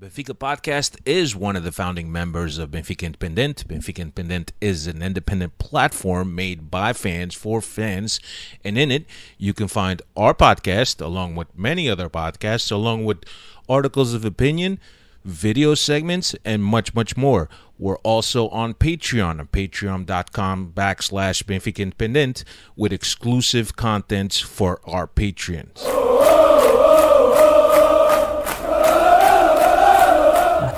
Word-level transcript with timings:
Benfica 0.00 0.32
Podcast 0.32 0.96
is 1.04 1.34
one 1.34 1.56
of 1.56 1.64
the 1.64 1.72
founding 1.72 2.12
members 2.12 2.56
of 2.56 2.70
Benfica 2.70 3.04
Independent. 3.04 3.66
Benfica 3.66 3.98
Independent 3.98 4.52
is 4.60 4.86
an 4.86 5.02
independent 5.02 5.58
platform 5.58 6.36
made 6.36 6.70
by 6.70 6.92
fans 6.92 7.34
for 7.34 7.60
fans. 7.60 8.20
And 8.62 8.78
in 8.78 8.92
it, 8.92 9.06
you 9.38 9.52
can 9.52 9.66
find 9.66 10.00
our 10.16 10.34
podcast 10.34 11.04
along 11.04 11.34
with 11.34 11.48
many 11.58 11.90
other 11.90 12.08
podcasts, 12.08 12.70
along 12.70 13.06
with 13.06 13.24
articles 13.68 14.14
of 14.14 14.24
opinion, 14.24 14.78
video 15.24 15.74
segments, 15.74 16.36
and 16.44 16.62
much, 16.62 16.94
much 16.94 17.16
more. 17.16 17.48
We're 17.76 17.98
also 17.98 18.48
on 18.50 18.74
Patreon, 18.74 19.40
on 19.40 19.48
patreon.com 19.48 20.74
backslash 20.76 21.42
Benfica 21.42 21.80
Independent 21.80 22.44
with 22.76 22.92
exclusive 22.92 23.74
contents 23.74 24.38
for 24.38 24.80
our 24.84 25.08
patrons. 25.08 25.84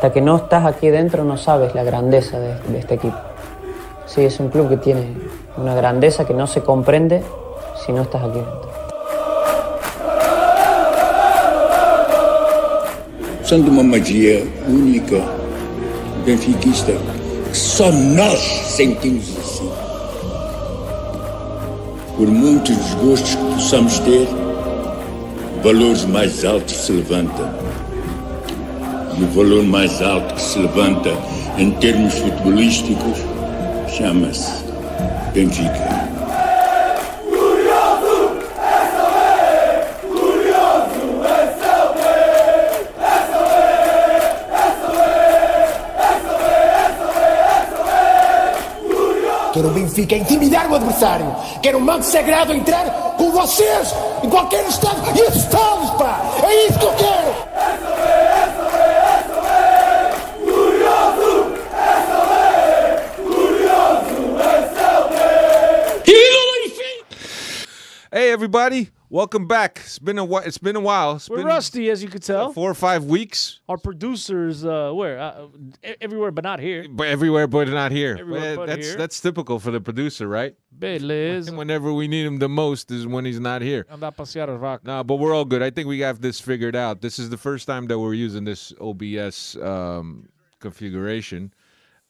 Hasta 0.01 0.15
que 0.15 0.23
no 0.23 0.37
estás 0.37 0.65
aquí 0.65 0.89
dentro 0.89 1.25
no 1.25 1.37
sabes 1.37 1.75
la 1.75 1.85
grandeza 1.85 2.39
de, 2.39 2.79
este 2.79 2.95
equipo. 2.95 3.19
Sí, 4.07 4.23
es 4.23 4.41
un 4.41 4.49
club 4.49 4.71
que 4.71 4.79
tiene 4.79 5.09
una 5.59 5.75
grandeza 5.75 6.27
que 6.27 6.33
no 6.33 6.47
se 6.47 6.63
comprende 6.63 7.23
si 7.85 7.93
no 7.93 8.01
estás 8.01 8.23
aquí 8.23 8.39
dentro. 8.39 8.71
Uma 13.71 13.83
magia 13.83 14.43
única, 14.67 15.21
benfiquista, 16.25 16.93
só 17.53 17.93
nós 17.93 18.41
sentimos 18.69 19.37
assim. 19.39 19.71
Por 22.17 22.27
muitos 22.27 22.75
desgostos 22.75 23.35
que 23.35 23.45
possamos 23.55 23.99
ter, 23.99 24.27
valores 25.63 26.07
mais 26.07 26.43
altos 26.47 26.75
se 26.75 26.93
levantam. 26.93 27.70
E 29.21 29.23
o 29.23 29.27
valor 29.33 29.63
mais 29.65 30.01
alto 30.01 30.35
que 30.35 30.41
se 30.41 30.59
levanta 30.59 31.11
em 31.59 31.71
termos 31.73 32.15
futebolísticos 32.15 33.19
chama-se 33.87 34.65
Benfica. 35.35 36.09
Quero 49.53 49.69
o 49.69 49.71
Benfica 49.73 50.17
intimidar 50.17 50.71
o 50.71 50.77
adversário. 50.77 51.37
Quero 51.61 51.77
o 51.77 51.83
manto 51.83 52.07
sagrado 52.07 52.55
entrar 52.55 52.87
com 53.19 53.31
vocês 53.33 53.95
em 54.23 54.31
qualquer 54.31 54.67
estado. 54.67 55.03
E 55.15 55.21
assusá-los, 55.21 55.91
pá! 55.99 56.23
É 56.43 56.69
isso 56.69 56.79
que 56.79 56.87
eu 56.87 56.95
quero! 56.95 58.00
Hey 68.13 68.33
everybody, 68.33 68.91
welcome 69.09 69.47
back. 69.47 69.79
It's 69.85 70.01
been 70.01 70.19
a 70.19 70.25
whi- 70.25 70.43
it's 70.45 70.59
been 70.59 70.75
a 70.75 70.81
while. 70.81 71.15
It's 71.17 71.31
We're 71.31 71.37
been 71.39 71.47
rusty, 71.47 71.89
as 71.91 72.03
you 72.03 72.09
could 72.09 72.25
tell. 72.25 72.53
four 72.53 72.69
or 72.69 72.75
five 72.75 73.05
weeks, 73.05 73.61
Our 73.69 73.79
producers, 73.79 74.65
uh, 74.65 74.91
where? 74.93 75.17
Uh, 75.21 75.47
e- 75.87 75.95
everywhere, 76.01 76.33
but 76.33 76.43
not 76.43 76.59
here. 76.59 76.87
but 76.91 77.07
everywhere 77.07 77.47
but 77.47 77.69
not 77.69 77.93
here. 77.93 78.17
Everywhere 78.19 78.57
but 78.57 78.67
that's 78.67 78.89
here. 78.89 78.97
that's 78.97 79.21
typical 79.21 79.61
for 79.61 79.71
the 79.71 79.81
producer, 79.81 80.27
right? 80.27 80.57
Beleza. 80.77 81.49
And 81.49 81.57
whenever 81.57 81.93
we 81.93 82.09
need 82.09 82.27
him 82.27 82.39
the 82.41 82.49
most 82.49 82.91
is 82.91 83.07
when 83.07 83.25
he's 83.25 83.39
not 83.39 83.63
here. 83.63 83.85
Andar 83.93 84.17
passear 84.17 84.51
as 84.51 84.59
vacas. 84.61 84.85
No, 84.85 85.05
but 85.05 85.17
we're 85.17 85.33
all 85.35 85.45
good. 85.45 85.63
I 85.63 85.71
think 85.71 85.87
we 85.87 86.01
have 86.01 86.21
this 86.21 86.41
figured 86.41 86.75
out. 86.75 87.03
This 87.03 87.21
is 87.21 87.31
the 87.31 87.39
first 87.39 87.69
time 87.69 87.87
that 87.87 87.99
we're 88.01 88.15
using 88.15 88.43
this 88.45 88.73
OBS 88.81 89.55
um, 89.63 90.29
configuration. 90.59 91.55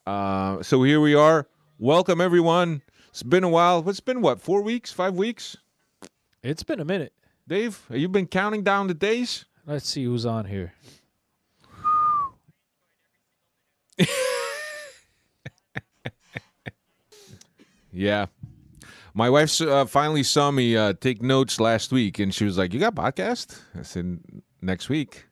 Uh, 0.06 0.62
so 0.62 0.82
here 0.82 1.00
we 1.00 1.14
are. 1.14 1.46
Welcome 1.78 2.22
everyone. 2.22 2.80
It's 3.10 3.22
been 3.22 3.44
a 3.44 3.50
while. 3.50 3.86
It's 3.86 4.00
been 4.00 4.22
what? 4.22 4.40
Four 4.40 4.62
weeks? 4.62 4.92
Five 4.92 5.14
weeks? 5.14 5.58
It's 6.42 6.62
been 6.62 6.80
a 6.80 6.84
minute. 6.84 7.12
Dave, 7.46 7.84
have 7.88 7.98
you 7.98 8.08
been 8.08 8.26
counting 8.26 8.62
down 8.62 8.86
the 8.86 8.94
days? 8.94 9.44
Let's 9.66 9.88
see 9.88 10.04
who's 10.04 10.24
on 10.24 10.46
here. 10.46 10.72
Yeah. 17.92 18.26
My 19.14 19.28
wife 19.28 19.60
uh, 19.60 19.84
finally 19.84 20.22
saw 20.22 20.50
me 20.50 20.76
uh, 20.76 20.94
take 21.00 21.20
notes 21.20 21.58
last 21.58 21.90
week, 21.92 22.18
and 22.18 22.32
she 22.32 22.44
was 22.44 22.56
like, 22.56 22.72
"You 22.72 22.78
got 22.78 22.94
podcast?" 22.94 23.60
I 23.76 23.82
said, 23.82 24.20
"Next 24.62 24.88
week." 24.88 25.26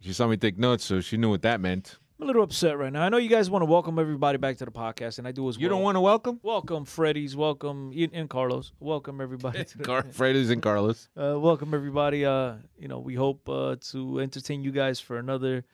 She 0.00 0.12
saw 0.12 0.26
me 0.26 0.36
take 0.36 0.58
notes, 0.58 0.84
so 0.84 1.00
she 1.00 1.16
knew 1.16 1.30
what 1.30 1.42
that 1.42 1.60
meant. 1.60 1.98
I'm 2.20 2.24
a 2.24 2.26
little 2.26 2.42
upset 2.42 2.76
right 2.76 2.92
now. 2.92 3.00
I 3.02 3.08
know 3.08 3.16
you 3.16 3.30
guys 3.30 3.48
want 3.48 3.62
to 3.62 3.66
welcome 3.66 3.98
everybody 3.98 4.36
back 4.36 4.58
to 4.58 4.66
the 4.66 4.70
podcast, 4.70 5.18
and 5.18 5.26
I 5.26 5.32
do 5.32 5.48
as 5.48 5.56
well. 5.56 5.62
You 5.62 5.68
don't 5.70 5.82
want 5.82 5.96
to 5.96 6.02
welcome 6.02 6.38
welcome 6.42 6.84
Freddy's, 6.84 7.34
welcome 7.34 7.94
and 8.12 8.28
Carlos, 8.28 8.72
welcome 8.78 9.22
everybody. 9.22 9.64
Car- 9.82 10.04
Freddy's 10.12 10.50
and 10.50 10.60
Carlos. 10.60 11.08
uh, 11.16 11.40
welcome 11.40 11.72
everybody. 11.72 12.26
Uh, 12.26 12.56
you 12.78 12.88
know, 12.88 12.98
we 12.98 13.14
hope 13.14 13.48
uh, 13.48 13.76
to 13.92 14.20
entertain 14.20 14.62
you 14.62 14.70
guys 14.70 15.00
for 15.00 15.16
another. 15.16 15.64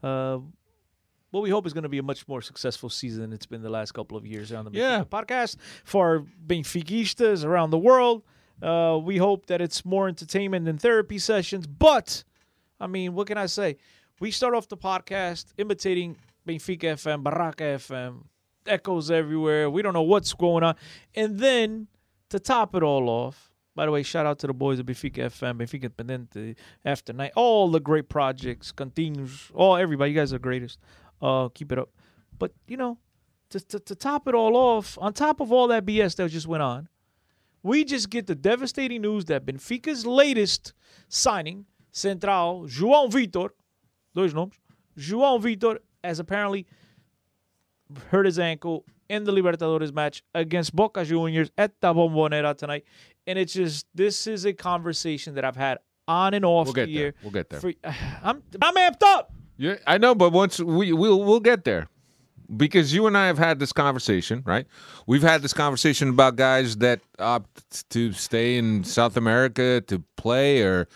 Uh, 0.00 0.38
what 1.32 1.42
we 1.42 1.50
hope 1.50 1.66
is 1.66 1.72
going 1.72 1.82
to 1.82 1.88
be 1.88 1.98
a 1.98 2.04
much 2.04 2.28
more 2.28 2.40
successful 2.40 2.88
season 2.88 3.22
than 3.22 3.32
it's 3.32 3.46
been 3.46 3.62
the 3.62 3.68
last 3.68 3.90
couple 3.90 4.16
of 4.16 4.24
years 4.24 4.52
on 4.52 4.64
the 4.64 4.70
Yeah. 4.70 5.02
Benfica 5.02 5.26
podcast 5.26 5.56
for 5.82 6.24
Benfiquistas 6.46 7.44
around 7.44 7.70
the 7.70 7.78
world. 7.78 8.22
Uh, 8.62 8.96
we 9.02 9.16
hope 9.16 9.46
that 9.46 9.60
it's 9.60 9.84
more 9.84 10.06
entertainment 10.06 10.66
than 10.66 10.78
therapy 10.78 11.18
sessions. 11.18 11.66
But 11.66 12.22
I 12.78 12.86
mean, 12.86 13.14
what 13.14 13.26
can 13.26 13.38
I 13.38 13.46
say? 13.46 13.78
We 14.18 14.30
start 14.30 14.54
off 14.54 14.66
the 14.66 14.78
podcast 14.78 15.52
imitating 15.58 16.16
Benfica 16.48 16.94
FM, 16.94 17.22
Barraca 17.22 17.76
FM, 17.76 18.22
echoes 18.66 19.10
everywhere. 19.10 19.68
We 19.68 19.82
don't 19.82 19.92
know 19.92 20.02
what's 20.02 20.32
going 20.32 20.64
on, 20.64 20.74
and 21.14 21.38
then 21.38 21.88
to 22.30 22.38
top 22.38 22.74
it 22.74 22.82
all 22.82 23.10
off. 23.10 23.50
By 23.74 23.84
the 23.84 23.92
way, 23.92 24.02
shout 24.02 24.24
out 24.24 24.38
to 24.38 24.46
the 24.46 24.54
boys 24.54 24.78
of 24.78 24.86
Benfica 24.86 25.26
FM, 25.26 25.58
Benfica 25.58 25.90
Independente, 25.90 26.56
After 26.82 27.12
Night, 27.12 27.32
all 27.36 27.70
the 27.70 27.78
great 27.78 28.08
projects, 28.08 28.72
continues, 28.72 29.50
all 29.54 29.76
everybody. 29.76 30.12
You 30.12 30.16
guys 30.16 30.32
are 30.32 30.36
the 30.36 30.42
greatest. 30.42 30.78
Uh, 31.20 31.50
keep 31.50 31.70
it 31.70 31.78
up. 31.78 31.90
But 32.38 32.52
you 32.66 32.78
know, 32.78 32.96
to, 33.50 33.60
to 33.60 33.78
to 33.80 33.94
top 33.94 34.28
it 34.28 34.34
all 34.34 34.56
off, 34.56 34.96
on 34.98 35.12
top 35.12 35.40
of 35.40 35.52
all 35.52 35.68
that 35.68 35.84
BS 35.84 36.16
that 36.16 36.30
just 36.30 36.46
went 36.46 36.62
on, 36.62 36.88
we 37.62 37.84
just 37.84 38.08
get 38.08 38.26
the 38.26 38.34
devastating 38.34 39.02
news 39.02 39.26
that 39.26 39.44
Benfica's 39.44 40.06
latest 40.06 40.72
signing, 41.10 41.66
Central 41.92 42.62
João 42.66 43.10
Vitor, 43.10 43.50
dois 44.16 44.34
nomes, 44.34 44.54
João 44.98 45.40
Vitor, 45.40 45.78
has 46.02 46.18
apparently 46.18 46.66
hurt 48.10 48.26
his 48.26 48.38
ankle 48.38 48.84
in 49.08 49.24
the 49.24 49.32
Libertadores 49.32 49.92
match 49.92 50.22
against 50.34 50.74
Boca 50.74 51.04
Juniors 51.04 51.50
at 51.56 51.80
the 51.80 51.94
Bombonera 51.94 52.56
tonight. 52.56 52.84
And 53.26 53.38
it's 53.38 53.52
just 53.52 53.86
this 53.94 54.26
is 54.26 54.44
a 54.44 54.52
conversation 54.52 55.34
that 55.34 55.44
I've 55.44 55.56
had 55.56 55.78
on 56.08 56.34
and 56.34 56.44
off 56.44 56.66
We'll 56.66 56.72
the 56.74 56.80
get 56.80 56.86
there. 56.86 56.94
year. 57.02 57.14
We'll 57.22 57.32
get 57.32 57.50
there. 57.50 57.60
For, 57.60 57.72
I'm 58.22 58.42
I'm 58.60 58.74
amped 58.74 59.02
up. 59.04 59.32
Yeah, 59.58 59.76
I 59.86 59.98
know, 59.98 60.14
but 60.14 60.32
once 60.32 60.58
we 60.58 60.92
we'll 60.92 61.22
we'll 61.22 61.40
get 61.40 61.64
there. 61.64 61.88
Because 62.56 62.94
you 62.94 63.08
and 63.08 63.18
I 63.18 63.26
have 63.26 63.38
had 63.38 63.58
this 63.58 63.72
conversation, 63.72 64.44
right? 64.46 64.66
We've 65.04 65.22
had 65.22 65.42
this 65.42 65.52
conversation 65.52 66.10
about 66.10 66.36
guys 66.36 66.76
that 66.76 67.00
opt 67.18 67.90
to 67.90 68.12
stay 68.12 68.56
in 68.56 68.84
South 68.84 69.16
America 69.16 69.80
to 69.88 70.04
play 70.16 70.62
or 70.62 70.86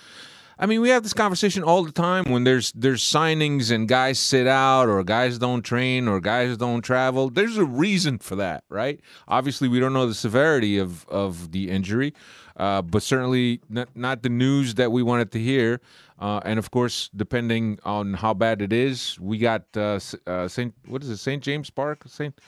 I 0.62 0.66
mean, 0.66 0.82
we 0.82 0.90
have 0.90 1.02
this 1.02 1.14
conversation 1.14 1.62
all 1.62 1.82
the 1.84 1.90
time 1.90 2.24
when 2.30 2.44
there's 2.44 2.70
there's 2.72 3.02
signings 3.02 3.70
and 3.70 3.88
guys 3.88 4.18
sit 4.18 4.46
out 4.46 4.90
or 4.90 5.02
guys 5.02 5.38
don't 5.38 5.62
train 5.62 6.06
or 6.06 6.20
guys 6.20 6.58
don't 6.58 6.82
travel. 6.82 7.30
There's 7.30 7.56
a 7.56 7.64
reason 7.64 8.18
for 8.18 8.36
that, 8.36 8.64
right? 8.68 9.00
Obviously, 9.26 9.68
we 9.68 9.80
don't 9.80 9.94
know 9.94 10.06
the 10.06 10.14
severity 10.14 10.76
of 10.76 11.08
of 11.08 11.52
the 11.52 11.70
injury, 11.70 12.12
uh, 12.58 12.82
but 12.82 13.02
certainly 13.02 13.62
not, 13.70 13.88
not 13.94 14.22
the 14.22 14.28
news 14.28 14.74
that 14.74 14.92
we 14.92 15.02
wanted 15.02 15.32
to 15.32 15.38
hear. 15.38 15.80
Uh, 16.18 16.40
and 16.44 16.58
of 16.58 16.70
course, 16.70 17.08
depending 17.16 17.78
on 17.84 18.12
how 18.12 18.34
bad 18.34 18.60
it 18.60 18.74
is, 18.74 19.18
we 19.18 19.38
got 19.38 19.62
uh, 19.78 19.98
uh, 20.26 20.46
Saint 20.46 20.74
what 20.84 21.02
is 21.02 21.08
it? 21.08 21.16
Saint 21.16 21.42
James 21.42 21.70
Park, 21.70 22.02
Saint 22.06 22.38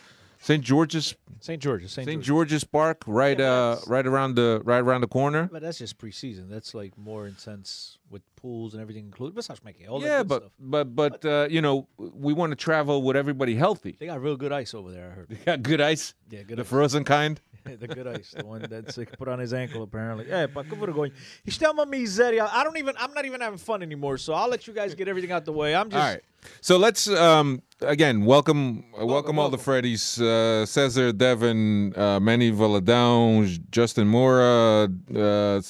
Saint 0.42 0.64
George's 0.64 1.14
St. 1.38 1.60
George's, 1.62 1.92
St. 1.92 2.06
George's. 2.08 2.26
George's 2.26 2.64
Park, 2.64 3.02
right 3.06 3.40
uh 3.40 3.76
right 3.86 4.06
around 4.06 4.34
the 4.34 4.60
right 4.64 4.78
around 4.80 5.00
the 5.02 5.06
corner. 5.08 5.48
But 5.52 5.62
that's 5.62 5.78
just 5.78 5.98
preseason. 5.98 6.50
That's 6.50 6.74
like 6.74 6.98
more 6.98 7.28
intense 7.28 7.98
with 8.10 8.22
pools 8.34 8.74
and 8.74 8.82
everything 8.82 9.04
included. 9.04 9.36
But 9.36 9.44
such 9.44 9.62
making 9.62 9.88
all 9.88 10.00
that 10.00 10.06
yeah, 10.06 10.18
good 10.18 10.28
but 10.28 10.42
stuff. 10.42 10.52
but 10.58 10.96
but 10.96 11.24
uh, 11.24 11.46
you 11.48 11.62
know, 11.62 11.86
we 11.96 12.32
want 12.32 12.50
to 12.50 12.56
travel 12.56 13.02
with 13.02 13.16
everybody 13.16 13.54
healthy. 13.54 13.96
They 13.98 14.06
got 14.06 14.20
real 14.20 14.36
good 14.36 14.52
ice 14.52 14.74
over 14.74 14.90
there. 14.90 15.10
I 15.10 15.14
heard. 15.14 15.28
They 15.30 15.36
Got 15.36 15.62
good 15.62 15.80
ice, 15.80 16.14
Yeah, 16.28 16.42
good 16.42 16.58
the 16.58 16.62
ice. 16.62 16.68
frozen 16.68 17.04
kind. 17.04 17.40
the 17.64 17.86
good 17.86 18.08
ice, 18.08 18.34
the 18.36 18.44
one 18.44 18.66
that's 18.68 18.98
like, 18.98 19.16
put 19.16 19.28
on 19.28 19.38
his 19.38 19.52
ankle 19.54 19.84
apparently. 19.84 20.26
Yeah, 20.28 20.48
but 20.48 20.68
que 20.68 20.76
vergonha. 20.76 21.12
Isto 21.46 21.64
é 21.64 21.70
uma 21.70 21.86
miséria. 21.86 22.48
I 22.52 22.64
don't 22.64 22.76
even. 22.78 22.96
I'm 22.98 23.14
not 23.14 23.24
even 23.24 23.40
having 23.40 23.58
fun 23.58 23.82
anymore. 23.82 24.18
So 24.18 24.34
I'll 24.34 24.48
let 24.48 24.66
you 24.66 24.72
guys 24.74 24.94
get 24.96 25.06
everything 25.06 25.30
out 25.30 25.44
the 25.44 25.52
way. 25.52 25.72
I'm 25.74 25.88
just. 25.88 26.02
All 26.02 26.10
right. 26.10 26.22
So 26.60 26.76
let's 26.76 27.08
um 27.08 27.62
again 27.80 28.24
welcome 28.24 28.84
uh, 29.00 29.06
welcome, 29.06 29.38
all 29.38 29.48
the 29.48 29.56
welcome. 29.56 29.84
Freddies, 29.84 30.20
uh, 30.20 30.66
Cesar, 30.66 31.12
Devin, 31.12 31.92
uh, 31.96 32.20
Manny 32.20 32.50
Valadão, 32.52 33.46
Justin 33.70 34.06
Mora, 34.08 34.88
uh, 35.10 35.60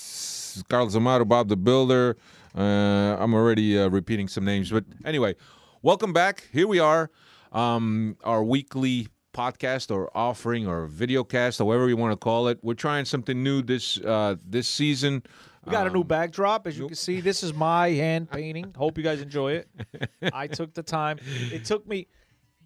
Carlos 0.69 0.94
Amaro, 0.94 1.26
Bob 1.26 1.48
the 1.48 1.56
Builder, 1.56 2.16
Uh, 2.54 3.16
I'm 3.19 3.32
already 3.34 3.78
uh, 3.78 3.88
repeating 3.88 4.28
some 4.28 4.44
names, 4.44 4.70
but 4.70 4.84
anyway, 5.06 5.34
welcome 5.80 6.12
back. 6.12 6.48
Here 6.52 6.69
we 6.69 6.78
are, 6.78 7.10
um, 7.52 8.16
our 8.24 8.44
weekly 8.44 9.08
podcast 9.32 9.90
or 9.90 10.10
offering 10.14 10.66
or 10.66 10.86
video 10.86 11.24
cast, 11.24 11.58
however 11.60 11.88
you 11.88 11.96
want 11.96 12.12
to 12.12 12.16
call 12.19 12.48
it. 12.48 12.58
We're 12.62 12.74
trying 12.74 13.06
something 13.06 13.42
new 13.42 13.62
this 13.62 13.98
uh, 14.04 14.36
this 14.44 14.69
season. 14.69 15.22
We 15.64 15.70
got 15.72 15.84
a 15.86 15.90
Um, 15.90 15.94
new 15.94 16.04
backdrop, 16.04 16.66
as 16.66 16.76
you 16.78 16.86
can 16.88 16.96
see. 16.96 17.20
This 17.20 17.42
is 17.42 17.54
my 17.54 17.88
hand 17.90 18.30
painting. 18.30 18.74
Hope 18.76 18.98
you 18.98 19.04
guys 19.04 19.20
enjoy 19.20 19.52
it. 19.52 19.68
I 20.32 20.46
took 20.48 20.74
the 20.74 20.82
time. 20.82 21.18
It 21.52 21.64
took 21.64 21.86
me 21.86 22.08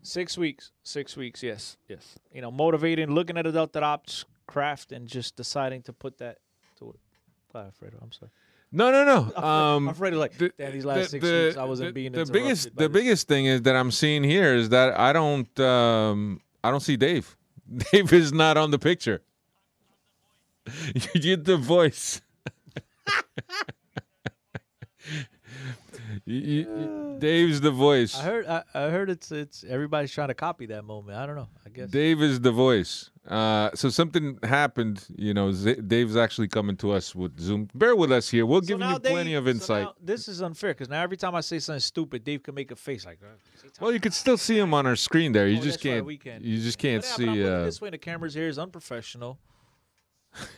six 0.03 0.39
weeks. 0.39 0.73
Six 0.83 1.17
weeks. 1.17 1.43
Yes, 1.43 1.77
yes. 1.89 2.19
You 2.33 2.41
know, 2.41 2.51
motivating, 2.51 3.11
looking 3.11 3.37
at 3.37 3.47
adult 3.47 3.77
ops 3.77 4.25
craft, 4.47 4.93
and 4.93 5.07
just 5.09 5.37
deciding 5.37 5.83
to 5.83 5.93
put 5.93 6.19
that 6.19 6.39
to 6.79 6.91
it. 6.91 6.97
Bye, 7.53 7.65
Alfredo. 7.65 7.99
I'm 8.01 8.13
sorry. 8.13 8.31
No, 8.73 8.91
no, 8.91 9.05
no. 9.05 9.33
I'm 9.37 9.45
Um, 9.45 9.89
afraid 9.89 10.13
of 10.15 10.19
like, 10.19 10.37
the- 10.39 10.53
these 10.57 10.85
last 10.85 10.99
the- 11.05 11.09
six 11.09 11.25
the- 11.25 11.45
weeks 11.49 11.57
I 11.59 11.65
wasn't 11.65 11.89
the- 11.89 11.93
being 11.93 12.13
the 12.13 12.25
biggest. 12.25 12.75
The 12.77 12.89
biggest 12.89 13.29
thing 13.29 13.45
is 13.47 13.63
that 13.63 13.77
I'm 13.77 13.91
seeing 13.91 14.25
here 14.25 14.55
is 14.55 14.71
that 14.71 14.99
I 14.99 15.13
don't. 15.13 15.61
Um, 15.61 16.41
I 16.65 16.71
don't 16.71 16.81
see 16.81 16.97
Dave. 16.97 17.37
Dave 17.93 18.13
is 18.13 18.33
not 18.33 18.57
on 18.57 18.71
the 18.71 18.79
picture. 18.79 19.21
you 21.15 21.21
get 21.21 21.45
the 21.45 21.57
voice. 21.57 22.21
You- 26.25 26.41
you- 26.41 27.17
Dave's 27.19 27.61
the 27.61 27.71
voice. 27.71 28.19
I 28.19 28.23
heard. 28.23 28.47
I, 28.47 28.63
I 28.75 28.89
heard 28.91 29.09
it's 29.09 29.31
it's 29.33 29.65
everybody's 29.69 30.13
trying 30.13 30.29
to 30.29 30.35
copy 30.35 30.67
that 30.67 30.85
moment. 30.85 31.17
I 31.17 31.25
don't 31.25 31.37
know. 31.37 31.49
I 31.65 31.71
guess. 31.71 31.89
Dave 31.91 32.21
is 32.21 32.41
the 32.41 32.51
voice. 32.53 33.11
Uh, 33.27 33.71
so 33.75 33.89
something 33.89 34.39
happened. 34.43 35.05
You 35.17 35.33
know, 35.35 35.51
Z- 35.53 35.77
Dave's 35.87 36.17
actually 36.17 36.49
coming 36.49 36.77
to 36.79 36.93
us 36.93 37.15
with 37.15 37.39
Zoom. 37.41 37.69
Bear 37.75 37.97
with 37.97 38.13
us 38.13 38.29
here. 38.29 38.45
We'll 38.45 38.61
So 38.63 38.77
give 38.77 38.81
you 38.81 38.99
plenty 38.99 39.35
of 39.35 39.45
so 39.45 39.51
insight. 39.51 39.85
now 39.85 39.95
this 40.03 40.29
is 40.29 40.43
unfair 40.43 40.73
because 40.75 40.89
now 40.91 41.03
every 41.03 41.17
time 41.17 41.35
I 41.35 41.41
say 41.41 41.59
something 41.59 41.81
stupid, 41.81 42.25
Dave 42.25 42.43
can 42.43 42.55
make 42.55 42.71
a 42.71 42.77
face 42.77 43.07
like. 43.07 43.19
"Uh, 43.23 43.29
well, 43.81 43.93
you 43.93 44.01
could 44.01 44.15
still 44.15 44.37
see 44.37 44.59
him 44.59 44.75
on 44.75 44.87
our 44.87 44.97
screen 44.97 45.33
there. 45.33 45.49
You 45.49 45.59
Oh, 45.59 45.63
just 45.63 45.81
can't. 45.81 46.05
we 46.05 46.19
can. 46.19 46.43
You 46.43 46.61
just 46.61 46.79
can't 46.79 47.05
see. 47.05 47.29
Uh, 47.45 47.65
this 47.65 47.81
way. 47.81 47.91
The 47.91 47.99
cameras 47.99 48.35
here 48.35 48.49
is 48.49 48.59
unprofessional. 48.59 49.39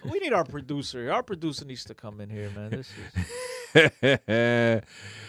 We 0.05 0.19
need 0.19 0.33
our 0.33 0.45
producer. 0.45 1.11
Our 1.11 1.23
producer 1.23 1.65
needs 1.65 1.85
to 1.85 1.95
come 1.95 2.21
in 2.21 2.31
here, 2.31 2.51
man. 2.51 2.71
This 2.71 2.91
is 3.75 4.83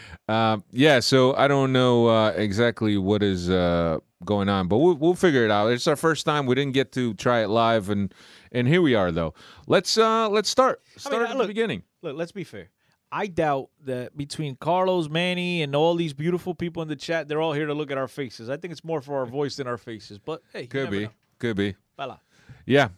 um, 0.28 0.64
yeah, 0.70 1.00
so 1.00 1.34
I 1.34 1.48
don't 1.48 1.72
know 1.72 2.06
uh, 2.08 2.30
exactly 2.30 2.96
what 2.98 3.22
is 3.22 3.50
uh, 3.50 3.98
going 4.24 4.48
on, 4.48 4.68
but 4.68 4.78
we'll, 4.78 4.94
we'll 4.94 5.14
figure 5.14 5.44
it 5.44 5.50
out. 5.50 5.68
It's 5.72 5.86
our 5.86 5.96
first 5.96 6.24
time. 6.24 6.46
We 6.46 6.54
didn't 6.54 6.74
get 6.74 6.92
to 6.92 7.14
try 7.14 7.40
it 7.42 7.48
live, 7.48 7.90
and 7.90 8.12
and 8.52 8.66
here 8.68 8.82
we 8.82 8.94
are 8.94 9.12
though. 9.12 9.34
Let's 9.66 9.96
uh, 9.98 10.28
let's 10.28 10.48
start. 10.48 10.82
Start 10.96 11.22
uh, 11.22 11.32
at 11.32 11.38
the 11.38 11.46
beginning. 11.46 11.82
look. 12.02 12.16
Let's 12.16 12.32
be 12.32 12.44
fair. 12.44 12.70
I 13.12 13.26
doubt 13.26 13.70
that 13.86 14.16
between 14.16 14.54
Carlos, 14.54 15.08
Manny, 15.08 15.62
and 15.62 15.74
all 15.74 15.96
these 15.96 16.12
beautiful 16.12 16.54
people 16.54 16.80
in 16.80 16.86
the 16.88 16.94
chat, 16.94 17.26
they're 17.26 17.40
all 17.40 17.52
here 17.52 17.66
to 17.66 17.74
look 17.74 17.90
at 17.90 17.98
our 17.98 18.06
faces. 18.06 18.48
I 18.48 18.56
think 18.56 18.70
it's 18.70 18.84
more 18.84 19.00
for 19.00 19.18
our 19.18 19.26
voice 19.26 19.56
than 19.56 19.66
our 19.66 19.78
faces. 19.78 20.18
But 20.18 20.42
hey, 20.52 20.62
you 20.62 20.68
Could 20.68 20.90
be, 20.90 21.04
know. 21.04 21.10
could 21.40 21.56
be. 21.56 21.74
Bella. 21.96 22.20
Yeah. 22.66 22.90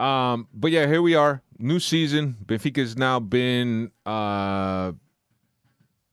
Um, 0.00 0.48
but 0.54 0.70
yeah, 0.70 0.86
here 0.86 1.02
we 1.02 1.14
are. 1.14 1.42
New 1.58 1.78
season. 1.78 2.36
Benfica's 2.46 2.96
now 2.96 3.20
been 3.20 3.90
uh, 4.06 4.92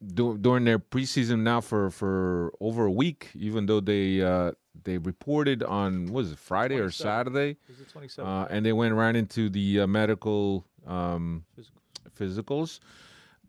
do, 0.05 0.37
during 0.37 0.65
their 0.65 0.77
preseason 0.77 1.39
now 1.39 1.61
for, 1.61 1.89
for 1.89 2.53
over 2.59 2.85
a 2.85 2.91
week, 2.91 3.29
even 3.33 3.65
though 3.65 3.79
they 3.79 4.21
uh, 4.21 4.51
they 4.83 4.97
reported 4.97 5.63
on 5.63 6.05
what 6.07 6.23
was 6.23 6.31
it 6.33 6.37
Friday 6.37 6.75
or 6.75 6.91
Saturday, 6.91 7.57
Is 7.69 7.79
it 7.79 7.89
27? 7.89 8.29
uh, 8.29 8.47
and 8.49 8.65
they 8.65 8.73
went 8.73 8.93
right 8.93 9.15
into 9.15 9.49
the 9.49 9.81
uh, 9.81 9.87
medical 9.87 10.65
um, 10.85 11.45
physicals. 12.17 12.79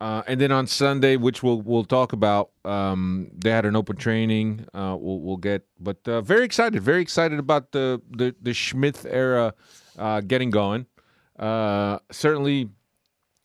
Uh, 0.01 0.23
and 0.27 0.39
then 0.39 0.51
on 0.53 0.65
Sunday, 0.65 1.17
which 1.17 1.43
we'll 1.43 1.61
we'll 1.61 1.83
talk 1.83 2.13
about, 2.13 2.51
um, 2.63 3.29
they 3.37 3.49
had 3.49 3.65
an 3.65 3.75
open 3.75 3.97
training. 3.97 4.65
Uh, 4.73 4.95
we'll 4.97 5.19
we'll 5.19 5.35
get, 5.35 5.65
but 5.77 5.97
uh, 6.07 6.21
very 6.21 6.45
excited, 6.45 6.81
very 6.81 7.01
excited 7.01 7.37
about 7.37 7.73
the 7.73 8.01
the, 8.09 8.33
the 8.41 8.53
Schmidt 8.53 9.05
era 9.05 9.53
uh, 9.99 10.21
getting 10.21 10.49
going. 10.49 10.87
Uh, 11.37 11.99
certainly, 12.11 12.69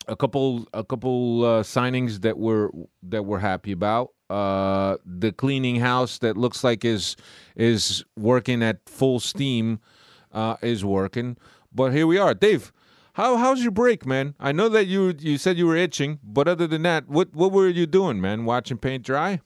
a 0.07 0.15
couple 0.15 0.67
a 0.73 0.83
couple 0.83 1.43
uh, 1.43 1.63
signings 1.63 2.21
that 2.21 2.37
we're 2.37 2.69
that 3.03 3.23
we're 3.23 3.39
happy 3.39 3.71
about. 3.71 4.11
Uh, 4.29 4.97
the 5.05 5.31
cleaning 5.31 5.75
house 5.75 6.17
that 6.19 6.37
looks 6.37 6.63
like 6.63 6.83
is 6.83 7.15
is 7.55 8.03
working 8.17 8.63
at 8.63 8.77
full 8.87 9.19
steam 9.19 9.79
uh, 10.33 10.57
is 10.61 10.83
working. 10.83 11.37
But 11.73 11.93
here 11.93 12.07
we 12.07 12.17
are, 12.17 12.33
Dave. 12.33 12.71
How 13.13 13.37
how's 13.37 13.61
your 13.61 13.71
break, 13.71 14.05
man? 14.05 14.35
I 14.39 14.51
know 14.51 14.67
that 14.69 14.87
you 14.87 15.13
you 15.19 15.37
said 15.37 15.57
you 15.57 15.67
were 15.67 15.75
itching, 15.75 16.19
but 16.23 16.47
other 16.47 16.67
than 16.67 16.81
that, 16.83 17.07
what 17.07 17.33
what 17.33 17.51
were 17.51 17.67
you 17.69 17.85
doing, 17.85 18.19
man? 18.19 18.45
Watching 18.45 18.77
paint 18.77 19.03
dry? 19.03 19.41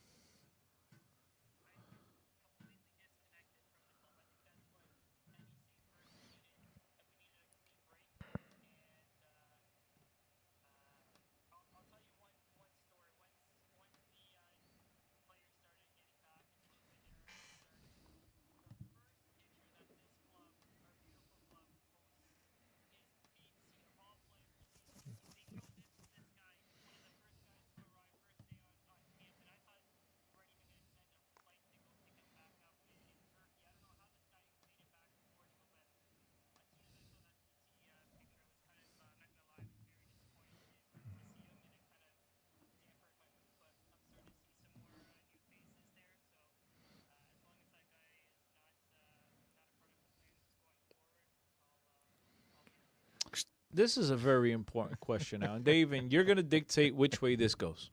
This 53.72 53.98
is 53.98 54.10
a 54.10 54.16
very 54.16 54.52
important 54.52 55.00
question 55.00 55.42
now. 55.42 55.54
And 55.54 55.64
Dave, 55.64 55.94
and 55.94 56.12
you're 56.12 56.24
going 56.24 56.38
to 56.38 56.44
dictate 56.44 56.96
which 56.96 57.22
way 57.22 57.36
this 57.36 57.56
goes. 57.56 57.92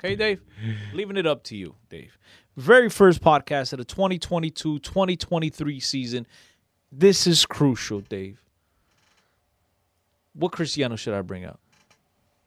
Okay, 0.00 0.16
Dave? 0.16 0.42
Leaving 0.92 1.16
it 1.16 1.26
up 1.26 1.44
to 1.44 1.56
you, 1.56 1.76
Dave. 1.88 2.18
Very 2.56 2.90
first 2.90 3.22
podcast 3.22 3.72
of 3.72 3.78
the 3.78 3.84
2022 3.84 4.80
2023 4.80 5.80
season. 5.80 6.26
This 6.92 7.26
is 7.26 7.46
crucial, 7.46 8.00
Dave. 8.00 8.42
What 10.34 10.52
Cristiano 10.52 10.96
should 10.96 11.14
I 11.14 11.22
bring 11.22 11.44
up? 11.44 11.58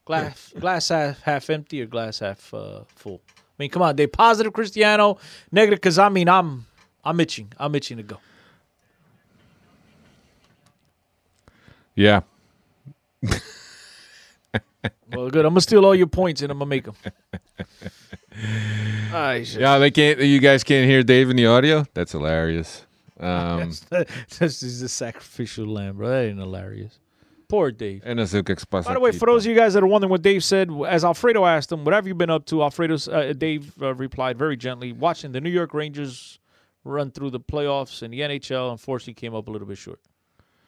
Glass, 0.05 0.53
glass 0.59 0.89
half, 0.89 1.21
half 1.21 1.49
empty 1.49 1.81
or 1.81 1.85
glass 1.85 2.19
half 2.19 2.53
uh, 2.53 2.81
full? 2.95 3.21
I 3.27 3.63
mean, 3.63 3.69
come 3.71 3.81
on, 3.81 3.95
Dave. 3.95 4.11
Positive 4.11 4.53
Cristiano, 4.53 5.17
negative. 5.51 5.79
Because 5.79 5.97
I 5.97 6.09
mean, 6.09 6.29
I'm, 6.29 6.65
I'm 7.03 7.19
itching. 7.19 7.51
I'm 7.57 7.73
itching 7.75 7.97
to 7.97 8.03
go. 8.03 8.19
Yeah. 11.95 12.21
Well, 15.13 15.29
good. 15.29 15.45
I'm 15.45 15.51
gonna 15.51 15.61
steal 15.61 15.85
all 15.85 15.95
your 15.95 16.07
points 16.07 16.41
and 16.41 16.51
I'm 16.51 16.59
gonna 16.59 16.69
make 16.69 16.85
them. 16.85 16.95
all 19.13 19.19
right. 19.19 19.47
Yeah, 19.57 19.77
they 19.79 19.91
can't. 19.91 20.19
You 20.19 20.39
guys 20.39 20.63
can't 20.63 20.89
hear 20.89 21.03
Dave 21.03 21.29
in 21.29 21.35
the 21.35 21.45
audio. 21.47 21.85
That's 21.93 22.11
hilarious. 22.11 22.85
Um, 23.19 23.71
this 24.39 24.61
is 24.61 24.81
a 24.81 24.89
sacrificial 24.89 25.65
lamb, 25.65 25.97
bro. 25.97 26.09
That 26.09 26.25
ain't 26.29 26.39
hilarious. 26.39 26.99
Poor 27.49 27.71
Dave. 27.71 28.01
and 28.05 28.19
así 28.19 28.45
que 28.45 28.55
pasa 28.69 28.89
By 28.89 28.93
the 28.93 28.99
way, 28.99 29.11
aquí, 29.11 29.19
for 29.19 29.25
those 29.27 29.45
of 29.45 29.49
you 29.49 29.55
guys 29.55 29.73
that 29.73 29.81
are 29.81 29.87
wondering 29.87 30.11
what 30.11 30.21
Dave 30.21 30.43
said, 30.43 30.69
as 30.87 31.05
Alfredo 31.05 31.45
asked 31.45 31.71
him, 31.71 31.85
"What 31.85 31.93
have 31.93 32.05
you 32.05 32.13
been 32.13 32.29
up 32.29 32.45
to?" 32.47 32.61
Alfredo's 32.61 33.07
uh, 33.07 33.33
Dave 33.37 33.73
uh, 33.81 33.95
replied 33.95 34.37
very 34.37 34.57
gently, 34.57 34.91
"Watching 34.91 35.31
the 35.31 35.39
New 35.39 35.49
York 35.49 35.73
Rangers 35.73 36.39
run 36.83 37.09
through 37.11 37.31
the 37.31 37.39
playoffs 37.39 38.01
and 38.01 38.13
the 38.13 38.19
NHL. 38.19 38.71
Unfortunately, 38.71 39.13
came 39.13 39.33
up 39.33 39.47
a 39.47 39.51
little 39.51 39.67
bit 39.67 39.77
short 39.77 40.01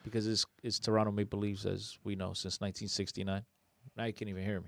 because 0.10 0.28
it's 0.28 0.46
it's 0.64 0.80
Toronto 0.80 1.12
Maple 1.12 1.40
Leafs, 1.40 1.66
as 1.66 1.98
we 2.04 2.16
know, 2.16 2.34
since 2.34 2.60
1969. 2.60 3.44
Now 3.96 4.06
you 4.06 4.14
can't 4.14 4.30
even 4.30 4.44
hear 4.44 4.62
me. 4.62 4.68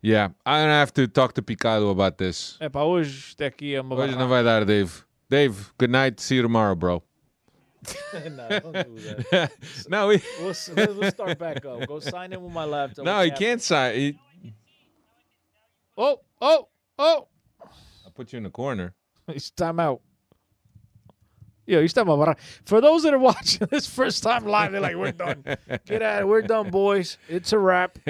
Yeah, 0.00 0.30
I'm 0.44 0.64
gonna 0.64 0.72
have 0.72 0.92
to 0.94 1.06
talk 1.06 1.34
to 1.34 1.42
Picado 1.42 1.90
about 1.90 2.18
this. 2.18 2.56
Eh, 2.60 2.66
é 2.66 2.68
para 2.68 2.84
hoje 2.84 3.34
daqui 3.36 3.76
a 3.76 3.82
uma 3.82 3.94
Hoje 3.94 4.16
não 4.16 4.28
vai 4.28 4.42
dar, 4.42 4.64
Dave. 4.64 5.04
Dave, 5.28 5.70
good 5.78 5.90
night. 5.90 6.20
See 6.20 6.36
you 6.36 6.42
tomorrow, 6.42 6.74
bro. 6.74 7.02
no, 8.14 8.48
don't 8.60 8.72
do 8.84 8.96
that. 9.30 9.52
no, 9.88 10.10
he, 10.10 10.20
We'll, 10.40 10.94
we'll 10.96 11.10
start 11.10 11.38
back 11.38 11.64
up. 11.64 11.86
Go 11.86 12.00
sign 12.00 12.32
in 12.32 12.42
with 12.42 12.52
my 12.52 12.64
laptop. 12.64 13.04
no, 13.04 13.18
We 13.20 13.24
he 13.26 13.30
can't 13.32 13.60
sign. 13.62 13.94
He, 13.94 14.18
Oh, 15.96 16.20
oh, 16.40 16.68
oh! 16.98 17.28
I'll 18.04 18.12
put 18.14 18.32
you 18.32 18.38
in 18.38 18.44
the 18.44 18.50
corner. 18.50 18.94
It's 19.28 19.50
time 19.50 19.78
out. 19.78 20.00
Yeah, 21.64 21.78
you 21.78 21.88
talking 21.88 22.12
about 22.12 22.38
for 22.64 22.80
those 22.80 23.04
that 23.04 23.14
are 23.14 23.18
watching 23.32 23.68
this 23.70 23.86
first 23.86 24.22
time 24.22 24.46
live, 24.46 24.72
they're 24.72 24.80
like, 24.80 24.96
"We're 24.96 25.12
done. 25.12 25.44
Get 25.86 26.02
out. 26.02 26.22
of 26.22 26.28
We're 26.28 26.42
done, 26.42 26.70
boys. 26.70 27.18
It's 27.28 27.52
a 27.52 27.58
wrap." 27.58 27.98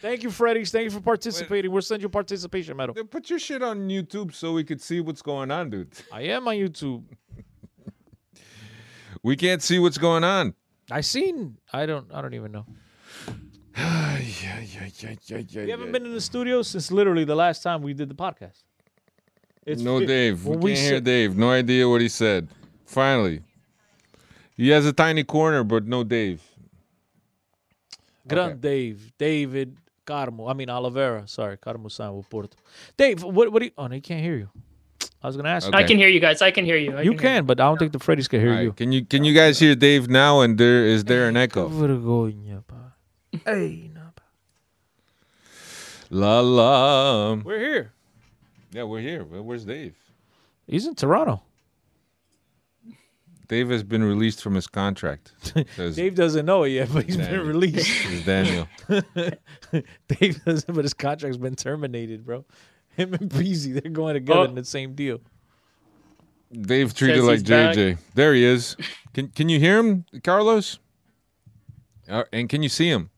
Thank 0.00 0.22
you, 0.22 0.30
Freddy's. 0.30 0.72
Thank 0.72 0.84
you 0.84 0.90
for 0.90 1.00
participating. 1.00 1.70
We'll 1.70 1.82
send 1.82 2.02
you 2.02 2.06
a 2.06 2.10
participation 2.10 2.76
medal. 2.76 2.94
Then 2.94 3.06
Put 3.06 3.30
your 3.30 3.38
shit 3.38 3.62
on 3.62 3.88
YouTube 3.88 4.34
so 4.34 4.52
we 4.52 4.64
could 4.64 4.80
see 4.80 5.00
what's 5.00 5.22
going 5.22 5.50
on, 5.50 5.70
dude. 5.70 5.92
I 6.12 6.22
am 6.22 6.48
on 6.48 6.54
YouTube. 6.54 7.04
We 9.24 9.36
can't 9.36 9.62
see 9.62 9.78
what's 9.78 9.98
going 9.98 10.24
on. 10.24 10.54
I 10.90 11.00
seen. 11.00 11.56
I 11.72 11.86
don't. 11.86 12.12
I 12.12 12.20
don't 12.22 12.34
even 12.34 12.50
know. 12.50 12.66
yeah, 13.76 14.18
yeah, 14.18 14.88
yeah, 14.98 15.14
yeah, 15.28 15.42
yeah. 15.48 15.64
We 15.64 15.70
haven't 15.70 15.92
been 15.92 16.04
in 16.04 16.12
the 16.12 16.20
studio 16.20 16.62
since 16.62 16.90
literally 16.90 17.24
the 17.24 17.36
last 17.36 17.62
time 17.62 17.82
we 17.82 17.94
did 17.94 18.08
the 18.08 18.16
podcast. 18.16 18.64
It's 19.64 19.80
No 19.80 20.04
Dave. 20.04 20.44
We 20.44 20.50
when 20.50 20.54
can't 20.54 20.64
we 20.64 20.76
hear 20.76 21.00
Dave. 21.00 21.36
No 21.36 21.50
idea 21.50 21.88
what 21.88 22.00
he 22.00 22.08
said. 22.08 22.48
Finally. 22.86 23.40
He 24.56 24.68
has 24.68 24.86
a 24.86 24.92
tiny 24.92 25.24
corner, 25.24 25.64
but 25.64 25.86
no 25.86 26.04
Dave. 26.04 26.42
Grand 28.28 28.60
Dave, 28.60 29.12
David 29.18 29.76
Carmo. 30.06 30.48
I 30.50 30.54
mean 30.54 30.70
Oliveira. 30.70 31.26
Sorry, 31.26 31.56
Carmo 31.56 31.90
San 31.90 32.22
Porto. 32.30 32.56
Dave, 32.96 33.22
what? 33.24 33.52
What 33.52 33.60
do 33.60 33.66
you? 33.66 33.72
Oh, 33.76 33.86
no, 33.86 33.94
he 33.94 34.00
can't 34.00 34.20
hear 34.22 34.36
you. 34.36 34.48
I 35.22 35.26
was 35.26 35.36
gonna 35.36 35.48
ask. 35.48 35.68
Okay. 35.68 35.76
I 35.78 35.84
can 35.84 35.96
hear 35.96 36.08
you 36.08 36.20
guys. 36.20 36.42
I 36.42 36.50
can 36.50 36.64
hear 36.64 36.76
you. 36.76 36.96
I 36.96 37.02
You 37.02 37.12
can. 37.12 37.20
hear 37.20 37.30
can, 37.38 37.46
but 37.46 37.60
I 37.60 37.64
don't 37.64 37.78
think 37.78 37.92
the 37.92 37.98
Freddy's 37.98 38.28
can 38.28 38.40
hear 38.40 38.50
All 38.50 38.56
right, 38.56 38.62
you. 38.64 38.72
Can 38.72 38.92
you 38.92 39.04
can 39.04 39.24
you 39.24 39.34
guys 39.34 39.58
hear 39.58 39.74
Dave 39.74 40.08
now? 40.08 40.40
And 40.40 40.58
there 40.58 40.84
is 40.84 41.04
there 41.04 41.28
an 41.28 41.36
echo? 41.36 41.68
Vergonha, 41.68 42.62
pá. 42.64 42.92
Ei, 43.46 43.90
não, 43.94 44.12
pá. 44.14 44.22
La 46.10 46.40
la. 46.40 47.34
We're 47.34 47.58
here. 47.60 47.92
Yeah, 48.72 48.84
we're 48.84 49.00
here. 49.00 49.24
Where's 49.24 49.64
Dave? 49.64 49.94
He's 50.66 50.86
in 50.86 50.94
Toronto. 50.94 51.42
Dave 53.52 53.68
has 53.68 53.82
been 53.82 54.02
released 54.02 54.42
from 54.42 54.54
his 54.54 54.66
contract. 54.66 55.32
Says, 55.76 55.94
Dave 55.94 56.14
doesn't 56.14 56.46
know 56.46 56.62
it 56.62 56.70
yet, 56.70 56.88
but 56.90 57.04
he's 57.04 57.18
been 57.18 57.46
released. 57.46 57.86
says 57.86 58.24
Daniel. 58.24 58.66
Dave 60.08 60.42
doesn't, 60.42 60.72
but 60.74 60.84
his 60.86 60.94
contract's 60.94 61.36
been 61.36 61.54
terminated, 61.54 62.24
bro. 62.24 62.46
Him 62.96 63.12
and 63.12 63.28
Breezy, 63.28 63.72
they're 63.72 63.92
going 63.92 64.14
together 64.14 64.40
Oh. 64.40 64.44
in 64.44 64.54
the 64.54 64.64
same 64.64 64.94
deal. 64.94 65.20
Dave 66.50 66.94
treated 66.94 67.22
like 67.24 67.40
he's 67.40 67.42
back. 67.42 67.76
JJ. 67.76 67.98
There 68.14 68.32
he 68.32 68.42
is. 68.42 68.74
Can 69.12 69.28
can 69.28 69.50
you 69.50 69.60
hear 69.60 69.76
him, 69.78 70.06
Carlos? 70.24 70.78
Uh, 72.08 72.24
and 72.32 72.48
can 72.48 72.62
you 72.62 72.70
see 72.70 72.88
him? 72.88 73.10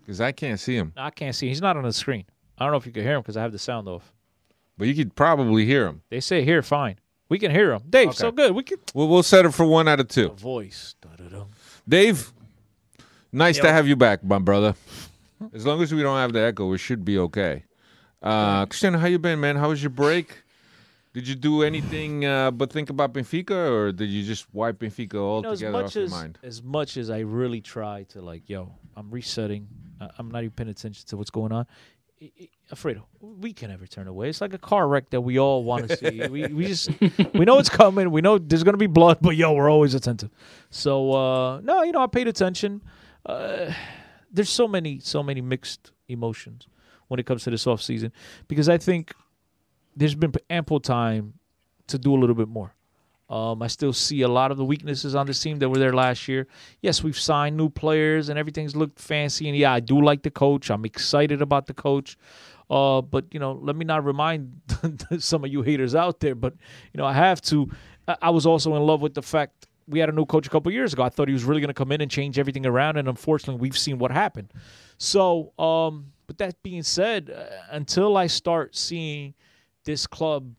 Because 0.00 0.20
I 0.20 0.32
can't 0.32 0.58
see 0.58 0.74
him, 0.74 0.92
I 0.96 1.10
can't 1.10 1.34
see. 1.36 1.46
He's 1.46 1.62
not 1.62 1.76
on 1.76 1.84
the 1.84 1.92
screen. 1.92 2.24
I 2.58 2.64
don't 2.64 2.72
know 2.72 2.78
if 2.78 2.86
you 2.86 2.92
can 2.92 3.04
hear 3.04 3.14
him 3.14 3.20
because 3.22 3.36
I 3.36 3.42
have 3.42 3.52
the 3.52 3.58
sound 3.60 3.86
off. 3.86 4.12
but 4.76 4.88
you 4.88 4.96
could 4.96 5.14
probably 5.14 5.64
hear 5.64 5.86
him. 5.86 6.02
They 6.10 6.18
say 6.18 6.44
here, 6.44 6.60
fine. 6.62 6.96
We 7.28 7.38
can 7.38 7.50
hear 7.50 7.72
him. 7.72 7.82
Dave, 7.88 8.14
so 8.14 8.30
good. 8.30 8.52
We 8.54 8.62
can. 8.62 8.78
We'll 8.94 9.08
we'll 9.08 9.22
set 9.22 9.44
it 9.44 9.52
for 9.52 9.64
one 9.66 9.88
out 9.88 9.98
of 10.00 10.08
two. 10.08 10.28
Voice. 10.30 10.94
Da-da-dum. 11.00 11.48
Dave, 11.88 12.32
nice 13.32 13.58
to 13.58 13.72
have 13.72 13.88
you 13.88 13.96
back, 13.96 14.22
my 14.24 14.38
brother. 14.38 14.74
As 15.52 15.66
long 15.66 15.82
as 15.82 15.92
we 15.92 16.02
don't 16.02 16.16
have 16.16 16.32
the 16.32 16.40
echo, 16.40 16.68
we 16.68 16.78
should 16.78 17.04
be 17.04 17.18
okay. 17.18 17.64
Uh, 18.22 18.64
Christian, 18.66 18.94
how 18.94 19.06
you 19.06 19.18
been, 19.18 19.38
man? 19.40 19.56
How 19.56 19.68
was 19.68 19.82
your 19.82 19.90
break? 19.90 20.42
Did 21.12 21.26
you 21.28 21.34
do 21.34 21.62
anything 21.62 22.24
uh, 22.26 22.50
but 22.50 22.70
think 22.70 22.90
about 22.90 23.12
Benfica, 23.14 23.70
or 23.70 23.90
did 23.92 24.08
you 24.10 24.22
just 24.22 24.52
wipe 24.54 24.78
Benfica 24.78 25.14
You 25.14 25.18
know, 25.18 25.38
as 25.50 25.62
altogether 25.62 25.76
off 25.78 25.82
much 25.84 25.96
your 25.96 26.08
mind? 26.08 26.38
as 26.42 26.62
much 26.62 26.96
as 26.96 27.08
I 27.10 27.20
really 27.20 27.60
try 27.60 28.04
to 28.10 28.20
like, 28.20 28.48
yo, 28.48 28.72
I'm 28.96 29.10
resetting. 29.10 29.66
I- 30.00 30.10
I'm 30.18 30.30
not 30.30 30.40
even 30.42 30.50
paying 30.50 30.68
attention 30.68 31.06
to 31.08 31.16
what's 31.16 31.30
going 31.30 31.52
on. 31.52 31.66
Alfredo, 32.70 33.06
we 33.20 33.52
can 33.52 33.70
never 33.70 33.86
turn 33.86 34.08
away. 34.08 34.28
It's 34.28 34.40
like 34.40 34.54
a 34.54 34.58
car 34.58 34.88
wreck 34.88 35.10
that 35.10 35.20
we 35.20 35.38
all 35.38 35.64
want 35.64 35.88
to 35.88 35.96
see. 35.98 36.26
we 36.28 36.46
we 36.46 36.66
just 36.66 36.90
we 37.34 37.44
know 37.44 37.58
it's 37.58 37.68
coming. 37.68 38.10
We 38.10 38.20
know 38.20 38.38
there's 38.38 38.64
gonna 38.64 38.76
be 38.76 38.86
blood, 38.86 39.18
but 39.20 39.36
yo, 39.36 39.52
we're 39.52 39.70
always 39.70 39.94
attentive. 39.94 40.30
So 40.70 41.12
uh, 41.12 41.60
no, 41.60 41.82
you 41.82 41.92
know, 41.92 42.02
I 42.02 42.06
paid 42.06 42.28
attention. 42.28 42.82
Uh, 43.24 43.72
there's 44.32 44.50
so 44.50 44.66
many 44.66 44.98
so 45.00 45.22
many 45.22 45.40
mixed 45.40 45.92
emotions 46.08 46.68
when 47.08 47.20
it 47.20 47.26
comes 47.26 47.44
to 47.44 47.50
this 47.50 47.66
off 47.66 47.82
season 47.82 48.12
because 48.48 48.68
I 48.68 48.78
think 48.78 49.14
there's 49.94 50.14
been 50.14 50.32
ample 50.50 50.80
time 50.80 51.34
to 51.88 51.98
do 51.98 52.14
a 52.14 52.18
little 52.18 52.34
bit 52.34 52.48
more. 52.48 52.74
Um, 53.28 53.60
I 53.60 53.66
still 53.66 53.92
see 53.92 54.22
a 54.22 54.28
lot 54.28 54.52
of 54.52 54.56
the 54.56 54.64
weaknesses 54.64 55.14
on 55.14 55.26
this 55.26 55.40
team 55.40 55.58
that 55.58 55.68
were 55.68 55.78
there 55.78 55.92
last 55.92 56.28
year. 56.28 56.46
Yes, 56.80 57.02
we've 57.02 57.18
signed 57.18 57.56
new 57.56 57.68
players 57.68 58.28
and 58.28 58.38
everything's 58.38 58.76
looked 58.76 59.00
fancy. 59.00 59.48
And 59.48 59.56
yeah, 59.56 59.72
I 59.72 59.80
do 59.80 60.00
like 60.00 60.22
the 60.22 60.30
coach. 60.30 60.70
I'm 60.70 60.84
excited 60.84 61.42
about 61.42 61.66
the 61.66 61.74
coach. 61.74 62.16
Uh, 62.70 63.00
but 63.00 63.24
you 63.32 63.40
know, 63.40 63.52
let 63.52 63.76
me 63.76 63.84
not 63.84 64.04
remind 64.04 64.60
some 65.18 65.44
of 65.44 65.50
you 65.50 65.62
haters 65.62 65.94
out 65.94 66.20
there. 66.20 66.34
But 66.34 66.54
you 66.92 66.98
know, 66.98 67.04
I 67.04 67.12
have 67.12 67.40
to. 67.42 67.68
I, 68.06 68.16
I 68.22 68.30
was 68.30 68.46
also 68.46 68.74
in 68.76 68.82
love 68.82 69.00
with 69.02 69.14
the 69.14 69.22
fact 69.22 69.66
we 69.88 70.00
had 70.00 70.08
a 70.08 70.12
new 70.12 70.26
coach 70.26 70.46
a 70.46 70.50
couple 70.50 70.70
years 70.72 70.92
ago. 70.92 71.02
I 71.02 71.08
thought 71.08 71.28
he 71.28 71.34
was 71.34 71.44
really 71.44 71.60
going 71.60 71.68
to 71.68 71.74
come 71.74 71.92
in 71.92 72.00
and 72.00 72.10
change 72.10 72.38
everything 72.38 72.66
around, 72.66 72.96
and 72.96 73.08
unfortunately, 73.08 73.60
we've 73.60 73.78
seen 73.78 73.98
what 73.98 74.10
happened. 74.10 74.52
So, 74.98 75.52
um, 75.58 76.12
but 76.26 76.38
that 76.38 76.60
being 76.62 76.82
said, 76.82 77.30
uh, 77.30 77.44
until 77.70 78.16
I 78.16 78.26
start 78.26 78.74
seeing 78.76 79.34
this 79.84 80.06
club 80.06 80.52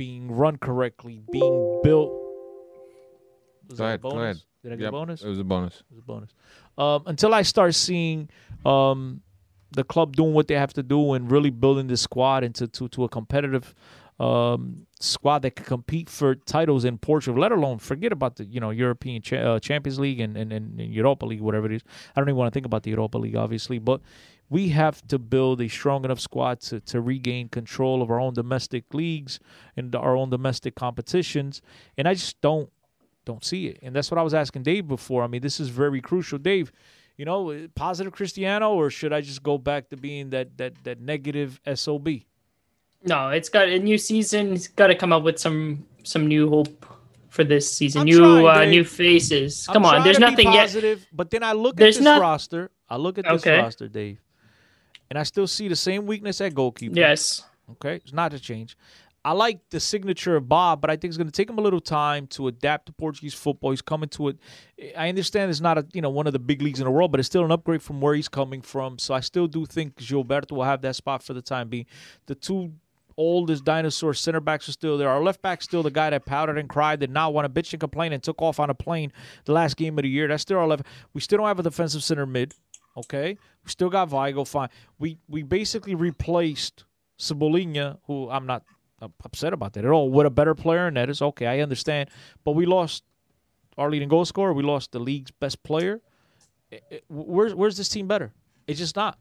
being 0.00 0.32
run 0.32 0.56
correctly, 0.56 1.20
being 1.30 1.78
built. 1.82 2.14
Was 3.68 3.76
Go 3.76 3.84
that 3.84 3.84
a 3.84 3.88
ahead, 3.88 4.02
go 4.02 4.08
bonus? 4.08 4.46
Did 4.62 4.72
I 4.72 4.76
get 4.76 4.84
Yep, 4.84 4.88
a 4.88 4.92
bonus? 4.92 5.22
It 5.22 5.28
was 5.28 5.38
a 5.38 5.44
bonus. 5.44 5.74
It 5.76 5.84
was 5.90 5.98
a 5.98 6.06
bonus. 6.06 6.30
Um, 6.78 7.02
until 7.04 7.34
I 7.34 7.42
start 7.42 7.74
seeing 7.74 8.30
um, 8.64 9.20
the 9.72 9.84
club 9.84 10.16
doing 10.16 10.32
what 10.32 10.48
they 10.48 10.54
have 10.54 10.72
to 10.72 10.82
do 10.82 11.12
and 11.12 11.30
really 11.30 11.50
building 11.50 11.86
this 11.86 12.00
squad 12.00 12.44
into 12.44 12.66
to, 12.66 12.88
to 12.88 13.04
a 13.04 13.08
competitive 13.10 13.74
um, 14.18 14.86
squad 15.00 15.40
that 15.42 15.56
can 15.56 15.66
compete 15.66 16.08
for 16.08 16.34
titles 16.34 16.86
in 16.86 16.96
Portugal, 16.96 17.38
let 17.40 17.52
alone 17.52 17.78
forget 17.78 18.10
about 18.10 18.36
the 18.36 18.44
you 18.46 18.58
know 18.58 18.70
European 18.70 19.20
cha- 19.20 19.36
uh, 19.36 19.58
Champions 19.60 19.98
League 20.00 20.20
and, 20.20 20.34
and, 20.36 20.50
and 20.50 20.80
Europa 20.80 21.26
League, 21.26 21.42
whatever 21.42 21.66
it 21.66 21.72
is. 21.72 21.82
I 22.16 22.20
don't 22.20 22.28
even 22.30 22.36
want 22.36 22.50
to 22.50 22.56
think 22.56 22.64
about 22.64 22.84
the 22.84 22.90
Europa 22.90 23.18
League, 23.18 23.36
obviously, 23.36 23.78
but 23.78 24.00
we 24.50 24.70
have 24.70 25.06
to 25.08 25.18
build 25.18 25.60
a 25.60 25.68
strong 25.68 26.04
enough 26.04 26.20
squad 26.20 26.60
to, 26.60 26.80
to 26.80 27.00
regain 27.00 27.48
control 27.48 28.02
of 28.02 28.10
our 28.10 28.20
own 28.20 28.34
domestic 28.34 28.92
leagues 28.92 29.38
and 29.76 29.94
our 29.94 30.16
own 30.16 30.28
domestic 30.28 30.74
competitions. 30.74 31.62
And 31.96 32.06
I 32.08 32.14
just 32.14 32.40
don't 32.40 32.68
don't 33.24 33.44
see 33.44 33.66
it. 33.68 33.78
And 33.82 33.94
that's 33.94 34.10
what 34.10 34.18
I 34.18 34.22
was 34.22 34.34
asking 34.34 34.64
Dave 34.64 34.88
before. 34.88 35.22
I 35.22 35.28
mean, 35.28 35.40
this 35.40 35.60
is 35.60 35.68
very 35.68 36.00
crucial. 36.00 36.38
Dave, 36.38 36.72
you 37.16 37.24
know, 37.24 37.68
positive 37.74 38.12
Cristiano, 38.12 38.74
or 38.74 38.90
should 38.90 39.12
I 39.12 39.20
just 39.20 39.42
go 39.42 39.56
back 39.56 39.88
to 39.90 39.96
being 39.96 40.30
that 40.30 40.56
that 40.58 40.72
that 40.84 41.00
negative 41.00 41.60
SOB? 41.74 42.08
No, 43.04 43.28
it's 43.30 43.48
got 43.48 43.68
a 43.68 43.78
new 43.78 43.98
season. 43.98 44.52
It's 44.54 44.68
got 44.68 44.88
to 44.88 44.94
come 44.94 45.12
up 45.12 45.22
with 45.22 45.38
some 45.38 45.86
some 46.02 46.26
new 46.26 46.48
hope 46.50 46.84
for 47.28 47.44
this 47.44 47.70
season. 47.72 48.00
I'm 48.00 48.06
new 48.06 48.18
trying, 48.42 48.68
uh, 48.68 48.70
new 48.70 48.84
faces. 48.84 49.66
I'm 49.68 49.74
Come 49.74 49.84
on, 49.86 50.02
there's 50.02 50.18
nothing 50.18 50.52
yet. 50.52 50.74
But 51.12 51.30
then 51.30 51.44
I 51.44 51.52
look 51.52 51.76
There's 51.76 51.96
at 51.96 52.00
this 52.00 52.04
not- 52.04 52.20
roster. 52.20 52.70
I 52.88 52.96
look 52.96 53.18
at 53.18 53.24
this 53.24 53.42
Okay. 53.42 53.58
roster, 53.58 53.86
Dave, 53.86 54.18
and 55.10 55.18
I 55.18 55.24
still 55.24 55.46
see 55.46 55.68
the 55.68 55.76
same 55.76 56.06
weakness 56.06 56.40
at 56.40 56.54
goalkeeper. 56.54 56.96
Yes. 56.96 57.44
Okay, 57.72 57.96
it's 57.96 58.12
not 58.12 58.30
to 58.30 58.38
change. 58.38 58.76
I 59.22 59.32
like 59.32 59.60
the 59.68 59.80
signature 59.80 60.34
of 60.36 60.48
Bob, 60.48 60.80
but 60.80 60.88
I 60.88 60.94
think 60.94 61.10
it's 61.10 61.18
going 61.18 61.26
to 61.26 61.32
take 61.32 61.50
him 61.50 61.58
a 61.58 61.60
little 61.60 61.80
time 61.80 62.26
to 62.28 62.48
adapt 62.48 62.86
to 62.86 62.92
Portuguese 62.92 63.34
football. 63.34 63.70
He's 63.70 63.82
coming 63.82 64.08
to 64.10 64.28
it. 64.28 64.38
I 64.96 65.10
understand 65.10 65.50
it's 65.50 65.60
not 65.60 65.76
a 65.76 65.86
you 65.92 66.00
know 66.00 66.08
one 66.08 66.26
of 66.26 66.32
the 66.32 66.38
big 66.38 66.62
leagues 66.62 66.80
in 66.80 66.86
the 66.86 66.90
world, 66.90 67.10
but 67.10 67.20
it's 67.20 67.26
still 67.26 67.44
an 67.44 67.52
upgrade 67.52 67.82
from 67.82 68.00
where 68.00 68.14
he's 68.14 68.28
coming 68.28 68.62
from. 68.62 68.98
So 68.98 69.12
I 69.12 69.20
still 69.20 69.46
do 69.46 69.66
think 69.66 69.96
Gilberto 69.96 70.52
will 70.52 70.64
have 70.64 70.80
that 70.82 70.96
spot 70.96 71.22
for 71.22 71.34
the 71.34 71.42
time 71.42 71.68
being. 71.68 71.86
The 72.26 72.34
two 72.34 72.72
oldest 73.16 73.64
dinosaur 73.64 74.14
center 74.14 74.40
backs 74.40 74.66
are 74.70 74.72
still 74.72 74.96
there. 74.96 75.10
Our 75.10 75.22
left 75.22 75.42
back's 75.42 75.66
still 75.66 75.82
the 75.82 75.90
guy 75.90 76.08
that 76.08 76.24
powdered 76.24 76.56
and 76.56 76.68
cried, 76.68 77.00
did 77.00 77.10
not 77.10 77.34
want 77.34 77.52
to 77.52 77.62
bitch 77.62 77.74
and 77.74 77.80
complain, 77.80 78.14
and 78.14 78.22
took 78.22 78.40
off 78.40 78.58
on 78.58 78.70
a 78.70 78.74
plane 78.74 79.12
the 79.44 79.52
last 79.52 79.76
game 79.76 79.98
of 79.98 80.02
the 80.04 80.08
year. 80.08 80.28
That's 80.28 80.42
still 80.42 80.58
our 80.58 80.66
left. 80.66 80.86
We 81.12 81.20
still 81.20 81.38
don't 81.38 81.46
have 81.46 81.58
a 81.58 81.62
defensive 81.62 82.02
center 82.02 82.24
mid. 82.24 82.54
Okay, 82.96 83.36
we 83.64 83.70
still 83.70 83.88
got 83.88 84.08
Vigo. 84.08 84.44
Fine. 84.44 84.68
We 84.98 85.18
we 85.28 85.42
basically 85.42 85.94
replaced 85.94 86.84
Cebolinha, 87.18 87.98
who 88.06 88.28
I'm 88.30 88.46
not 88.46 88.64
upset 89.24 89.52
about 89.52 89.72
that 89.74 89.84
at 89.84 89.90
all. 89.90 90.10
With 90.10 90.26
a 90.26 90.30
better 90.30 90.54
player, 90.54 90.86
and 90.86 90.96
that 90.96 91.08
is 91.08 91.22
okay. 91.22 91.46
I 91.46 91.60
understand, 91.60 92.10
but 92.44 92.52
we 92.52 92.66
lost 92.66 93.04
our 93.78 93.90
leading 93.90 94.08
goal 94.08 94.24
scorer. 94.24 94.52
We 94.52 94.62
lost 94.62 94.92
the 94.92 94.98
league's 94.98 95.30
best 95.30 95.62
player. 95.62 96.00
I- 96.72 96.80
I- 96.92 97.00
Where's 97.08 97.54
where's 97.54 97.76
this 97.76 97.88
team 97.88 98.06
better? 98.08 98.32
It's 98.66 98.78
just 98.78 98.96
not. 98.96 99.18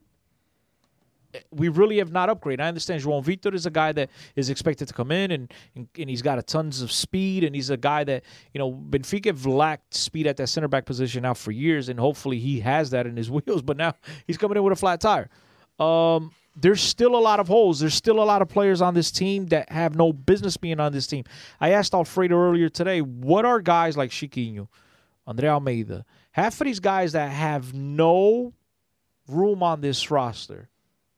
We 1.51 1.69
really 1.69 1.97
have 1.99 2.11
not 2.11 2.29
upgraded. 2.29 2.61
I 2.61 2.67
understand 2.67 3.03
João 3.03 3.23
Vitor 3.23 3.53
is 3.53 3.65
a 3.65 3.69
guy 3.69 3.91
that 3.91 4.09
is 4.35 4.49
expected 4.49 4.87
to 4.87 4.93
come 4.93 5.11
in 5.11 5.31
and, 5.31 5.53
and 5.75 5.87
and 5.97 6.09
he's 6.09 6.21
got 6.21 6.39
a 6.39 6.41
tons 6.41 6.81
of 6.81 6.91
speed 6.91 7.43
and 7.43 7.55
he's 7.55 7.69
a 7.69 7.77
guy 7.77 8.03
that 8.03 8.23
you 8.53 8.59
know 8.59 8.71
Benfica 8.71 9.27
have 9.27 9.45
lacked 9.45 9.93
speed 9.93 10.25
at 10.27 10.37
that 10.37 10.47
center 10.47 10.67
back 10.67 10.85
position 10.85 11.23
now 11.23 11.33
for 11.33 11.51
years 11.51 11.89
and 11.89 11.99
hopefully 11.99 12.39
he 12.39 12.59
has 12.61 12.89
that 12.91 13.05
in 13.05 13.15
his 13.15 13.29
wheels. 13.31 13.61
But 13.61 13.77
now 13.77 13.93
he's 14.25 14.37
coming 14.37 14.57
in 14.57 14.63
with 14.63 14.73
a 14.73 14.75
flat 14.75 15.01
tire. 15.01 15.29
Um, 15.79 16.31
there's 16.55 16.81
still 16.81 17.15
a 17.15 17.19
lot 17.19 17.39
of 17.39 17.47
holes. 17.47 17.79
There's 17.79 17.93
still 17.93 18.21
a 18.21 18.25
lot 18.25 18.41
of 18.41 18.49
players 18.49 18.81
on 18.81 18.93
this 18.93 19.11
team 19.11 19.47
that 19.47 19.71
have 19.71 19.95
no 19.95 20.11
business 20.11 20.57
being 20.57 20.79
on 20.79 20.91
this 20.91 21.07
team. 21.07 21.23
I 21.59 21.71
asked 21.71 21.93
Alfredo 21.93 22.35
earlier 22.35 22.69
today, 22.69 23.01
what 23.01 23.45
are 23.45 23.61
guys 23.61 23.95
like 23.95 24.11
Chiquinho, 24.11 24.67
Andre 25.25 25.49
Almeida, 25.49 26.05
half 26.31 26.59
of 26.59 26.65
these 26.65 26.79
guys 26.79 27.13
that 27.13 27.31
have 27.31 27.73
no 27.73 28.53
room 29.27 29.63
on 29.63 29.81
this 29.81 30.11
roster 30.11 30.69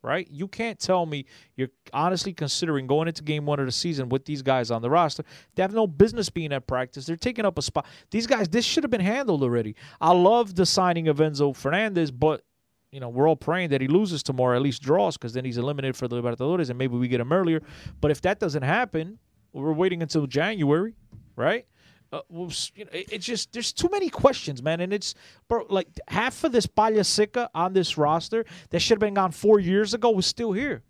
right? 0.03 0.27
You 0.29 0.48
can't 0.48 0.79
tell 0.79 1.05
me 1.05 1.25
you're 1.55 1.70
honestly 1.93 2.34
considering 2.34 2.88
going 2.88 3.08
into 3.08 3.24
game 3.24 3.46
one 3.46 3.60
of 3.60 3.65
the 3.65 3.72
season 3.72 4.10
with 4.10 4.25
these 4.25 4.41
guys 4.41 4.72
on 4.72 4.81
the 4.81 4.89
roster. 4.89 5.24
They 5.55 5.62
have 5.62 5.74
no 5.74 5.88
business 5.88 6.29
being 6.29 6.51
at 6.53 6.67
practice. 6.67 7.05
They're 7.05 7.15
taking 7.15 7.46
up 7.46 7.58
a 7.58 7.62
spot. 7.62 7.86
These 8.10 8.27
guys, 8.27 8.50
this 8.50 8.65
should 8.65 8.84
have 8.84 8.91
been 8.91 9.01
handled 9.01 9.43
already. 9.43 9.75
I 10.00 10.13
love 10.13 10.55
the 10.55 10.65
signing 10.65 11.08
of 11.08 11.17
Enzo 11.17 11.55
Fernandez, 11.55 12.12
but 12.12 12.43
you 12.91 13.00
know, 13.00 13.10
we're 13.10 13.27
all 13.27 13.38
praying 13.38 13.70
that 13.70 13.79
he 13.79 13.88
loses 13.88 14.22
tomorrow, 14.22 14.55
at 14.55 14.62
least 14.62 14.81
draws, 14.81 15.17
because 15.17 15.34
then 15.34 15.46
he's 15.46 15.58
eliminated 15.58 15.96
for 15.96 16.08
the 16.08 16.22
Libertadores, 16.22 16.70
and 16.70 16.77
maybe 16.77 16.98
we 16.98 17.08
get 17.08 17.22
him 17.22 17.31
earlier. 17.31 17.62
But 18.01 18.12
if 18.12 18.22
that 18.22 18.39
doesn't 18.39 18.63
happen, 18.63 19.17
we're 19.53 19.72
waiting 19.72 20.01
until 20.01 20.27
January, 20.27 20.96
right? 21.36 21.65
Uh, 22.11 22.19
you 22.31 22.85
know, 22.85 22.91
it, 22.91 23.13
it's 23.13 23.25
just 23.25 23.53
there's 23.53 23.71
too 23.71 23.87
many 23.91 24.09
questions, 24.09 24.61
man, 24.61 24.81
and 24.81 24.91
it's 24.91 25.15
bro, 25.47 25.65
like 25.69 25.87
half 26.09 26.43
of 26.43 26.51
this 26.51 26.65
Palla 26.65 27.03
Seca 27.03 27.49
on 27.55 27.73
this 27.73 27.97
roster 27.97 28.45
that 28.69 28.79
should 28.81 28.95
have 28.95 28.99
been 28.99 29.13
gone 29.13 29.31
four 29.31 29.59
years 29.59 29.93
ago 29.93 30.09
was 30.11 30.25
still 30.25 30.51
here. 30.51 30.83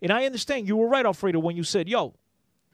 And 0.00 0.12
I 0.12 0.24
understand 0.26 0.68
you 0.68 0.76
were 0.76 0.88
right, 0.88 1.04
Alfredo, 1.04 1.40
when 1.40 1.56
you 1.56 1.64
said, 1.64 1.88
"Yo, 1.88 2.14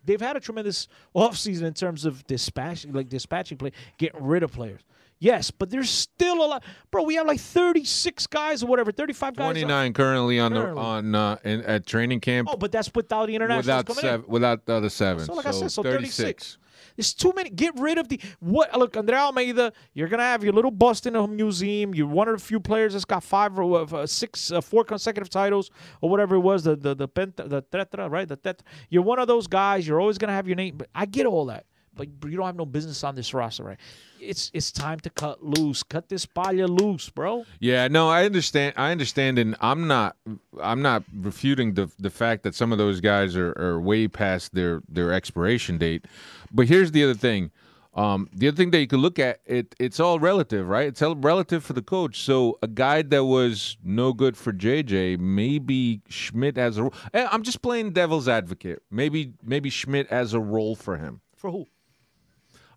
they've 0.04 0.20
had 0.20 0.36
a 0.36 0.40
tremendous 0.40 0.86
offseason 1.16 1.62
in 1.62 1.72
terms 1.72 2.04
of 2.04 2.26
dispatching, 2.26 2.92
like 2.92 3.08
dispatching 3.08 3.56
play, 3.56 3.72
getting 3.96 4.22
rid 4.22 4.42
of 4.42 4.52
players." 4.52 4.82
Yes, 5.18 5.52
but 5.52 5.70
there's 5.70 5.88
still 5.88 6.44
a 6.44 6.46
lot, 6.46 6.64
bro. 6.90 7.04
We 7.04 7.14
have 7.14 7.28
like 7.28 7.38
36 7.38 8.26
guys 8.26 8.64
or 8.64 8.66
whatever, 8.66 8.90
35 8.90 9.36
guys. 9.36 9.44
on- 9.44 9.54
29 9.54 9.92
currently 9.92 10.40
on 10.40 10.52
the 10.52 10.66
on 10.74 11.14
uh, 11.14 11.36
in, 11.44 11.62
at 11.62 11.86
training 11.86 12.18
camp 12.18 12.48
Oh, 12.50 12.56
but 12.56 12.72
that's 12.72 12.90
without 12.92 13.26
the 13.26 13.36
internationals 13.36 13.86
without 13.86 14.02
seven, 14.02 14.24
in. 14.26 14.30
without 14.32 14.66
the 14.66 14.72
other 14.74 14.90
seven. 14.90 15.24
So 15.24 15.34
like 15.34 15.46
I 15.46 15.52
said, 15.52 15.70
so 15.70 15.84
36. 15.84 16.16
36. 16.16 16.58
There's 16.96 17.14
too 17.14 17.32
many. 17.34 17.50
Get 17.50 17.78
rid 17.78 17.98
of 17.98 18.08
the 18.08 18.20
what? 18.40 18.76
Look, 18.78 18.96
Andre 18.96 19.16
Almeida, 19.16 19.72
you're 19.94 20.08
gonna 20.08 20.22
have 20.22 20.44
your 20.44 20.52
little 20.52 20.70
bust 20.70 21.06
in 21.06 21.16
a 21.16 21.26
museum. 21.26 21.94
You're 21.94 22.06
one 22.06 22.28
of 22.28 22.38
the 22.38 22.44
few 22.44 22.60
players 22.60 22.92
that's 22.92 23.04
got 23.04 23.22
five 23.22 23.58
or 23.58 23.94
uh, 23.94 24.06
six, 24.06 24.50
uh, 24.52 24.60
four 24.60 24.84
consecutive 24.84 25.30
titles 25.30 25.70
or 26.00 26.10
whatever 26.10 26.36
it 26.36 26.40
was. 26.40 26.64
The 26.64 26.76
the 26.76 26.94
the 26.94 27.08
penta, 27.08 27.48
the 27.48 27.62
tetra, 27.62 28.10
right? 28.10 28.28
The 28.28 28.36
tetra. 28.36 28.62
You're 28.90 29.02
one 29.02 29.18
of 29.18 29.28
those 29.28 29.46
guys. 29.46 29.86
You're 29.86 30.00
always 30.00 30.18
gonna 30.18 30.32
have 30.32 30.46
your 30.46 30.56
name. 30.56 30.76
But 30.76 30.88
I 30.94 31.06
get 31.06 31.26
all 31.26 31.46
that. 31.46 31.66
But 31.94 32.08
you 32.24 32.36
don't 32.36 32.46
have 32.46 32.56
no 32.56 32.66
business 32.66 33.04
on 33.04 33.14
this 33.14 33.34
roster, 33.34 33.64
right? 33.64 33.78
It's 34.20 34.50
it's 34.54 34.72
time 34.72 35.00
to 35.00 35.10
cut 35.10 35.44
loose. 35.44 35.82
Cut 35.82 36.08
this 36.08 36.24
palla 36.26 36.66
loose, 36.66 37.10
bro. 37.10 37.44
Yeah, 37.60 37.88
no, 37.88 38.08
I 38.08 38.24
understand. 38.24 38.74
I 38.76 38.92
understand, 38.92 39.38
and 39.38 39.56
I'm 39.60 39.86
not. 39.86 40.16
I'm 40.60 40.80
not 40.82 41.04
refuting 41.14 41.74
the 41.74 41.90
the 41.98 42.10
fact 42.10 42.42
that 42.44 42.54
some 42.54 42.72
of 42.72 42.78
those 42.78 43.00
guys 43.00 43.36
are, 43.36 43.52
are 43.58 43.80
way 43.80 44.08
past 44.08 44.54
their 44.54 44.82
their 44.88 45.12
expiration 45.12 45.76
date. 45.78 46.06
But 46.52 46.66
here's 46.68 46.92
the 46.92 47.04
other 47.04 47.14
thing. 47.14 47.50
Um, 47.94 48.30
the 48.32 48.48
other 48.48 48.56
thing 48.56 48.70
that 48.70 48.78
you 48.80 48.86
could 48.86 49.00
look 49.00 49.18
at 49.18 49.40
it, 49.44 49.74
it's 49.78 50.00
all 50.00 50.18
relative, 50.18 50.66
right? 50.66 50.86
It's 50.86 51.02
all 51.02 51.14
relative 51.14 51.62
for 51.62 51.74
the 51.74 51.82
coach. 51.82 52.22
So 52.22 52.58
a 52.62 52.66
guy 52.68 53.02
that 53.02 53.24
was 53.24 53.76
no 53.84 54.14
good 54.14 54.34
for 54.34 54.50
JJ, 54.50 55.18
maybe 55.18 56.00
Schmidt 56.08 56.56
as 56.56 56.78
a. 56.78 56.90
eh, 57.12 57.28
I'm 57.30 57.42
just 57.42 57.60
playing 57.60 57.92
devil's 57.92 58.28
advocate. 58.28 58.82
Maybe 58.90 59.34
maybe 59.42 59.68
Schmidt 59.68 60.08
has 60.08 60.32
a 60.32 60.40
role 60.40 60.74
for 60.74 60.96
him. 60.96 61.20
For 61.36 61.50
who? 61.50 61.66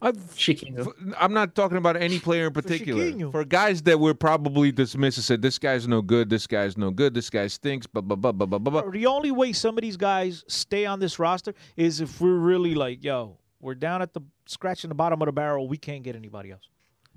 I've, 0.02 0.18
Chiquinho. 0.36 0.92
I'm 1.18 1.34
not 1.34 1.56
talking 1.56 1.78
about 1.78 1.96
any 1.98 2.20
player 2.20 2.48
in 2.48 2.54
particular. 2.54 3.04
Chiquinho. 3.06 3.32
For 3.32 3.46
guys 3.46 3.82
that 3.84 4.00
were 4.00 4.14
probably 4.14 4.72
dismissed 4.72 5.18
and 5.18 5.24
said, 5.24 5.42
"This 5.42 5.58
guy's 5.58 5.88
no 5.88 6.02
good. 6.02 6.30
This 6.30 6.48
guy's 6.48 6.78
no 6.78 6.92
good. 6.92 7.14
This 7.14 7.30
guy 7.30 7.48
stinks." 7.48 7.88
Blah 7.88 8.02
blah 8.02 8.16
blah 8.16 8.32
blah 8.32 8.46
blah 8.46 8.60
blah. 8.60 8.82
blah. 8.82 8.92
The 8.92 9.06
only 9.06 9.32
way 9.32 9.54
some 9.54 9.78
of 9.78 9.82
these 9.82 9.98
guys 9.98 10.44
stay 10.48 10.86
on 10.86 11.00
this 11.00 11.18
roster 11.18 11.54
is 11.76 12.02
if 12.02 12.20
we're 12.20 12.36
really 12.36 12.76
like, 12.76 13.04
yo, 13.04 13.38
we're 13.60 13.76
down 13.76 14.02
at 14.02 14.14
the 14.14 14.22
scratching 14.46 14.90
the 14.90 14.96
bottom 14.96 15.22
of 15.22 15.26
the 15.26 15.32
barrel. 15.32 15.68
We 15.68 15.78
can't 15.78 16.04
get 16.04 16.16
anybody 16.16 16.52
else. 16.52 16.68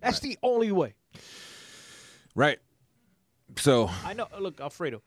That's 0.01 0.21
the 0.21 0.39
only 0.43 0.73
way. 0.73 0.95
Right. 2.35 2.59
So 3.57 3.91
I 4.05 4.15
know. 4.15 4.29
Look, 4.39 4.61
Alfredo, 4.61 4.91
don't. 5.01 5.03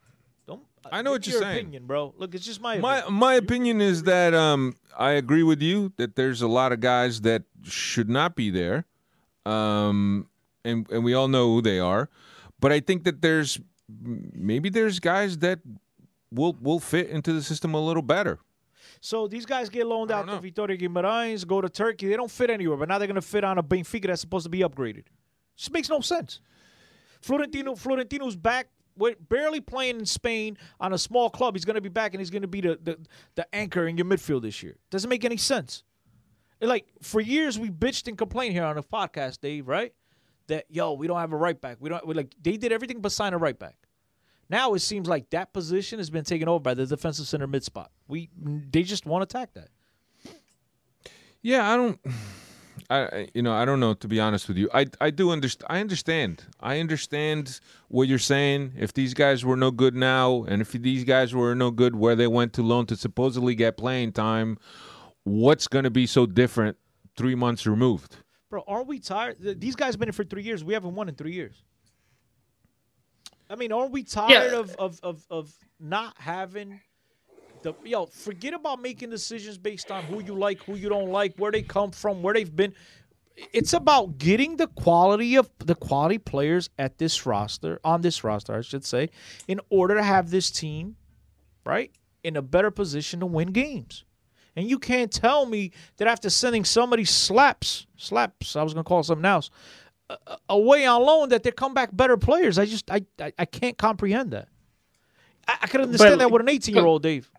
I 0.90 1.02
know 1.02 1.12
what 1.12 1.26
you're 1.26 1.34
your 1.34 1.42
saying. 1.42 1.58
Opinion, 1.58 1.86
bro. 1.86 2.14
Look, 2.16 2.34
it's 2.34 2.44
just 2.44 2.60
my. 2.60 2.78
my 2.78 2.98
opinion. 2.98 3.18
my 3.18 3.34
opinion 3.34 3.80
is 3.80 4.02
that 4.04 4.34
um 4.34 4.74
I 4.98 5.12
agree 5.12 5.42
with 5.42 5.62
you 5.62 5.92
that 5.96 6.16
there's 6.16 6.42
a 6.42 6.48
lot 6.48 6.72
of 6.72 6.80
guys 6.80 7.20
that 7.22 7.44
should 7.62 8.08
not 8.08 8.34
be 8.34 8.50
there, 8.50 8.86
um 9.46 10.28
and 10.64 10.90
and 10.90 11.04
we 11.04 11.14
all 11.14 11.28
know 11.28 11.48
who 11.54 11.62
they 11.62 11.78
are, 11.78 12.08
but 12.60 12.72
I 12.72 12.80
think 12.80 13.04
that 13.04 13.22
there's 13.22 13.60
maybe 13.88 14.68
there's 14.68 14.98
guys 15.00 15.38
that 15.38 15.60
will 16.30 16.56
will 16.60 16.80
fit 16.80 17.08
into 17.08 17.32
the 17.32 17.42
system 17.42 17.74
a 17.74 17.80
little 17.80 18.02
better. 18.02 18.38
So 19.00 19.26
these 19.26 19.44
guys 19.46 19.68
get 19.68 19.86
loaned 19.86 20.12
out 20.12 20.26
don't 20.26 20.36
to 20.36 20.40
Vitoria 20.40 20.78
Guimarães, 20.78 21.44
go 21.46 21.60
to 21.60 21.68
Turkey. 21.68 22.06
They 22.08 22.16
don't 22.16 22.30
fit 22.30 22.50
anywhere, 22.50 22.76
but 22.76 22.88
now 22.88 22.98
they're 22.98 23.08
going 23.08 23.16
to 23.16 23.20
fit 23.20 23.42
on 23.42 23.58
a 23.58 23.62
Benfica 23.62 24.06
that's 24.06 24.20
supposed 24.20 24.44
to 24.44 24.50
be 24.50 24.60
upgraded. 24.60 25.04
Just 25.56 25.72
makes 25.72 25.88
no 25.88 26.00
sense. 26.00 26.40
Florentino, 27.20 27.74
Florentino's 27.74 28.36
back, 28.36 28.68
barely 29.28 29.60
playing 29.60 30.00
in 30.00 30.06
Spain 30.06 30.56
on 30.80 30.92
a 30.92 30.98
small 30.98 31.30
club. 31.30 31.54
He's 31.54 31.64
going 31.64 31.74
to 31.74 31.80
be 31.80 31.88
back, 31.88 32.14
and 32.14 32.20
he's 32.20 32.30
going 32.30 32.42
to 32.42 32.48
be 32.48 32.60
the, 32.60 32.78
the 32.82 32.98
the 33.34 33.54
anchor 33.54 33.86
in 33.86 33.96
your 33.96 34.06
midfield 34.06 34.42
this 34.42 34.62
year. 34.62 34.76
Doesn't 34.90 35.10
make 35.10 35.24
any 35.24 35.36
sense. 35.36 35.84
Like 36.60 36.86
for 37.02 37.20
years, 37.20 37.58
we 37.58 37.70
bitched 37.70 38.08
and 38.08 38.16
complained 38.16 38.52
here 38.52 38.64
on 38.64 38.76
the 38.76 38.82
podcast, 38.82 39.40
Dave. 39.40 39.68
Right? 39.68 39.92
That 40.48 40.66
yo, 40.68 40.92
we 40.92 41.06
don't 41.06 41.18
have 41.18 41.32
a 41.32 41.36
right 41.36 41.60
back. 41.60 41.78
We 41.80 41.88
don't. 41.88 42.06
We 42.06 42.14
like 42.14 42.34
they 42.40 42.56
did 42.56 42.72
everything 42.72 43.00
but 43.00 43.12
sign 43.12 43.32
a 43.32 43.38
right 43.38 43.58
back. 43.58 43.76
Now 44.48 44.74
it 44.74 44.80
seems 44.80 45.08
like 45.08 45.30
that 45.30 45.52
position 45.52 45.98
has 45.98 46.10
been 46.10 46.24
taken 46.24 46.48
over 46.48 46.60
by 46.60 46.74
the 46.74 46.84
defensive 46.86 47.26
center 47.26 47.46
mid 47.46 47.64
spot. 47.64 47.90
We 48.06 48.28
they 48.36 48.82
just 48.82 49.06
want 49.06 49.28
to 49.28 49.36
attack 49.38 49.54
that. 49.54 49.68
Yeah, 51.40 51.72
I 51.72 51.76
don't. 51.76 52.00
I 52.90 52.96
I- 53.04 53.28
you 53.34 53.42
know 53.42 53.52
I 53.52 53.64
don't 53.64 53.80
know 53.80 53.94
to 53.94 54.08
be 54.08 54.20
honest 54.20 54.48
with 54.48 54.56
you. 54.56 54.68
I 54.74 54.86
I 55.00 55.10
do 55.10 55.30
understand. 55.30 55.66
I 55.70 55.80
understand. 55.80 56.44
I 56.60 56.78
understand 56.80 57.60
what 57.88 58.08
you're 58.08 58.18
saying. 58.18 58.72
If 58.78 58.92
these 58.94 59.14
guys 59.14 59.44
were 59.44 59.56
no 59.56 59.70
good 59.70 59.94
now, 59.94 60.44
and 60.44 60.60
if 60.62 60.72
these 60.72 61.04
guys 61.04 61.34
were 61.34 61.54
no 61.54 61.70
good 61.70 61.96
where 61.96 62.16
they 62.16 62.26
went 62.26 62.52
to 62.54 62.62
loan 62.62 62.86
to 62.86 62.96
supposedly 62.96 63.54
get 63.54 63.76
playing 63.76 64.12
time, 64.12 64.58
what's 65.24 65.68
going 65.68 65.84
to 65.84 65.90
be 65.90 66.06
so 66.06 66.26
different 66.26 66.76
three 67.16 67.34
months 67.34 67.66
removed? 67.66 68.16
Bro, 68.50 68.64
aren't 68.66 68.86
we 68.86 68.98
tired? 68.98 69.36
These 69.60 69.76
guys 69.76 69.96
been 69.96 70.08
in 70.08 70.12
for 70.12 70.24
three 70.24 70.42
years. 70.42 70.62
We 70.62 70.74
haven't 70.74 70.94
won 70.94 71.08
in 71.08 71.14
three 71.14 71.32
years. 71.32 71.62
I 73.48 73.54
mean, 73.54 73.72
aren't 73.72 73.92
we 73.92 74.02
tired 74.02 74.52
of, 74.54 74.74
of 74.76 74.98
of 75.02 75.26
of 75.30 75.52
not 75.78 76.14
having 76.18 76.80
the 77.62 77.74
yo? 77.84 78.06
Forget 78.06 78.54
about 78.54 78.80
making 78.80 79.10
decisions 79.10 79.58
based 79.58 79.90
on 79.90 80.04
who 80.04 80.22
you 80.22 80.34
like, 80.34 80.62
who 80.62 80.74
you 80.74 80.88
don't 80.88 81.10
like, 81.10 81.36
where 81.36 81.52
they 81.52 81.62
come 81.62 81.90
from, 81.90 82.22
where 82.22 82.34
they've 82.34 82.54
been. 82.54 82.74
It's 83.52 83.72
about 83.72 84.18
getting 84.18 84.56
the 84.56 84.66
quality 84.66 85.36
of 85.36 85.50
the 85.58 85.74
quality 85.74 86.18
players 86.18 86.68
at 86.78 86.98
this 86.98 87.24
roster, 87.24 87.80
on 87.82 88.02
this 88.02 88.22
roster, 88.22 88.54
I 88.54 88.60
should 88.60 88.84
say, 88.84 89.10
in 89.48 89.60
order 89.70 89.94
to 89.94 90.02
have 90.02 90.30
this 90.30 90.50
team, 90.50 90.96
right, 91.64 91.90
in 92.22 92.36
a 92.36 92.42
better 92.42 92.70
position 92.70 93.20
to 93.20 93.26
win 93.26 93.52
games. 93.52 94.04
And 94.54 94.68
you 94.68 94.78
can't 94.78 95.10
tell 95.10 95.46
me 95.46 95.72
that 95.96 96.08
after 96.08 96.28
sending 96.28 96.64
somebody 96.64 97.06
slaps, 97.06 97.86
slaps, 97.96 98.54
I 98.54 98.62
was 98.62 98.74
gonna 98.74 98.84
call 98.84 99.00
it 99.00 99.04
something 99.04 99.24
else, 99.24 99.50
away 100.48 100.84
on 100.84 101.02
loan, 101.02 101.30
that 101.30 101.42
they 101.42 101.52
come 101.52 101.74
back 101.74 101.90
better 101.96 102.16
players. 102.16 102.58
I 102.58 102.66
just, 102.66 102.90
I, 102.90 103.02
I, 103.18 103.32
I 103.38 103.44
can't 103.46 103.78
comprehend 103.78 104.32
that. 104.32 104.48
I, 105.48 105.58
I 105.62 105.66
could 105.66 105.80
understand 105.80 106.20
that 106.20 106.30
with 106.30 106.42
an 106.42 106.48
18 106.48 106.74
year 106.74 106.84
old, 106.84 107.02
Dave. 107.02 107.30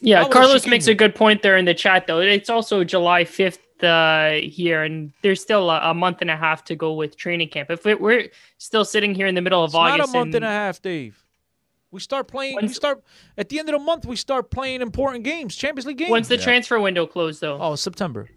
Yeah, 0.00 0.22
How 0.22 0.28
Carlos 0.28 0.66
makes 0.66 0.86
a 0.86 0.94
good 0.94 1.14
point 1.14 1.42
there 1.42 1.56
in 1.56 1.64
the 1.64 1.74
chat, 1.74 2.06
though. 2.06 2.20
It's 2.20 2.50
also 2.50 2.84
July 2.84 3.24
5th 3.24 3.58
uh, 3.82 4.46
here, 4.46 4.82
and 4.82 5.12
there's 5.22 5.40
still 5.40 5.70
a, 5.70 5.90
a 5.90 5.94
month 5.94 6.18
and 6.20 6.30
a 6.30 6.36
half 6.36 6.64
to 6.64 6.76
go 6.76 6.92
with 6.92 7.16
training 7.16 7.48
camp. 7.48 7.70
If 7.70 7.86
it, 7.86 8.00
we're 8.00 8.28
still 8.58 8.84
sitting 8.84 9.14
here 9.14 9.26
in 9.26 9.34
the 9.34 9.40
middle 9.40 9.62
of 9.62 9.68
It's 9.68 9.74
not 9.74 10.00
August, 10.00 10.14
a 10.14 10.18
month 10.18 10.34
and 10.34 10.44
a 10.44 10.48
half, 10.48 10.80
Dave. 10.82 11.22
We 11.90 12.00
start 12.00 12.28
playing. 12.28 12.58
We 12.60 12.68
start 12.68 13.02
at 13.38 13.48
the 13.48 13.58
end 13.58 13.68
of 13.68 13.74
the 13.74 13.78
month. 13.78 14.04
We 14.04 14.16
start 14.16 14.50
playing 14.50 14.82
important 14.82 15.24
games, 15.24 15.56
Champions 15.56 15.86
League 15.86 15.98
games. 15.98 16.10
when's 16.10 16.28
the 16.28 16.36
transfer 16.36 16.78
window 16.80 17.06
closed, 17.06 17.40
though? 17.40 17.58
oh, 17.60 17.74
September. 17.76 18.28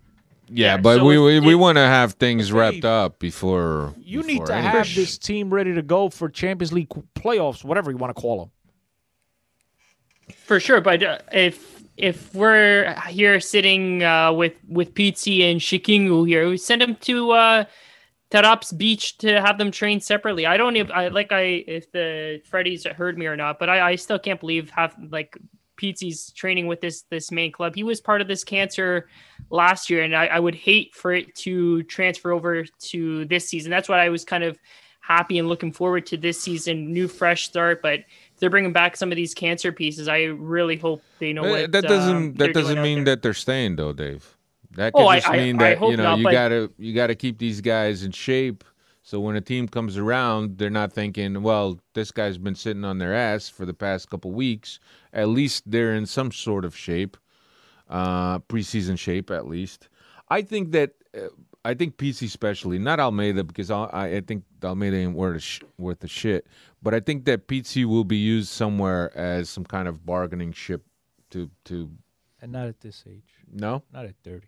Yeah, 0.48 0.76
Yeah, 0.76 0.78
but 0.78 0.98
so 0.98 1.06
we 1.06 1.18
we, 1.20 1.40
we 1.40 1.56
want 1.56 1.78
to 1.78 1.82
have 1.82 2.14
things 2.14 2.48
Dave, 2.48 2.56
wrapped 2.56 2.86
up 2.86 3.20
before. 3.20 3.94
You 4.00 4.22
need 4.24 4.46
to 4.46 4.54
anything. 4.54 4.72
have 4.72 4.88
this 4.96 5.18
team 5.18 5.54
ready 5.54 5.74
to 5.74 5.82
go 5.82 6.10
for 6.10 6.30
Champions 6.30 6.72
League 6.72 6.90
playoffs, 7.16 7.64
whatever 7.64 7.92
you 7.92 7.98
want 7.98 8.16
to 8.16 8.22
call 8.22 8.40
them. 8.40 8.52
For 10.46 10.60
sure, 10.60 10.82
but 10.82 11.04
uh, 11.04 11.20
if 11.32 11.84
if 11.98 12.34
we're 12.34 12.96
here 13.10 13.40
sitting 13.40 14.04
uh, 14.04 14.32
with 14.32 14.54
with 14.68 14.94
Pizzi 14.94 15.50
and 15.50 15.60
Chiquinho 15.60 16.28
here, 16.28 16.50
we 16.50 16.58
send 16.58 16.82
them 16.82 16.96
to 16.96 17.32
uh, 17.32 17.66
Taraps 18.32 18.76
Beach 18.78 19.18
to 19.20 19.42
have 19.42 19.58
them 19.58 19.72
train 19.72 20.00
separately. 20.00 20.46
I 20.46 20.58
don't 20.58 20.76
even 20.76 20.92
I 20.92 21.10
like 21.10 21.32
I 21.32 21.64
if 21.68 21.92
the 21.92 22.42
Freddy's 22.46 22.86
heard 22.86 23.18
me 23.18 23.26
or 23.26 23.36
not, 23.36 23.60
but 23.60 23.70
I, 23.70 23.92
I 23.92 23.96
still 23.96 24.20
can't 24.20 24.40
believe 24.40 24.70
have 24.70 24.96
like 25.12 25.38
Pizzi's 25.80 26.32
training 26.34 26.68
with 26.68 26.82
this 26.82 27.04
this 27.10 27.32
main 27.32 27.52
club. 27.52 27.76
He 27.76 27.84
was 27.84 28.02
part 28.02 28.22
of 28.22 28.28
this 28.28 28.44
cancer 28.44 29.08
last 29.50 29.90
year, 29.90 30.04
and 30.04 30.16
I, 30.16 30.28
I 30.28 30.40
would 30.40 30.56
hate 30.56 30.94
for 30.94 31.14
it 31.14 31.36
to 31.38 31.84
transfer 31.84 32.32
over 32.32 32.66
to 32.66 33.26
this 33.26 33.48
season. 33.48 33.72
That's 33.72 33.90
why 33.90 34.04
I 34.04 34.10
was 34.10 34.24
kind 34.24 34.44
of 34.44 34.60
happy 35.02 35.40
and 35.40 35.48
looking 35.48 35.72
forward 35.72 36.06
to 36.06 36.18
this 36.18 36.40
season, 36.40 36.94
new 36.94 37.08
fresh 37.08 37.46
start. 37.46 37.82
But 37.82 38.02
they're 38.40 38.50
bringing 38.50 38.74
back 38.74 38.96
some 38.98 39.12
of 39.12 39.16
these 39.16 39.34
cancer 39.34 39.72
pieces. 39.72 40.08
I 40.08 40.24
really 40.24 40.78
hope 40.78 41.02
they 41.20 41.34
know 41.34 41.44
Uh, 41.46 41.50
what 41.50 41.72
that 41.72 41.86
um, 41.86 41.90
doesn't 41.90 42.38
they're 42.38 42.48
that 42.48 42.54
doesn't 42.54 42.82
mean 42.82 43.04
that 43.06 43.22
they're 43.22 43.34
staying 43.34 43.76
though, 43.76 43.94
Dave. 43.94 44.36
That 44.72 44.94
Oh, 44.96 45.00
could 45.00 45.08
I- 45.08 45.16
just 45.20 45.30
I- 45.30 45.38
mean 45.38 45.56
I 45.62 45.70
that 45.70 45.78
hope 45.80 45.92
you 45.92 45.98
know 45.98 46.04
not, 46.04 46.20
you 46.20 46.32
gotta 46.32 46.72
you 46.78 46.94
gotta 46.94 47.16
keep 47.16 47.38
these 47.40 47.62
guys 47.62 48.04
in 48.04 48.12
shape 48.12 48.64
So 49.02 49.20
when 49.20 49.36
a 49.36 49.42
team 49.42 49.68
comes 49.68 49.98
around, 49.98 50.60
they're 50.60 50.70
not 50.70 50.94
thinking, 50.94 51.42
well, 51.42 51.80
this 51.96 52.12
guy's 52.12 52.38
been 52.38 52.54
sitting 52.54 52.84
on 52.86 53.00
their 53.00 53.16
ass 53.16 53.50
for 53.50 53.66
the 53.66 53.74
past 53.74 54.08
couple 54.12 54.32
weeks. 54.32 54.80
At 55.14 55.30
least 55.30 55.64
they're 55.66 55.96
in 55.96 56.06
some 56.06 56.32
sort 56.32 56.64
of 56.64 56.76
shape, 56.78 57.18
uh, 57.90 58.38
preseason 58.40 59.00
shape 59.00 59.32
at 59.32 59.48
least. 59.48 59.90
I 60.30 60.44
think 60.44 60.72
that 60.74 60.92
uh, 61.18 61.30
I 61.66 61.74
think 61.74 61.98
Pizzi 61.98 62.26
especially, 62.26 62.80
not 62.80 63.00
Almeida, 63.00 63.44
because 63.44 63.70
I, 63.70 63.86
I 64.18 64.22
think 64.22 64.44
Almeida 64.64 64.96
ain't 64.98 65.14
worth 65.16 65.36
a 65.38 65.40
sh- 65.40 65.62
worth 65.78 66.04
a 66.04 66.08
shit. 66.08 66.48
But 66.82 66.94
I 66.94 67.02
think 67.02 67.26
that 67.26 67.48
Pizzi 67.48 67.84
will 67.86 68.06
be 68.06 68.16
used 68.18 68.48
somewhere 68.50 69.12
as 69.18 69.50
some 69.50 69.66
kind 69.66 69.88
of 69.88 70.06
bargaining 70.06 70.54
chip 70.54 70.84
to 71.32 71.50
to 71.66 71.90
And 72.42 72.52
not 72.54 72.68
at 72.68 72.80
this 72.80 73.04
age. 73.08 73.30
no 73.52 73.84
Not 73.92 74.06
at 74.06 74.16
30. 74.24 74.48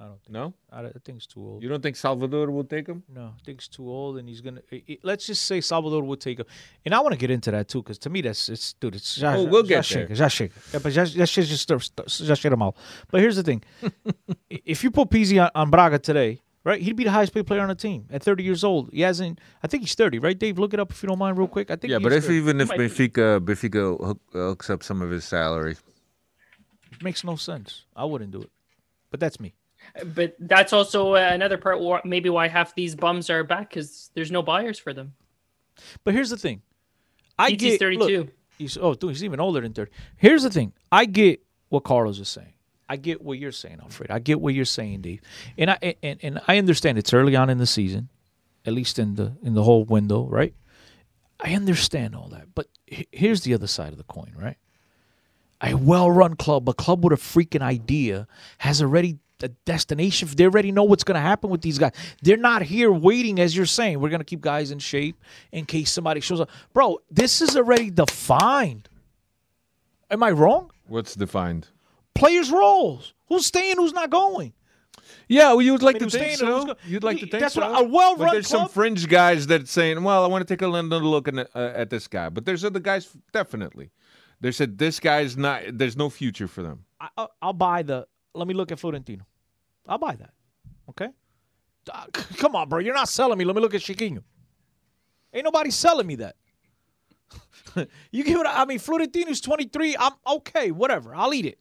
I 0.00 0.02
don't 0.04 0.20
think. 0.22 0.30
no. 0.32 0.54
I, 0.72 0.80
I 0.86 0.92
think 1.04 1.16
it's 1.18 1.26
too 1.26 1.40
old. 1.40 1.62
You 1.62 1.68
don't 1.68 1.82
think 1.82 1.96
Salvador 1.96 2.50
will 2.52 2.62
take 2.64 2.86
him? 2.88 3.02
No, 3.08 3.34
I 3.36 3.40
think 3.44 3.58
it's 3.58 3.68
too 3.68 3.88
old, 3.88 4.18
and 4.18 4.28
he's 4.28 4.40
gonna. 4.40 4.60
i- 4.72 4.82
i- 4.88 4.98
let's 5.02 5.26
just 5.26 5.42
say 5.44 5.60
Salvador 5.60 6.02
will 6.04 6.16
take 6.16 6.38
him, 6.38 6.46
and 6.84 6.94
I 6.94 7.00
want 7.00 7.12
to 7.14 7.18
get 7.18 7.30
into 7.32 7.50
that 7.50 7.66
too, 7.68 7.82
because 7.82 7.98
to 8.00 8.10
me 8.10 8.20
that's 8.22 8.48
it's 8.48 8.74
dude, 8.74 8.94
it's 8.94 9.18
já, 9.18 9.34
Oh, 9.36 9.44
we'll 9.44 9.62
get 9.64 9.84
there. 9.88 10.06
É, 10.06 10.82
but 10.82 10.92
chega, 10.92 11.26
just 11.26 11.62
stir- 11.62 11.80
stir- 11.80 12.06
já. 12.06 12.74
But 13.10 13.20
here's 13.20 13.36
the 13.36 13.42
thing: 13.42 13.62
if 14.50 14.84
you 14.84 14.90
put 14.92 15.08
Pizzi 15.10 15.38
on, 15.42 15.50
on 15.54 15.68
Braga 15.70 15.98
today, 15.98 16.40
right, 16.68 16.80
he'd 16.80 16.96
be 16.96 17.04
the 17.04 17.10
highest 17.10 17.32
paid 17.32 17.46
player 17.46 17.60
on 17.60 17.68
the 17.68 17.74
team 17.74 18.06
at 18.10 18.22
30 18.22 18.42
years 18.42 18.64
old. 18.64 18.90
He 18.92 19.02
hasn't. 19.02 19.40
I 19.62 19.66
think 19.66 19.84
he's 19.84 19.94
30, 19.94 20.18
right, 20.18 20.38
Dave? 20.38 20.58
Look 20.58 20.74
it 20.74 20.80
up 20.80 20.90
if 20.90 21.02
you 21.02 21.08
don't 21.08 21.18
mind, 21.18 21.38
real 21.38 21.48
quick. 21.48 21.70
I 21.70 21.76
think. 21.76 21.90
Yeah, 21.90 21.98
but 21.98 22.12
if 22.12 22.24
30. 22.24 22.36
even 22.36 22.60
if 22.60 22.68
Might 22.68 22.78
be. 22.78 22.88
Benfica 22.88 23.40
Benfica 23.40 24.04
hook, 24.04 24.20
hooks 24.32 24.70
up 24.70 24.82
some 24.82 25.02
of 25.02 25.10
his 25.10 25.24
salary, 25.24 25.76
it 26.92 27.02
makes 27.02 27.24
no 27.24 27.36
sense. 27.36 27.84
I 27.94 28.04
wouldn't 28.04 28.30
do 28.30 28.42
it, 28.42 28.50
but 29.10 29.20
that's 29.20 29.40
me. 29.40 29.54
But 30.14 30.36
that's 30.38 30.72
also 30.72 31.14
uh, 31.14 31.30
another 31.32 31.56
part. 31.56 32.04
Maybe 32.04 32.28
why 32.28 32.48
half 32.48 32.74
these 32.74 32.94
bums 32.94 33.30
are 33.30 33.44
back 33.44 33.70
because 33.70 34.10
there's 34.14 34.30
no 34.30 34.42
buyers 34.42 34.78
for 34.78 34.92
them. 34.92 35.14
But 36.04 36.14
here's 36.14 36.30
the 36.30 36.36
thing: 36.36 36.62
I 37.38 37.50
PT's 37.50 37.62
get 37.62 37.80
32. 37.80 38.18
look, 38.18 38.28
he's 38.58 38.76
oh, 38.76 38.94
dude, 38.94 39.10
he's 39.10 39.24
even 39.24 39.40
older 39.40 39.60
than 39.60 39.72
thirty. 39.72 39.92
Here's 40.16 40.42
the 40.42 40.50
thing: 40.50 40.72
I 40.90 41.04
get 41.04 41.40
what 41.68 41.84
Carlos 41.84 42.18
is 42.18 42.28
saying. 42.28 42.54
I 42.88 42.96
get 42.96 43.22
what 43.22 43.38
you're 43.38 43.52
saying, 43.52 43.78
Alfred. 43.82 44.10
I 44.10 44.18
get 44.18 44.40
what 44.40 44.54
you're 44.54 44.64
saying, 44.64 45.02
Dave. 45.02 45.20
And 45.56 45.70
I 45.70 45.94
and, 46.02 46.18
and 46.22 46.40
I 46.48 46.58
understand 46.58 46.98
it's 46.98 47.12
early 47.12 47.36
on 47.36 47.50
in 47.50 47.58
the 47.58 47.66
season, 47.66 48.08
at 48.64 48.72
least 48.72 48.98
in 48.98 49.16
the 49.16 49.32
in 49.42 49.54
the 49.54 49.62
whole 49.62 49.84
window, 49.84 50.26
right? 50.26 50.54
I 51.40 51.54
understand 51.54 52.16
all 52.16 52.28
that, 52.28 52.54
but 52.54 52.66
here's 52.86 53.42
the 53.42 53.54
other 53.54 53.68
side 53.68 53.92
of 53.92 53.98
the 53.98 54.04
coin, 54.04 54.32
right? 54.36 54.56
A 55.62 55.74
well-run 55.74 56.34
club, 56.34 56.68
a 56.68 56.74
club 56.74 57.04
with 57.04 57.12
a 57.12 57.16
freaking 57.16 57.62
idea, 57.62 58.26
has 58.58 58.82
already 58.82 59.18
a 59.42 59.48
destination. 59.48 60.28
They 60.36 60.44
already 60.44 60.72
know 60.72 60.82
what's 60.82 61.04
going 61.04 61.14
to 61.14 61.20
happen 61.20 61.50
with 61.50 61.62
these 61.62 61.78
guys. 61.78 61.92
They're 62.22 62.36
not 62.36 62.62
here 62.62 62.90
waiting, 62.90 63.38
as 63.38 63.56
you're 63.56 63.66
saying. 63.66 64.00
We're 64.00 64.08
going 64.08 64.20
to 64.20 64.24
keep 64.24 64.40
guys 64.40 64.70
in 64.72 64.80
shape 64.80 65.16
in 65.52 65.64
case 65.64 65.92
somebody 65.92 66.20
shows 66.20 66.40
up, 66.40 66.50
bro. 66.72 66.98
This 67.10 67.40
is 67.40 67.56
already 67.56 67.90
defined. 67.90 68.88
Am 70.10 70.22
I 70.22 70.30
wrong? 70.30 70.72
what's 70.88 71.14
defined? 71.14 71.68
Players' 72.18 72.50
roles. 72.50 73.14
Who's 73.28 73.46
staying? 73.46 73.76
Who's 73.76 73.92
not 73.92 74.10
going? 74.10 74.52
Yeah, 75.28 75.48
well, 75.48 75.62
you 75.62 75.72
would 75.72 75.82
like 75.82 75.96
I 75.96 76.00
mean, 76.00 76.08
to 76.10 76.18
think 76.18 76.38
so. 76.38 76.74
You'd 76.86 77.04
like 77.04 77.18
to 77.18 77.26
think 77.26 77.40
That's 77.40 77.54
so. 77.54 77.60
what- 77.70 77.80
a 77.84 77.88
well-run 77.88 78.28
But 78.28 78.32
there's 78.32 78.48
some 78.48 78.68
fringe 78.68 79.06
guys 79.08 79.46
that 79.48 79.68
saying, 79.68 80.02
"Well, 80.02 80.24
I 80.24 80.26
want 80.26 80.46
to 80.46 80.52
take 80.52 80.62
another 80.62 80.98
look 81.04 81.28
at, 81.28 81.34
uh, 81.54 81.72
at 81.74 81.90
this 81.90 82.08
guy." 82.08 82.28
But 82.30 82.44
there's 82.46 82.64
other 82.64 82.80
guys 82.80 83.14
definitely. 83.32 83.90
They 84.40 84.52
said 84.52 84.78
this 84.78 85.00
guy's 85.00 85.36
not. 85.36 85.62
There's 85.72 85.96
no 85.96 86.08
future 86.10 86.48
for 86.48 86.62
them. 86.62 86.84
I, 87.00 87.08
I'll, 87.16 87.30
I'll 87.42 87.52
buy 87.52 87.82
the. 87.82 88.06
Let 88.34 88.48
me 88.48 88.54
look 88.54 88.72
at 88.72 88.78
Florentino. 88.78 89.26
I'll 89.86 89.98
buy 89.98 90.14
that. 90.16 90.30
Okay. 90.90 91.08
Uh, 91.92 92.04
c- 92.16 92.34
come 92.36 92.54
on, 92.56 92.68
bro. 92.68 92.78
You're 92.78 92.94
not 92.94 93.08
selling 93.08 93.38
me. 93.38 93.44
Let 93.44 93.54
me 93.56 93.62
look 93.62 93.74
at 93.74 93.80
Chiquinho. 93.80 94.22
Ain't 95.32 95.44
nobody 95.44 95.70
selling 95.70 96.06
me 96.06 96.16
that. 96.16 96.36
you 98.10 98.24
give 98.24 98.40
it. 98.40 98.46
I 98.48 98.64
mean, 98.64 98.78
Florentino's 98.78 99.40
23. 99.40 99.96
I'm 99.98 100.12
okay. 100.26 100.70
Whatever. 100.70 101.14
I'll 101.14 101.34
eat 101.34 101.46
it. 101.46 101.58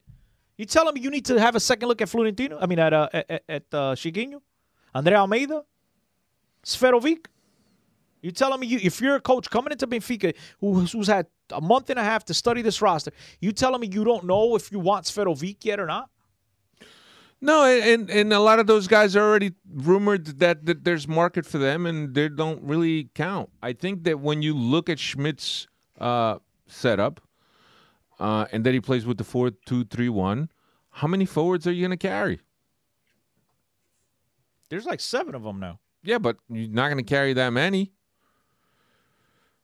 You 0.57 0.65
telling 0.65 0.95
me 0.95 1.01
you 1.01 1.11
need 1.11 1.25
to 1.25 1.39
have 1.39 1.55
a 1.55 1.59
second 1.59 1.87
look 1.87 2.01
at 2.01 2.09
Florentino? 2.09 2.57
I 2.59 2.65
mean, 2.65 2.79
at 2.79 2.93
uh, 2.93 3.09
at, 3.13 3.43
at 3.47 3.63
uh, 3.71 3.95
Chiquinho, 3.95 4.41
Andre 4.93 5.15
Almeida, 5.15 5.63
Seferovic. 6.63 7.27
You 8.21 8.31
telling 8.31 8.59
me 8.59 8.67
you, 8.67 8.79
if 8.81 8.99
you're 8.99 9.15
a 9.15 9.21
coach 9.21 9.49
coming 9.49 9.71
into 9.71 9.85
Benfica 9.85 10.33
who's, 10.59 10.91
who's 10.91 11.07
had 11.07 11.27
a 11.51 11.61
month 11.61 11.91
and 11.91 11.99
a 11.99 12.03
half 12.03 12.25
to 12.25 12.33
study 12.33 12.63
this 12.63 12.81
roster, 12.81 13.11
you 13.39 13.51
telling 13.51 13.79
me 13.79 13.87
you 13.87 14.03
don't 14.03 14.23
know 14.25 14.55
if 14.55 14.71
you 14.71 14.79
want 14.79 15.05
Seferovic 15.05 15.63
yet 15.63 15.79
or 15.79 15.85
not? 15.85 16.09
No, 17.39 17.65
and 17.65 18.09
and 18.09 18.33
a 18.33 18.39
lot 18.39 18.57
of 18.57 18.65
those 18.65 18.87
guys 18.87 19.15
are 19.15 19.21
already 19.21 19.53
rumored 19.71 20.39
that, 20.39 20.65
that 20.65 20.83
there's 20.83 21.07
market 21.07 21.45
for 21.45 21.59
them, 21.59 21.85
and 21.85 22.15
they 22.15 22.29
don't 22.29 22.63
really 22.63 23.09
count. 23.13 23.51
I 23.61 23.73
think 23.73 24.05
that 24.05 24.19
when 24.19 24.41
you 24.41 24.55
look 24.55 24.89
at 24.89 24.97
Schmidt's 24.97 25.67
uh, 25.99 26.39
setup, 26.65 27.21
uh, 28.19 28.45
and 28.51 28.63
then 28.65 28.73
he 28.73 28.80
plays 28.82 29.06
with 29.06 29.17
the 29.17 29.23
four 29.23 29.51
two 29.65 29.84
three 29.86 30.10
one, 30.10 30.49
how 30.89 31.08
many 31.08 31.25
forwards 31.25 31.65
are 31.67 31.71
you 31.71 31.82
going 31.88 31.97
to 31.97 32.08
carry? 32.08 32.39
There's 34.69 34.86
like 34.86 34.99
seven 34.99 35.36
of 35.36 35.43
them 35.43 35.60
now. 35.60 35.80
Yeah, 36.03 36.17
but 36.17 36.38
you're 36.49 36.69
not 36.69 36.88
going 36.89 36.97
to 36.97 37.03
carry 37.03 37.34
that 37.34 37.51
many. 37.51 37.91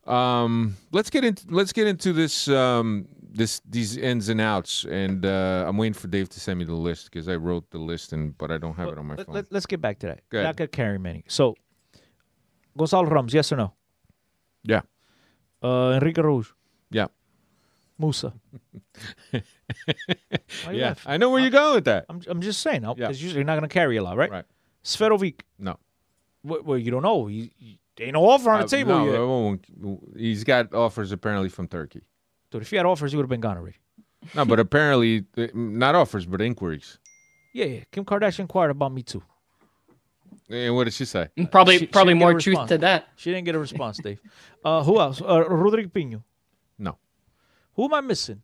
Um, 0.05 0.75
let's 0.91 1.09
get 1.09 1.23
into 1.23 1.45
let's 1.49 1.71
get 1.71 1.87
into 1.87 2.11
this 2.11 2.49
um 2.49 3.07
this 3.31 3.61
these 3.67 3.95
ins 3.97 4.27
and 4.29 4.41
outs, 4.41 4.83
and 4.85 5.25
uh, 5.25 5.65
I'm 5.67 5.77
waiting 5.77 5.93
for 5.93 6.07
Dave 6.07 6.27
to 6.29 6.39
send 6.39 6.59
me 6.59 6.65
the 6.65 6.73
list 6.75 7.05
because 7.05 7.29
I 7.29 7.35
wrote 7.35 7.69
the 7.71 7.77
list 7.77 8.11
and 8.13 8.37
but 8.37 8.51
I 8.51 8.57
don't 8.57 8.75
have 8.75 8.89
it 8.89 8.97
on 8.97 9.05
my 9.07 9.15
Let, 9.15 9.25
phone. 9.25 9.35
let, 9.35 9.53
us 9.53 9.65
get 9.65 9.79
back 9.81 9.99
to 9.99 10.07
that. 10.07 10.21
Go 10.29 10.37
ahead. 10.39 10.47
Not 10.49 10.55
gonna 10.57 10.67
carry 10.67 10.99
many. 10.99 11.23
So, 11.27 11.55
Gonçalo 12.77 13.09
Ramos, 13.09 13.33
yes 13.33 13.51
or 13.51 13.55
no? 13.57 13.73
yeah, 14.63 14.81
Uh, 15.61 15.93
Henrique 15.93 16.17
Araújo, 16.17 16.51
yeah, 16.91 17.07
Musa. 18.03 18.33
Yeah. 20.71 20.89
laughing? 20.89 21.11
I 21.11 21.17
know 21.17 21.29
where 21.31 21.41
you're 21.41 21.49
going 21.49 21.75
with 21.75 21.85
that. 21.85 22.05
I'm, 22.09 22.21
I'm 22.27 22.41
just 22.41 22.61
saying, 22.61 22.83
Yeah. 22.83 22.93
because 22.93 23.21
usually 23.21 23.39
you're 23.39 23.45
not 23.45 23.55
gonna 23.55 23.67
carry 23.67 23.97
a 23.97 24.03
lot, 24.03 24.17
right? 24.17 24.29
Right. 24.31 24.45
Seferovic. 24.83 25.41
No. 25.59 25.77
Well, 26.43 26.61
well, 26.63 26.77
you 26.77 26.91
don't 26.91 27.01
know. 27.03 27.25
He, 27.27 27.51
he, 27.57 27.79
there 27.95 28.07
ain't 28.07 28.13
no 28.13 28.27
offer 28.27 28.49
on 28.51 28.59
the 28.59 28.65
Uh, 28.65 28.67
table 28.67 29.05
no, 29.05 29.51
yet. 29.53 30.15
I 30.15 30.19
He's 30.19 30.43
got 30.43 30.73
offers 30.73 31.11
apparently 31.11 31.49
from 31.49 31.67
Turkey. 31.67 32.01
Dude, 32.51 32.61
if 32.61 32.69
he 32.69 32.75
had 32.75 32.85
offers, 32.85 33.11
he 33.11 33.17
would 33.17 33.23
have 33.23 33.29
been 33.29 33.39
gone 33.41 33.57
already. 33.57 33.77
No, 34.35 34.45
but 34.45 34.59
apparently 34.59 35.25
uh, 35.37 35.47
not 35.53 35.95
offers, 35.95 36.25
but 36.25 36.41
inquiries. 36.41 36.97
Yeah, 37.53 37.65
yeah. 37.65 37.79
Kim 37.91 38.05
Kardashian 38.05 38.39
inquired 38.41 38.71
about 38.71 38.93
me 38.93 39.03
too. 39.03 39.23
And 40.49 40.75
what 40.75 40.83
did 40.85 40.93
she 40.93 41.05
say? 41.05 41.29
Probably 41.51 41.75
She- 41.75 41.79
she 41.81 41.85
probably 41.87 42.13
didn't 42.13 42.21
more 42.21 42.39
truth 42.39 42.67
to 42.67 42.77
that. 42.79 43.07
She 43.15 43.31
didn't 43.31 43.45
get 43.45 43.55
a 43.55 43.59
response, 43.59 43.97
Dave. 43.97 44.19
Uh, 44.63 44.83
who 44.83 44.99
else? 44.99 45.21
Uh, 45.21 45.45
Rodrigo 45.47 45.89
Pinho. 45.89 46.23
No. 47.77 47.83
Who 47.83 47.85
am 47.85 47.93
I 47.93 48.01
missing? 48.01 48.41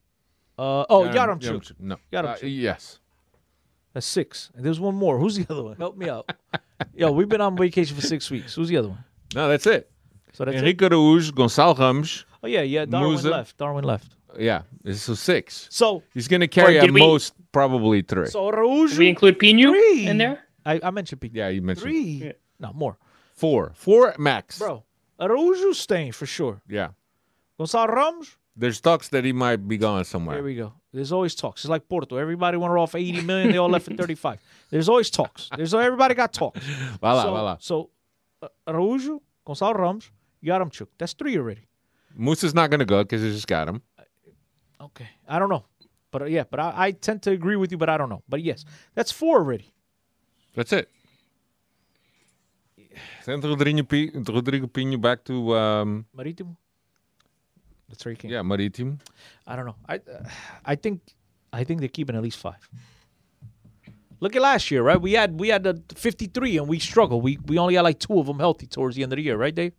Uh, 0.57 0.85
oh, 0.89 1.05
Um, 1.07 1.13
Yaremchuk. 1.13 1.71
No. 1.79 1.97
Yaremchuk. 2.11 2.43
Uh, 2.43 2.47
yes. 2.47 2.99
That's 3.93 4.05
six. 4.05 4.51
And 4.55 4.65
there's 4.65 4.79
one 4.79 4.95
more. 4.95 5.17
Who's 5.19 5.35
the 5.37 5.45
other 5.51 5.63
one? 5.63 5.77
Help 5.77 5.97
me 5.97 6.09
out. 6.09 6.29
Yo, 6.95 7.11
we've 7.11 7.29
been 7.29 7.41
on 7.41 7.57
vacation 7.57 7.95
for 7.95 8.01
six 8.05 8.29
weeks. 8.29 8.53
Who's 8.55 8.69
the 8.69 8.77
other 8.77 8.89
one? 8.89 9.03
No, 9.35 9.47
that's 9.49 9.65
it. 9.67 9.89
So 10.33 10.45
that's 10.45 10.55
it. 10.55 10.59
Henrique 10.59 10.77
Araújo, 10.79 11.31
Gonçalo 11.31 11.77
Ramos. 11.77 12.25
Oh 12.43 12.47
yeah, 12.47 12.61
yeah. 12.61 12.85
Darwin 12.85 13.09
Musa. 13.11 13.29
left. 13.29 13.57
Darwin 13.57 13.83
left. 13.83 14.15
Yeah, 14.37 14.61
so 14.93 15.15
six. 15.15 15.67
So 15.71 16.03
He's 16.13 16.27
going 16.27 16.41
to 16.41 16.47
carry 16.47 16.73
did 16.75 16.83
at 16.83 16.91
we- 16.91 17.01
most 17.01 17.33
probably 17.51 18.03
three. 18.03 18.27
so 18.27 18.51
Araújo. 18.51 18.97
We 18.97 19.09
include 19.09 19.39
Pinho 19.39 19.71
three. 19.71 20.05
in 20.07 20.17
there. 20.19 20.43
I, 20.65 20.79
I 20.83 20.91
mentioned 20.91 21.19
Pinho. 21.21 21.31
yeah, 21.33 21.49
you 21.49 21.61
mentioned 21.63 21.83
Three. 21.91 22.33
No 22.59 22.71
more, 22.73 22.97
four. 23.33 23.71
Four 23.75 24.13
max. 24.19 24.59
bro. 24.59 24.83
Araújo 25.19 25.73
staying 25.73 26.11
for 26.11 26.25
sure. 26.27 26.61
Yeah. 26.69 26.89
Gonçalo 27.59 27.87
Ramos. 27.87 28.37
There's 28.59 28.81
talks 28.81 29.07
that 29.09 29.23
he 29.23 29.31
might 29.31 29.65
be 29.69 29.77
going 29.77 30.03
somewhere. 30.03 30.35
There 30.35 30.43
we 30.43 30.55
go. 30.55 30.73
There's 30.91 31.13
always 31.13 31.33
talks. 31.33 31.63
It's 31.63 31.69
like 31.69 31.87
Porto. 31.87 32.17
Everybody 32.17 32.57
wanted 32.57 32.73
off 32.73 32.93
80 32.93 33.21
million. 33.21 33.51
They 33.53 33.57
all 33.57 33.69
left 33.69 33.85
for 33.85 33.93
35. 33.93 34.41
There's 34.69 34.89
always 34.89 35.09
talks. 35.09 35.49
There's 35.55 35.73
everybody 35.73 36.13
got 36.13 36.33
talks. 36.33 36.59
Voila, 36.99 37.23
so, 37.23 37.29
voila. 37.29 37.57
So 37.61 37.89
uh, 38.41 38.47
Araújo, 38.67 39.21
Gonçalo 39.47 39.75
Ramos, 39.77 40.11
Yaremchuk. 40.43 40.87
That's 40.97 41.13
three 41.13 41.37
already. 41.37 41.67
Moose 42.13 42.43
is 42.43 42.53
not 42.53 42.69
going 42.69 42.79
to 42.79 42.85
go 42.85 43.01
because 43.01 43.21
he 43.21 43.31
just 43.31 43.47
got 43.47 43.69
him. 43.69 43.81
Okay. 44.81 45.07
I 45.25 45.39
don't 45.39 45.49
know. 45.49 45.63
But 46.11 46.23
uh, 46.23 46.25
yeah, 46.25 46.43
but 46.49 46.59
I, 46.59 46.73
I 46.75 46.91
tend 46.91 47.21
to 47.23 47.31
agree 47.31 47.55
with 47.55 47.71
you, 47.71 47.77
but 47.77 47.87
I 47.87 47.95
don't 47.97 48.09
know. 48.09 48.23
But 48.27 48.41
yes, 48.43 48.65
that's 48.93 49.11
four 49.11 49.37
already. 49.37 49.73
That's 50.53 50.73
it. 50.73 50.89
Send 53.23 53.41
Rodrigo 53.45 53.83
Pinho 53.83 54.99
back 54.99 55.23
to, 55.25 55.55
um, 55.55 56.05
Marítimo. 56.17 56.57
That's 57.89 58.03
three 58.03 58.15
king. 58.15 58.31
yeah, 58.31 58.41
Maritim. 58.41 58.99
I 59.47 59.55
don't 59.55 59.65
know. 59.65 59.75
I 59.87 59.95
uh, 59.95 60.23
I 60.65 60.75
think 60.75 61.01
I 61.51 61.63
think 61.63 61.79
they're 61.79 61.89
keeping 61.89 62.15
at 62.15 62.21
least 62.21 62.37
five. 62.37 62.69
Look 64.21 64.35
at 64.35 64.41
last 64.41 64.69
year, 64.69 64.83
right? 64.83 64.99
We 65.01 65.13
had 65.13 65.39
we 65.39 65.49
had 65.49 65.63
the 65.63 65.81
53 65.95 66.57
and 66.57 66.67
we 66.67 66.79
struggled. 66.79 67.23
We 67.23 67.39
we 67.45 67.57
only 67.57 67.75
had 67.75 67.81
like 67.81 67.99
two 67.99 68.19
of 68.19 68.27
them 68.27 68.39
healthy 68.39 68.67
towards 68.67 68.95
the 68.95 69.03
end 69.03 69.13
of 69.13 69.17
the 69.17 69.23
year, 69.23 69.37
right, 69.37 69.55
Dave? 69.55 69.73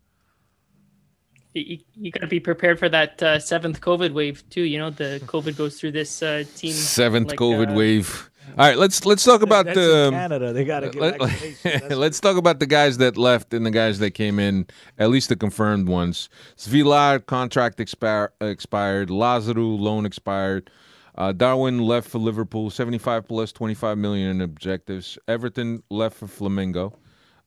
You, 1.52 1.78
you 1.96 2.12
got 2.12 2.20
to 2.20 2.28
be 2.28 2.38
prepared 2.38 2.78
for 2.78 2.88
that 2.88 3.20
uh, 3.22 3.38
seventh 3.40 3.80
COVID 3.80 4.12
wave 4.12 4.48
too. 4.50 4.62
You 4.62 4.78
know, 4.78 4.90
the 4.90 5.20
COVID 5.26 5.56
goes 5.56 5.80
through 5.80 5.92
this 5.92 6.22
uh, 6.22 6.44
team. 6.54 6.72
Seventh 6.72 7.28
like, 7.30 7.38
COVID 7.38 7.72
uh, 7.72 7.74
wave. 7.74 8.29
All 8.50 8.66
right, 8.66 8.76
let's 8.76 9.04
let's 9.06 9.24
talk 9.24 9.42
about 9.42 9.66
the 9.66 10.06
in 10.08 10.12
Canada. 10.12 10.52
They 10.52 10.64
got 10.64 10.80
to 10.80 10.90
give 10.90 11.00
let, 11.00 11.18
vaccinations. 11.18 11.88
That's 11.88 11.94
us 12.16 12.20
talk 12.20 12.36
about 12.36 12.58
the 12.58 12.66
guys 12.66 12.98
that 12.98 13.16
left 13.16 13.54
and 13.54 13.64
the 13.64 13.70
guys 13.70 13.98
that 14.00 14.12
came 14.12 14.38
in, 14.38 14.66
at 14.98 15.10
least 15.10 15.28
the 15.28 15.36
confirmed 15.36 15.88
ones. 15.88 16.28
Svilar 16.56 17.24
contract 17.24 17.80
expire, 17.80 18.32
expired. 18.40 19.08
Lázaro 19.08 19.78
loan 19.78 20.04
expired. 20.04 20.70
Uh, 21.16 21.32
Darwin 21.32 21.78
left 21.80 22.08
for 22.08 22.18
Liverpool, 22.18 22.70
75 22.70 23.28
plus 23.28 23.52
25 23.52 23.98
million 23.98 24.30
in 24.30 24.40
objectives. 24.40 25.18
Everton 25.28 25.82
left 25.90 26.16
for 26.16 26.26
Flamengo. 26.26 26.94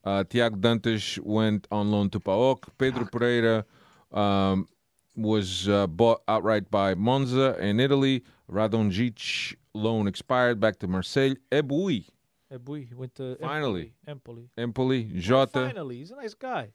Uh, 0.04 0.24
Tiago 0.24 0.58
Dantas 0.58 1.18
went 1.20 1.68
on 1.72 1.92
loan 1.92 2.10
to 2.12 2.20
PAOK. 2.20 2.66
Pedro 2.78 3.06
Pereira 3.06 3.66
um, 4.12 4.68
was 5.16 5.68
uh, 5.70 5.88
bought 5.88 6.22
outright 6.28 6.70
by 6.70 6.94
Monza 6.94 7.58
in 7.60 7.80
Italy. 7.80 8.24
Radonjic 8.52 9.56
loan 9.74 10.08
expired 10.08 10.60
back 10.60 10.80
to 10.80 10.88
Marseille. 10.88 11.36
Boy, 12.64 12.86
he 12.88 12.94
went 12.96 13.16
to 13.16 13.36
Finally. 13.38 13.94
Empoli. 14.08 14.50
Empoli, 14.58 15.04
Jota. 15.16 15.66
Finally, 15.68 15.98
he's 15.98 16.12
a 16.12 16.16
nice 16.16 16.34
guy. 16.34 16.70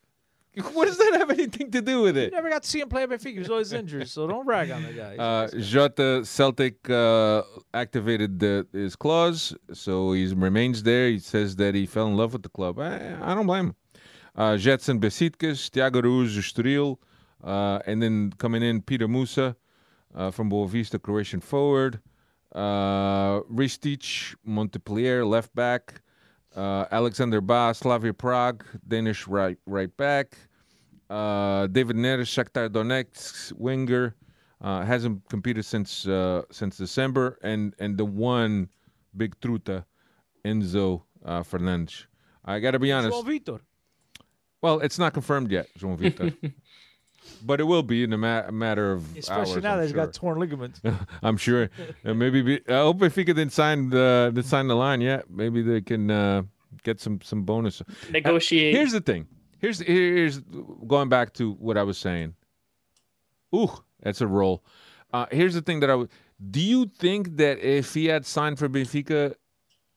What 0.72 0.86
does 0.86 0.98
that 0.98 1.14
have 1.18 1.30
anything 1.30 1.70
to 1.70 1.80
do 1.80 2.02
with 2.02 2.16
it? 2.16 2.32
You 2.32 2.36
never 2.36 2.50
got 2.50 2.64
to 2.64 2.68
see 2.68 2.80
him 2.80 2.88
play 2.88 3.04
at 3.04 3.10
Benfica. 3.10 3.32
He 3.32 3.38
was 3.38 3.50
always 3.50 3.72
injured, 3.72 4.08
so 4.08 4.26
don't 4.26 4.44
brag 4.44 4.70
on 4.72 4.82
the 4.82 4.92
guy. 4.92 5.16
Uh, 5.16 5.48
nice. 5.52 5.66
Jota 5.66 6.24
Celtic 6.24 6.90
uh, 6.90 7.42
activated 7.72 8.40
the, 8.40 8.66
his 8.72 8.96
clause, 8.96 9.54
so 9.72 10.12
he 10.12 10.26
remains 10.34 10.82
there. 10.82 11.10
He 11.10 11.20
says 11.20 11.54
that 11.56 11.76
he 11.76 11.86
fell 11.86 12.08
in 12.08 12.16
love 12.16 12.32
with 12.32 12.42
the 12.42 12.48
club. 12.48 12.80
I, 12.80 13.16
I 13.22 13.34
don't 13.34 13.46
blame 13.46 13.66
him. 13.66 13.76
Uh, 14.34 14.52
Gedson 14.52 14.98
Besiktas, 14.98 15.70
Thiago 15.70 16.02
Ruz, 16.02 16.36
Estoril, 16.36 16.98
uh, 17.44 17.80
and 17.86 18.02
then 18.02 18.32
coming 18.38 18.62
in 18.62 18.82
Peter 18.82 19.06
Musa 19.06 19.54
uh, 20.14 20.30
from 20.32 20.50
Boavista, 20.50 21.00
Croatian 21.00 21.40
forward. 21.40 22.00
Uh, 22.54 23.40
Ristic, 23.52 24.34
Montpellier, 24.44 25.24
left 25.24 25.54
back. 25.54 26.02
Uh, 26.56 26.86
Alexander 26.90 27.40
Bah, 27.40 27.72
Slavia 27.72 28.12
Prague, 28.12 28.64
Danish 28.86 29.26
right 29.28 29.58
right 29.66 29.94
back. 29.96 30.36
Uh, 31.10 31.66
David 31.68 31.96
Neres, 31.96 32.26
Shakhtar 32.26 32.68
Donetsk, 32.68 33.52
winger, 33.52 34.14
uh, 34.60 34.82
hasn't 34.84 35.26
competed 35.28 35.64
since 35.64 36.06
uh, 36.06 36.42
since 36.50 36.76
December, 36.76 37.38
and 37.42 37.74
and 37.78 37.96
the 37.96 38.04
one 38.04 38.68
big 39.16 39.38
truta, 39.40 39.84
Enzo 40.44 41.02
uh, 41.24 41.42
Fernandez. 41.42 42.06
I 42.44 42.58
got 42.60 42.72
to 42.72 42.78
be 42.78 42.92
honest. 42.92 43.16
João 43.16 43.24
Vitor. 43.24 43.60
Well, 44.60 44.80
it's 44.80 44.98
not 44.98 45.14
confirmed 45.14 45.52
yet, 45.52 45.68
João 45.78 45.96
Vitor, 45.96 46.34
but 47.44 47.60
it 47.60 47.64
will 47.64 47.82
be 47.82 48.02
in 48.04 48.12
a 48.12 48.18
ma- 48.18 48.50
matter 48.50 48.92
of 48.92 49.16
Especially 49.16 49.54
hours. 49.54 49.62
now 49.62 49.76
that 49.76 49.82
he's 49.82 49.92
sure. 49.92 50.06
got 50.06 50.14
torn 50.14 50.38
ligaments. 50.38 50.80
I'm 51.22 51.36
sure. 51.36 51.70
Uh, 52.04 52.14
maybe 52.14 52.42
be, 52.42 52.60
I 52.68 52.78
hope 52.78 53.02
if 53.02 53.14
he 53.14 53.24
could 53.24 53.36
then 53.36 53.50
sign 53.50 53.90
the 53.90 54.30
then 54.32 54.44
sign 54.44 54.68
the 54.68 54.76
line, 54.76 55.00
yeah, 55.00 55.22
maybe 55.28 55.62
they 55.62 55.80
can 55.80 56.10
uh, 56.10 56.42
get 56.82 57.00
some 57.00 57.20
some 57.22 57.42
bonus. 57.42 57.82
Negotiate. 58.10 58.74
Here's 58.74 58.92
the 58.92 59.00
thing. 59.00 59.26
Here's 59.58 59.80
here's 59.80 60.40
going 60.86 61.08
back 61.08 61.32
to 61.34 61.52
what 61.54 61.76
I 61.76 61.82
was 61.82 61.98
saying. 61.98 62.34
Ooh, 63.54 63.70
that's 64.02 64.20
a 64.20 64.26
roll. 64.26 64.64
Uh, 65.12 65.26
here's 65.30 65.54
the 65.54 65.62
thing 65.62 65.80
that 65.80 65.90
I 65.90 65.94
would. 65.94 66.10
Do 66.50 66.60
you 66.60 66.86
think 66.86 67.36
that 67.38 67.58
if 67.58 67.94
he 67.94 68.06
had 68.06 68.24
signed 68.24 68.58
for 68.58 68.68
Benfica, 68.68 69.34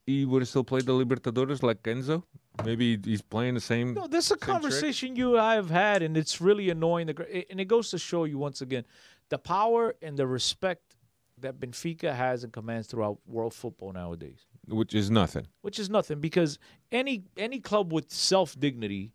he 0.06 0.26
would 0.26 0.42
have 0.42 0.50
still 0.50 0.64
played 0.64 0.86
the 0.86 0.94
Libertadores 0.94 1.62
like 1.62 1.84
Enzo? 1.84 2.24
Maybe 2.66 3.00
he's 3.04 3.22
playing 3.22 3.56
the 3.56 3.62
same. 3.62 3.94
No, 3.94 4.08
this 4.08 4.26
is 4.26 4.32
a 4.32 4.36
trick? 4.38 4.42
conversation 4.42 5.16
you 5.16 5.32
and 5.34 5.42
I 5.42 5.56
have 5.56 5.70
had, 5.70 6.02
and 6.04 6.16
it's 6.18 6.42
really 6.42 6.70
annoying. 6.70 7.08
The 7.08 7.46
and 7.50 7.60
it 7.60 7.66
goes 7.66 7.90
to 7.92 7.98
show 7.98 8.24
you 8.26 8.38
once 8.38 8.62
again 8.62 8.86
the 9.30 9.38
power 9.38 9.96
and 10.02 10.18
the 10.18 10.28
respect 10.28 10.96
that 11.40 11.60
Benfica 11.60 12.14
has 12.14 12.44
and 12.44 12.54
commands 12.54 12.88
throughout 12.88 13.18
world 13.26 13.54
football 13.54 13.92
nowadays, 13.92 14.46
which 14.68 14.94
is 14.94 15.10
nothing. 15.10 15.48
which 15.62 15.80
is 15.80 15.90
nothing 15.90 16.20
because 16.20 16.60
any 16.92 17.24
any 17.38 17.60
club 17.60 17.92
with 17.92 18.12
self 18.12 18.60
dignity 18.60 19.14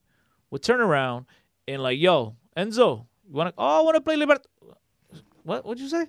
would 0.51 0.63
turn 0.63 0.81
around 0.81 1.27
and 1.69 1.83
like, 1.83 1.99
yo, 1.99 2.37
Enzo, 2.57 3.07
you 3.29 3.35
want 3.35 3.49
to? 3.51 3.55
Oh, 3.59 3.81
I 3.81 3.83
want 3.83 3.95
to 3.97 4.01
play 4.01 4.17
Libert. 4.17 4.47
What? 5.43 5.65
What'd 5.65 5.81
you 5.81 5.89
say? 5.89 6.07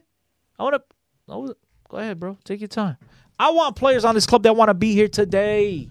I 0.58 0.64
want 0.64 0.76
to. 0.76 0.82
Oh, 1.30 1.54
go 1.90 1.98
ahead, 1.98 2.20
bro. 2.20 2.38
Take 2.44 2.62
your 2.62 2.68
time. 2.68 2.98
I 3.40 3.52
want 3.52 3.76
players 3.76 4.04
on 4.06 4.16
this 4.16 4.26
club 4.26 4.44
that 4.44 4.56
want 4.56 4.70
to 4.70 4.74
be 4.74 4.94
here 4.94 5.08
today. 5.08 5.90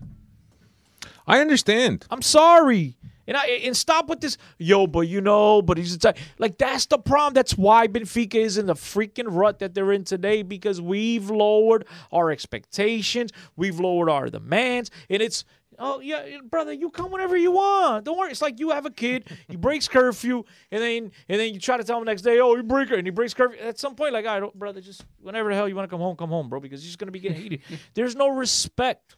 I 1.27 1.41
understand. 1.41 2.07
I'm 2.11 2.23
sorry. 2.23 2.97
And 3.29 3.37
I 3.37 3.47
and 3.65 3.77
stop 3.77 4.09
with 4.09 4.21
this, 4.21 4.39
yo, 4.59 4.87
but 4.87 5.09
you 5.09 5.21
know, 5.21 5.61
but 5.61 5.79
he's 5.79 6.05
a 6.05 6.15
like 6.39 6.59
that's 6.59 6.87
the 6.87 6.99
problem. 6.99 7.35
That's 7.35 7.59
why 7.59 7.89
Benfica 7.89 8.37
is 8.37 8.57
in 8.57 8.67
the 8.67 8.75
freaking 8.75 9.27
rut 9.29 9.59
that 9.59 9.75
they're 9.75 9.93
in 9.93 10.05
today 10.05 10.43
because 10.43 10.81
we've 10.81 11.29
lowered 11.29 11.87
our 12.12 12.31
expectations, 12.31 13.33
we've 13.57 13.81
lowered 13.81 14.09
our 14.09 14.29
demands, 14.29 14.93
and 15.11 15.21
it's 15.21 15.45
oh 15.79 15.99
yeah, 15.99 16.25
brother, 16.49 16.73
you 16.73 16.89
come 16.89 17.11
whenever 17.11 17.37
you 17.37 17.51
want. 17.51 18.05
Don't 18.05 18.17
worry. 18.17 18.31
It's 18.31 18.43
like 18.43 18.61
you 18.61 18.71
have 18.71 18.87
a 18.87 18.91
kid, 18.91 19.29
he 19.49 19.57
breaks 19.57 19.89
curfew, 19.89 20.45
and 20.71 20.81
then 20.81 21.11
and 21.29 21.41
then 21.41 21.53
you 21.53 21.59
try 21.59 21.77
to 21.77 21.85
tell 21.85 21.99
him 21.99 22.05
the 22.05 22.11
next 22.12 22.23
day, 22.23 22.39
oh, 22.39 22.55
he 22.55 22.62
break 22.62 22.93
it, 22.93 22.99
and 22.99 23.07
he 23.07 23.11
breaks 23.11 23.35
curfew. 23.35 23.59
At 23.59 23.81
some 23.81 23.97
point, 23.97 24.12
like, 24.12 24.25
all 24.25 24.41
right, 24.41 24.55
brother, 24.55 24.81
just 24.81 25.05
whenever 25.21 25.49
the 25.49 25.57
hell 25.57 25.69
you 25.69 25.75
want 25.75 25.89
to 25.89 25.93
come 25.93 26.01
home, 26.01 26.17
come 26.17 26.31
home, 26.31 26.49
bro, 26.49 26.61
because 26.61 26.83
you're 26.83 26.91
just 26.91 26.99
gonna 26.99 27.11
be 27.11 27.21
getting 27.21 27.43
heated. 27.43 27.61
There's 27.95 28.15
no 28.15 28.29
respect. 28.29 29.17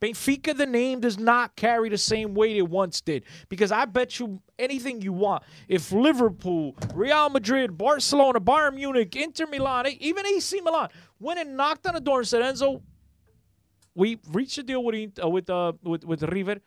Benfica, 0.00 0.56
the 0.56 0.66
name, 0.66 1.00
does 1.00 1.18
not 1.18 1.56
carry 1.56 1.88
the 1.88 1.98
same 1.98 2.34
weight 2.34 2.56
it 2.56 2.68
once 2.68 3.00
did. 3.00 3.24
Because 3.48 3.72
I 3.72 3.86
bet 3.86 4.18
you 4.20 4.42
anything 4.58 5.00
you 5.00 5.12
want. 5.12 5.42
If 5.68 5.90
Liverpool, 5.90 6.76
Real 6.94 7.30
Madrid, 7.30 7.78
Barcelona, 7.78 8.40
Bayern 8.40 8.74
Munich, 8.74 9.16
Inter 9.16 9.46
Milan, 9.46 9.86
even 9.98 10.26
AC 10.26 10.60
Milan 10.60 10.90
went 11.18 11.40
and 11.40 11.56
knocked 11.56 11.86
on 11.86 11.94
the 11.94 12.00
door 12.00 12.18
and 12.18 12.28
said, 12.28 12.42
Enzo, 12.42 12.82
we 13.94 14.18
reached 14.30 14.58
a 14.58 14.62
deal 14.62 14.84
with 14.84 15.18
uh, 15.22 15.28
with 15.28 15.48
uh, 15.48 15.72
with 15.82 16.04
with 16.04 16.22
River. 16.24 16.60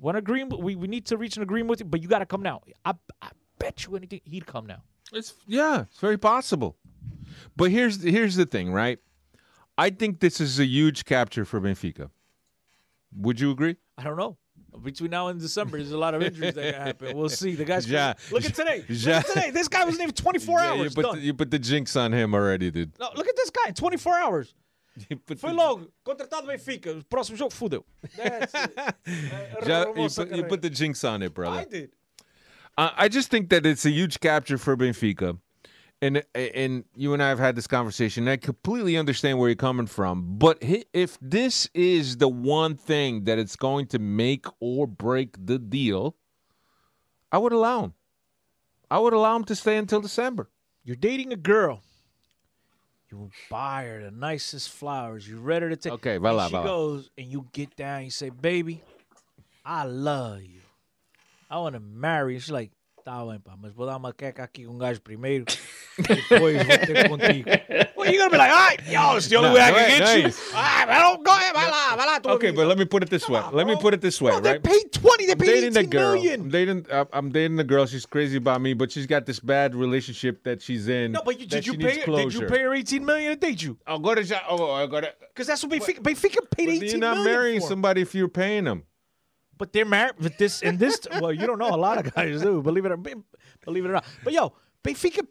We, 0.00 0.76
we 0.76 0.86
need 0.86 1.06
to 1.06 1.16
reach 1.16 1.36
an 1.36 1.42
agreement 1.42 1.70
with 1.70 1.80
you, 1.80 1.86
but 1.86 2.02
you 2.02 2.08
got 2.08 2.20
to 2.20 2.26
come 2.26 2.42
now. 2.42 2.60
I, 2.84 2.92
I 3.20 3.30
bet 3.58 3.84
you 3.84 3.96
anything 3.96 4.20
he'd 4.24 4.46
come 4.46 4.66
now. 4.66 4.82
It's 5.12 5.34
yeah, 5.46 5.82
it's 5.82 5.98
very 5.98 6.18
possible. 6.18 6.76
But 7.56 7.70
here's 7.70 8.02
here's 8.02 8.36
the 8.36 8.46
thing, 8.46 8.72
right? 8.72 8.98
I 9.78 9.90
think 9.90 10.20
this 10.20 10.40
is 10.40 10.60
a 10.60 10.66
huge 10.66 11.04
capture 11.04 11.44
for 11.44 11.60
Benfica. 11.60 12.10
Would 13.16 13.40
you 13.40 13.50
agree? 13.50 13.76
I 13.96 14.04
don't 14.04 14.16
know. 14.16 14.36
Between 14.82 15.10
now 15.10 15.28
and 15.28 15.40
December, 15.40 15.78
there's 15.78 15.92
a 15.92 15.98
lot 15.98 16.14
of 16.14 16.22
injuries 16.22 16.54
that 16.54 16.72
can 16.74 16.82
happen. 16.82 17.16
We'll 17.16 17.28
see. 17.28 17.54
The 17.54 17.64
guy's 17.64 17.88
Ja- 17.88 18.14
look 18.30 18.44
at 18.44 18.54
today. 18.54 18.84
Ja- 18.88 19.16
Look 19.16 19.24
at 19.24 19.26
today. 19.34 19.50
This 19.50 19.66
guy 19.68 19.84
wasn't 19.84 20.02
even 20.02 20.14
24 20.24 20.60
Yeah, 20.60 20.74
you 20.74 20.80
hours. 20.82 20.94
put 20.94 21.02
done. 21.04 21.16
the, 21.16 21.22
you 21.22 21.34
put 21.34 21.50
the 21.50 21.58
jinx 21.58 21.96
on 21.96 22.12
him 22.12 22.34
already, 22.34 22.70
dude. 22.70 22.92
No, 23.00 23.08
look 23.16 23.26
at 23.26 23.34
this 23.36 23.50
guy, 23.50 23.70
24 23.72 24.14
hours. 24.18 24.54
You 25.08 25.16
put 25.16 25.38
Foi 25.38 25.50
the- 25.50 25.54
logo, 25.54 25.86
contratado 26.04 26.46
Benfica. 26.46 27.04
Próximo 27.08 27.36
jogo, 27.38 27.52
fudeu. 27.52 27.84
Ja- 29.66 29.86
you, 29.96 30.08
put, 30.08 30.36
you 30.36 30.44
put 30.44 30.60
the 30.62 30.70
jinx 30.70 31.04
on 31.04 31.22
it, 31.22 31.32
brother. 31.32 31.60
I 31.60 31.64
did. 31.64 31.90
I 32.76 32.92
I 33.04 33.08
just 33.08 33.30
think 33.30 33.48
that 33.50 33.64
it's 33.64 33.84
a 33.86 33.90
huge 33.90 34.18
capture 34.20 34.58
for 34.58 34.76
Benfica. 34.76 35.38
And 36.00 36.22
and 36.34 36.84
you 36.94 37.12
and 37.12 37.22
I 37.22 37.28
have 37.28 37.40
had 37.40 37.56
this 37.56 37.66
conversation. 37.66 38.24
And 38.24 38.30
I 38.30 38.36
completely 38.36 38.96
understand 38.96 39.38
where 39.38 39.48
you're 39.48 39.56
coming 39.56 39.86
from. 39.86 40.38
But 40.38 40.58
if 40.60 41.18
this 41.20 41.68
is 41.74 42.18
the 42.18 42.28
one 42.28 42.76
thing 42.76 43.24
that 43.24 43.38
it's 43.38 43.56
going 43.56 43.86
to 43.88 43.98
make 43.98 44.46
or 44.60 44.86
break 44.86 45.34
the 45.44 45.58
deal, 45.58 46.14
I 47.32 47.38
would 47.38 47.52
allow 47.52 47.82
him. 47.82 47.94
I 48.90 48.98
would 48.98 49.12
allow 49.12 49.36
him 49.36 49.44
to 49.44 49.56
stay 49.56 49.76
until 49.76 50.00
December. 50.00 50.48
You're 50.84 50.96
dating 50.96 51.32
a 51.32 51.36
girl. 51.36 51.82
You 53.10 53.30
buy 53.50 53.84
her 53.84 54.02
the 54.02 54.10
nicest 54.10 54.70
flowers. 54.70 55.28
You're 55.28 55.40
ready 55.40 55.68
to 55.68 55.76
take. 55.76 55.92
Okay, 55.94 56.16
and 56.16 56.24
she 56.24 56.52
vai 56.52 56.60
lá. 56.60 56.62
goes, 56.62 57.10
and 57.16 57.26
you 57.26 57.46
get 57.52 57.74
down. 57.74 58.04
You 58.04 58.10
say, 58.10 58.28
"Baby, 58.28 58.82
I 59.64 59.84
love 59.84 60.42
you. 60.42 60.60
I 61.50 61.58
want 61.58 61.74
to 61.74 61.80
marry 61.80 62.34
you." 62.34 62.40
She's 62.40 62.50
like, 62.50 62.70
"Tá 63.08 63.24
bem, 63.24 63.40
pá, 63.40 63.54
mas 63.58 63.72
vou 63.72 63.86
dar 63.86 63.96
uma 63.96 64.12
queca 64.12 64.42
aqui 64.42 64.66
com 64.66 64.74
um 64.74 64.78
gajo 64.78 65.00
primeiro. 65.00 65.46
Depois 65.96 66.56
vou 66.58 66.78
ter 66.78 67.08
contigo." 67.08 67.48
Well, 67.96 68.12
you're 68.12 68.18
gonna 68.18 68.30
be 68.30 68.36
like, 68.36 68.52
"All 68.52 68.68
right, 68.68 68.82
yo, 68.90 69.00
only 69.38 69.48
No, 69.48 69.54
way 69.54 69.62
I 69.62 69.72
can 69.72 69.88
get 69.88 70.16
you." 70.18 70.22
nice. 70.24 70.54
All 70.54 70.60
right, 70.62 70.88
I 70.90 71.02
don't 71.02 71.24
go 71.24 71.30
ahead, 71.32 71.54
vai 71.54 71.70
lá, 71.70 71.96
vai 71.96 72.06
lá. 72.06 72.34
Okay, 72.34 72.50
but 72.52 72.66
let 72.68 72.76
me 72.78 72.84
put 72.84 73.02
it 73.02 73.08
this 73.10 73.26
way. 73.28 73.40
on, 73.40 73.54
Let 73.54 73.66
me 73.66 73.76
put 73.76 73.94
it 73.94 74.00
this 74.02 74.20
way, 74.20 74.30
Bro, 74.32 74.40
they 74.42 74.58
paid 74.58 74.92
20. 74.92 75.24
They 75.26 75.32
I'm 75.32 75.38
paid 75.38 75.46
dating 75.46 75.70
18 75.70 75.72
the 75.72 75.84
girl. 75.96 76.12
million. 76.14 76.40
I'm 76.42 76.48
dating. 76.50 76.86
I'm 77.12 77.28
dating 77.32 77.56
the 77.56 77.64
girl. 77.64 77.86
She's 77.86 78.04
crazy 78.06 78.36
about 78.36 78.60
me, 78.60 78.74
but 78.74 78.92
she's 78.92 79.06
got 79.06 79.24
this 79.24 79.40
bad 79.40 79.74
relationship 79.74 80.44
that 80.44 80.60
she's 80.62 80.86
in. 80.88 81.12
No, 81.12 81.22
but 81.24 81.40
you, 81.40 81.46
did 81.46 81.66
you 81.66 81.78
pay? 81.78 82.00
her- 82.00 82.12
Did 82.16 82.34
you 82.34 82.46
pay 82.46 82.62
her 82.62 82.74
18 82.74 83.04
million 83.04 83.30
to 83.32 83.36
date 83.36 83.62
you? 83.62 83.78
I'll 83.86 83.98
go 83.98 84.14
to. 84.14 84.40
Oh, 84.48 84.70
I 84.72 84.86
got 84.86 85.00
to. 85.04 85.14
Because 85.34 85.46
that's 85.46 85.64
what 85.64 85.72
Benfica. 85.72 86.00
Benfica 86.00 86.38
paid 86.50 86.66
But 86.66 86.74
18 86.74 86.88
you're 86.90 86.98
not 86.98 87.16
million 87.16 87.24
marrying 87.32 87.60
for 87.60 87.68
somebody 87.68 88.02
if 88.02 88.14
you're 88.14 88.28
paying 88.28 88.64
them. 88.64 88.84
But 89.58 89.72
they're 89.72 89.84
married. 89.84 90.14
But 90.18 90.38
this 90.38 90.62
and 90.62 90.78
this. 90.78 91.00
well, 91.20 91.32
you 91.32 91.46
don't 91.46 91.58
know. 91.58 91.68
A 91.68 91.76
lot 91.76 91.98
of 91.98 92.14
guys 92.14 92.40
do. 92.40 92.62
Believe 92.62 92.84
it 92.86 92.92
or 92.92 92.96
believe 92.96 93.84
it 93.84 93.88
or 93.88 93.92
not. 93.92 94.04
But 94.24 94.32
yo, 94.32 94.54
Benfica 94.84 95.26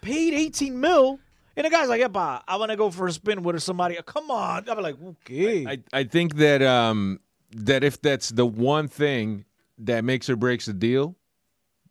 paid 0.00 0.34
18 0.34 0.80
mil, 0.80 1.18
and 1.56 1.66
the 1.66 1.70
guy's 1.70 1.88
like, 1.88 2.00
"Yeah, 2.00 2.08
pa, 2.08 2.42
I 2.46 2.56
want 2.56 2.70
to 2.70 2.76
go 2.76 2.90
for 2.90 3.06
a 3.06 3.12
spin 3.12 3.42
with 3.42 3.62
somebody." 3.62 3.98
Come 4.06 4.30
on. 4.30 4.68
I'm 4.68 4.78
like, 4.80 4.96
okay. 5.02 5.66
I, 5.66 5.78
I 5.92 6.04
think 6.04 6.36
that 6.36 6.62
um 6.62 7.20
that 7.50 7.84
if 7.84 8.00
that's 8.00 8.30
the 8.30 8.46
one 8.46 8.88
thing 8.88 9.44
that 9.78 10.04
makes 10.04 10.30
or 10.30 10.36
breaks 10.36 10.66
the 10.66 10.72
deal, 10.72 11.16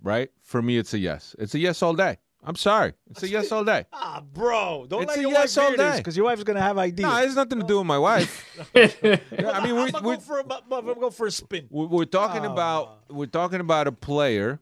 right? 0.01 0.31
For 0.43 0.61
me, 0.61 0.77
it's 0.77 0.93
a 0.93 0.99
yes. 0.99 1.35
It's 1.37 1.53
a 1.55 1.59
yes 1.59 1.81
all 1.83 1.93
day. 1.93 2.17
I'm 2.43 2.55
sorry. 2.55 2.93
It's 3.11 3.21
a 3.23 3.27
yes 3.29 3.51
all 3.51 3.63
day. 3.63 3.85
Ah, 3.93 4.21
bro, 4.33 4.85
don't 4.89 5.03
It's 5.03 5.09
let 5.09 5.21
your 5.21 5.31
yes 5.31 5.55
wife 5.57 5.65
all 5.65 5.75
day. 5.75 5.97
because 5.97 6.17
your 6.17 6.25
wife's 6.25 6.43
gonna 6.43 6.61
have 6.61 6.77
ideas. 6.77 7.07
No, 7.07 7.15
it 7.17 7.25
has 7.27 7.35
nothing 7.35 7.59
to 7.61 7.67
do 7.67 7.77
with 7.77 7.85
my 7.87 7.99
wife. 8.09 8.59
Yeah, 8.73 9.19
I 9.53 9.63
mean, 9.63 9.75
we, 9.75 9.83
we, 9.85 9.91
go 9.91 10.17
for 10.19 10.39
a, 10.39 10.43
I'm 10.43 10.69
gonna 10.69 10.95
go 10.95 11.11
for 11.11 11.27
a 11.27 11.31
spin. 11.31 11.67
we're 11.69 11.85
we're 11.87 12.05
talking 12.05 12.45
Oh, 12.45 12.51
about 12.51 13.11
we're 13.11 13.27
talking 13.27 13.59
about 13.59 13.87
a 13.87 13.91
player, 13.91 14.59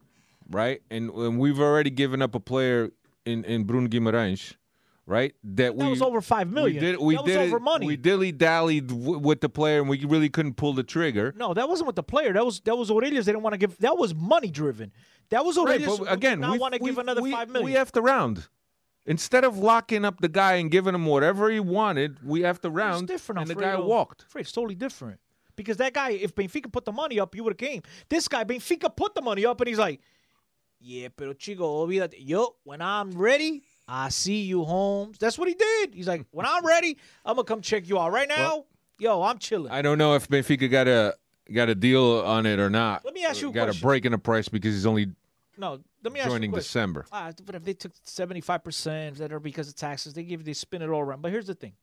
right? 0.50 0.82
And, 0.90 1.10
and 1.10 1.38
we've 1.38 1.58
already 1.60 1.90
given 1.90 2.20
up 2.20 2.34
a 2.34 2.40
player 2.40 2.90
in 3.24 3.44
in 3.44 3.64
Bruno 3.64 3.88
Guimarães, 3.88 4.56
right? 5.10 5.34
That, 5.44 5.56
That 5.56 5.76
we 5.76 5.88
was 5.90 6.00
over 6.00 6.20
five 6.20 6.48
million. 6.50 6.76
we 6.76 6.80
did 6.80 7.00
we 7.00 7.14
that 7.16 7.24
was 7.24 7.32
did 7.32 7.40
over 7.48 7.56
it- 7.58 7.62
money. 7.62 7.86
We 7.86 7.96
dilly 7.96 8.32
dallied 8.32 8.86
w- 8.86 9.18
with 9.18 9.40
the 9.40 9.48
player, 9.48 9.80
and 9.80 9.88
we 9.88 10.04
really 10.04 10.28
couldn't 10.30 10.54
pull 10.54 10.72
the 10.72 10.82
trigger. 10.84 11.34
no, 11.36 11.52
that 11.52 11.68
wasn't 11.68 11.88
with 11.88 11.96
the 11.96 12.02
player. 12.02 12.32
That 12.32 12.44
was 12.46 12.60
that 12.60 12.76
was 12.76 12.90
Aurelius. 12.90 13.26
They 13.26 13.32
didn't 13.32 13.42
want 13.42 13.54
to 13.54 13.58
give. 13.58 13.76
That 13.78 13.98
was 13.98 14.14
money 14.14 14.50
driven. 14.50 14.92
That 15.30 15.44
was 15.44 15.56
Right, 15.56 15.80
Aurelius. 15.80 15.98
but 15.98 16.12
again, 16.12 16.40
we 16.40 16.58
want 16.58 16.74
to 16.74 16.80
give 16.80 16.98
another 16.98 17.22
we, 17.22 17.30
five 17.32 17.48
million. 17.50 17.66
We 17.66 17.72
have 17.72 17.92
to 17.92 18.00
round. 18.00 18.48
Instead 19.06 19.44
of 19.44 19.56
locking 19.58 20.04
up 20.04 20.20
the 20.20 20.28
guy 20.28 20.54
and 20.56 20.70
giving 20.70 20.94
him 20.94 21.06
whatever 21.06 21.50
he 21.50 21.58
wanted, 21.60 22.18
we 22.24 22.42
have 22.42 22.60
to 22.60 22.68
It's 22.68 22.74
round. 22.76 23.08
different. 23.08 23.40
and 23.40 23.48
the 23.50 23.54
guy 23.54 23.78
walked. 23.78 24.26
It's 24.36 24.52
totally 24.52 24.74
different. 24.74 25.18
Because 25.56 25.76
that 25.78 25.92
guy, 25.94 26.10
if 26.10 26.34
Benfica 26.34 26.70
put 26.70 26.84
the 26.84 26.92
money 26.92 27.18
up, 27.20 27.34
he 27.34 27.40
would 27.40 27.52
have 27.52 27.58
came. 27.58 27.82
This 28.08 28.28
guy, 28.28 28.44
Benfica 28.44 28.94
put 28.94 29.14
the 29.14 29.22
money 29.22 29.44
up, 29.44 29.60
and 29.60 29.68
he's 29.68 29.78
like, 29.78 30.00
"Yeah, 30.80 31.08
pero 31.14 31.32
chico, 31.32 31.64
olvídate. 31.86 32.14
Yo, 32.18 32.56
when 32.64 32.80
I'm 32.80 33.10
ready, 33.12 33.62
I 33.90 34.08
see 34.08 34.42
you, 34.42 34.64
Holmes." 34.64 35.18
That's 35.18 35.38
what 35.38 35.48
he 35.48 35.54
did. 35.54 35.94
He's 35.94 36.08
like, 36.08 36.24
"When 36.30 36.46
I'm 36.46 36.64
ready, 36.64 36.96
I'm 37.24 37.36
gonna 37.36 37.44
come 37.44 37.60
check 37.60 37.88
you 37.88 37.98
out. 37.98 38.12
Right 38.12 38.28
now, 38.28 38.64
yo, 38.98 39.22
I'm 39.22 39.38
chilling." 39.38 39.72
I 39.72 39.82
don't 39.82 39.98
know 39.98 40.14
if 40.14 40.28
Benfica 40.28 40.70
got 40.70 40.88
a 40.88 41.16
got 41.52 41.68
a 41.68 41.74
deal 41.74 42.20
on 42.20 42.46
it 42.46 42.58
or 42.58 42.70
not. 42.70 43.04
Let 43.04 43.14
me 43.14 43.24
ask 43.24 43.42
you 43.42 43.50
a 43.50 43.52
got 43.52 43.64
question. 43.64 43.82
a 43.82 43.86
break 43.86 44.04
in 44.04 44.12
the 44.12 44.18
price 44.18 44.48
because 44.48 44.74
he's 44.74 44.86
only 44.86 45.08
no, 45.60 45.78
let 46.02 46.12
me 46.12 46.20
ask 46.20 46.30
joining 46.30 46.50
you 46.50 46.54
a 46.54 46.58
question. 46.58 46.68
December. 46.68 47.06
Ah, 47.12 47.32
but 47.44 47.54
if 47.54 47.64
they 47.64 47.74
took 47.74 47.92
seventy 48.04 48.40
five 48.40 48.64
percent 48.64 49.16
that 49.18 49.32
are 49.32 49.40
because 49.40 49.68
of 49.68 49.76
taxes, 49.76 50.14
they 50.14 50.22
give 50.22 50.44
they 50.44 50.54
spin 50.54 50.80
it 50.82 50.88
all 50.88 51.00
around. 51.00 51.20
But 51.20 51.32
here's 51.32 51.46
the 51.46 51.54
thing: 51.54 51.74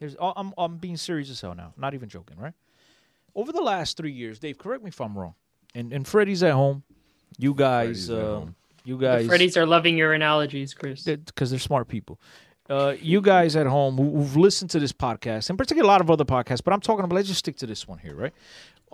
there's 0.00 0.14
I'm 0.20 0.52
I'm 0.58 0.76
being 0.76 0.96
serious 0.96 1.30
as 1.30 1.40
hell 1.40 1.54
now, 1.54 1.72
not 1.76 1.94
even 1.94 2.08
joking, 2.08 2.38
right? 2.38 2.54
Over 3.34 3.52
the 3.52 3.62
last 3.62 3.96
three 3.96 4.12
years, 4.12 4.38
Dave, 4.38 4.58
correct 4.58 4.84
me 4.84 4.88
if 4.88 5.00
I'm 5.00 5.16
wrong. 5.16 5.34
And 5.74 5.92
and 5.92 6.06
Freddie's 6.06 6.42
at 6.42 6.52
home. 6.52 6.82
You 7.38 7.54
guys, 7.54 8.10
uh, 8.10 8.20
home. 8.20 8.56
You 8.84 8.98
guys, 8.98 9.26
the 9.26 9.32
Freddies 9.32 9.56
are 9.56 9.66
loving 9.66 9.96
your 9.96 10.12
analogies, 10.12 10.74
Chris. 10.74 11.04
because 11.04 11.50
they're 11.50 11.58
smart 11.58 11.88
people. 11.88 12.20
Uh, 12.70 12.94
you 13.00 13.20
guys 13.20 13.56
at 13.56 13.66
home 13.66 13.96
who- 13.96 14.16
who've 14.18 14.36
listened 14.36 14.70
to 14.70 14.78
this 14.80 14.92
podcast, 14.92 15.50
and 15.50 15.58
particularly 15.58 15.86
a 15.86 15.90
lot 15.92 16.00
of 16.00 16.10
other 16.10 16.24
podcasts, 16.24 16.62
but 16.64 16.72
I'm 16.72 16.80
talking 16.80 17.04
about. 17.04 17.16
Let's 17.16 17.28
just 17.28 17.40
stick 17.40 17.56
to 17.58 17.66
this 17.66 17.86
one 17.88 17.98
here, 17.98 18.14
right? 18.14 18.32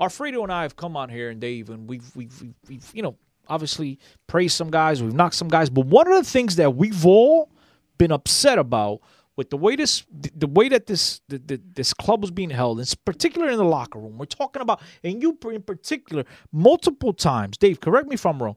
Alfredo 0.01 0.43
and 0.43 0.53
I 0.53 0.63
have 0.63 0.77
come 0.77 0.97
on 0.97 1.09
here, 1.11 1.29
and 1.31 1.41
Dave, 1.41 1.71
and 1.71 1.89
we've 1.89 2.15
we've 2.17 2.41
we've, 2.41 2.55
we've 2.69 2.91
you 2.95 3.03
know 3.03 3.17
obviously 3.49 3.99
praised 4.27 4.55
some 4.57 4.71
guys, 4.71 5.03
we've 5.03 5.15
knocked 5.15 5.35
some 5.35 5.49
guys, 5.49 5.71
but 5.71 5.87
one 5.87 6.07
of 6.11 6.15
the 6.23 6.29
things 6.31 6.57
that 6.57 6.75
we've 6.77 7.07
all 7.07 7.51
been 7.99 8.13
upset 8.13 8.59
about 8.59 9.01
with 9.37 9.51
the 9.51 9.57
way 9.57 9.75
this 9.77 10.05
the, 10.11 10.31
the 10.37 10.47
way 10.47 10.69
that 10.69 10.87
this 10.87 11.21
the, 11.29 11.39
the, 11.39 11.61
this 11.75 11.93
club 11.95 12.21
was 12.23 12.31
being 12.31 12.51
held, 12.51 12.79
and 12.79 12.95
particularly 13.05 13.53
in 13.53 13.59
the 13.59 13.65
locker 13.65 13.99
room, 13.99 14.19
we're 14.19 14.27
talking 14.27 14.63
about, 14.63 14.81
and 15.05 15.23
you 15.23 15.37
in 15.53 15.63
particular, 15.63 16.25
multiple 16.53 17.13
times, 17.13 17.57
Dave, 17.57 17.81
correct 17.81 18.09
me 18.09 18.15
if 18.15 18.25
I'm 18.27 18.43
wrong. 18.43 18.57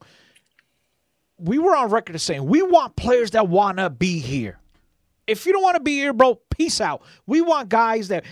We 1.42 1.58
were 1.58 1.76
on 1.76 1.90
record 1.90 2.16
as 2.16 2.24
saying 2.24 2.46
we 2.46 2.62
want 2.62 2.96
players 2.96 3.32
that 3.32 3.48
want 3.48 3.78
to 3.78 3.90
be 3.90 4.20
here. 4.20 4.60
If 5.28 5.46
you 5.46 5.54
don't 5.54 5.64
want 5.64 5.76
to 5.76 5.82
be 5.82 5.94
here, 5.94 6.14
bro, 6.14 6.36
peace 6.50 6.82
out. 6.82 7.04
We 7.26 7.42
want 7.42 7.70
guys 7.70 8.10
that 8.10 8.26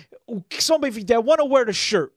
somebody 0.52 1.04
that 1.04 1.24
want 1.24 1.40
to 1.40 1.46
wear 1.46 1.66
the 1.66 1.74
shirt. 1.74 2.14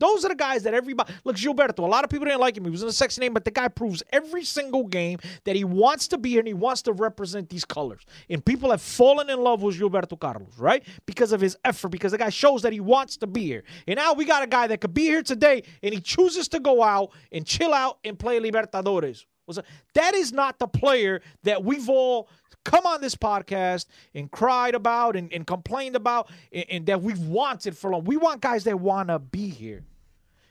Those 0.00 0.24
are 0.24 0.28
the 0.28 0.36
guys 0.36 0.62
that 0.62 0.74
everybody 0.74 1.12
look. 1.24 1.34
Gilberto. 1.34 1.80
A 1.80 1.82
lot 1.82 2.04
of 2.04 2.10
people 2.10 2.24
didn't 2.24 2.40
like 2.40 2.56
him. 2.56 2.64
He 2.64 2.70
was 2.70 2.82
in 2.82 2.88
a 2.88 2.92
sexy 2.92 3.20
name, 3.20 3.34
but 3.34 3.44
the 3.44 3.50
guy 3.50 3.66
proves 3.66 4.02
every 4.12 4.44
single 4.44 4.84
game 4.84 5.18
that 5.44 5.56
he 5.56 5.64
wants 5.64 6.06
to 6.08 6.18
be 6.18 6.30
here 6.30 6.38
and 6.38 6.46
he 6.46 6.54
wants 6.54 6.82
to 6.82 6.92
represent 6.92 7.48
these 7.48 7.64
colors. 7.64 8.02
And 8.30 8.44
people 8.44 8.70
have 8.70 8.80
fallen 8.80 9.28
in 9.28 9.42
love 9.42 9.62
with 9.62 9.78
Gilberto 9.78 10.18
Carlos, 10.18 10.56
right? 10.56 10.84
Because 11.04 11.32
of 11.32 11.40
his 11.40 11.56
effort. 11.64 11.88
Because 11.88 12.12
the 12.12 12.18
guy 12.18 12.28
shows 12.28 12.62
that 12.62 12.72
he 12.72 12.80
wants 12.80 13.16
to 13.16 13.26
be 13.26 13.44
here. 13.44 13.64
And 13.88 13.96
now 13.96 14.12
we 14.12 14.24
got 14.24 14.44
a 14.44 14.46
guy 14.46 14.68
that 14.68 14.80
could 14.80 14.94
be 14.94 15.02
here 15.02 15.22
today, 15.22 15.64
and 15.82 15.92
he 15.92 16.00
chooses 16.00 16.46
to 16.48 16.60
go 16.60 16.82
out 16.82 17.10
and 17.32 17.44
chill 17.44 17.74
out 17.74 17.98
and 18.04 18.16
play 18.16 18.38
Libertadores. 18.38 19.24
Was 19.48 19.58
a- 19.58 19.64
That 19.94 20.14
is 20.14 20.32
not 20.32 20.58
the 20.58 20.68
player 20.68 21.20
that 21.42 21.64
we've 21.64 21.88
all 21.88 22.28
come 22.64 22.86
on 22.86 23.00
this 23.00 23.14
podcast 23.16 23.86
and 24.14 24.30
cried 24.30 24.74
about 24.74 25.16
and, 25.16 25.32
and 25.32 25.46
complained 25.46 25.96
about 25.96 26.30
and, 26.52 26.64
and 26.70 26.86
that 26.86 27.00
we've 27.02 27.18
wanted 27.18 27.76
for 27.76 27.90
long. 27.90 28.04
We 28.04 28.16
want 28.18 28.40
guys 28.42 28.64
that 28.64 28.78
want 28.78 29.08
to 29.08 29.18
be 29.18 29.48
here. 29.48 29.84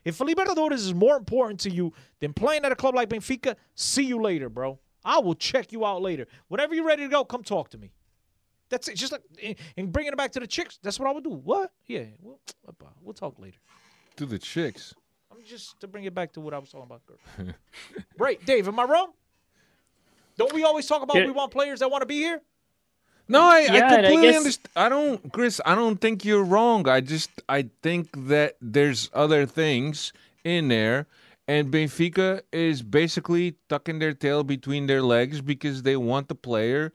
If 0.03 0.15
Felipe 0.15 0.37
Libertadores 0.37 0.75
is 0.75 0.93
more 0.93 1.15
important 1.17 1.59
to 1.61 1.69
you 1.69 1.93
than 2.19 2.33
playing 2.33 2.65
at 2.65 2.71
a 2.71 2.75
club 2.75 2.95
like 2.95 3.09
Benfica, 3.09 3.55
see 3.75 4.03
you 4.03 4.21
later, 4.21 4.49
bro. 4.49 4.79
I 5.05 5.19
will 5.19 5.35
check 5.35 5.71
you 5.71 5.85
out 5.85 6.01
later. 6.01 6.27
Whenever 6.47 6.73
you're 6.73 6.85
ready 6.85 7.03
to 7.03 7.09
go, 7.09 7.23
come 7.23 7.43
talk 7.43 7.69
to 7.69 7.77
me. 7.77 7.91
That's 8.69 8.87
it. 8.87 8.95
Just 8.95 9.11
like 9.11 9.21
and- 9.77 9.91
bringing 9.91 10.11
it 10.13 10.17
back 10.17 10.31
to 10.31 10.39
the 10.39 10.47
chicks. 10.47 10.79
That's 10.81 10.99
what 10.99 11.07
I 11.07 11.11
would 11.11 11.23
do. 11.23 11.29
What? 11.29 11.71
Yeah. 11.85 12.05
We'll, 12.21 12.39
we'll 13.03 13.13
talk 13.13 13.37
later. 13.37 13.57
To 14.15 14.25
the 14.25 14.39
chicks. 14.39 14.93
I'm 15.47 15.51
just 15.57 15.79
to 15.79 15.87
bring 15.87 16.03
it 16.03 16.13
back 16.13 16.33
to 16.33 16.41
what 16.41 16.53
I 16.53 16.57
was 16.59 16.69
talking 16.69 16.87
about. 16.87 17.01
girl. 17.05 17.53
right, 18.17 18.43
Dave. 18.45 18.67
Am 18.67 18.77
I 18.79 18.83
wrong? 18.83 19.13
Don't 20.37 20.51
we 20.53 20.63
always 20.65 20.85
talk 20.85 21.01
about 21.01 21.15
Yeah. 21.15 21.25
we 21.25 21.31
want 21.31 21.51
players 21.51 21.79
that 21.79 21.89
want 21.89 22.01
to 22.01 22.05
be 22.05 22.15
here? 22.17 22.41
No, 23.29 23.41
I, 23.41 23.61
Yeah, 23.61 23.71
I 23.73 23.75
and 23.77 23.83
I 23.85 23.95
completely 23.95 24.27
guess- 24.27 24.37
understand. 24.37 24.69
I 24.75 24.89
don't, 24.89 25.31
Chris. 25.33 25.61
I 25.65 25.73
don't 25.75 26.01
think 26.01 26.25
you're 26.25 26.43
wrong. 26.43 26.87
I 26.89 26.99
just 26.99 27.29
I 27.47 27.69
think 27.81 28.09
that 28.27 28.57
there's 28.61 29.09
other 29.13 29.45
things 29.45 30.11
in 30.43 30.67
there, 30.67 31.07
and 31.47 31.71
Benfica 31.71 32.41
is 32.51 32.81
basically 32.81 33.55
tucking 33.69 33.99
their 33.99 34.13
tail 34.13 34.43
between 34.43 34.87
their 34.87 35.01
legs 35.01 35.39
because 35.41 35.83
they 35.83 35.95
want 35.95 36.27
the 36.27 36.35
player, 36.35 36.91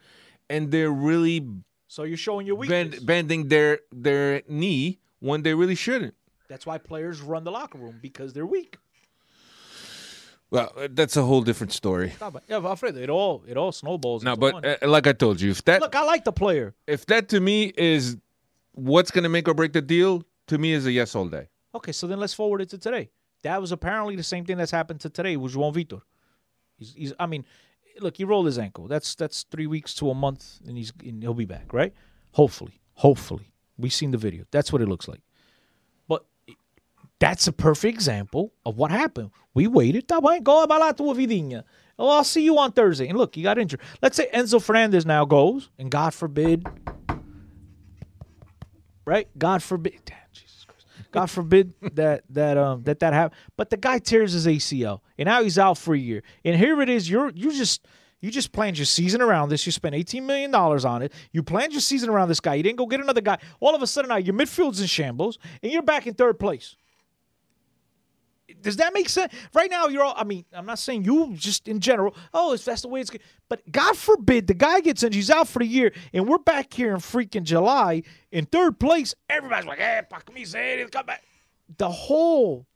and 0.51 0.71
they're 0.71 0.93
really 0.93 1.47
So 1.88 2.03
you're 2.05 2.17
showing 2.19 2.47
your 2.47 2.57
weakness. 2.57 2.97
bend, 2.97 3.07
bending 3.07 3.49
their 3.49 3.81
their 3.91 4.43
knee 4.47 4.99
when 5.21 5.43
they 5.43 5.55
really 5.55 5.75
shouldn't. 5.75 6.15
That's 6.53 6.67
why 6.67 6.77
players 6.77 7.23
run 7.23 7.45
the 7.45 7.51
locker 7.51 7.79
room 7.79 7.99
because 8.03 8.35
they're 8.35 8.45
weak. 8.45 8.77
Well, 10.51 10.71
that's 10.91 11.17
a 11.17 11.23
whole 11.23 11.41
different 11.41 11.73
story. 11.73 12.12
Yeah, 12.47 12.57
Alfredo, 12.59 13.01
it 13.01 13.09
all 13.09 13.43
it 13.49 13.57
all 13.57 13.73
snowballs. 13.73 14.23
No, 14.23 14.37
but 14.37 14.62
uh, 14.62 14.77
like 14.87 15.07
I 15.07 15.15
told 15.15 15.41
you, 15.41 15.51
if 15.51 15.65
that 15.65 15.81
look, 15.81 15.97
I 15.97 16.05
like 16.05 16.25
the 16.25 16.33
player. 16.33 16.75
if 16.87 17.07
that 17.07 17.31
to 17.31 17.41
me 17.41 17.73
is 17.75 18.19
what's 18.73 19.11
going 19.11 19.23
to 19.23 19.31
make 19.31 19.49
or 19.49 19.55
break 19.55 19.73
the 19.73 19.81
deal, 19.81 20.25
to 20.49 20.59
me 20.59 20.75
is 20.75 20.85
a 20.85 20.93
yes 20.93 21.15
all 21.15 21.25
day. 21.25 21.49
Okay, 21.75 21.91
so 21.91 22.07
then 22.07 22.21
let's 22.21 22.35
forward 22.35 22.61
it 22.61 22.69
to 22.69 22.77
today. 22.77 23.09
That 23.45 23.59
was 23.59 23.73
apparently 23.73 24.15
the 24.15 24.23
same 24.23 24.45
thing 24.45 24.59
that's 24.59 24.71
happened 24.71 25.01
to 25.01 25.09
today 25.09 25.38
with 25.38 25.55
João 25.55 25.73
Victor. 25.73 26.01
He's, 26.77 26.93
he's 26.93 27.12
I 27.19 27.25
mean, 27.25 27.47
look, 28.01 28.19
he 28.19 28.25
rolled 28.25 28.45
his 28.45 28.59
ankle. 28.59 28.88
That's 28.88 29.15
that's 29.15 29.45
three 29.45 29.67
weeks 29.67 29.95
to 29.95 30.11
a 30.11 30.15
month, 30.15 30.61
and 30.67 30.77
he's 30.77 30.93
and 31.03 31.23
he'll 31.23 31.33
be 31.33 31.47
back, 31.47 31.73
right? 31.73 31.95
Hopefully, 32.33 32.79
hopefully. 32.93 33.53
We've 33.79 33.95
seen 33.95 34.11
the 34.11 34.19
video. 34.19 34.45
That's 34.51 34.71
what 34.71 34.83
it 34.83 34.87
looks 34.87 35.09
like. 35.09 35.23
That's 37.23 37.47
a 37.47 37.53
perfect 37.53 37.95
example 37.95 38.53
of 38.67 38.77
what 38.77 38.91
happened. 38.91 39.31
We 39.55 39.69
waited. 39.69 40.09
Tá 40.09 40.21
bem, 40.21 40.43
go 40.43 40.67
vai 40.67 40.81
lá 40.81 40.93
tua 40.93 41.15
vidinha. 41.15 41.63
Oh, 41.97 42.09
I'll 42.09 42.25
see 42.25 42.43
you 42.43 42.59
on 42.59 42.73
Thursday. 42.73 43.07
And 43.07 43.17
look, 43.17 43.37
he 43.37 43.43
got 43.43 43.59
injured. 43.59 43.79
Let's 44.03 44.17
say 44.17 44.29
Enzo 44.35 44.61
Fernandez 44.61 45.07
now 45.07 45.25
goes, 45.25 45.71
and 45.79 45.89
God 45.89 46.15
forbid, 46.15 46.67
right? 49.05 49.29
God 49.39 49.63
forbid. 49.63 50.01
Damn, 50.05 50.17
Jesus 50.33 50.67
Christ. 50.67 50.85
God 51.13 51.31
forbid 51.31 51.75
that 51.95 52.25
that 52.31 52.59
um 52.59 52.83
that 52.83 52.99
that 52.99 53.13
happen. 53.13 53.39
But 53.57 53.71
the 53.71 53.77
guy 53.77 54.01
tears 54.01 54.33
his 54.33 54.49
ACL, 54.49 54.99
and 55.17 55.27
now 55.27 55.45
he's 55.45 55.61
out 55.61 55.79
for 55.79 55.95
a 55.95 55.99
year. 55.99 56.25
And 56.45 56.57
here 56.57 56.83
it 56.83 56.89
is. 56.89 57.09
You're 57.09 57.31
you 57.31 57.53
just 57.53 57.87
you 58.21 58.33
just 58.33 58.51
planned 58.51 58.79
your 58.79 58.87
season 58.87 59.23
around 59.23 59.51
this. 59.51 59.65
You 59.65 59.71
spent 59.71 59.95
eighteen 59.95 60.27
million 60.27 60.51
dollars 60.51 60.85
on 60.85 61.03
it. 61.03 61.13
You 61.31 61.45
planned 61.45 61.71
your 61.71 61.83
season 61.83 62.11
around 62.11 62.31
this 62.31 62.41
guy. 62.41 62.55
You 62.55 62.65
didn't 62.65 62.79
go 62.79 62.87
get 62.87 63.01
another 63.01 63.21
guy. 63.21 63.39
All 63.61 63.77
of 63.77 63.83
a 63.83 63.87
sudden 63.87 64.09
now 64.09 64.17
your 64.17 64.35
midfield's 64.35 64.81
in 64.81 64.89
shambles, 64.89 65.39
and 65.63 65.71
you're 65.71 65.83
back 65.83 66.09
in 66.09 66.15
third 66.15 66.41
place. 66.41 66.75
Does 68.62 68.77
that 68.77 68.94
make 68.94 69.09
sense? 69.09 69.33
Right 69.55 69.70
now, 69.70 69.88
you're 69.88 70.05
all. 70.05 70.14
I 70.16 70.25
mean, 70.25 70.44
I'm 70.53 70.66
not 70.66 70.79
saying 70.79 71.05
you, 71.05 71.35
just 71.35 71.68
in 71.68 71.81
general. 71.81 72.14
Oh, 72.33 72.55
if 72.55 72.64
that's 72.64 72.83
the 72.83 72.88
way 72.88 73.01
it's. 73.01 73.11
Good? 73.11 73.22
But 73.48 73.70
God 73.70 73.96
forbid 73.96 74.46
the 74.46 74.55
guy 74.55 74.81
gets 74.81 75.03
injured, 75.03 75.14
he's 75.14 75.31
out 75.31 75.48
for 75.48 75.59
the 75.59 75.66
year, 75.66 75.92
and 76.12 76.27
we're 76.27 76.38
back 76.38 76.72
here 76.72 76.94
in 76.94 77.01
freaking 77.01 77.42
July 77.42 78.03
in 78.31 78.46
third 78.46 78.79
place. 78.79 79.14
Everybody's 79.29 79.66
like, 79.66 79.79
"Hey, 79.79 80.01
pa 80.09 80.20
miseria, 80.31 80.90
come 80.90 81.07
back." 81.07 81.22
The 81.77 81.90
whole. 81.90 82.66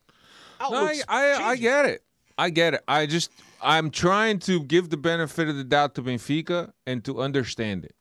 No, 0.60 0.86
I, 0.86 1.02
I, 1.08 1.50
I 1.50 1.56
get 1.56 1.86
it. 1.86 2.02
I 2.38 2.50
get 2.50 2.74
it. 2.74 2.82
I 2.88 3.06
just 3.06 3.30
I'm 3.62 3.90
trying 3.90 4.38
to 4.40 4.62
give 4.62 4.90
the 4.90 4.96
benefit 4.96 5.48
of 5.48 5.56
the 5.56 5.64
doubt 5.64 5.94
to 5.94 6.02
Benfica 6.02 6.72
and 6.86 7.04
to 7.04 7.20
understand 7.20 7.84
it, 7.84 7.94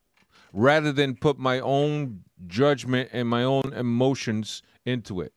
rather 0.54 0.92
than 0.92 1.16
put 1.16 1.38
my 1.38 1.60
own 1.60 2.24
judgment 2.48 3.10
and 3.14 3.30
my 3.30 3.44
own 3.44 3.74
emotions 3.74 4.62
into 4.86 5.22
it. 5.22 5.34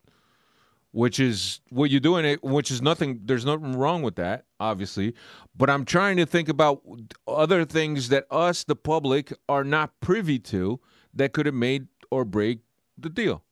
Which 0.92 1.20
is 1.20 1.60
what 1.68 1.90
you're 1.90 2.00
doing 2.00 2.24
it, 2.24 2.42
which 2.42 2.70
is 2.70 2.80
nothing. 2.80 3.20
There's 3.24 3.44
nothing 3.44 3.76
wrong 3.76 4.02
with 4.02 4.16
that, 4.16 4.46
obviously. 4.58 5.14
But 5.56 5.68
I'm 5.68 5.84
trying 5.84 6.16
to 6.16 6.24
think 6.24 6.48
about 6.48 6.82
other 7.26 7.64
things 7.66 8.08
that 8.08 8.26
us, 8.30 8.64
the 8.64 8.74
public, 8.74 9.32
are 9.48 9.64
not 9.64 9.92
privy 10.00 10.38
to 10.40 10.80
that 11.14 11.32
could 11.32 11.46
have 11.46 11.54
made 11.54 11.88
or 12.10 12.24
break 12.24 12.60
the 12.96 13.10
deal. 13.10 13.42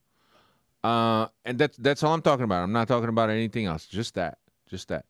Uh, 0.82 1.26
and 1.45 1.59
that's 1.59 1.76
that's 1.76 2.03
all 2.03 2.14
I'm 2.14 2.22
talking 2.22 2.45
about. 2.45 2.62
I'm 2.62 2.72
not 2.72 2.89
talking 2.89 3.09
about 3.09 3.28
anything 3.28 3.66
else. 3.66 3.87
Just 3.87 4.14
that. 4.14 4.39
Just 4.68 4.89
that. 4.89 5.05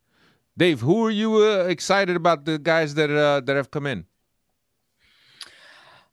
Dave, 0.59 0.81
who 0.81 1.05
are 1.07 1.11
you 1.11 1.37
uh, 1.37 1.65
excited 1.65 2.17
about 2.17 2.45
the 2.45 2.59
guys 2.59 2.95
that 2.95 3.11
uh, 3.11 3.41
that 3.41 3.57
have 3.57 3.71
come 3.71 3.87
in? 3.87 4.07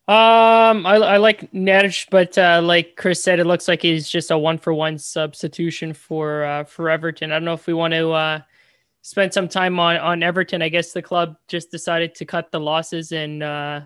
Um, 0.06 0.86
I, 0.86 0.96
I 0.96 1.18
like 1.18 1.50
Neres, 1.54 2.06
but 2.10 2.38
uh, 2.38 2.60
like 2.62 2.98
Chris 2.98 3.24
said, 3.24 3.40
it 3.40 3.46
looks 3.46 3.70
like 3.70 3.82
he's 3.82 4.10
just 4.10 4.32
a 4.32 4.38
one 4.38 4.58
for 4.58 4.74
one 4.74 4.98
substitution 4.98 5.94
for 5.94 6.44
uh, 6.44 6.66
for 6.66 6.90
Everton. 6.90 7.32
I 7.32 7.36
don't 7.36 7.46
know 7.46 7.54
if 7.54 7.68
we 7.68 7.74
want 7.74 7.94
to 7.94 8.12
uh, 8.12 8.42
spend 9.02 9.34
some 9.34 9.48
time 9.48 9.80
on 9.80 9.96
on 9.98 10.22
Everton. 10.22 10.62
I 10.62 10.68
guess 10.68 10.92
the 10.92 11.02
club 11.02 11.38
just 11.48 11.72
decided 11.72 12.16
to 12.16 12.26
cut 12.26 12.52
the 12.52 12.60
losses 12.60 13.14
and 13.14 13.44
uh, 13.44 13.82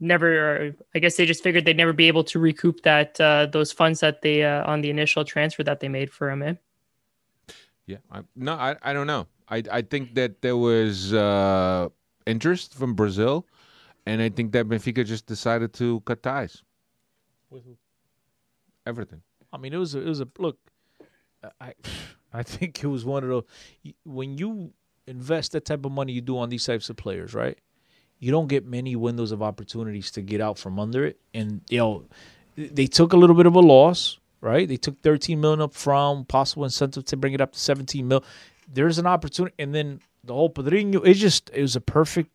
never. 0.00 0.74
I 0.94 0.98
guess 0.98 1.16
they 1.16 1.24
just 1.24 1.42
figured 1.42 1.64
they'd 1.64 1.78
never 1.78 1.94
be 1.94 2.08
able 2.08 2.24
to 2.24 2.38
recoup 2.38 2.82
that 2.82 3.18
uh, 3.18 3.46
those 3.46 3.72
funds 3.72 4.00
that 4.00 4.20
they 4.20 4.44
uh, 4.44 4.70
on 4.70 4.82
the 4.82 4.90
initial 4.90 5.24
transfer 5.24 5.62
that 5.64 5.80
they 5.80 5.88
made 5.88 6.10
for 6.10 6.30
him. 6.30 6.42
Eh? 6.42 6.54
Yeah, 7.86 7.98
I, 8.10 8.20
no, 8.34 8.52
I, 8.52 8.76
I 8.82 8.92
don't 8.92 9.06
know. 9.06 9.28
I, 9.48 9.62
I 9.70 9.82
think 9.82 10.14
that 10.16 10.42
there 10.42 10.56
was 10.56 11.14
uh, 11.14 11.88
interest 12.26 12.74
from 12.74 12.94
Brazil, 12.94 13.46
and 14.06 14.22
I 14.22 14.28
think 14.28 14.52
that 14.52 14.68
Benfica 14.68 15.04
just 15.04 15.26
decided 15.26 15.72
to 15.74 16.00
cut 16.00 16.22
ties. 16.22 16.62
With 17.50 17.64
who? 17.64 17.76
Everything. 18.86 19.22
I 19.52 19.58
mean, 19.58 19.72
it 19.72 19.78
was 19.78 19.94
a, 19.94 20.00
it 20.00 20.08
was 20.08 20.20
a 20.20 20.28
look. 20.38 20.58
I 21.60 21.74
I 22.32 22.42
think 22.42 22.82
it 22.82 22.86
was 22.86 23.04
one 23.04 23.22
of 23.24 23.28
those 23.28 23.44
when 24.04 24.38
you 24.38 24.72
invest 25.06 25.52
that 25.52 25.64
type 25.64 25.84
of 25.84 25.92
money 25.92 26.12
you 26.12 26.20
do 26.20 26.38
on 26.38 26.48
these 26.48 26.64
types 26.64 26.90
of 26.90 26.96
players, 26.96 27.34
right? 27.34 27.58
You 28.18 28.30
don't 28.30 28.48
get 28.48 28.64
many 28.64 28.96
windows 28.96 29.30
of 29.32 29.42
opportunities 29.42 30.10
to 30.12 30.22
get 30.22 30.40
out 30.40 30.58
from 30.58 30.78
under 30.78 31.04
it, 31.04 31.18
and 31.34 31.60
you 31.68 31.78
know 31.78 32.04
they 32.56 32.86
took 32.86 33.12
a 33.12 33.16
little 33.16 33.36
bit 33.36 33.46
of 33.46 33.54
a 33.54 33.60
loss, 33.60 34.18
right? 34.40 34.66
They 34.66 34.76
took 34.76 35.00
13 35.02 35.40
million 35.40 35.60
up 35.60 35.74
from 35.74 36.24
possible 36.24 36.64
incentive 36.64 37.04
to 37.06 37.16
bring 37.16 37.34
it 37.34 37.40
up 37.40 37.52
to 37.52 37.58
17 37.58 38.06
mil. 38.06 38.24
There's 38.72 38.98
an 38.98 39.06
opportunity, 39.06 39.54
and 39.58 39.74
then 39.74 40.00
the 40.24 40.34
whole 40.34 40.50
Pedrinho. 40.50 41.06
It 41.06 41.14
just 41.14 41.50
it 41.52 41.62
was 41.62 41.76
a 41.76 41.80
perfect, 41.80 42.30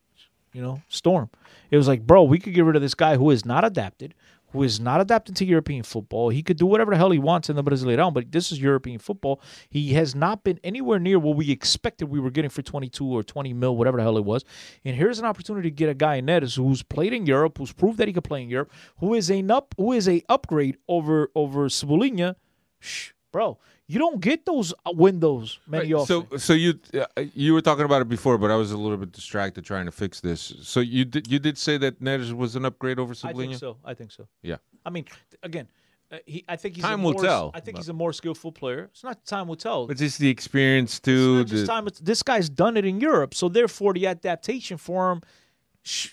you 0.54 0.62
know, 0.62 0.82
storm. 0.90 1.30
It 1.70 1.78
was 1.78 1.88
like, 1.88 2.06
bro, 2.06 2.24
we 2.24 2.40
could 2.40 2.54
get 2.54 2.66
rid 2.66 2.76
of 2.76 2.82
this 2.82 2.96
guy 2.96 3.16
who 3.16 3.30
is 3.32 3.46
not 3.46 3.64
adapted, 3.64 4.14
who 4.52 4.64
is 4.64 4.80
not 4.80 5.00
adapted 5.00 5.36
to 5.38 5.46
European 5.46 5.84
football. 5.84 6.30
He 6.30 6.44
could 6.44 6.58
do 6.58 6.66
whatever 6.66 6.92
the 6.92 6.98
hell 6.98 7.12
he 7.12 7.20
wants 7.20 7.50
in 7.50 7.56
the 7.56 7.64
Brasileirão, 7.64 8.14
but 8.14 8.32
this 8.32 8.52
is 8.52 8.60
European 8.60 9.00
football. 9.00 9.42
He 9.70 9.94
has 9.94 10.14
not 10.14 10.44
been 10.44 10.60
anywhere 10.64 11.00
near 11.00 11.20
what 11.20 11.38
we 11.38 11.52
expected 11.52 12.06
we 12.06 12.20
were 12.20 12.32
getting 12.32 12.50
for 12.50 12.62
22 12.62 13.06
or 13.06 13.24
20 13.24 13.54
mil, 13.54 13.78
whatever 13.78 13.98
the 13.98 14.04
hell 14.04 14.18
it 14.18 14.26
was. 14.26 14.44
And 14.84 14.96
here's 14.96 15.20
an 15.20 15.26
opportunity 15.26 15.70
to 15.70 15.76
get 15.76 15.90
a 15.90 15.94
guy 15.94 16.16
in 16.16 16.26
Neres 16.26 16.58
who's 16.58 16.84
played 16.84 17.14
in 17.14 17.26
Europe, 17.26 17.58
who's 17.58 17.74
proved 17.74 17.98
that 18.00 18.08
he 18.08 18.14
could 18.14 18.26
play 18.26 18.44
in 18.44 18.50
Europe, 18.50 18.72
who 19.00 19.14
is 19.14 19.32
a 19.32 19.42
up, 19.52 19.74
who 19.78 19.92
is 19.94 20.08
a 20.08 20.24
upgrade 20.30 20.78
over 20.88 21.30
over 21.36 21.68
Cebolinha. 21.68 22.36
Shh, 22.80 23.12
bro, 23.32 23.58
you 23.92 24.00
don't 24.00 24.22
get 24.22 24.46
those 24.46 24.74
uh, 24.86 24.92
windows 24.94 25.60
many 25.68 25.94
Right, 25.94 26.02
often. 26.02 26.28
So 26.32 26.38
so 26.38 26.54
you 26.54 26.80
uh, 26.94 27.24
you 27.34 27.54
were 27.54 27.62
talking 27.62 27.84
about 27.84 28.02
it 28.02 28.08
before, 28.08 28.38
but 28.38 28.50
I 28.50 28.56
was 28.56 28.72
a 28.72 28.78
little 28.78 28.98
bit 28.98 29.12
distracted 29.12 29.66
trying 29.66 29.86
to 29.86 29.92
fix 29.92 30.22
this. 30.22 30.54
So 30.62 30.80
you 30.80 31.04
did 31.04 31.30
you 31.30 31.40
did 31.40 31.58
say 31.58 31.78
that 31.78 32.02
Neres 32.02 32.32
was 32.32 32.56
an 32.56 32.64
upgrade 32.64 33.00
over 33.00 33.14
I 33.24 33.34
think 33.34 33.56
so. 33.56 33.78
I 33.84 33.94
think 33.94 34.12
so. 34.12 34.28
Yeah. 34.42 34.58
I 34.86 34.90
mean, 34.92 35.06
again, 35.44 35.68
uh, 36.10 36.20
he. 36.26 36.46
I 36.48 36.56
think 36.56 36.76
he's 36.76 36.86
Time 36.86 37.02
a 37.02 37.04
will 37.04 37.14
more, 37.14 37.24
tell, 37.24 37.52
I 37.54 37.60
think 37.60 37.78
he's 37.78 37.90
a 37.90 37.94
more 37.94 38.14
skillful 38.14 38.54
player. 38.54 38.84
It's 38.92 39.04
not 39.04 39.26
time 39.26 39.48
will 39.50 39.58
tell. 39.58 39.88
But 39.88 39.98
just 39.98 40.20
the 40.20 40.30
experience 40.30 40.92
It's 40.92 41.00
too. 41.02 41.44
the- 41.44 41.68
time. 41.68 41.86
It's, 41.88 42.00
this 42.00 42.24
guy's 42.24 42.50
done 42.50 42.78
it 42.78 42.86
in 42.86 43.02
Europe, 43.02 43.34
so 43.34 43.50
therefore 43.50 43.94
the 43.94 44.08
adaptation 44.08 44.78
for 44.78 45.12
him. 45.12 45.22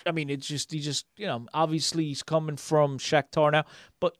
I 0.04 0.12
mean, 0.12 0.30
it's 0.30 0.48
just 0.48 0.72
he 0.72 0.80
just 0.80 1.06
you 1.16 1.26
know 1.26 1.46
obviously 1.54 2.04
he's 2.06 2.24
coming 2.24 2.56
from 2.56 2.98
Shakhtar 2.98 3.52
now, 3.52 3.64
but 4.00 4.16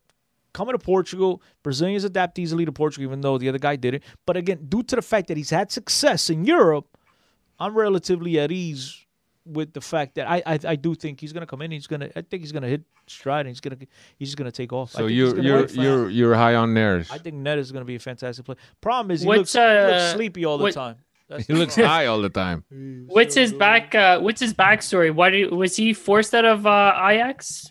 coming 0.52 0.74
to 0.74 0.78
Portugal, 0.78 1.42
Brazilians 1.62 2.04
adapt 2.04 2.38
easily 2.38 2.64
to 2.64 2.72
Portugal, 2.72 3.04
even 3.04 3.20
though 3.20 3.38
the 3.38 3.48
other 3.48 3.58
guy 3.58 3.76
didn't. 3.76 4.02
But 4.26 4.36
again, 4.36 4.66
due 4.68 4.82
to 4.84 4.96
the 4.96 5.02
fact 5.02 5.28
that 5.28 5.36
he's 5.36 5.50
had 5.50 5.70
success 5.70 6.30
in 6.30 6.44
Europe, 6.44 6.86
I'm 7.58 7.74
relatively 7.74 8.38
at 8.38 8.52
ease 8.52 9.04
with 9.44 9.72
the 9.72 9.80
fact 9.80 10.14
that 10.16 10.28
I 10.28 10.42
I, 10.46 10.58
I 10.64 10.76
do 10.76 10.94
think 10.94 11.20
he's 11.20 11.32
gonna 11.32 11.46
come 11.46 11.62
in. 11.62 11.70
He's 11.70 11.86
gonna 11.86 12.10
I 12.14 12.22
think 12.22 12.42
he's 12.42 12.52
gonna 12.52 12.68
hit 12.68 12.82
stride 13.06 13.46
and 13.46 13.48
he's 13.48 13.60
gonna 13.60 13.76
he's 14.18 14.28
just 14.28 14.38
gonna 14.38 14.52
take 14.52 14.72
off. 14.72 14.92
So 14.92 14.98
think 14.98 15.10
he's 15.10 15.18
you're 15.18 15.40
you're 15.40 15.62
fast. 15.62 15.74
you're 15.74 16.10
you're 16.10 16.34
high 16.34 16.54
on 16.54 16.74
Neres. 16.74 17.10
I 17.10 17.18
think 17.18 17.36
Ned 17.36 17.58
is 17.58 17.72
gonna 17.72 17.84
be 17.84 17.96
a 17.96 18.00
fantastic 18.00 18.44
player. 18.44 18.58
Problem 18.80 19.10
is 19.10 19.22
he, 19.22 19.26
What's, 19.26 19.38
looks, 19.38 19.52
he 19.54 19.60
looks 19.60 19.92
uh, 19.92 20.12
sleepy 20.14 20.44
all 20.44 20.58
the 20.58 20.72
time. 20.72 20.96
That's 21.28 21.46
he 21.46 21.52
looks 21.52 21.74
problem. 21.74 21.90
high 21.90 22.06
all 22.06 22.22
the 22.22 22.30
time. 22.30 22.64
What's 23.06 23.34
his 23.34 23.52
back? 23.52 23.94
Uh, 23.94 24.18
what's 24.20 24.40
his 24.40 24.54
backstory? 24.54 25.14
Why 25.14 25.28
did, 25.30 25.52
was 25.52 25.76
he 25.76 25.92
forced 25.92 26.34
out 26.34 26.46
of 26.46 26.66
uh, 26.66 26.94
Ajax? 27.06 27.70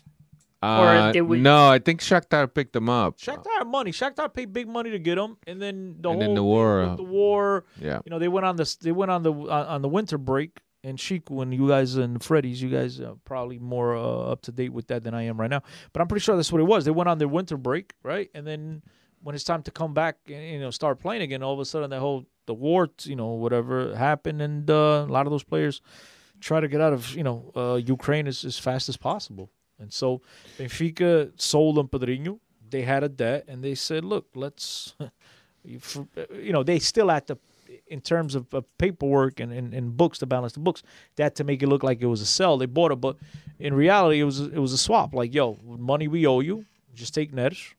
Uh, 0.60 1.12
did 1.12 1.22
we- 1.22 1.38
no, 1.40 1.68
I 1.68 1.78
think 1.78 2.00
Shakhtar 2.00 2.52
picked 2.52 2.72
them 2.72 2.88
up. 2.88 3.18
Shakhtar 3.18 3.46
had 3.58 3.66
money. 3.68 3.92
Shakhtar 3.92 4.32
paid 4.32 4.52
big 4.52 4.68
money 4.68 4.90
to 4.90 4.98
get 4.98 5.14
them, 5.14 5.36
and 5.46 5.62
then 5.62 5.96
the 6.00 6.10
And 6.10 6.20
whole 6.20 6.20
then 6.20 6.34
the 6.34 6.42
war, 6.42 6.80
with 6.80 6.88
uh, 6.88 6.96
the 6.96 7.02
war. 7.04 7.64
Yeah. 7.80 8.00
You 8.04 8.10
know, 8.10 8.18
they 8.18 8.28
went 8.28 8.44
on 8.46 8.56
the 8.56 8.76
they 8.80 8.92
went 8.92 9.10
on 9.10 9.22
the 9.22 9.32
on 9.32 9.48
on 9.48 9.82
the 9.82 9.88
winter 9.88 10.18
break. 10.18 10.58
And 10.84 10.98
Sheik, 10.98 11.28
when 11.28 11.50
you 11.50 11.66
guys 11.68 11.96
and 11.96 12.22
Freddy's, 12.22 12.62
you 12.62 12.70
guys 12.70 13.00
are 13.00 13.16
probably 13.24 13.58
more 13.58 13.96
uh, 13.96 14.30
up 14.32 14.42
to 14.42 14.52
date 14.52 14.72
with 14.72 14.86
that 14.88 15.02
than 15.02 15.12
I 15.12 15.22
am 15.24 15.38
right 15.38 15.50
now. 15.50 15.62
But 15.92 16.00
I'm 16.02 16.06
pretty 16.08 16.22
sure 16.22 16.36
that's 16.36 16.52
what 16.52 16.60
it 16.60 16.64
was. 16.68 16.84
They 16.84 16.92
went 16.92 17.08
on 17.08 17.18
their 17.18 17.26
winter 17.28 17.56
break, 17.56 17.94
right? 18.04 18.30
And 18.32 18.46
then 18.46 18.82
when 19.22 19.34
it's 19.34 19.42
time 19.42 19.62
to 19.64 19.72
come 19.72 19.92
back 19.92 20.18
and 20.28 20.42
you 20.52 20.60
know 20.60 20.70
start 20.70 21.00
playing 21.00 21.22
again, 21.22 21.42
all 21.42 21.52
of 21.52 21.58
a 21.58 21.64
sudden 21.64 21.90
that 21.90 21.98
whole 22.00 22.26
the 22.46 22.54
war, 22.54 22.88
you 23.02 23.16
know, 23.16 23.28
whatever 23.28 23.94
happened, 23.96 24.40
and 24.40 24.70
uh, 24.70 25.04
a 25.06 25.12
lot 25.12 25.26
of 25.26 25.30
those 25.30 25.42
players 25.44 25.82
try 26.40 26.60
to 26.60 26.68
get 26.68 26.80
out 26.80 26.92
of 26.92 27.14
you 27.14 27.24
know 27.24 27.50
uh, 27.56 27.74
Ukraine 27.74 28.26
as, 28.28 28.44
as 28.44 28.58
fast 28.58 28.88
as 28.88 28.96
possible. 28.96 29.50
And 29.78 29.92
so 29.92 30.20
Benfica 30.58 31.32
sold 31.40 31.76
them 31.76 31.88
Pedrinho. 31.88 32.38
They 32.70 32.82
had 32.82 33.02
a 33.02 33.08
debt, 33.08 33.44
and 33.48 33.62
they 33.62 33.74
said, 33.74 34.04
"Look, 34.04 34.26
let's." 34.34 34.94
you 35.64 36.52
know, 36.52 36.62
they 36.62 36.78
still 36.78 37.08
had 37.08 37.26
to, 37.26 37.38
in 37.88 38.00
terms 38.00 38.34
of, 38.34 38.52
of 38.54 38.64
paperwork 38.78 39.40
and, 39.40 39.52
and, 39.52 39.74
and 39.74 39.96
books 39.96 40.18
to 40.18 40.26
balance 40.26 40.52
the 40.52 40.60
books, 40.60 40.82
that 41.16 41.34
to 41.36 41.44
make 41.44 41.62
it 41.62 41.66
look 41.66 41.82
like 41.82 42.00
it 42.00 42.06
was 42.06 42.20
a 42.20 42.26
sell. 42.26 42.56
They 42.56 42.66
bought 42.66 42.92
it, 42.92 43.00
but 43.00 43.16
in 43.58 43.74
reality, 43.74 44.20
it 44.20 44.24
was 44.24 44.40
it 44.40 44.58
was 44.58 44.72
a 44.72 44.78
swap. 44.78 45.14
Like, 45.14 45.34
yo, 45.34 45.58
money 45.64 46.08
we 46.08 46.26
owe 46.26 46.40
you, 46.40 46.64
just 46.94 47.14
take 47.14 47.32
Neres, 47.32 47.74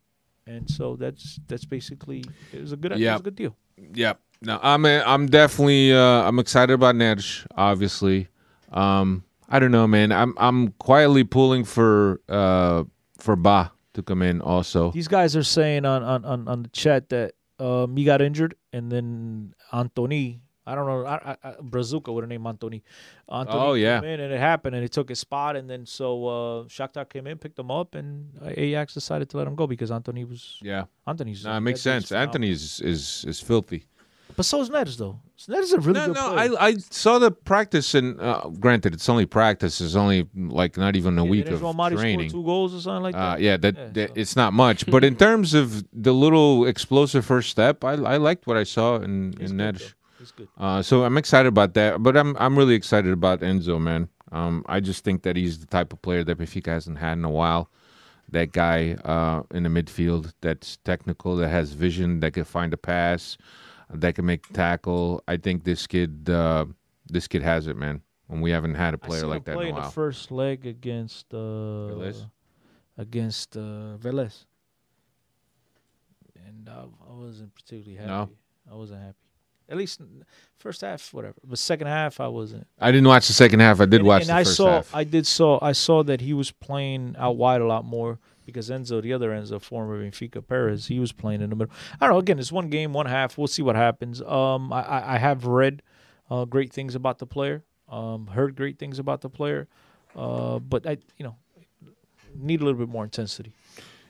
and 0.46 0.70
so 0.70 0.96
that's 0.96 1.40
that's 1.48 1.66
basically 1.66 2.24
it 2.54 2.62
was 2.62 2.72
a 2.72 2.78
good 2.78 2.92
it 2.94 3.00
was 3.12 3.20
a 3.20 3.24
good 3.24 3.36
deal. 3.36 3.56
Yeah. 3.94 4.14
No, 4.42 4.58
I'm 4.62 4.86
uh, 4.86 5.04
I'm 5.06 5.28
definitely 5.28 5.94
uh, 5.94 6.24
I'm 6.24 6.40
excited 6.40 6.74
about 6.74 6.96
Nedge. 6.96 7.46
Obviously, 7.56 8.30
um, 8.72 9.24
I 9.50 9.60
don't 9.60 9.72
know, 9.72 9.88
man. 9.88 10.12
I'm 10.12 10.34
I'm 10.38 10.70
quietly 10.74 11.24
pulling 11.24 11.64
for 11.66 12.22
uh 12.30 12.84
for 13.18 13.36
Bah 13.36 13.70
to 13.94 14.04
come 14.04 14.22
in 14.22 14.42
also. 14.42 14.92
These 14.92 15.08
guys 15.08 15.36
are 15.36 15.44
saying 15.44 15.86
on 15.86 16.04
on, 16.04 16.24
on, 16.26 16.48
on 16.48 16.64
the 16.64 16.70
chat 16.70 17.10
that 17.10 17.34
um, 17.60 17.98
he 17.98 18.04
got 18.06 18.22
injured, 18.22 18.56
and 18.72 18.92
then 18.92 19.54
Antony. 19.74 20.42
I 20.68 20.76
don't 20.76 20.86
know. 20.86 21.04
I, 21.04 21.36
I, 21.44 21.54
Brazuca 21.64 22.14
would 22.14 22.24
have 22.24 22.30
named 22.30 22.46
Antony. 22.46 22.84
Antony 23.28 23.58
Oh, 23.60 23.74
yeah. 23.74 24.00
came 24.02 24.10
in 24.10 24.20
and 24.20 24.32
it 24.32 24.40
happened, 24.40 24.76
and 24.76 24.84
he 24.84 24.88
took 24.88 25.10
his 25.10 25.18
spot, 25.18 25.56
and 25.56 25.68
then 25.68 25.84
so 25.88 26.28
uh, 26.28 26.64
Shakhtar 26.66 27.10
came 27.10 27.26
in, 27.26 27.40
picked 27.40 27.58
him 27.58 27.72
up, 27.72 27.96
and 27.96 28.30
Ajax 28.56 28.94
decided 28.94 29.32
to 29.32 29.38
let 29.38 29.48
him 29.48 29.56
go 29.56 29.66
because 29.66 29.90
Antony 29.90 30.26
was 30.26 30.60
Yeah, 30.62 30.84
Antony's. 31.08 31.44
no, 31.44 31.58
it 31.58 31.62
makes 31.62 31.82
sense. 31.82 32.12
Antony 32.12 32.52
is 32.52 32.82
is 32.82 33.26
is 33.28 33.40
filthy. 33.42 33.86
But 34.40 34.46
so 34.46 34.62
is 34.62 34.70
Neres 34.70 34.96
though. 34.98 35.20
Neres 35.50 35.64
is 35.64 35.74
a 35.74 35.80
really 35.82 36.00
No, 36.00 36.06
good 36.08 36.16
no, 36.16 36.30
player. 36.34 36.56
I 36.60 36.68
I 36.70 36.72
saw 37.04 37.20
the 37.20 37.32
practice, 37.32 37.94
and 37.94 38.08
uh, 38.22 38.48
granted, 38.66 38.94
it's 38.94 39.10
only 39.10 39.26
practice. 39.26 39.82
It's 39.82 39.96
only 39.96 40.20
like 40.34 40.78
not 40.78 40.96
even 40.96 41.20
a 41.20 41.26
Yeah, 41.26 41.30
week 41.36 41.48
of 41.52 41.60
score 41.60 41.90
training. 41.90 42.32
two 42.32 42.44
goals 42.52 42.74
or 42.74 42.80
something 42.80 43.04
like 43.04 43.16
Uh, 43.16 43.20
that. 43.36 43.42
yeah, 43.42 43.58
that, 43.58 43.76
Yeah, 43.76 43.90
that 43.98 44.10
so- 44.10 44.22
it's 44.22 44.36
not 44.42 44.52
much, 44.54 44.80
but 44.94 45.04
in 45.04 45.16
terms 45.18 45.54
of 45.54 45.84
the 45.92 46.14
little 46.14 46.66
explosive 46.74 47.26
first 47.26 47.50
step, 47.50 47.84
I 47.84 47.94
I 48.14 48.18
liked 48.28 48.48
what 48.48 48.56
I 48.56 48.64
saw 48.76 48.88
in 49.08 49.34
He's 49.40 49.52
in 49.52 49.58
good. 49.58 49.84
Uh, 50.58 50.82
so 50.82 51.04
I'm 51.06 51.18
excited 51.18 51.50
about 51.56 51.74
that, 51.80 52.02
but 52.06 52.16
I'm 52.16 52.32
I'm 52.44 52.58
really 52.58 52.76
excited 52.82 53.12
about 53.12 53.42
Enzo, 53.42 53.76
man. 53.90 54.08
Um, 54.32 54.64
I 54.76 54.80
just 54.80 55.04
think 55.04 55.24
that 55.24 55.36
he's 55.36 55.56
the 55.60 55.66
type 55.78 55.90
of 55.94 56.00
player 56.02 56.24
that 56.24 56.38
Benfica 56.38 56.68
hasn't 56.78 56.98
had 57.00 57.18
in 57.18 57.26
a 57.26 57.30
while. 57.42 57.64
That 58.32 58.52
guy 58.52 58.80
uh, 59.14 59.42
in 59.58 59.64
the 59.64 59.70
midfield 59.78 60.34
that's 60.42 60.78
technical, 60.92 61.36
that 61.38 61.50
has 61.50 61.74
vision, 61.74 62.20
that 62.22 62.32
can 62.34 62.44
find 62.46 62.72
a 62.74 62.78
pass, 62.78 63.38
that 63.94 64.16
can 64.16 64.26
make 64.26 64.50
a 64.50 64.54
tackle. 64.54 65.24
I 65.28 65.38
think 65.38 65.64
this 65.64 65.88
kid, 65.88 66.30
uh, 66.30 66.66
this 67.08 67.28
kid 67.28 67.42
has 67.42 67.68
it, 67.68 67.76
man. 67.76 68.02
And 68.30 68.42
we 68.42 68.52
haven't 68.52 68.76
had 68.76 68.94
a 68.94 68.98
player 68.98 69.26
like 69.26 69.46
that 69.46 69.56
play 69.56 69.66
in 69.66 69.68
a 69.68 69.70
in 69.70 69.76
the 69.76 69.82
while. 69.82 69.92
first 69.92 70.32
leg 70.32 70.68
against 70.68 71.34
uh, 71.34 71.38
Velez? 71.38 72.26
against 72.96 73.58
uh, 73.58 73.98
Velez, 73.98 74.46
and 76.46 76.70
uh, 76.70 76.86
I 77.10 77.14
wasn't 77.14 77.56
particularly 77.56 77.96
happy. 77.96 78.08
No? 78.08 78.30
I 78.72 78.76
wasn't 78.76 79.02
happy. 79.02 79.16
At 79.68 79.78
least 79.78 80.02
first 80.58 80.82
half, 80.82 81.14
whatever. 81.14 81.36
But 81.44 81.58
second 81.60 81.88
half, 81.88 82.20
I 82.20 82.28
wasn't. 82.28 82.68
I 82.80 82.92
didn't 82.92 83.08
watch 83.08 83.28
the 83.28 83.34
second 83.34 83.60
half. 83.62 83.80
I 83.80 83.86
did 83.86 84.02
and, 84.02 84.08
watch 84.08 84.22
and 84.24 84.30
the 84.30 84.36
I 84.36 84.44
first 84.44 84.58
saw, 84.58 84.72
half. 84.72 84.96
I 84.96 85.04
did 85.04 85.26
saw, 85.28 85.60
I 85.62 85.72
saw 85.72 86.04
that 86.04 86.22
he 86.22 86.34
was 86.34 86.52
playing 86.52 87.16
out 87.18 87.38
wide 87.38 87.62
a 87.62 87.66
lot 87.66 87.86
more 87.86 88.20
because 88.50 88.70
Enzo, 88.70 89.02
the 89.02 89.14
other 89.14 89.32
Enzo, 89.32 89.62
former 89.62 90.04
Benfica 90.04 90.46
Perez, 90.46 90.88
he 90.88 91.00
was 91.00 91.12
playing 91.12 91.42
in 91.42 91.50
the 91.50 91.56
middle. 91.56 91.74
I 92.00 92.06
don't 92.06 92.16
know. 92.16 92.20
Again, 92.20 92.40
it's 92.40 92.52
one 92.52 92.70
game, 92.70 92.94
one 92.94 93.06
half. 93.06 93.38
We'll 93.38 93.48
see 93.48 93.62
what 93.62 93.76
happens. 93.76 94.22
Um, 94.22 94.74
I, 94.74 94.82
I, 94.82 95.16
I 95.16 95.18
have 95.18 95.46
read 95.46 95.82
uh, 96.30 96.46
great 96.46 96.72
things 96.74 96.96
about 96.96 97.20
the 97.20 97.26
player. 97.26 97.64
Um, 97.88 98.28
heard 98.28 98.56
great 98.56 98.78
things 98.78 99.00
about 99.00 99.22
the 99.22 99.30
player. 99.30 99.68
Uh, 100.16 100.60
but 100.60 100.86
I, 100.86 100.98
you 101.18 101.24
know, 101.26 101.36
need 102.36 102.62
a 102.62 102.66
little 102.66 102.80
bit 102.80 102.90
more 102.90 103.04
intensity. 103.04 103.54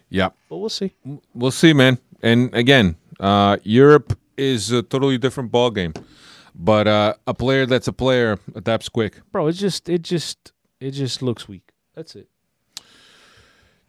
yeah. 0.10 0.30
But 0.50 0.58
we'll 0.58 0.70
see. 0.70 0.94
We'll 1.34 1.52
see, 1.52 1.74
man. 1.74 1.98
And 2.22 2.54
again, 2.54 2.96
uh, 3.20 3.58
Europe 3.64 4.18
is 4.38 4.72
a 4.72 4.82
totally 4.82 5.18
different 5.18 5.52
ball 5.52 5.72
game. 5.72 5.94
But 6.56 6.88
uh, 6.88 7.14
a 7.28 7.34
player 7.34 7.66
that's 7.66 7.88
a 7.88 7.94
player 7.94 8.38
adapts 8.56 8.90
quick. 8.90 9.22
Bro, 9.32 9.48
it's 9.48 9.60
just, 9.60 9.88
it 9.88 10.02
just, 10.02 10.52
it 10.80 10.92
just 10.92 11.22
looks 11.22 11.48
weak. 11.48 11.72
That's 11.96 12.16
it. 12.16 12.28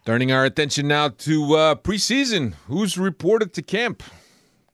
Turning 0.06 0.32
our 0.32 0.46
attention 0.46 0.88
now 0.88 1.08
to 1.08 1.54
uh, 1.54 1.74
preseason. 1.74 2.54
Who's 2.68 2.96
reported 2.96 3.52
to 3.52 3.60
camp? 3.60 4.02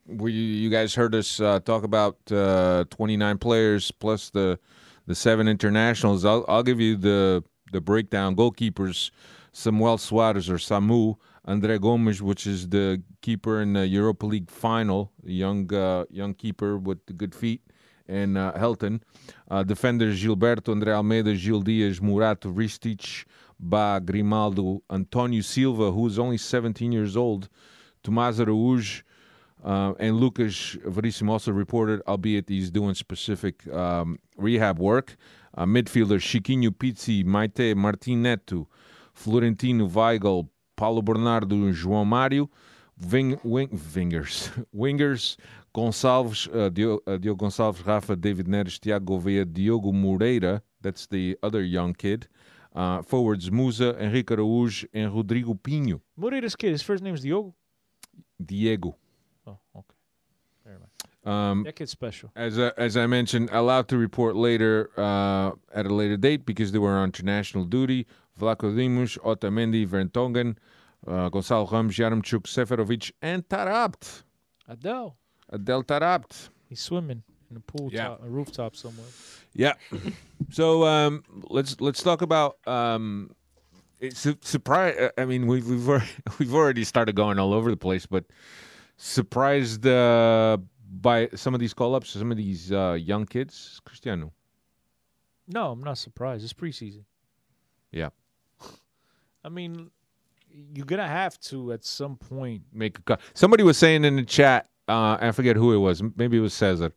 We, 0.05 0.31
you 0.31 0.69
guys 0.69 0.95
heard 0.95 1.13
us 1.13 1.41
uh, 1.41 1.59
talk 1.59 1.83
about 1.83 2.15
uh, 2.31 2.85
29 2.91 3.37
players 3.37 3.91
plus 3.91 4.29
the 4.29 4.57
the 5.05 5.15
seven 5.15 5.49
internationals. 5.49 6.23
I'll, 6.23 6.45
I'll 6.47 6.63
give 6.63 6.79
you 6.79 6.95
the 6.95 7.43
the 7.73 7.81
breakdown. 7.81 8.37
Goalkeepers: 8.37 9.11
Samuel 9.51 9.97
Soares 9.97 10.49
or 10.49 10.55
Samu, 10.55 11.17
Andre 11.43 11.77
Gomes, 11.77 12.21
which 12.21 12.47
is 12.47 12.69
the 12.69 13.03
keeper 13.21 13.61
in 13.61 13.73
the 13.73 13.85
Europa 13.85 14.25
League 14.25 14.49
final, 14.49 15.11
young 15.25 15.73
uh, 15.73 16.05
young 16.09 16.35
keeper 16.35 16.77
with 16.77 16.99
good 17.17 17.35
feet, 17.35 17.61
and 18.07 18.37
uh, 18.37 18.53
Helton. 18.55 19.01
Uh, 19.51 19.63
defenders: 19.63 20.23
Gilberto, 20.23 20.73
André 20.73 20.93
Almeida, 20.93 21.35
Gil 21.35 21.59
Dias, 21.59 21.99
Morato, 21.99 22.49
Ristic, 22.49 23.25
Bah, 23.59 23.99
Grimaldo, 23.99 24.83
Antonio 24.89 25.41
Silva, 25.41 25.91
who 25.91 26.07
is 26.07 26.19
only 26.19 26.37
17 26.37 26.91
years 26.91 27.17
old, 27.17 27.49
Tomás 28.03 28.39
Araújo, 28.39 29.01
uh, 29.63 29.93
and 29.99 30.17
Lucas 30.17 30.77
Verissimo 30.85 31.33
also 31.33 31.51
reported, 31.51 32.01
albeit 32.07 32.47
he's 32.47 32.69
doing 32.69 32.93
specific 32.93 33.67
um, 33.73 34.19
rehab 34.37 34.79
work. 34.79 35.17
Uh, 35.57 35.65
midfielders 35.65 36.21
Chiquinho 36.21 36.69
Pizzi, 36.69 37.23
Meïté 37.23 37.75
Martim 37.75 38.21
Neto, 38.21 38.67
Florentino 39.13 39.87
Weigl, 39.87 40.47
Paulo 40.75 41.01
Bernardo, 41.01 41.55
João 41.73 42.05
Mário. 42.05 42.49
Wing, 43.11 43.39
wing, 43.43 43.67
wingers, 43.93 44.49
wingers, 44.75 45.37
Gonçalves, 45.73 46.47
uh, 46.47 46.69
Diogo, 46.71 46.99
uh, 47.05 47.17
Diogo 47.17 47.45
Gonçalves, 47.45 47.85
Rafa, 47.85 48.15
David 48.15 48.47
Neres, 48.47 48.79
Tiago 48.79 49.19
Gouveia, 49.19 49.45
Diogo 49.45 49.91
Moreira. 49.91 50.63
That's 50.81 51.05
the 51.05 51.37
other 51.43 51.61
young 51.61 51.93
kid. 51.93 52.27
Uh, 52.77 53.01
forwards 53.01 53.49
Musa, 53.51 53.89
Henrique 53.99 54.27
Araújo, 54.35 54.85
and 54.93 55.11
Rodrigo 55.11 55.53
Pinho. 55.55 55.99
Moreira's 56.15 56.55
kid, 56.55 56.71
his 56.77 56.83
first 56.83 57.01
name 57.03 57.15
is 57.15 57.21
Diogo. 57.21 57.55
Diego. 58.43 58.95
Oh, 59.47 59.57
okay. 59.75 59.95
Never 60.65 60.79
mind. 60.79 60.91
Um, 61.25 61.63
That 61.63 61.75
kid's 61.75 61.91
special. 61.91 62.29
as 62.35 62.59
I, 62.59 62.71
as 62.77 62.95
I 62.95 63.07
mentioned, 63.07 63.49
allowed 63.51 63.87
to 63.89 63.97
report 63.97 64.35
later 64.35 64.91
uh, 64.95 65.51
at 65.73 65.85
a 65.87 65.93
later 66.01 66.17
date 66.17 66.45
because 66.45 66.71
they 66.71 66.77
were 66.79 66.95
on 66.97 67.05
international 67.05 67.65
duty. 67.65 68.05
Vlaco 68.39 68.67
Dimos, 68.77 69.17
Otamendi, 69.19 69.87
Vertonghen, 69.87 70.55
uh, 71.07 71.29
Gonçalo 71.31 71.65
Ramos, 71.71 71.95
Yaremchuk, 71.97 72.43
Seferovic, 72.43 73.11
and 73.23 73.47
Taarabt. 73.49 74.23
Adele. 74.67 75.17
Adel 75.49 75.83
Taarabt. 75.83 76.49
He's 76.69 76.81
swimming 76.81 77.23
in 77.49 77.55
the 77.55 77.61
pool 77.61 77.89
Yeah. 77.91 78.09
top, 78.09 78.23
a 78.23 78.29
rooftop 78.29 78.75
somewhere. 78.75 79.07
Yeah. 79.57 79.73
so 80.51 80.85
um, 80.85 81.23
let's 81.49 81.81
let's 81.81 82.01
talk 82.03 82.21
about 82.21 82.57
um, 82.67 83.31
it's 83.99 84.19
su- 84.19 84.37
surprise. 84.41 85.09
I 85.17 85.25
mean, 85.25 85.47
we've 85.47 85.67
we've 85.67 85.89
already, 85.89 86.05
we've 86.39 86.53
already 86.53 86.83
started 86.83 87.15
going 87.15 87.39
all 87.39 87.53
over 87.53 87.69
the 87.71 87.77
place, 87.77 88.05
but 88.05 88.23
surprised 88.97 89.85
uh, 89.85 90.57
by 91.01 91.29
some 91.35 91.53
of 91.53 91.59
these 91.59 91.73
call 91.73 91.95
ups, 91.95 92.11
some 92.11 92.31
of 92.31 92.37
these 92.37 92.71
uh, 92.71 92.97
young 92.99 93.25
kids. 93.25 93.81
Cristiano. 93.83 94.31
No, 95.47 95.71
I'm 95.71 95.83
not 95.83 95.97
surprised. 95.97 96.43
It's 96.43 96.53
preseason. 96.53 97.03
Yeah. 97.91 98.09
I 99.43 99.49
mean, 99.49 99.89
you're 100.51 100.85
gonna 100.85 101.07
have 101.07 101.39
to 101.41 101.71
at 101.71 101.83
some 101.83 102.15
point. 102.17 102.63
make 102.73 102.99
a 102.99 103.01
cut. 103.01 103.21
Somebody 103.33 103.63
was 103.63 103.77
saying 103.77 104.03
in 104.05 104.17
the 104.17 104.23
chat, 104.23 104.67
uh, 104.87 105.17
I 105.19 105.31
forget 105.31 105.55
who 105.55 105.73
it 105.73 105.77
was. 105.77 106.03
Maybe 106.15 106.37
it 106.37 106.41
was 106.41 106.53
Cesar. 106.53 106.91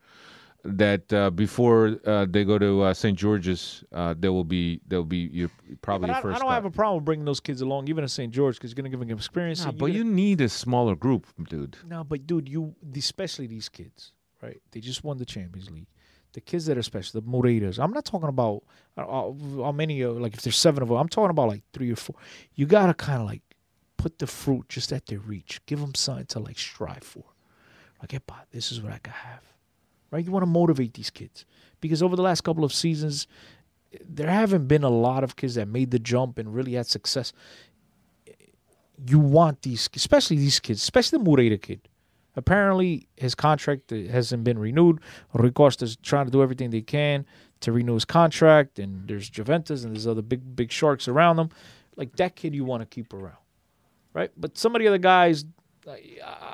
That 0.65 1.11
uh, 1.13 1.31
before 1.31 1.99
uh, 2.05 2.27
they 2.29 2.45
go 2.45 2.59
to 2.59 2.83
uh, 2.83 2.95
St. 2.95 3.17
George's, 3.17 3.83
uh, 3.93 4.15
there 4.19 4.31
will 4.31 4.45
be 4.45 4.81
there 4.87 4.99
will 4.99 5.07
be 5.07 5.29
your, 5.33 5.49
probably 5.81 6.09
But 6.09 6.13
your 6.13 6.17
I, 6.19 6.23
first. 6.23 6.37
I 6.37 6.39
don't 6.39 6.49
cut. 6.49 6.55
have 6.55 6.65
a 6.67 6.71
problem 6.71 7.03
bringing 7.03 7.25
those 7.25 7.41
kids 7.41 7.63
along, 7.63 7.89
even 7.89 8.05
at 8.05 8.11
St. 8.11 8.31
George, 8.33 8.57
because 8.57 8.71
you're 8.71 8.77
gonna 8.77 8.91
give 8.91 9.01
them 9.01 9.11
experience. 9.11 9.65
Nah, 9.65 9.73
but 9.73 9.87
you're 9.87 10.05
you 10.05 10.05
need 10.05 10.41
a 10.43 10.49
smaller 10.51 10.95
group, 10.95 11.27
dude. 11.49 11.79
No, 11.87 12.05
but 12.05 12.27
dude, 12.27 12.49
you 12.49 12.75
especially 12.95 13.47
these 13.47 13.71
kids, 13.71 14.13
right? 14.43 14.61
They 14.73 14.81
just 14.81 15.03
won 15.03 15.17
the 15.17 15.25
Champions 15.25 15.71
League. 15.71 15.89
The 16.33 16.41
kids 16.43 16.67
that 16.67 16.77
are 16.79 16.83
special, 16.83 17.21
the 17.21 17.27
Moreiras. 17.27 17.83
I'm 17.83 17.93
not 17.93 18.05
talking 18.05 18.29
about 18.29 18.63
uh, 18.97 19.01
uh, 19.01 19.33
how 19.65 19.73
many, 19.73 20.05
like 20.05 20.35
if 20.35 20.43
there's 20.43 20.57
seven 20.57 20.83
of 20.83 20.89
them. 20.89 20.99
I'm 20.99 21.09
talking 21.09 21.31
about 21.31 21.49
like 21.49 21.63
three 21.73 21.91
or 21.91 21.97
four. 21.97 22.17
You 22.55 22.67
gotta 22.67 22.95
kind 22.95 23.21
of 23.21 23.27
like 23.27 23.43
put 23.97 24.19
the 24.19 24.27
fruit 24.27 24.69
just 24.69 24.93
at 24.93 25.07
their 25.07 25.19
reach. 25.19 25.61
Give 25.67 25.81
them 25.81 25.95
something 25.95 26.27
to 26.27 26.39
like 26.39 26.59
strive 26.59 27.03
for. 27.03 27.25
Like, 28.01 28.13
hey, 28.13 28.21
this 28.51 28.73
is 28.73 28.81
what 28.81 28.93
I 28.93 28.99
could 28.99 29.13
have. 29.13 29.43
Right? 30.11 30.25
You 30.25 30.33
want 30.33 30.43
to 30.43 30.51
motivate 30.51 30.95
these 30.95 31.11
kids 31.11 31.45
because 31.81 32.03
over 32.03 32.17
the 32.17 32.23
last 32.23 32.43
couple 32.43 32.65
of 32.65 32.73
seasons, 32.73 33.27
there 34.09 34.31
haven't 34.31 34.67
been 34.67 34.85
a 34.85 34.91
lot 34.91 35.25
of 35.25 35.37
kids 35.37 35.55
that 35.55 35.69
made 35.69 35.91
the 35.91 35.99
jump 35.99 36.39
and 36.39 36.55
really 36.55 36.75
had 36.75 36.87
success. 36.87 37.33
You 39.07 39.19
want 39.19 39.63
these, 39.63 39.89
especially 39.95 40.37
these 40.37 40.61
kids, 40.61 40.83
especially 40.83 41.19
the 41.19 41.25
Moreira 41.25 41.59
kid. 41.59 41.89
Apparently, 42.37 43.09
his 43.17 43.35
contract 43.35 43.93
uh, 43.93 43.97
hasn't 44.11 44.45
been 44.45 44.59
renewed. 44.59 45.01
Rui 45.33 45.53
is 45.81 45.97
trying 45.97 46.27
to 46.27 46.31
do 46.31 46.43
everything 46.43 46.71
they 46.71 46.81
can 46.81 47.27
to 47.61 47.73
renew 47.73 47.95
his 47.95 48.05
contract, 48.05 48.79
and 48.79 49.07
there's 49.09 49.29
Juventus 49.29 49.85
and 49.85 49.95
there's 49.95 50.07
other 50.07 50.23
big, 50.23 50.57
big 50.57 50.71
sharks 50.71 51.09
around 51.09 51.37
them. 51.37 51.51
Like 51.97 52.17
that 52.17 52.37
kid, 52.37 52.55
you 52.55 52.65
want 52.65 52.83
to 52.83 52.87
keep 52.87 53.13
around, 53.13 53.37
right? 54.15 54.31
But 54.37 54.57
some 54.57 54.75
of 54.75 54.81
the 54.81 54.89
other 54.89 54.99
guys, 54.99 55.45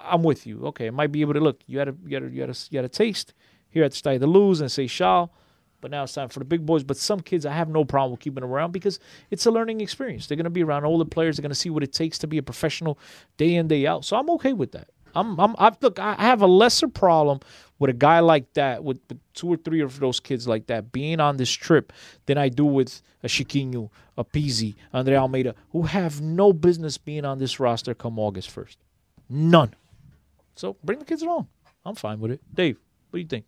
I'm 0.04 0.22
with 0.22 0.46
you. 0.46 0.66
Okay, 0.66 0.90
might 0.90 1.12
be 1.12 1.20
able 1.20 1.34
to 1.34 1.40
look. 1.40 1.60
You 1.66 1.78
had 1.78 1.88
a, 1.88 1.94
you 2.06 2.14
had 2.14 2.24
a, 2.24 2.30
you 2.30 2.40
had 2.40 2.50
a, 2.50 2.54
you 2.70 2.78
had 2.78 2.84
a 2.84 2.88
taste 2.88 3.34
here 3.68 3.84
at 3.84 3.90
the 3.90 3.96
Stade 3.96 4.20
de 4.20 4.26
Luz 4.26 4.60
and 4.60 4.70
Seixal, 4.70 5.30
but 5.80 5.90
now 5.90 6.04
it's 6.04 6.14
time 6.14 6.28
for 6.28 6.38
the 6.38 6.44
big 6.44 6.64
boys. 6.64 6.84
But 6.84 6.96
some 6.96 7.20
kids, 7.20 7.44
I 7.44 7.52
have 7.52 7.68
no 7.68 7.84
problem 7.84 8.12
with 8.12 8.20
keeping 8.20 8.44
around 8.44 8.72
because 8.72 8.98
it's 9.30 9.46
a 9.46 9.50
learning 9.50 9.80
experience. 9.80 10.26
They're 10.26 10.36
going 10.36 10.44
to 10.44 10.50
be 10.50 10.62
around 10.62 10.84
older 10.84 11.04
players. 11.04 11.36
They're 11.36 11.42
going 11.42 11.50
to 11.50 11.54
see 11.54 11.70
what 11.70 11.82
it 11.82 11.92
takes 11.92 12.18
to 12.18 12.26
be 12.26 12.38
a 12.38 12.42
professional 12.42 12.98
day 13.36 13.54
in 13.54 13.68
day 13.68 13.86
out. 13.86 14.04
So 14.04 14.16
I'm 14.16 14.30
okay 14.30 14.52
with 14.52 14.72
that. 14.72 14.88
I'm, 15.14 15.40
I'm, 15.40 15.56
I 15.58 15.72
look. 15.80 15.98
I 15.98 16.14
have 16.14 16.42
a 16.42 16.46
lesser 16.46 16.88
problem 16.88 17.40
with 17.78 17.90
a 17.90 17.94
guy 17.94 18.20
like 18.20 18.52
that, 18.54 18.84
with, 18.84 19.00
with 19.08 19.18
two 19.34 19.48
or 19.48 19.56
three 19.56 19.80
of 19.80 19.98
those 19.98 20.20
kids 20.20 20.46
like 20.46 20.66
that 20.66 20.92
being 20.92 21.20
on 21.20 21.36
this 21.36 21.50
trip, 21.50 21.92
than 22.26 22.38
I 22.38 22.48
do 22.48 22.64
with 22.64 23.02
a 23.22 23.26
Chiquinho, 23.26 23.90
a 24.16 24.24
Pizzi, 24.24 24.76
Andre 24.92 25.16
Almeida, 25.16 25.54
who 25.70 25.82
have 25.82 26.20
no 26.20 26.52
business 26.52 26.98
being 26.98 27.24
on 27.24 27.38
this 27.38 27.58
roster 27.58 27.94
come 27.94 28.18
August 28.18 28.50
first. 28.50 28.78
None. 29.28 29.74
So 30.54 30.76
bring 30.84 30.98
the 30.98 31.04
kids 31.04 31.22
along. 31.22 31.48
I'm 31.84 31.94
fine 31.94 32.20
with 32.20 32.32
it. 32.32 32.40
Dave, 32.54 32.78
what 33.10 33.18
do 33.18 33.20
you 33.20 33.28
think? 33.28 33.46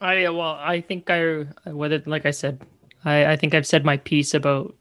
I 0.00 0.28
well, 0.30 0.58
I 0.60 0.80
think 0.80 1.10
I 1.10 1.46
whether 1.64 2.02
like 2.06 2.26
I 2.26 2.32
said, 2.32 2.60
I, 3.04 3.32
I 3.32 3.36
think 3.36 3.54
I've 3.54 3.66
said 3.66 3.84
my 3.84 3.96
piece 3.98 4.34
about 4.34 4.74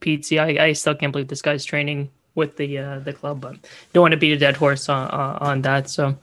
Pizzi. 0.00 0.40
I, 0.40 0.66
I 0.66 0.72
still 0.72 0.94
can't 0.94 1.12
believe 1.12 1.28
this 1.28 1.42
guy's 1.42 1.64
training 1.64 2.10
with 2.34 2.56
the 2.56 2.78
uh, 2.78 2.98
the 3.00 3.12
club, 3.12 3.40
but 3.40 3.56
don't 3.92 4.02
want 4.02 4.12
to 4.12 4.18
beat 4.18 4.32
a 4.32 4.38
dead 4.38 4.56
horse 4.56 4.88
on 4.88 5.08
on, 5.10 5.36
on 5.36 5.62
that. 5.62 5.88
So 5.88 6.08
uh, 6.08 6.14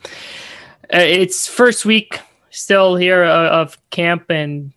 it's 0.98 1.46
first 1.46 1.84
week 1.84 2.20
still 2.50 2.96
here 2.96 3.24
uh, 3.24 3.48
of 3.48 3.78
camp, 3.90 4.30
and 4.30 4.72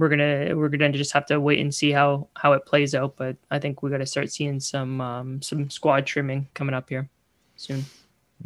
we're 0.00 0.08
gonna 0.08 0.56
we're 0.56 0.68
gonna 0.68 0.92
just 0.92 1.12
have 1.12 1.26
to 1.26 1.38
wait 1.38 1.60
and 1.60 1.74
see 1.74 1.92
how 1.92 2.28
how 2.34 2.54
it 2.54 2.64
plays 2.64 2.94
out. 2.94 3.16
But 3.16 3.36
I 3.50 3.58
think 3.58 3.82
we 3.82 3.90
got 3.90 3.98
to 3.98 4.06
start 4.06 4.32
seeing 4.32 4.58
some 4.58 5.00
um, 5.00 5.42
some 5.42 5.68
squad 5.68 6.06
trimming 6.06 6.48
coming 6.54 6.74
up 6.74 6.88
here 6.88 7.08
soon. 7.56 7.84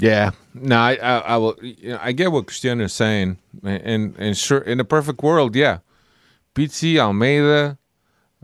Yeah, 0.01 0.33
no, 0.53 0.77
I, 0.77 0.95
I, 0.97 1.19
I 1.19 1.37
will. 1.37 1.57
You 1.63 1.91
know, 1.91 1.99
I 2.03 2.11
get 2.11 2.33
what 2.33 2.47
Cristiano 2.47 2.85
is 2.85 2.93
saying, 2.93 3.39
and 3.63 4.17
and 4.19 4.37
sure, 4.37 4.59
in 4.59 4.81
a 4.81 4.85
perfect 4.85 5.23
world, 5.23 5.55
yeah, 5.55 5.79
Pizzi, 6.57 6.99
Almeida, 6.99 7.79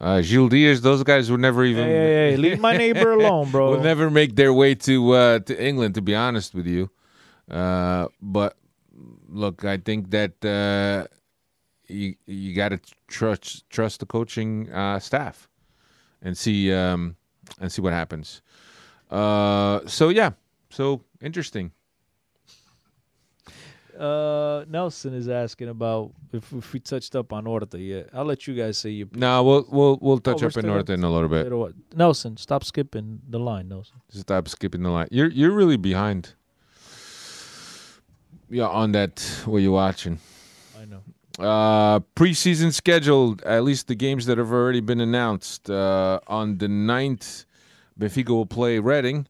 uh, 0.01 0.21
Gil 0.21 0.49
Dias, 0.49 0.81
those 0.81 1.03
guys 1.03 1.29
would 1.33 1.41
never 1.41 1.65
even. 1.65 1.87
Hey, 1.87 1.93
hey, 1.93 2.31
hey, 2.31 2.37
leave 2.37 2.61
my 2.61 2.77
neighbor 2.77 3.11
alone, 3.19 3.51
bro. 3.51 3.71
Would 3.71 3.83
never 3.83 4.09
make 4.09 4.37
their 4.37 4.53
way 4.53 4.77
to 4.77 5.11
uh, 5.11 5.39
to 5.41 5.61
England, 5.61 5.97
to 5.97 6.01
be 6.03 6.15
honest 6.15 6.55
with 6.55 6.69
you. 6.69 6.89
Uh, 7.51 8.07
but 8.23 8.57
look, 9.29 9.65
I 9.65 9.79
think 9.79 10.11
that 10.11 10.45
uh, 10.45 11.13
you 11.91 12.15
you 12.27 12.55
got 12.55 12.71
to 12.71 12.81
trust 13.09 13.69
trust 13.71 14.01
the 14.01 14.07
coaching 14.07 14.71
uh, 14.73 14.99
staff 14.99 15.49
and 16.23 16.37
see 16.37 16.73
um, 16.73 17.17
and 17.61 17.71
see 17.71 17.83
what 17.83 17.93
happens. 17.93 18.43
Uh, 19.11 19.81
so 19.87 20.09
yeah, 20.09 20.31
so 20.71 21.03
interesting. 21.21 21.73
Uh, 23.99 24.65
Nelson 24.67 25.13
is 25.13 25.29
asking 25.29 25.69
about 25.69 26.13
if, 26.33 26.51
if 26.55 26.73
we 26.73 26.81
touched 26.81 27.15
up 27.15 27.35
on 27.35 27.47
Orta 27.47 27.79
yet. 27.79 28.09
I'll 28.15 28.25
let 28.25 28.47
you 28.47 28.55
guys 28.55 28.79
say 28.79 28.89
your 28.91 29.09
No, 29.15 29.43
we'll 29.43 29.67
we'll 29.69 29.99
we'll 30.01 30.19
touch 30.19 30.41
we're 30.41 30.49
up 30.49 30.57
in 30.57 30.71
up- 30.71 30.89
in 30.89 31.05
a 31.05 31.11
little 31.11 31.29
bit. 31.29 31.53
Nelson, 31.95 32.39
stop 32.39 32.65
skipping 32.65 33.21
the 33.29 33.39
line, 33.39 33.69
Nelson. 33.69 33.97
Stop 34.09 34.49
skipping 34.49 34.83
the 34.83 34.91
line. 34.91 35.09
You're 35.11 35.29
you're 35.31 35.51
really 35.51 35.77
behind. 35.77 36.35
Yeah, 38.49 38.69
on 38.69 38.93
that 38.93 39.21
what 39.45 39.59
you 39.59 39.73
watching. 39.73 40.19
Uh, 41.41 42.01
preseason 42.15 42.71
scheduled, 42.71 43.41
at 43.43 43.65
least 43.65 43.89
the 43.89 43.95
games 43.95 44.27
that 44.27 44.37
have 44.37 44.53
already 44.53 44.81
been 44.81 45.01
announced. 45.01 45.71
Uh, 45.71 46.21
on 46.27 46.59
the 46.59 46.67
9th, 46.67 47.47
Benfica 47.99 48.29
will 48.29 48.45
play 48.45 48.79
Reading. 48.79 49.27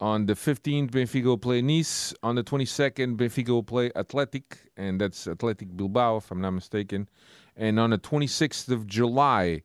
On 0.00 0.26
the 0.26 0.34
15th, 0.34 0.92
Benfica 0.92 1.24
will 1.24 1.38
play 1.38 1.60
Nice. 1.60 2.14
On 2.22 2.36
the 2.36 2.44
22nd, 2.44 3.16
Benfica 3.16 3.48
will 3.48 3.64
play 3.64 3.90
Athletic, 3.96 4.58
and 4.76 5.00
that's 5.00 5.26
Athletic 5.26 5.76
Bilbao, 5.76 6.18
if 6.18 6.30
I'm 6.30 6.40
not 6.40 6.52
mistaken. 6.52 7.08
And 7.56 7.80
on 7.80 7.90
the 7.90 7.98
26th 7.98 8.68
of 8.68 8.86
July, 8.86 9.62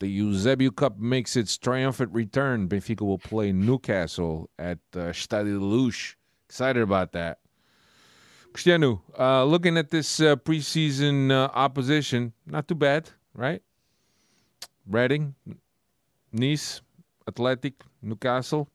The 0.00 0.08
Eusebio 0.08 0.72
Cup 0.72 0.98
makes 0.98 1.36
its 1.36 1.56
triumphant 1.56 2.12
return. 2.12 2.68
Benfica 2.68 3.02
will 3.02 3.20
play 3.20 3.52
Newcastle 3.52 4.50
at 4.58 4.78
uh, 4.94 5.12
Stadio 5.12 5.60
de 5.60 5.64
Luz. 5.64 6.16
Excited 6.48 6.82
about 6.82 7.12
that. 7.12 7.38
Cristiano, 8.54 9.02
uh, 9.18 9.42
looking 9.42 9.76
at 9.76 9.90
this 9.90 10.20
uh, 10.20 10.36
preseason 10.36 11.32
uh, 11.32 11.50
opposition, 11.54 12.32
not 12.46 12.68
too 12.68 12.76
bad, 12.76 13.10
right? 13.34 13.60
Reading, 14.88 15.34
Nice, 16.32 16.80
Athletic, 17.26 17.74
Newcastle. 18.00 18.68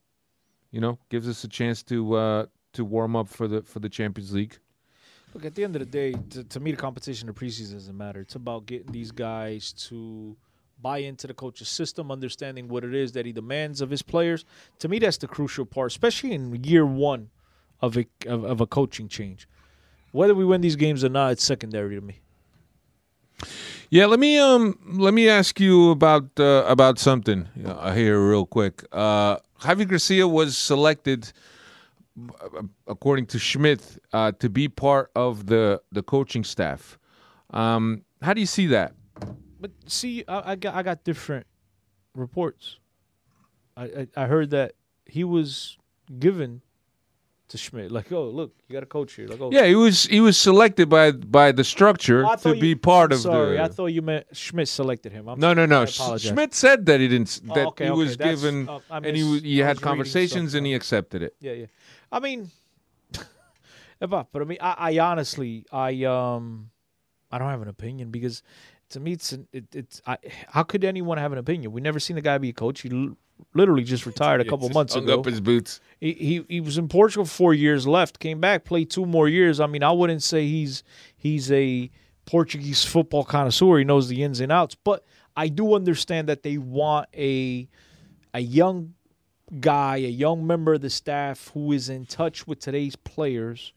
You 0.71 0.81
know, 0.81 0.99
gives 1.07 1.29
us 1.29 1.45
a 1.45 1.47
chance 1.47 1.81
to 1.83 2.13
uh, 2.13 2.45
to 2.73 2.83
warm 2.83 3.15
up 3.15 3.29
for 3.29 3.47
the 3.47 3.61
for 3.61 3.79
the 3.79 3.87
Champions 3.87 4.33
League. 4.33 4.57
Look, 5.33 5.45
at 5.45 5.55
the 5.55 5.63
end 5.63 5.77
of 5.77 5.79
the 5.79 5.85
day, 5.85 6.13
to, 6.31 6.43
to 6.43 6.59
me, 6.59 6.71
the 6.71 6.77
competition 6.77 7.27
the 7.27 7.33
preseason 7.33 7.73
doesn't 7.73 7.97
matter. 7.97 8.19
It's 8.19 8.35
about 8.35 8.65
getting 8.65 8.91
these 8.91 9.11
guys 9.11 9.71
to 9.87 10.35
buy 10.81 10.97
into 10.97 11.25
the 11.25 11.33
coach's 11.33 11.69
system, 11.69 12.11
understanding 12.11 12.67
what 12.67 12.83
it 12.83 12.93
is 12.93 13.13
that 13.13 13.25
he 13.25 13.31
demands 13.31 13.79
of 13.79 13.89
his 13.89 14.01
players. 14.01 14.43
To 14.79 14.89
me, 14.89 14.99
that's 14.99 15.17
the 15.17 15.27
crucial 15.27 15.65
part, 15.65 15.89
especially 15.91 16.33
in 16.33 16.63
year 16.65 16.85
one 16.85 17.29
of 17.81 17.97
a 17.97 18.05
of, 18.27 18.43
of 18.43 18.59
a 18.59 18.67
coaching 18.67 19.07
change. 19.07 19.47
Whether 20.11 20.33
we 20.35 20.45
win 20.45 20.61
these 20.61 20.75
games 20.75 21.03
or 21.03 21.09
not, 21.09 21.33
it's 21.33 21.43
secondary 21.43 21.95
to 21.95 22.01
me. 22.01 22.19
Yeah, 23.91 24.05
let 24.05 24.19
me 24.19 24.37
um 24.37 24.77
let 24.99 25.13
me 25.13 25.27
ask 25.27 25.59
you 25.59 25.89
about 25.89 26.39
uh, 26.39 26.63
about 26.67 26.99
something 26.99 27.47
uh, 27.65 27.91
here 27.93 28.19
real 28.19 28.45
quick. 28.45 28.83
Uh, 28.91 29.37
Javi 29.61 29.87
Garcia 29.87 30.27
was 30.27 30.57
selected, 30.57 31.31
uh, 32.19 32.61
according 32.85 33.25
to 33.27 33.39
Schmidt, 33.39 33.97
uh, 34.13 34.31
to 34.33 34.49
be 34.49 34.67
part 34.67 35.09
of 35.15 35.47
the 35.47 35.81
the 35.91 36.03
coaching 36.03 36.43
staff. 36.43 36.99
Um, 37.49 38.03
how 38.21 38.33
do 38.33 38.41
you 38.41 38.47
see 38.47 38.67
that? 38.67 38.93
But 39.59 39.71
see, 39.87 40.23
I, 40.27 40.51
I 40.51 40.55
got 40.55 40.75
I 40.75 40.83
got 40.83 41.03
different 41.03 41.47
reports. 42.13 42.77
I, 43.75 43.83
I 43.83 44.07
I 44.15 44.25
heard 44.27 44.51
that 44.51 44.73
he 45.07 45.23
was 45.23 45.77
given 46.19 46.61
to 47.49 47.57
Schmidt, 47.57 47.91
like, 47.91 48.11
oh, 48.11 48.29
look, 48.29 48.53
you 48.67 48.73
got 48.73 48.83
a 48.83 48.85
coach 48.85 49.13
here. 49.13 49.27
Like, 49.27 49.41
oh, 49.41 49.49
Yeah, 49.51 49.65
he 49.65 49.75
was 49.75 50.05
he 50.05 50.19
was 50.21 50.37
selected 50.37 50.87
by 50.89 51.11
by 51.11 51.51
the 51.51 51.63
structure 51.63 52.25
Oh, 52.25 52.35
to 52.37 52.55
you- 52.55 52.61
be 52.61 52.75
part 52.75 53.11
I'm 53.11 53.17
of 53.17 53.21
sorry, 53.21 53.57
the. 53.57 53.63
I 53.63 53.67
thought 53.67 53.87
you 53.87 54.01
meant 54.01 54.25
Schmidt 54.33 54.67
selected 54.67 55.11
him. 55.11 55.27
I'm 55.27 55.39
no, 55.39 55.53
no, 55.53 55.65
no. 55.65 55.85
Sch- 55.85 55.99
apologize. 55.99 56.31
Schmidt 56.31 56.53
said 56.53 56.85
that 56.87 56.99
he 56.99 57.07
didn't. 57.07 57.41
Oh, 57.49 57.53
That 57.55 57.67
okay, 57.67 57.85
he 57.85 57.91
was 57.91 58.17
that's- 58.17 58.41
given, 58.41 58.69
uh, 58.69 58.79
and 58.91 59.15
he 59.17 59.39
he 59.39 59.57
had 59.59 59.81
conversations, 59.81 60.53
and 60.53 60.65
he 60.65 60.73
accepted 60.73 61.21
it. 61.23 61.35
Yeah, 61.41 61.53
yeah. 61.53 61.65
I 62.11 62.19
mean, 62.19 62.49
but 63.99 64.27
I 64.33 64.43
mean, 64.45 64.57
I, 64.61 64.75
I 64.95 64.99
honestly, 64.99 65.65
I 65.71 66.03
um, 66.05 66.69
I 67.31 67.37
don't 67.37 67.49
have 67.49 67.61
an 67.61 67.67
opinion 67.67 68.11
because 68.11 68.43
to 68.89 68.99
me, 68.99 69.13
it's 69.13 69.31
an, 69.33 69.47
it, 69.51 69.65
it's 69.73 70.01
I, 70.05 70.17
how 70.47 70.63
could 70.63 70.83
anyone 70.83 71.17
have 71.17 71.31
an 71.31 71.37
opinion? 71.37 71.71
We 71.71 71.81
never 71.81 71.99
seen 71.99 72.15
the 72.15 72.21
guy 72.21 72.37
be 72.37 72.49
a 72.49 72.53
coach. 72.53 72.81
He 72.81 72.89
l- 72.91 73.15
literally 73.53 73.83
just 73.83 74.05
retired 74.05 74.41
a 74.41 74.45
couple 74.49 74.67
Just 74.67 74.73
months 74.73 74.93
hung 74.93 75.03
ago. 75.03 75.19
up 75.19 75.25
his 75.25 75.41
boots. 75.41 75.79
He, 75.99 76.13
he 76.13 76.45
he 76.49 76.61
was 76.61 76.77
in 76.77 76.87
Portugal 76.87 77.25
for 77.25 77.31
four 77.31 77.53
years, 77.53 77.87
left, 77.87 78.19
came 78.19 78.39
back, 78.39 78.65
played 78.65 78.89
two 78.89 79.05
more 79.05 79.27
years. 79.27 79.59
I 79.59 79.67
mean, 79.67 79.83
I 79.83 79.91
wouldn't 79.91 80.23
say 80.23 80.47
he's 80.47 80.83
he's 81.17 81.51
a 81.51 81.89
Portuguese 82.25 82.83
football 82.85 83.23
connoisseur. 83.23 83.77
He 83.79 83.83
knows 83.83 84.07
the 84.07 84.23
ins 84.23 84.39
and 84.39 84.51
outs, 84.51 84.75
but 84.75 85.05
I 85.35 85.47
do 85.47 85.73
understand 85.75 86.29
that 86.29 86.43
they 86.43 86.57
want 86.57 87.07
a 87.15 87.67
a 88.33 88.39
young 88.39 88.93
guy, 89.59 89.97
a 89.97 90.09
young 90.09 90.45
member 90.45 90.75
of 90.75 90.81
the 90.81 90.89
staff 90.89 91.49
who 91.53 91.71
is 91.71 91.89
in 91.89 92.05
touch 92.05 92.45
with 92.45 92.59
today's 92.59 92.95
players. 92.95 93.73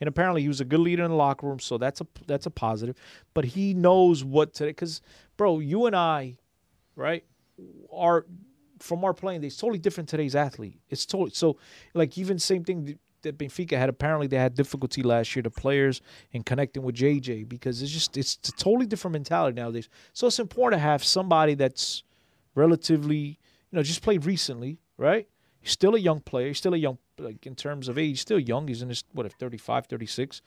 And 0.00 0.08
apparently, 0.08 0.42
he 0.42 0.48
was 0.48 0.60
a 0.60 0.64
good 0.64 0.80
leader 0.80 1.04
in 1.04 1.10
the 1.10 1.16
locker 1.16 1.46
room, 1.46 1.60
so 1.60 1.78
that's 1.78 2.00
a 2.00 2.06
that's 2.26 2.46
a 2.46 2.50
positive. 2.50 2.96
But 3.32 3.44
he 3.44 3.74
knows 3.74 4.24
what 4.24 4.54
today, 4.54 4.70
because 4.70 5.00
bro, 5.36 5.60
you 5.60 5.86
and 5.86 5.94
I, 5.94 6.36
right, 6.96 7.24
are 7.92 8.26
from 8.80 9.04
our 9.04 9.14
playing 9.14 9.40
days 9.40 9.56
totally 9.56 9.78
different 9.78 10.08
today's 10.08 10.34
athlete. 10.34 10.78
It's 10.90 11.06
totally 11.06 11.30
so 11.30 11.56
like 11.94 12.18
even 12.18 12.38
same 12.38 12.64
thing 12.64 12.98
that 13.22 13.38
Benfica 13.38 13.76
had. 13.76 13.88
Apparently, 13.88 14.26
they 14.26 14.36
had 14.36 14.54
difficulty 14.54 15.02
last 15.02 15.34
year. 15.34 15.42
The 15.42 15.50
players 15.50 16.00
in 16.32 16.42
connecting 16.42 16.82
with 16.82 16.94
JJ 16.94 17.48
because 17.48 17.82
it's 17.82 17.90
just 17.90 18.16
it's 18.16 18.38
a 18.48 18.52
totally 18.52 18.86
different 18.86 19.12
mentality 19.12 19.60
nowadays. 19.60 19.88
So 20.12 20.26
it's 20.26 20.38
important 20.38 20.80
to 20.80 20.82
have 20.82 21.02
somebody 21.02 21.54
that's 21.54 22.02
relatively 22.54 23.38
you 23.70 23.76
know 23.76 23.82
just 23.82 24.02
played 24.02 24.24
recently, 24.24 24.78
right? 24.96 25.28
He's 25.64 25.72
still 25.72 25.94
a 25.94 25.98
young 25.98 26.20
player. 26.20 26.48
He's 26.48 26.58
still 26.58 26.74
a 26.74 26.76
young 26.76 26.98
like 27.18 27.46
in 27.46 27.54
terms 27.54 27.88
of 27.88 27.96
age, 27.96 28.20
still 28.20 28.38
young. 28.38 28.68
He's 28.68 28.82
in 28.82 28.90
his 28.90 29.02
what 29.12 29.24
if 29.24 29.32
35, 29.32 29.86
36. 29.86 30.42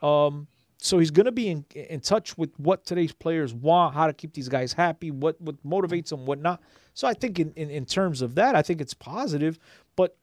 Um, 0.00 0.46
so 0.78 1.00
he's 1.00 1.10
going 1.10 1.26
to 1.26 1.32
be 1.32 1.48
in, 1.48 1.64
in 1.74 1.98
touch 1.98 2.38
with 2.38 2.50
what 2.56 2.86
today's 2.86 3.12
players 3.12 3.52
want, 3.52 3.94
how 3.96 4.06
to 4.06 4.12
keep 4.12 4.32
these 4.32 4.48
guys 4.48 4.72
happy, 4.72 5.10
what 5.10 5.40
what 5.40 5.60
motivates 5.66 6.10
them, 6.10 6.24
what 6.24 6.40
not. 6.40 6.62
So 6.94 7.08
I 7.08 7.14
think 7.14 7.40
in, 7.40 7.52
in, 7.56 7.68
in 7.68 7.84
terms 7.84 8.22
of 8.22 8.36
that, 8.36 8.54
I 8.54 8.62
think 8.62 8.80
it's 8.80 8.94
positive. 8.94 9.58
But 9.96 10.16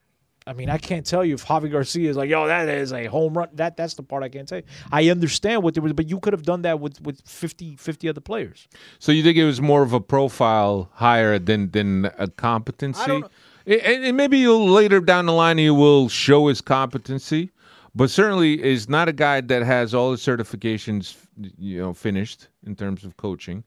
I 0.47 0.53
mean, 0.53 0.69
I 0.69 0.77
can't 0.77 1.05
tell 1.05 1.25
you 1.25 1.33
if 1.33 1.45
Javi 1.45 1.69
Garcia 1.69 2.09
is 2.09 2.15
like, 2.15 2.29
yo, 2.29 2.47
that 2.47 2.69
is 2.69 2.93
a 2.93 3.07
home 3.07 3.33
run. 3.33 3.49
That 3.51 3.75
that's 3.75 3.95
the 3.95 4.03
part 4.03 4.23
I 4.23 4.29
can't 4.29 4.47
tell 4.47 4.59
you. 4.59 4.63
I 4.93 5.09
understand 5.09 5.61
what 5.61 5.73
there 5.73 5.83
was, 5.83 5.91
but 5.91 6.09
you 6.09 6.21
could 6.21 6.31
have 6.31 6.43
done 6.43 6.61
that 6.61 6.79
with 6.79 7.01
with 7.01 7.21
50, 7.27 7.75
50 7.75 8.07
other 8.07 8.21
players. 8.21 8.69
So 8.97 9.11
you 9.11 9.23
think 9.23 9.37
it 9.37 9.43
was 9.45 9.59
more 9.59 9.83
of 9.83 9.91
a 9.91 9.99
profile 9.99 10.89
higher 10.93 11.37
than 11.37 11.71
than 11.71 12.05
a 12.17 12.29
competency? 12.29 13.23
I 13.67 13.69
don't 13.71 13.79
know. 13.79 13.85
A- 13.89 13.95
And, 13.95 14.05
and 14.05 14.17
maybe 14.17 14.37
you'll 14.39 14.69
later 14.69 14.99
down 14.99 15.25
the 15.25 15.33
line 15.33 15.57
he 15.57 15.69
will 15.69 16.09
show 16.09 16.47
his 16.47 16.61
competency, 16.61 17.51
but 17.95 18.09
certainly 18.09 18.63
is 18.63 18.87
not 18.89 19.07
a 19.09 19.13
guy 19.13 19.41
that 19.41 19.63
has 19.63 19.93
all 19.93 20.11
his 20.11 20.21
certifications, 20.21 21.15
you 21.57 21.79
know, 21.79 21.93
finished 21.93 22.47
in 22.65 22.75
terms 22.75 23.03
of 23.03 23.17
coaching, 23.17 23.63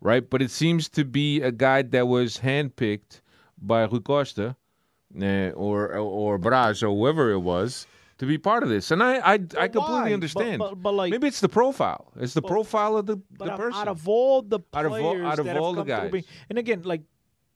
right? 0.00 0.28
But 0.28 0.42
it 0.42 0.50
seems 0.50 0.88
to 0.90 1.04
be 1.04 1.40
a 1.42 1.52
guy 1.52 1.82
that 1.82 2.06
was 2.08 2.38
handpicked 2.38 3.20
by 3.60 3.84
Rui 3.84 4.00
Costa, 4.00 4.56
eh, 5.20 5.50
or 5.54 5.94
or 5.96 6.38
Braz 6.38 6.82
or 6.82 6.88
whoever 6.94 7.30
it 7.32 7.40
was. 7.40 7.86
To 8.18 8.26
be 8.26 8.38
part 8.38 8.62
of 8.62 8.68
this, 8.68 8.92
and 8.92 9.02
I 9.02 9.14
I, 9.18 9.32
I 9.34 9.66
completely 9.68 10.10
But- 10.10 10.12
understand. 10.12 10.58
but- 10.60 10.80
but, 10.80 10.94
like- 10.94 11.10
maybe 11.10 11.26
it's 11.26 11.40
the 11.40 11.48
profile. 11.48 12.12
It's 12.20 12.34
the 12.34 12.42
profile 12.42 12.96
of 12.96 13.06
the, 13.06 13.16
But 13.36 13.46
the 13.46 13.56
person. 13.56 13.80
out 13.80 13.88
of 13.88 14.06
all 14.08 14.42
the 14.42 14.60
Out 14.72 14.86
of 14.86 14.92
players 14.92 15.04
all- 15.24 15.26
out 15.26 15.38
of 15.40 15.48
all 15.56 15.72
the 15.74 15.82
guys. 15.82 16.12
me- 16.12 16.24
and 16.48 16.56
again, 16.56 16.82
like 16.84 17.02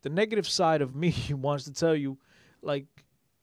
the 0.07 0.15
negative 0.15 0.49
side 0.49 0.83
of 0.83 0.95
me 0.95 1.13
wants 1.31 1.65
to 1.65 1.73
tell 1.73 1.97
you, 1.97 2.17
like 2.63 2.87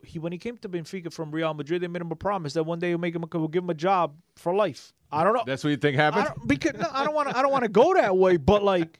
he 0.01 0.17
when 0.17 0.31
he 0.31 0.37
came 0.37 0.57
to 0.59 0.69
Benfica 0.69 1.11
from 1.11 1.29
Real 1.29 1.53
Madrid, 1.53 1.81
they 1.81 1.89
made 1.89 2.01
him 2.01 2.11
a 2.11 2.15
promise 2.15 2.53
that 2.53 2.63
one 2.63 2.79
day 2.79 2.89
he'll 2.89 2.97
make 2.97 3.13
him 3.13 3.25
a, 3.29 3.37
will 3.37 3.49
give 3.49 3.65
him 3.65 3.69
a 3.69 3.73
job 3.73 4.15
for 4.37 4.55
life. 4.55 4.93
I 5.11 5.25
don't 5.25 5.33
know. 5.33 5.43
That's 5.45 5.61
what 5.63 5.71
you 5.71 5.77
think 5.77 5.99
I 5.99 6.03
happened. 6.03 6.25
don't, 6.27 6.47
because 6.47 6.73
no, 6.75 6.87
I 6.89 7.03
don't 7.03 7.13
want 7.13 7.29
to. 7.29 7.37
I 7.37 7.41
don't 7.41 7.51
want 7.51 7.63
to 7.63 7.69
go 7.69 7.93
that 7.95 8.15
way. 8.15 8.37
But 8.37 8.63
like, 8.63 8.97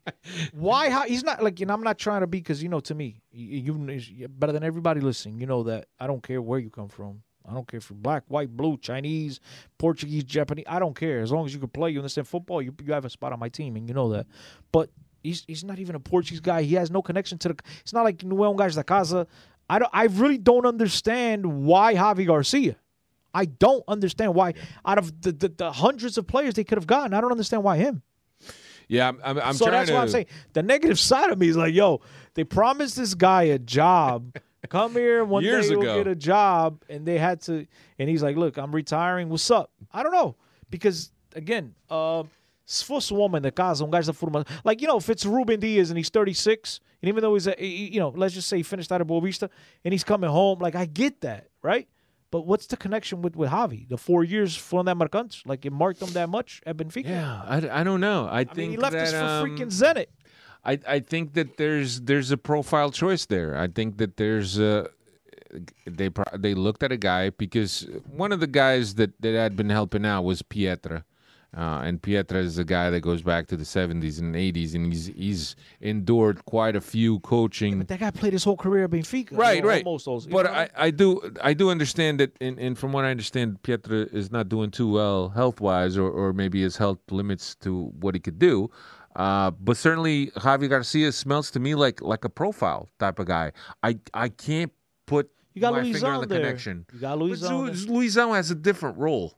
why? 0.52 0.90
How 0.90 1.04
he's 1.06 1.24
not 1.24 1.42
like. 1.42 1.62
You 1.62 1.66
know, 1.66 1.74
I'm 1.74 1.84
not 1.84 1.98
trying 1.98 2.20
to 2.20 2.28
be 2.28 2.40
because 2.40 2.62
you 2.62 2.68
know, 2.68 2.82
to 2.82 2.94
me, 2.94 3.22
you, 3.32 3.74
you 3.88 4.28
better 4.28 4.52
than 4.52 4.64
everybody 4.64 5.00
listening. 5.00 5.40
You 5.40 5.48
know 5.48 5.64
that 5.64 5.88
I 6.02 6.06
don't 6.06 6.22
care 6.22 6.42
where 6.42 6.60
you 6.60 6.70
come 6.70 6.90
from. 6.90 7.24
I 7.48 7.54
don't 7.54 7.68
care 7.68 7.78
if 7.78 7.90
you're 7.90 7.98
black, 7.98 8.24
white, 8.28 8.56
blue, 8.56 8.78
Chinese, 8.78 9.40
Portuguese, 9.78 10.26
Japanese. 10.26 10.66
I 10.68 10.80
don't 10.80 10.96
care 10.96 11.22
as 11.22 11.32
long 11.32 11.46
as 11.46 11.54
you 11.54 11.60
can 11.60 11.70
play. 11.70 11.92
You 11.92 12.00
understand 12.00 12.28
football. 12.28 12.62
You 12.62 12.76
you 12.84 12.92
have 12.92 13.06
a 13.06 13.10
spot 13.10 13.32
on 13.32 13.40
my 13.40 13.50
team, 13.50 13.78
and 13.78 13.88
you 13.88 13.94
know 13.94 14.10
that. 14.10 14.28
But 14.74 14.90
he's 15.24 15.44
he's 15.48 15.64
not 15.64 15.80
even 15.80 15.96
a 15.96 16.00
Portuguese 16.00 16.40
guy. 16.40 16.62
He 16.64 16.76
has 16.76 16.92
no 16.92 17.02
connection 17.02 17.38
to 17.40 17.50
the. 17.50 17.56
It's 17.82 17.94
not 17.94 18.04
like 18.04 18.24
Nuevo 18.24 18.54
Guys 18.54 18.76
da 18.76 18.84
Casa. 18.84 19.26
I 19.70 19.80
don't. 19.80 19.90
I 19.94 20.06
really 20.06 20.38
don't 20.38 20.66
understand 20.66 21.64
why 21.64 21.96
Javi 21.96 22.28
Garcia. 22.28 22.76
I 23.34 23.46
don't 23.46 23.84
understand 23.88 24.36
why 24.36 24.54
out 24.86 25.00
of 25.00 25.22
the, 25.22 25.32
the, 25.32 25.50
the 25.50 25.72
hundreds 25.72 26.20
of 26.20 26.28
players 26.28 26.54
they 26.54 26.64
could 26.64 26.78
have 26.78 26.86
gotten, 26.86 27.16
I 27.16 27.22
don't 27.22 27.32
understand 27.32 27.64
why 27.64 27.78
him. 27.78 28.04
Yeah, 28.88 29.08
I'm, 29.10 29.20
I'm, 29.24 29.40
I'm 29.40 29.54
so 29.56 29.72
that's 29.72 29.90
to. 29.90 29.96
why 29.96 30.02
I'm 30.02 30.10
saying 30.10 30.28
the 30.52 30.62
negative 30.62 31.00
side 31.00 31.32
of 31.32 31.40
me 31.40 31.48
is 31.48 31.58
like, 31.58 31.74
yo, 31.74 32.02
they 32.36 32.44
promised 32.44 32.96
this 32.96 33.16
guy 33.16 33.44
a 33.44 33.58
job. 33.58 34.36
Come 34.70 34.94
here 34.94 35.26
one 35.26 35.44
Years 35.44 35.68
day 35.68 35.74
you'll 35.74 35.82
get 35.82 36.08
a 36.08 36.16
job, 36.16 36.84
and 36.90 37.06
they 37.06 37.18
had 37.18 37.42
to. 37.42 37.66
And 38.00 38.10
he's 38.10 38.24
like, 38.24 38.38
look, 38.38 38.58
I'm 38.58 38.74
retiring. 38.74 39.30
What's 39.30 39.50
up? 39.52 39.72
I 39.92 40.04
don't 40.04 40.14
know 40.14 40.36
because 40.70 41.12
again, 41.36 41.76
uh, 41.90 42.24
se 42.66 42.84
fosse 42.84 43.12
um 43.14 43.18
homem 43.18 43.42
da 43.42 43.52
casa, 43.52 43.84
um 43.84 43.90
gajo 43.90 44.08
da 44.08 44.14
forma, 44.14 44.46
like 44.64 44.82
you 44.82 44.88
know, 44.88 44.98
if 44.98 45.10
it's 45.10 45.26
Ruben 45.26 45.60
Dias 45.60 45.90
and 45.90 45.98
he's 45.98 46.10
36, 46.10 46.80
and 47.02 47.10
even 47.10 47.22
though 47.22 47.34
he's 47.34 47.48
a, 47.48 47.56
you 47.60 48.00
know, 48.00 48.14
let's 48.16 48.34
just 48.34 48.48
say 48.48 48.58
he 48.58 48.64
finished 48.64 48.92
out 48.92 49.02
of 49.02 49.08
Boavista 49.08 49.50
and 49.84 49.94
he's 49.94 50.04
coming 50.04 50.30
home, 50.30 50.60
like 50.60 50.76
I 50.76 50.86
get 50.86 51.22
that, 51.22 51.50
right? 51.62 51.88
But 52.32 52.48
what's 52.48 52.66
the 52.66 52.78
connection 52.78 53.22
with 53.22 53.36
with 53.36 53.52
Javi? 53.52 53.88
The 53.88 53.98
four 53.98 54.24
years 54.24 54.56
from 54.56 54.86
that 54.88 54.98
Marcantes, 54.98 55.46
like 55.46 55.66
it 55.66 55.72
marked 55.72 56.02
him 56.02 56.12
that 56.14 56.30
much 56.30 56.62
at 56.66 56.78
Benfica. 56.78 57.08
Yeah, 57.08 57.42
I, 57.46 57.82
I 57.82 57.84
don't 57.84 58.00
know. 58.02 58.26
I, 58.26 58.40
I 58.40 58.44
think 58.44 58.58
mean, 58.58 58.72
he 58.72 58.78
left 58.78 58.94
that, 58.94 59.08
us 59.08 59.12
for 59.12 59.18
um, 59.18 59.50
freaking 59.50 59.72
Zenit. 59.72 60.08
I, 60.66 60.80
I 60.88 61.00
think 61.00 61.34
that 61.34 61.58
there's 61.58 62.02
there's 62.02 62.32
a 62.32 62.38
profile 62.38 62.90
choice 62.90 63.26
there. 63.26 63.56
I 63.58 63.68
think 63.68 63.98
that 63.98 64.18
there's 64.18 64.60
uh 64.60 64.88
they 65.86 66.10
pro- 66.10 66.38
they 66.38 66.54
looked 66.54 66.84
at 66.84 66.92
a 66.92 66.98
guy 66.98 67.30
because 67.30 67.88
one 68.10 68.32
of 68.32 68.40
the 68.40 68.48
guys 68.48 68.96
that, 68.96 69.22
that 69.22 69.34
had 69.34 69.56
been 69.56 69.70
helping 69.70 70.06
out 70.06 70.24
was 70.24 70.42
Pietra. 70.42 71.04
Uh, 71.56 71.82
and 71.86 72.02
Pietra 72.02 72.38
is 72.38 72.58
a 72.58 72.64
guy 72.64 72.90
that 72.90 73.02
goes 73.02 73.22
back 73.22 73.46
to 73.48 73.56
the 73.56 73.64
70s 73.64 74.20
and 74.20 74.34
80s, 74.34 74.74
and 74.74 74.92
he's 74.92 75.06
he's 75.08 75.56
endured 75.82 76.44
quite 76.46 76.76
a 76.76 76.82
few 76.82 77.20
coaching. 77.20 77.78
But 77.78 77.88
that 77.90 78.00
guy 78.00 78.10
played 78.12 78.34
his 78.34 78.44
whole 78.44 78.58
career 78.58 78.86
at 78.86 78.90
Benfica. 78.90 79.38
Right, 79.38 79.64
right. 79.64 79.86
Almost 79.86 80.06
those. 80.06 80.26
But 80.26 80.48
I, 80.48 80.70
I 80.76 80.90
do 80.90 81.22
I 81.42 81.54
do 81.54 81.70
understand 81.70 82.20
that, 82.20 82.32
and, 82.42 82.58
and 82.58 82.78
from 82.78 82.92
what 82.92 83.06
I 83.06 83.12
understand, 83.12 83.62
Pietra 83.62 84.12
is 84.14 84.32
not 84.32 84.50
doing 84.50 84.72
too 84.72 84.90
well 84.92 85.30
health 85.30 85.62
wise, 85.62 85.96
or, 85.98 86.10
or 86.10 86.34
maybe 86.34 86.62
his 86.62 86.76
health 86.78 87.00
limits 87.12 87.56
to 87.58 87.92
what 88.00 88.16
he 88.16 88.20
could 88.20 88.40
do. 88.40 88.72
Uh, 89.16 89.52
but 89.52 89.78
certainly 89.78 90.32
Javi 90.38 90.68
Garcia 90.68 91.12
smells 91.12 91.52
to 91.52 91.60
me 91.60 91.76
like 91.76 92.02
like 92.02 92.26
a 92.26 92.30
profile 92.30 92.90
type 92.98 93.20
of 93.20 93.28
guy. 93.28 93.52
I 93.84 94.00
I 94.14 94.30
can't 94.30 94.72
put 95.06 95.30
You 95.54 95.62
got 95.62 95.74
my 95.74 95.82
Luis 95.82 95.94
finger 96.02 96.14
on 96.16 96.22
the 96.22 96.28
there. 96.28 96.40
connection. 96.40 96.86
You 96.94 97.00
got 97.00 97.20
But 97.20 97.26
Luis 97.26 97.42
Lu- 97.44 97.70
Luisão 97.72 98.34
has 98.34 98.50
a 98.50 98.56
different 98.56 98.98
role. 98.98 99.38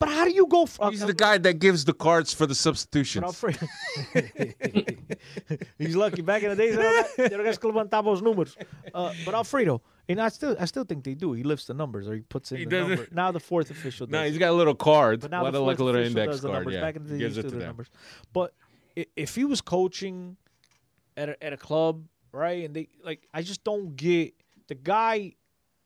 But 0.00 0.10
how 0.10 0.24
do 0.24 0.30
you 0.30 0.46
go? 0.46 0.64
From, 0.66 0.92
He's 0.92 1.04
the 1.04 1.12
guy 1.14 1.38
that 1.38 1.54
gives 1.58 1.84
the 1.84 1.92
cards 1.92 2.32
for 2.32 2.46
the 2.46 2.50
But 2.50 2.56
substitutions. 2.56 3.24
Alfredo. 3.24 3.66
He's 5.78 5.96
lucky. 5.96 6.22
Back 6.22 6.42
in 6.44 6.50
the 6.50 6.56
days, 6.56 6.76
they 7.16 7.28
don't 7.28 7.44
guys 7.44 7.58
levantava 7.58 8.06
os 8.08 8.20
números. 8.20 8.54
Uh, 8.94 9.12
but 9.24 9.34
Alfredo, 9.34 9.82
and 10.08 10.20
I 10.20 10.28
still, 10.28 10.56
I 10.58 10.66
still 10.66 10.84
think 10.84 11.04
they 11.04 11.14
do. 11.14 11.32
He 11.32 11.42
lifts 11.42 11.66
the 11.66 11.74
numbers, 11.74 12.08
or 12.08 12.14
he 12.14 12.20
puts 12.20 12.52
in 12.52 12.58
He 12.58 12.64
the 12.64 12.70
doesn't- 12.70 12.88
number. 12.90 13.08
Now 13.12 13.32
the 13.32 13.40
fourth 13.40 13.70
official 13.70 14.06
does. 14.06 14.12
No, 14.12 14.24
he's 14.24 14.38
got 14.38 14.50
a 14.50 14.54
little 14.54 14.74
card, 14.74 15.20
but 15.20 15.30
now 15.30 15.50
the 15.50 15.60
like 15.60 15.78
a 15.78 15.84
little 15.84 16.00
index 16.00 16.30
does 16.32 16.40
the 16.42 16.48
card. 16.48 16.58
numbers. 16.58 16.74
Yeah, 16.74 16.80
Back 16.80 16.96
in 16.96 17.02
the 17.04 17.08
day, 17.10 17.14
he 17.16 17.20
gives 17.20 17.36
used 17.36 17.38
it 17.38 17.42
to 17.42 17.48
to 17.50 17.54
the 17.54 17.58
them. 17.60 17.68
numbers. 17.68 17.88
But 18.32 18.54
if 19.16 19.34
he 19.34 19.44
was 19.44 19.60
coaching 19.60 20.36
at 21.16 21.28
a, 21.30 21.44
at 21.44 21.52
a 21.52 21.56
club, 21.56 22.04
right, 22.32 22.64
and 22.64 22.74
they 22.74 22.88
like, 23.04 23.26
I 23.34 23.42
just 23.42 23.64
don't 23.64 23.96
get 23.96 24.34
the 24.68 24.74
guy 24.74 25.34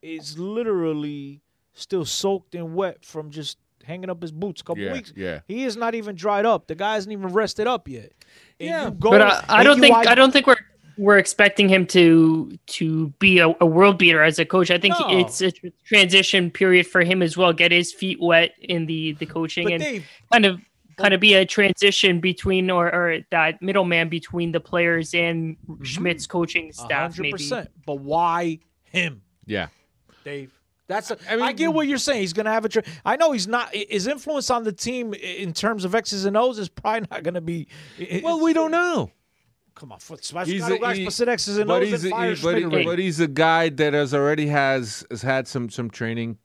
is 0.02 0.38
literally 0.38 1.40
still 1.74 2.04
soaked 2.04 2.54
and 2.54 2.74
wet 2.74 3.04
from 3.04 3.30
just 3.30 3.56
hanging 3.85 4.11
up 4.11 4.20
his 4.22 4.33
boots 4.33 4.61
a 4.61 4.64
couple 4.64 4.83
Yeah, 4.83 4.93
weeks. 4.93 5.12
yeah. 5.16 5.41
He 5.49 5.64
is 5.64 5.76
not 5.76 5.95
even 5.95 6.14
dried 6.14 6.47
up. 6.47 6.66
The 6.66 6.74
guy 6.74 6.95
hasn't 6.95 7.12
even 7.12 7.28
rested 7.33 7.66
up 7.66 7.89
yet. 7.89 8.12
And 8.61 8.68
Yeah. 8.68 8.85
you 8.87 8.91
go, 8.93 9.11
But 9.11 9.22
uh, 9.22 9.43
I 9.49 9.62
don't 9.64 9.80
think 9.80 9.95
ide- 9.97 10.07
I 10.07 10.14
don't 10.14 10.33
think 10.33 10.47
we're 10.47 10.57
we're 10.99 11.16
expecting 11.18 11.68
him 11.70 11.87
to 11.87 12.57
to 12.66 13.09
be 13.18 13.39
a, 13.39 13.49
a 13.61 13.66
world 13.66 13.99
beater 13.99 14.22
as 14.22 14.39
a 14.39 14.45
coach. 14.45 14.70
I 14.70 14.76
think 14.78 14.95
No. 15.01 15.18
it's 15.18 15.41
a 15.41 15.51
transition 15.87 16.51
period 16.51 16.87
for 16.87 17.03
him 17.03 17.22
as 17.22 17.37
well. 17.37 17.53
Get 17.53 17.72
his 17.72 17.93
feet 17.93 18.20
wet 18.20 18.53
in 18.61 18.87
the 18.87 19.12
the 19.12 19.26
coaching 19.26 19.64
But 19.64 19.72
and 19.74 19.83
Dave, 19.83 20.07
kind 20.30 20.45
of 20.47 20.61
kind 20.99 21.14
of 21.14 21.20
be 21.20 21.33
a 21.35 21.47
transition 21.47 22.20
between 22.20 22.70
or, 22.70 22.87
or 22.95 23.18
that 23.30 23.62
middleman 23.62 24.11
between 24.11 24.53
the 24.53 24.61
players 24.61 25.14
and 25.14 25.57
Schmidt's 25.83 26.26
coaching 26.26 26.70
staff. 26.72 27.16
hundred 27.16 27.33
Maybe. 27.33 27.68
But 27.87 27.99
why 28.01 28.59
him, 28.85 29.22
Yeah. 29.47 29.68
Dave? 30.24 30.53
That's 30.93 31.11
a, 31.11 31.16
I, 31.30 31.34
I 31.34 31.36
mean- 31.49 31.57
get 31.57 31.72
what 31.74 31.86
you're 31.88 31.99
saying. 31.99 32.20
He's 32.20 32.32
going 32.32 32.47
to 32.47 32.53
have 32.53 32.64
a. 32.64 32.68
Tra- 32.68 32.82
I 33.05 33.16
know 33.16 33.32
he's 33.32 33.49
not. 33.49 33.74
His 33.74 34.07
influence 34.07 34.51
on 34.51 34.64
the 34.64 34.72
team 34.72 35.14
in 35.14 35.53
terms 35.53 35.84
of 35.84 35.95
X's 35.95 36.24
and 36.24 36.36
O's 36.36 36.59
is 36.59 36.68
probably 36.68 37.07
not 37.11 37.22
going 37.22 37.34
to 37.34 37.40
be. 37.40 37.66
Well, 38.22 38.40
we 38.40 38.53
don't 38.53 38.70
know. 38.70 39.11
Come 39.74 39.90
on, 39.93 39.99
foot 40.01 40.22
smash. 40.24 40.47
He's 40.49 40.62
a- 40.68 40.76
he- 40.95 41.07
X's 41.07 41.57
and 41.59 41.66
but 41.68 41.82
O's 41.82 41.88
he's 41.90 42.05
and 42.05 42.12
a, 42.12 42.16
fire 42.16 42.34
he- 42.34 42.43
but, 42.43 42.57
he- 42.78 42.84
but 42.84 42.99
he's 42.99 43.20
a 43.20 43.26
guy 43.28 43.68
that 43.70 43.95
has 43.95 44.12
already 44.12 44.47
has 44.49 45.05
has 45.11 45.22
had 45.22 45.49
some 45.49 45.70
some 45.70 45.88
training. 45.90 46.38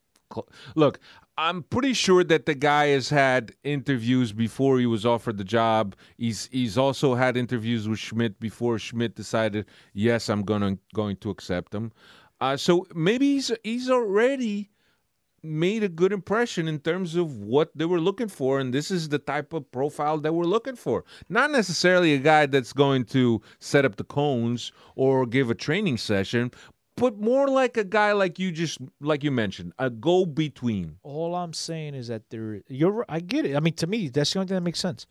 Look, 0.75 0.99
I'm 1.37 1.63
pretty 1.63 1.93
sure 1.93 2.23
that 2.23 2.45
the 2.45 2.55
guy 2.55 2.87
has 2.87 3.09
had 3.09 3.53
interviews 3.63 4.33
before 4.33 4.79
he 4.79 4.85
was 4.85 5.05
offered 5.05 5.37
the 5.37 5.43
job. 5.43 5.95
He's 6.17 6.47
he's 6.51 6.77
also 6.77 7.15
had 7.15 7.37
interviews 7.37 7.87
with 7.87 7.99
Schmidt 7.99 8.39
before 8.39 8.79
Schmidt 8.79 9.15
decided, 9.15 9.65
yes, 9.93 10.29
I'm 10.29 10.43
gonna 10.43 10.77
going 10.93 11.17
to 11.17 11.29
accept 11.29 11.73
him. 11.73 11.91
Uh, 12.39 12.57
so 12.57 12.85
maybe 12.93 13.33
he's 13.33 13.51
he's 13.63 13.89
already 13.89 14.69
made 15.43 15.83
a 15.83 15.89
good 15.89 16.11
impression 16.11 16.67
in 16.67 16.79
terms 16.79 17.15
of 17.15 17.37
what 17.37 17.71
they 17.75 17.85
were 17.85 18.01
looking 18.01 18.27
for 18.27 18.59
and 18.59 18.73
this 18.73 18.91
is 18.91 19.07
the 19.09 19.19
type 19.19 19.53
of 19.53 19.71
profile 19.71 20.17
that 20.17 20.33
we're 20.33 20.43
looking 20.43 20.75
for 20.75 21.05
not 21.29 21.51
necessarily 21.51 22.13
a 22.15 22.17
guy 22.17 22.45
that's 22.45 22.73
going 22.73 23.05
to 23.05 23.39
set 23.59 23.85
up 23.85 23.95
the 23.95 24.03
cones 24.03 24.71
or 24.95 25.25
give 25.25 25.49
a 25.49 25.55
training 25.55 25.95
session 25.95 26.51
but 26.97 27.19
more 27.19 27.47
like 27.47 27.77
a 27.77 27.83
guy 27.83 28.11
like 28.11 28.39
you 28.39 28.51
just 28.51 28.79
like 28.99 29.23
you 29.23 29.31
mentioned 29.31 29.71
a 29.79 29.89
go 29.89 30.25
between 30.25 30.97
All 31.03 31.35
I'm 31.35 31.53
saying 31.53 31.93
is 31.93 32.07
that 32.07 32.29
there. 32.29 32.61
You're. 32.67 33.05
I 33.07 33.19
get 33.19 33.45
it. 33.45 33.55
I 33.55 33.59
mean, 33.59 33.75
to 33.75 33.87
me, 33.87 34.09
that's 34.09 34.33
the 34.33 34.39
only 34.39 34.47
thing 34.47 34.55
that 34.55 34.61
makes 34.61 34.79
sense. 34.79 35.05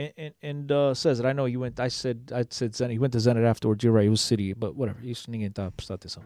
And 0.00 0.12
and, 0.16 0.34
and 0.42 0.72
uh, 0.72 0.94
says 0.94 1.20
it. 1.20 1.26
I 1.26 1.32
know 1.32 1.44
you 1.44 1.60
went. 1.60 1.78
I 1.78 1.88
said. 1.88 2.32
I 2.34 2.44
said 2.48 2.72
Zenit. 2.72 2.92
He 2.92 2.98
went 2.98 3.12
to 3.12 3.18
Zenit 3.18 3.44
afterwards. 3.44 3.84
You're 3.84 3.92
right. 3.92 4.06
It 4.06 4.10
was 4.10 4.22
City, 4.22 4.54
but 4.54 4.74
whatever. 4.74 4.98
He's 5.00 5.26
tá 5.26 5.66
a 5.66 5.70
prestar 5.70 5.98
atenção. 5.98 6.22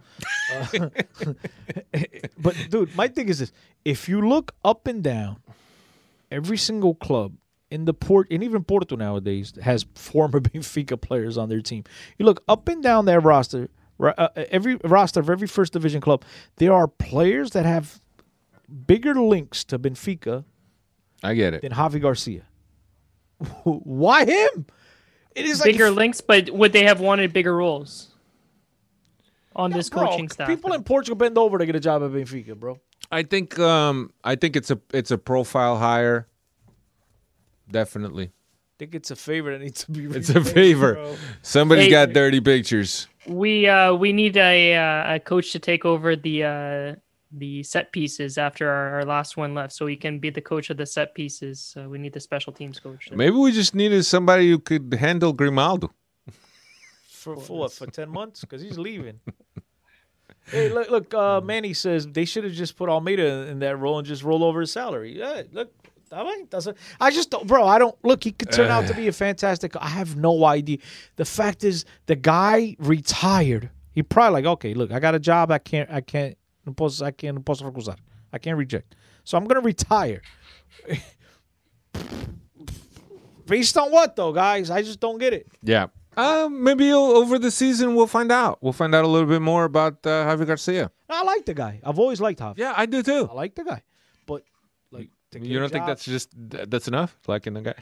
Uh, 0.52 1.32
but 2.38 2.54
dude, 2.70 2.94
my 2.94 3.08
thing 3.08 3.28
is 3.28 3.40
this: 3.40 3.52
if 3.84 4.08
you 4.08 4.20
look 4.20 4.54
up 4.64 4.86
and 4.86 5.02
down, 5.02 5.38
every 6.30 6.56
single 6.56 6.94
club 6.94 7.34
in 7.70 7.84
the 7.84 7.94
port, 7.94 8.28
and 8.30 8.44
even 8.44 8.62
Porto 8.62 8.94
nowadays 8.94 9.52
has 9.62 9.86
former 9.96 10.40
Benfica 10.48 11.00
players 11.00 11.36
on 11.36 11.48
their 11.48 11.60
team. 11.60 11.82
You 12.16 12.26
look 12.26 12.44
up 12.48 12.68
and 12.68 12.82
down 12.82 13.06
that 13.06 13.20
roster. 13.20 13.70
Uh, 14.00 14.28
every 14.50 14.76
roster 14.84 15.20
of 15.20 15.30
every 15.30 15.46
first 15.46 15.72
division 15.72 16.00
club, 16.00 16.24
there 16.56 16.72
are 16.72 16.88
players 16.88 17.50
that 17.52 17.64
have 17.64 18.00
bigger 18.86 19.14
links 19.14 19.62
to 19.64 19.78
Benfica 19.78 20.44
i 21.22 21.32
get 21.32 21.54
it 21.54 21.62
than 21.62 21.72
Javi 21.72 22.00
Garcia. 22.00 22.42
Why 23.64 24.24
him? 24.24 24.66
It 25.34 25.46
is 25.46 25.60
like 25.60 25.72
bigger 25.72 25.86
if- 25.86 25.94
links, 25.96 26.20
but 26.20 26.50
would 26.50 26.72
they 26.72 26.84
have 26.84 27.00
wanted 27.00 27.32
bigger 27.32 27.56
roles 27.56 28.08
on 29.56 29.70
this 29.70 29.88
Bro, 29.90 30.06
coaching 30.08 30.28
staff? 30.28 30.48
People 30.48 30.72
in 30.72 30.82
Portugal 30.84 31.16
bend 31.16 31.36
over 31.38 31.58
to 31.58 31.66
get 31.66 31.74
a 31.76 31.80
job 31.80 32.02
at 32.02 32.10
Benfica, 32.10 32.56
bro. 32.56 32.78
i 33.10 33.22
think 33.22 33.58
um 33.58 34.10
i 34.24 34.34
think 34.34 34.56
it's 34.56 34.70
a 34.70 34.78
it's 34.92 35.10
a 35.10 35.18
profile 35.18 35.76
hire 35.76 36.26
definitely 37.70 38.26
I 38.26 38.76
think 38.78 38.94
it's 38.96 39.10
a 39.12 39.16
favor 39.16 39.52
that 39.52 39.62
needs 39.62 39.84
to 39.84 39.92
be. 39.92 40.04
it's 40.06 40.30
a 40.30 40.42
favor 40.42 40.94
bro. 40.94 41.16
somebody's 41.42 41.84
Hey- 41.84 41.90
got 41.90 42.12
dirty 42.12 42.40
pictures 42.40 43.06
we 43.26 43.68
uh 43.68 43.94
we 43.94 44.12
need 44.12 44.36
a 44.36 44.74
uh, 44.76 45.14
a 45.14 45.20
coach 45.20 45.52
to 45.52 45.58
take 45.58 45.84
over 45.84 46.16
the 46.16 46.44
uh 46.44 46.94
the 47.38 47.62
set 47.62 47.92
pieces 47.92 48.38
after 48.38 48.68
our, 48.68 48.96
our 48.96 49.04
last 49.04 49.36
one 49.36 49.54
left, 49.54 49.72
so 49.72 49.86
he 49.86 49.96
can 49.96 50.18
be 50.18 50.30
the 50.30 50.40
coach 50.40 50.70
of 50.70 50.76
the 50.76 50.86
set 50.86 51.14
pieces. 51.14 51.60
So 51.60 51.88
we 51.88 51.98
need 51.98 52.12
the 52.12 52.20
special 52.20 52.52
teams 52.52 52.78
coach. 52.78 53.10
maybe 53.12 53.36
we 53.36 53.52
just 53.52 53.74
needed 53.74 54.04
somebody 54.04 54.48
who 54.50 54.58
could 54.58 54.94
handle 54.94 55.32
grimaldo 55.32 55.90
For, 57.08 57.36
for 57.36 57.58
what? 57.58 57.72
For 57.72 57.86
ten 57.86 58.10
months? 58.10 58.40
Because 58.42 58.62
he's 58.62 58.78
leaving. 58.78 59.20
hey, 60.46 60.70
look, 60.70 60.90
look. 60.90 61.14
Uh, 61.14 61.40
Manny 61.40 61.74
says 61.74 62.06
they 62.06 62.24
should 62.24 62.44
have 62.44 62.52
just 62.52 62.76
put 62.76 62.88
Almeida 62.88 63.48
in 63.48 63.58
that 63.60 63.76
role 63.76 63.98
and 63.98 64.06
just 64.06 64.22
roll 64.22 64.44
over 64.44 64.60
his 64.60 64.70
salary. 64.72 65.18
Yeah, 65.18 65.42
look. 65.52 65.72
I 66.12 66.22
mean, 66.22 66.46
that's 66.48 66.66
a, 66.66 66.74
I 67.00 67.10
just 67.10 67.30
don't, 67.30 67.46
bro. 67.46 67.66
I 67.66 67.78
don't 67.78 67.96
look. 68.04 68.22
He 68.22 68.30
could 68.32 68.52
turn 68.52 68.70
out 68.70 68.86
to 68.86 68.94
be 68.94 69.08
a 69.08 69.12
fantastic. 69.26 69.74
I 69.76 69.88
have 69.88 70.16
no 70.16 70.44
idea. 70.44 70.78
The 71.16 71.24
fact 71.24 71.64
is, 71.64 71.84
the 72.06 72.14
guy 72.14 72.76
retired. 72.78 73.70
He 73.92 74.02
probably 74.02 74.42
like, 74.42 74.52
okay, 74.54 74.74
look, 74.74 74.92
I 74.92 74.98
got 75.00 75.14
a 75.14 75.18
job. 75.18 75.50
I 75.50 75.58
can't, 75.58 75.90
I 75.90 76.00
can't, 76.00 76.36
no 76.66 76.72
posso, 76.72 77.04
I 77.04 77.10
can't, 77.12 77.36
no 77.36 77.42
posso 77.42 77.64
recusar. 77.64 77.96
I 78.32 78.38
can't 78.38 78.56
reject. 78.58 78.94
So 79.24 79.36
I'm 79.38 79.44
gonna 79.46 79.60
retire. 79.60 80.20
Based 83.46 83.76
on 83.76 83.90
what 83.92 84.16
though, 84.16 84.32
guys? 84.32 84.70
I 84.70 84.82
just 84.82 85.00
don't 85.00 85.18
get 85.18 85.32
it. 85.32 85.46
Yeah. 85.62 85.86
Uh, 86.16 86.48
maybe 86.50 86.92
o- 86.92 87.16
over 87.16 87.38
the 87.38 87.50
season 87.50 87.94
we'll 87.94 88.06
find 88.06 88.30
out. 88.32 88.58
We'll 88.62 88.72
find 88.72 88.94
out 88.94 89.04
a 89.04 89.08
little 89.08 89.28
bit 89.28 89.42
more 89.42 89.64
about 89.64 89.94
uh, 90.06 90.24
Javi 90.26 90.46
Garcia. 90.46 90.90
I 91.10 91.22
like 91.24 91.44
the 91.44 91.54
guy. 91.54 91.80
I've 91.84 91.98
always 91.98 92.20
liked 92.20 92.40
Javi. 92.40 92.58
Yeah, 92.58 92.72
I 92.76 92.86
do 92.86 93.02
too. 93.02 93.28
I 93.30 93.34
like 93.34 93.54
the 93.54 93.64
guy, 93.64 93.82
but 94.26 94.42
like, 94.90 95.10
to 95.32 95.40
You 95.40 95.58
don't 95.58 95.68
think 95.70 95.82
job- 95.82 95.88
that's 95.88 96.04
just 96.04 96.30
that's 96.34 96.88
enough? 96.88 97.16
Liking 97.26 97.54
the 97.54 97.62
guy? 97.62 97.74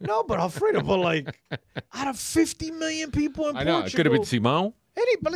no? 0.00 0.22
But 0.24 0.40
Alfredo, 0.40 0.80
but 0.82 0.96
like, 1.10 1.38
out 1.92 2.08
of 2.08 2.18
fifty 2.18 2.70
million 2.70 3.10
people 3.10 3.48
in 3.48 3.56
I 3.56 3.64
know. 3.64 3.80
It 3.80 3.92
could 3.94 4.06
have 4.06 4.12
been 4.12 4.22
Portugal, 4.22 4.74
Any, 4.96 5.16
but 5.16 5.32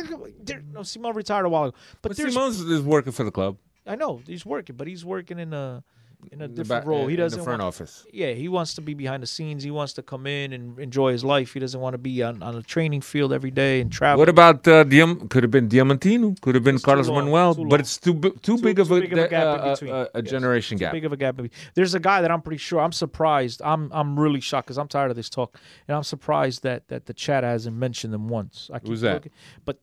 no, 0.71 0.83
Simon 0.83 1.15
retired 1.15 1.45
a 1.45 1.49
while 1.49 1.65
ago. 1.65 1.77
But 2.01 2.15
But 2.15 2.31
Simon's 2.31 2.61
is 2.61 2.81
working 2.81 3.11
for 3.11 3.23
the 3.23 3.31
club. 3.31 3.57
I 3.85 3.95
know 3.95 4.21
he's 4.25 4.45
working, 4.45 4.75
but 4.75 4.87
he's 4.87 5.03
working 5.03 5.39
in 5.39 5.53
a 5.53 5.83
in 6.31 6.41
a 6.41 6.47
different 6.47 6.83
ba- 6.85 6.89
role. 6.89 7.07
He 7.07 7.13
in 7.13 7.19
the 7.19 7.23
doesn't 7.23 7.43
front 7.43 7.61
want, 7.61 7.75
office. 7.75 8.05
Yeah, 8.11 8.31
he 8.33 8.47
wants 8.49 8.73
to 8.75 8.81
be 8.81 8.93
behind 8.93 9.23
the 9.23 9.27
scenes. 9.27 9.63
He 9.63 9.71
wants 9.71 9.93
to 9.93 10.01
come 10.03 10.27
in 10.27 10.51
and 10.53 10.77
enjoy 10.79 11.11
his 11.13 11.23
life. 11.23 11.53
He 11.53 11.59
doesn't 11.59 11.79
want 11.79 11.93
to 11.93 11.97
be 11.97 12.21
on, 12.21 12.43
on 12.43 12.55
a 12.55 12.61
training 12.61 13.01
field 13.01 13.31
every 13.31 13.51
day 13.51 13.79
and 13.81 13.91
travel. 13.91 14.19
What 14.19 14.29
about 14.29 14.67
uh, 14.67 14.83
Diam? 14.83 15.29
Could 15.29 15.43
have 15.43 15.51
been 15.51 15.69
Diamantino. 15.69 16.39
Could 16.41 16.55
have 16.55 16.63
been 16.63 16.75
It's 16.75 16.83
Carlos 16.83 17.07
long, 17.07 17.25
Manuel. 17.31 17.55
But 17.65 17.79
it's 17.79 17.97
too 17.97 18.13
too, 18.19 18.31
Too- 18.41 18.57
big 18.61 18.79
of 18.79 18.89
too 18.89 18.95
a, 18.95 19.01
big 19.01 19.13
of 19.13 19.19
a 19.19 19.27
gap 19.29 19.59
in 19.59 19.67
uh, 19.67 19.71
between. 19.73 19.91
uh, 19.91 20.05
a 20.13 20.21
Yes, 20.21 20.29
generation 20.31 20.77
too 20.77 20.83
gap. 20.85 20.91
Big 20.91 21.05
of 21.05 21.13
a 21.13 21.17
gap. 21.17 21.39
There's 21.73 21.93
a 21.93 21.99
guy 21.99 22.21
that 22.21 22.31
I'm 22.31 22.41
pretty 22.41 22.57
sure. 22.59 22.81
I'm 22.81 22.91
surprised. 22.91 23.61
I'm 23.63 23.89
I'm 23.93 24.19
really 24.19 24.41
shocked 24.41 24.67
because 24.67 24.77
I'm 24.77 24.87
tired 24.89 25.11
of 25.11 25.15
this 25.17 25.29
talk, 25.29 25.57
and 25.87 25.95
I'm 25.95 26.03
surprised 26.03 26.63
that 26.63 26.87
that 26.89 27.05
the 27.05 27.13
chat 27.13 27.43
hasn't 27.43 27.77
mentioned 27.77 28.13
them 28.13 28.27
once. 28.27 28.69
I 28.73 28.79
Who's 28.79 29.01
that? 29.01 29.13
looking- 29.13 29.31
But 29.65 29.79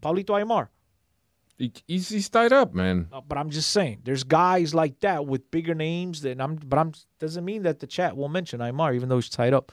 Paulito 0.00 0.40
Aimar. 0.40 0.68
He- 1.58 1.72
he's, 1.86 2.08
he's 2.08 2.28
tied 2.28 2.52
up, 2.52 2.74
man. 2.74 3.08
But 3.28 3.38
I'm 3.38 3.50
just 3.50 3.70
saying, 3.70 4.00
there's 4.04 4.24
guys 4.24 4.74
like 4.74 4.98
that 5.00 5.26
with 5.26 5.50
bigger 5.50 5.74
names. 5.74 6.22
That 6.22 6.40
I'm, 6.40 6.56
but 6.56 6.78
I'm 6.78 6.92
doesn't 7.18 7.44
mean 7.44 7.62
that 7.64 7.78
the 7.80 7.86
chat 7.86 8.16
will 8.16 8.28
mention 8.28 8.60
Aimar, 8.60 8.94
even 8.94 9.08
though 9.08 9.16
he's 9.18 9.28
tied 9.28 9.52
up. 9.54 9.70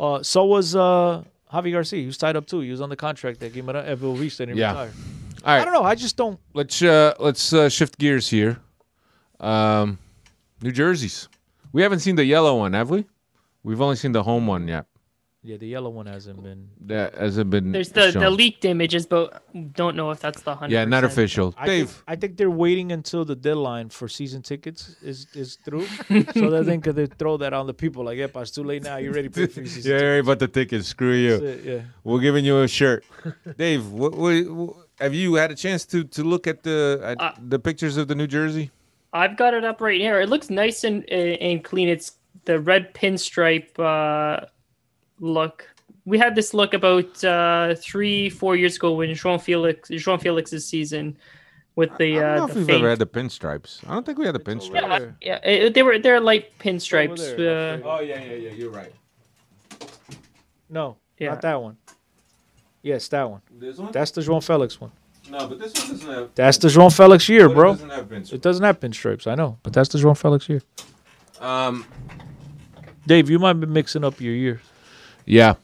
Uh, 0.00 0.22
so 0.22 0.44
was 0.44 0.74
uh, 0.74 1.22
Javi 1.52 1.72
Garcia. 1.72 2.00
He 2.00 2.06
was 2.06 2.18
tied 2.18 2.36
up 2.36 2.46
too. 2.46 2.60
He 2.60 2.70
was 2.70 2.80
on 2.80 2.88
the 2.88 2.96
contract 2.96 3.40
that 3.40 3.52
Guimara 3.52 3.86
Evo 3.88 4.16
Vista 4.16 4.42
and 4.44 4.52
he 4.52 4.58
Yeah. 4.58 4.70
retired. 4.70 4.92
All 5.44 5.52
I 5.60 5.64
don't 5.64 5.72
know. 5.72 5.82
I 5.84 5.94
just 5.94 6.16
don't. 6.16 6.40
let's 6.54 6.82
uh, 6.82 7.14
let's 7.20 7.52
uh, 7.52 7.68
shift 7.68 7.98
gears 7.98 8.28
here. 8.28 8.58
Um, 9.38 9.98
New 10.62 10.72
Jersey's. 10.72 11.28
We 11.72 11.82
haven't 11.82 12.00
seen 12.00 12.16
the 12.16 12.24
yellow 12.24 12.56
one, 12.58 12.72
have 12.72 12.90
we? 12.90 13.06
We've 13.62 13.80
only 13.80 13.96
seen 13.96 14.12
the 14.12 14.22
home 14.22 14.46
one 14.46 14.66
yet. 14.66 14.86
Yeah, 15.44 15.56
the 15.56 15.68
yellow 15.68 15.88
one 15.90 16.06
hasn't 16.06 16.42
been. 16.42 16.68
That 16.86 17.14
hasn't 17.14 17.48
been. 17.50 17.70
There's 17.70 17.90
the, 17.90 18.10
the 18.10 18.28
leaked 18.28 18.64
images, 18.64 19.06
but 19.06 19.40
don't 19.72 19.94
know 19.94 20.10
if 20.10 20.18
that's 20.18 20.42
the 20.42 20.54
hundred. 20.56 20.72
Yeah, 20.74 20.84
not 20.84 21.04
official. 21.04 21.54
I 21.56 21.66
Dave. 21.66 21.90
think, 21.90 22.04
I 22.08 22.16
think 22.16 22.36
they're 22.36 22.50
waiting 22.50 22.90
until 22.90 23.24
the 23.24 23.36
deadline 23.36 23.88
for 23.90 24.08
season 24.08 24.42
tickets 24.42 24.96
is 25.00 25.28
is 25.34 25.56
through, 25.64 25.86
so 26.34 26.50
they 26.50 26.64
think 26.64 26.84
they 26.84 27.06
throw 27.06 27.36
that 27.36 27.52
on 27.52 27.68
the 27.68 27.72
people. 27.74 28.04
Like, 28.04 28.18
yep, 28.18 28.36
it's 28.36 28.50
too 28.50 28.64
late 28.64 28.82
now. 28.82 28.96
You 28.96 29.12
ready 29.12 29.28
for 29.28 29.46
the 29.46 29.66
season? 29.66 29.92
Yeah, 29.92 30.02
right 30.02 30.16
about 30.20 30.40
the 30.40 30.48
tickets. 30.48 30.88
Screw 30.88 31.12
you. 31.14 31.38
tickets? 31.38 31.64
Yeah. 31.64 31.80
We're 32.02 32.20
giving 32.20 32.44
you 32.44 32.60
a 32.62 32.66
shirt. 32.68 33.04
Dave, 33.56 33.86
what, 33.86 34.14
what, 34.16 34.44
what- 34.50 34.76
have 35.00 35.14
you 35.14 35.34
had 35.34 35.52
a 35.52 35.54
chance 35.54 35.86
to, 35.86 36.02
to 36.02 36.24
look 36.24 36.48
at 36.48 36.64
the 36.64 37.00
at 37.04 37.20
Uh, 37.20 37.32
the 37.40 37.60
pictures 37.60 37.96
of 37.96 38.08
the 38.08 38.16
New 38.16 38.26
Jersey? 38.26 38.72
I've 39.12 39.36
got 39.36 39.54
it 39.54 39.64
up 39.64 39.80
right 39.80 40.00
here. 40.00 40.20
It 40.20 40.28
looks 40.28 40.50
nice 40.50 40.82
and 40.82 41.08
and 41.08 41.62
clean. 41.62 41.88
It's 41.88 42.18
the 42.44 42.58
red 42.58 42.92
pinstripe 42.94 43.78
uh, 43.78 44.46
look. 45.20 45.68
We 46.04 46.16
had 46.18 46.34
this 46.34 46.54
look 46.54 46.72
about 46.74 47.22
uh, 47.24 47.74
three, 47.76 48.30
four 48.30 48.56
years 48.56 48.76
ago 48.76 48.94
when 48.94 49.10
João 49.10 49.40
Felix, 49.40 49.90
João 49.90 50.20
Felix's 50.20 50.64
season 50.66 51.16
with 51.76 51.90
the 51.98 52.18
I 52.18 52.20
don't 52.20 52.36
know 52.36 52.42
uh, 52.44 52.46
if 52.48 52.54
we've 52.54 52.66
fade. 52.66 52.76
ever 52.76 52.88
had 52.90 52.98
the 52.98 53.06
pinstripes. 53.06 53.86
I 53.86 53.92
don't 53.92 54.06
think 54.06 54.18
we 54.18 54.24
had 54.26 54.34
the 54.34 54.40
pinstripes. 54.40 55.14
yeah, 55.20 55.38
yeah, 55.44 55.48
it- 55.50 55.74
they 55.74 55.82
were 55.82 55.98
they're 55.98 56.18
light 56.20 56.58
pinstripes. 56.58 57.20
Uh, 57.38 57.82
Oh 57.86 58.00
yeah, 58.00 58.22
yeah, 58.24 58.34
yeah. 58.34 58.50
You're 58.52 58.70
right. 58.70 58.92
No, 60.70 60.96
Yeah. 61.18 61.30
not 61.30 61.42
that 61.42 61.60
one. 61.62 61.76
Yes, 62.82 63.08
that 63.08 63.28
one. 63.28 63.40
This 63.58 63.76
one? 63.76 63.92
That's 63.92 64.10
the 64.12 64.20
João 64.20 64.42
Felix 64.44 64.80
one. 64.80 64.92
No, 65.30 65.46
but 65.46 65.58
this 65.58 65.74
one 65.74 65.88
doesn't 65.92 66.08
have. 66.14 66.30
That's 66.34 66.56
the 66.58 66.68
João 66.68 66.94
Felix 66.94 67.28
year, 67.28 67.48
bro. 67.48 67.72
It 67.72 67.74
doesn't 67.74 67.90
have 67.90 68.08
pinstripes. 68.08 68.32
It 68.32 68.42
doesn't 68.42 68.64
have 68.64 68.80
pinstripes, 68.80 69.26
I 69.26 69.34
know, 69.34 69.58
but 69.62 69.72
that's 69.72 69.88
the 69.90 69.98
João 69.98 70.16
Felix 70.16 70.48
year. 70.48 70.62
Um. 71.40 71.84
Dave, 73.06 73.28
you 73.30 73.38
might 73.38 73.54
be 73.54 73.66
mixing 73.66 74.04
up 74.04 74.20
your 74.20 74.34
years. 74.34 74.60
Yeah. 75.28 75.54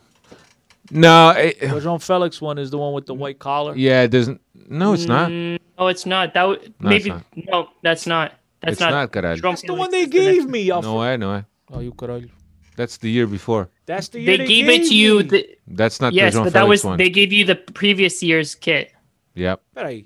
No. 0.91 1.31
It, 1.31 1.61
The 1.61 1.67
João 1.85 2.01
Felix 2.03 2.41
one 2.41 2.59
is 2.59 2.71
the 2.71 2.79
one 2.79 2.93
with 2.93 3.07
the 3.07 3.15
white 3.15 3.39
collar. 3.39 3.75
yeah, 3.77 4.03
it 4.03 4.09
doesn't. 4.09 4.41
No, 4.69 4.93
it's 4.93 5.07
not. 5.07 5.31
mm, 5.31 5.59
oh, 5.79 5.89
it's 5.89 6.07
not. 6.07 6.35
That 6.35 6.43
w- 6.43 6.61
No, 6.81 6.91
it's 6.91 7.05
maybe 7.07 7.11
not. 7.11 7.25
no, 7.51 7.69
that's 7.83 8.07
not. 8.07 8.33
That's 8.61 8.73
It's 8.73 8.81
not. 8.81 8.91
not, 8.93 9.13
caralho. 9.13 9.41
That's 9.43 9.63
the 9.63 9.75
one 9.75 9.91
they 9.91 10.03
is 10.03 10.11
the 10.11 10.19
next- 10.25 10.37
gave 10.39 10.49
me. 10.49 10.69
No 10.69 10.99
way, 11.01 11.17
no 11.17 11.33
way. 11.33 11.45
Oh, 11.73 11.81
you 11.81 11.93
caralho. 11.93 12.29
That's 12.77 12.97
the 12.99 13.11
year 13.11 13.27
before. 13.27 13.69
That's 13.87 14.09
the 14.09 14.21
year 14.21 14.37
They 14.39 14.47
gave 14.47 14.69
it 14.69 14.89
to 14.89 14.95
you. 14.95 15.23
The, 15.23 15.47
That's 15.67 16.01
not 16.01 16.13
yes, 16.13 16.33
the 16.33 16.39
Jean 16.39 16.45
but 16.45 16.53
that 16.55 16.67
was 16.69 16.85
one. 16.85 16.99
they 16.99 17.11
gave 17.11 17.33
you 17.33 17.45
the 17.45 17.55
previous 17.57 18.23
year's 18.23 18.55
kit. 18.55 18.93
Yep. 19.35 19.61
Peraí. 19.77 20.05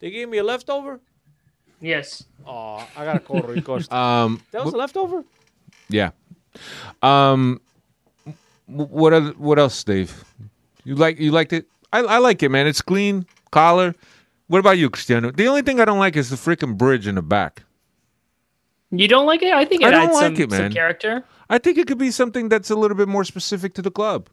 They 0.00 0.10
gave 0.10 0.28
me 0.28 0.38
a 0.38 0.44
leftover? 0.44 1.00
Yes. 1.80 2.24
Oh, 2.46 2.84
I 2.96 3.04
gotta 3.04 3.20
call 3.20 3.40
Rui 3.42 3.62
Um. 3.90 4.40
that 4.50 4.64
was 4.64 4.74
a 4.74 4.76
leftover? 4.76 5.24
Yeah. 5.88 6.10
Um. 7.02 7.60
W- 8.70 8.88
What 8.90 9.12
other, 9.12 9.30
What 9.32 9.58
else, 9.58 9.82
Dave? 9.84 10.24
You 10.84 10.94
like 10.94 11.18
you 11.20 11.30
liked 11.30 11.52
it? 11.52 11.66
I 11.92 12.00
I 12.00 12.18
like 12.18 12.42
it, 12.42 12.48
man. 12.50 12.66
It's 12.66 12.82
clean 12.82 13.26
collar. 13.50 13.94
What 14.48 14.58
about 14.58 14.78
you, 14.78 14.90
Cristiano? 14.90 15.30
The 15.30 15.46
only 15.46 15.62
thing 15.62 15.80
I 15.80 15.84
don't 15.84 15.98
like 15.98 16.16
is 16.16 16.30
the 16.30 16.36
freaking 16.36 16.76
bridge 16.76 17.06
in 17.06 17.14
the 17.16 17.22
back. 17.22 17.62
You 18.90 19.06
don't 19.06 19.26
like 19.26 19.42
it? 19.42 19.52
I 19.52 19.64
think 19.64 19.82
it 19.82 19.86
I 19.88 19.90
don't 19.92 20.06
adds 20.08 20.14
like 20.14 20.36
some, 20.36 20.42
it, 20.42 20.50
man. 20.50 20.60
some 20.60 20.72
character. 20.72 21.24
I 21.48 21.58
think 21.58 21.78
it 21.78 21.86
could 21.86 21.98
be 21.98 22.10
something 22.10 22.48
that's 22.48 22.70
a 22.70 22.74
little 22.76 22.96
bit 22.96 23.06
more 23.08 23.22
specific 23.24 23.74
to 23.74 23.82
the 23.82 23.90
club. 23.90 24.28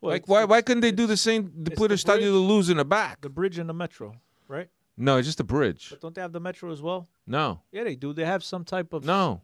Well, 0.00 0.12
Like 0.12 0.28
why 0.28 0.44
why 0.44 0.62
couldn't 0.62 0.80
they 0.80 0.92
do 0.92 1.06
the 1.06 1.16
same? 1.16 1.52
To 1.64 1.70
put 1.72 1.88
the 1.88 1.94
a 1.94 1.98
Stadio 1.98 2.20
bridge. 2.20 2.48
Luz 2.50 2.70
in 2.70 2.76
the 2.78 2.84
back? 2.84 3.20
The 3.20 3.28
bridge 3.28 3.58
and 3.58 3.68
the 3.68 3.74
metro, 3.74 4.14
right? 4.46 4.68
No, 4.96 5.16
it's 5.18 5.28
just 5.28 5.40
a 5.40 5.44
bridge. 5.44 5.90
But 5.90 6.00
don't 6.00 6.14
they 6.14 6.20
have 6.22 6.32
the 6.32 6.40
metro 6.40 6.72
as 6.72 6.80
well? 6.80 7.08
No, 7.26 7.60
Yeah, 7.72 7.84
they 7.84 7.96
do. 7.96 8.12
They 8.14 8.24
have 8.24 8.42
some 8.42 8.64
type 8.64 8.92
of 8.94 9.04
no. 9.04 9.42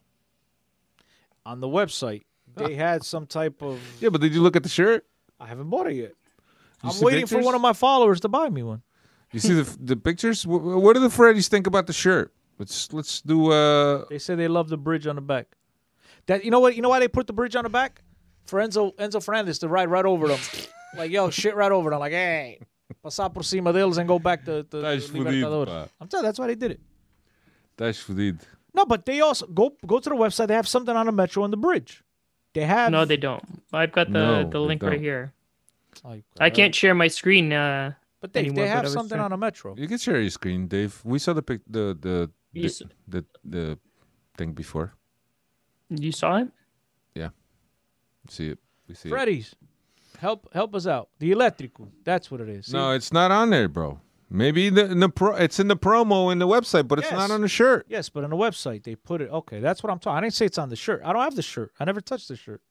on 1.45 1.59
the 1.59 1.67
website. 1.67 2.23
They 2.55 2.75
had 2.75 3.03
some 3.03 3.25
type 3.25 3.61
of. 3.61 3.79
Yeah, 3.99 4.09
but 4.09 4.21
did 4.21 4.33
you 4.33 4.41
look 4.41 4.55
at 4.55 4.63
the 4.63 4.69
shirt? 4.69 5.05
I 5.39 5.47
haven't 5.47 5.69
bought 5.69 5.87
it 5.87 5.95
yet. 5.95 6.13
You 6.83 6.89
I'm 6.89 6.99
waiting 7.01 7.25
for 7.25 7.35
pictures? 7.35 7.45
one 7.45 7.55
of 7.55 7.61
my 7.61 7.73
followers 7.73 8.19
to 8.21 8.29
buy 8.29 8.49
me 8.49 8.63
one. 8.63 8.81
You 9.31 9.39
see 9.39 9.53
the 9.53 9.77
the 9.81 9.95
pictures? 9.95 10.43
Wh- 10.43 10.61
wh- 10.63 10.81
What 10.81 10.93
do 10.93 10.99
the 10.99 11.09
Freddies 11.09 11.47
think 11.47 11.67
about 11.67 11.87
the 11.87 11.93
shirt? 11.93 12.33
Let's 12.57 12.93
let's 12.93 13.21
do. 13.21 13.51
uh 13.51 14.05
They 14.09 14.19
say 14.19 14.35
they 14.35 14.47
love 14.47 14.69
the 14.69 14.77
bridge 14.77 15.07
on 15.07 15.15
the 15.15 15.21
back. 15.21 15.47
That 16.27 16.45
you 16.45 16.51
know 16.51 16.59
what? 16.59 16.75
You 16.75 16.81
know 16.81 16.89
why 16.89 16.99
they 16.99 17.07
put 17.09 17.27
the 17.27 17.33
bridge 17.33 17.55
on 17.55 17.63
the 17.63 17.69
back? 17.69 18.01
For 18.45 18.59
Enzo 18.61 18.95
Enzo 18.95 19.21
Fernandez 19.21 19.59
to 19.59 19.67
ride 19.67 19.89
right 19.89 20.05
over 20.05 20.27
them, 20.29 20.39
like 20.97 21.11
yo, 21.11 21.29
shit 21.31 21.55
right 21.55 21.71
over 21.71 21.89
them. 21.89 21.99
Like 21.99 22.13
hey, 22.13 22.59
pasar 23.03 23.33
por 23.33 23.43
cima 23.43 23.73
deles 23.73 23.97
and 23.97 24.07
go 24.07 24.19
back 24.19 24.45
to, 24.45 24.63
to 24.63 24.77
Estás 24.77 25.11
Libertadores. 25.11 25.67
pá. 25.67 25.89
I'm 25.99 26.07
telling 26.07 26.23
you, 26.23 26.27
that's 26.29 26.39
why 26.39 26.47
they 26.47 26.55
did 26.55 26.71
it. 26.71 26.79
That's 27.75 27.99
fodido. 28.01 28.39
No, 28.73 28.85
but 28.85 29.05
they 29.05 29.19
also 29.21 29.47
go 29.47 29.75
go 29.85 29.99
to 29.99 30.09
the 30.09 30.15
website. 30.15 30.47
They 30.47 30.53
have 30.55 30.67
something 30.67 30.95
on 30.95 31.07
the 31.07 31.11
metro 31.11 31.43
and 31.43 31.51
the 31.51 31.57
bridge. 31.57 32.03
They 32.55 32.65
have 32.65 32.91
No, 32.91 33.03
they 33.05 33.17
don't. 33.17 33.43
I've 33.73 33.91
got 33.91 34.07
the, 34.07 34.13
No, 34.19 34.49
the 34.49 34.59
link 34.59 34.81
right 34.81 34.91
don't. 34.91 35.01
here. 35.01 35.33
Oh, 36.03 36.15
I 36.39 36.49
can't 36.49 36.73
share 36.73 36.95
my 36.95 37.07
screen. 37.09 37.51
Uh, 37.53 37.93
But 38.21 38.33
they, 38.33 38.39
anymore, 38.39 38.63
they 38.63 38.69
have 38.69 38.85
I 38.85 38.89
something 38.89 39.19
on 39.19 39.31
a 39.33 39.37
metro. 39.37 39.75
You 39.77 39.87
can 39.87 39.97
share 39.99 40.19
your 40.19 40.29
screen, 40.31 40.67
Dave. 40.67 40.99
We 41.03 41.19
saw 41.19 41.33
the 41.33 41.43
pic, 41.43 41.61
the 41.67 41.93
the 41.99 42.31
You 42.53 42.61
the, 42.63 42.67
s- 42.67 42.81
the 43.07 43.21
the 43.43 43.77
thing 44.37 44.53
before. 44.55 44.95
you 45.89 46.11
saw 46.11 46.37
it? 46.41 46.47
Yeah. 47.13 47.29
See 48.29 48.49
it. 48.49 48.59
We 48.87 48.95
see 48.95 49.09
it. 49.09 49.11
Freddy's, 49.11 49.55
help 50.19 50.47
help 50.53 50.73
us 50.75 50.87
out. 50.87 51.09
The 51.19 51.31
electrical. 51.31 51.87
That's 52.03 52.31
what 52.31 52.39
it 52.41 52.49
is. 52.49 52.65
See? 52.67 52.73
No, 52.77 52.91
it's 52.91 53.11
not 53.13 53.31
on 53.31 53.49
there, 53.51 53.67
bro. 53.69 53.99
Maybe 54.35 54.69
the, 54.69 54.91
in 54.91 54.99
the 54.99 55.09
pro, 55.09 55.33
it's 55.35 55.59
in 55.59 55.67
the 55.69 55.77
promo 55.77 56.31
in 56.31 56.39
the 56.39 56.47
website, 56.47 56.87
but 56.87 56.99
it's 56.99 57.09
Yes. 57.09 57.17
not 57.17 57.31
on 57.31 57.41
the 57.41 57.47
shirt. 57.47 57.85
Yes, 57.87 58.09
but 58.09 58.23
on 58.23 58.29
the 58.29 58.35
website 58.35 58.83
they 58.83 58.95
put 58.95 59.21
it. 59.21 59.29
Okay, 59.29 59.59
that's 59.61 59.81
what 59.81 59.91
I'm 59.91 59.99
talking. 59.99 60.17
I 60.17 60.21
didn't 60.21 60.33
say 60.33 60.45
it's 60.45 60.57
on 60.57 60.69
the 60.69 60.75
shirt. 60.75 61.01
I 61.05 61.13
don't 61.13 61.21
have 61.23 61.35
the 61.35 61.41
shirt. 61.41 61.71
I 61.79 61.85
never 61.85 62.01
touched 62.01 62.27
the 62.27 62.35
shirt. 62.35 62.61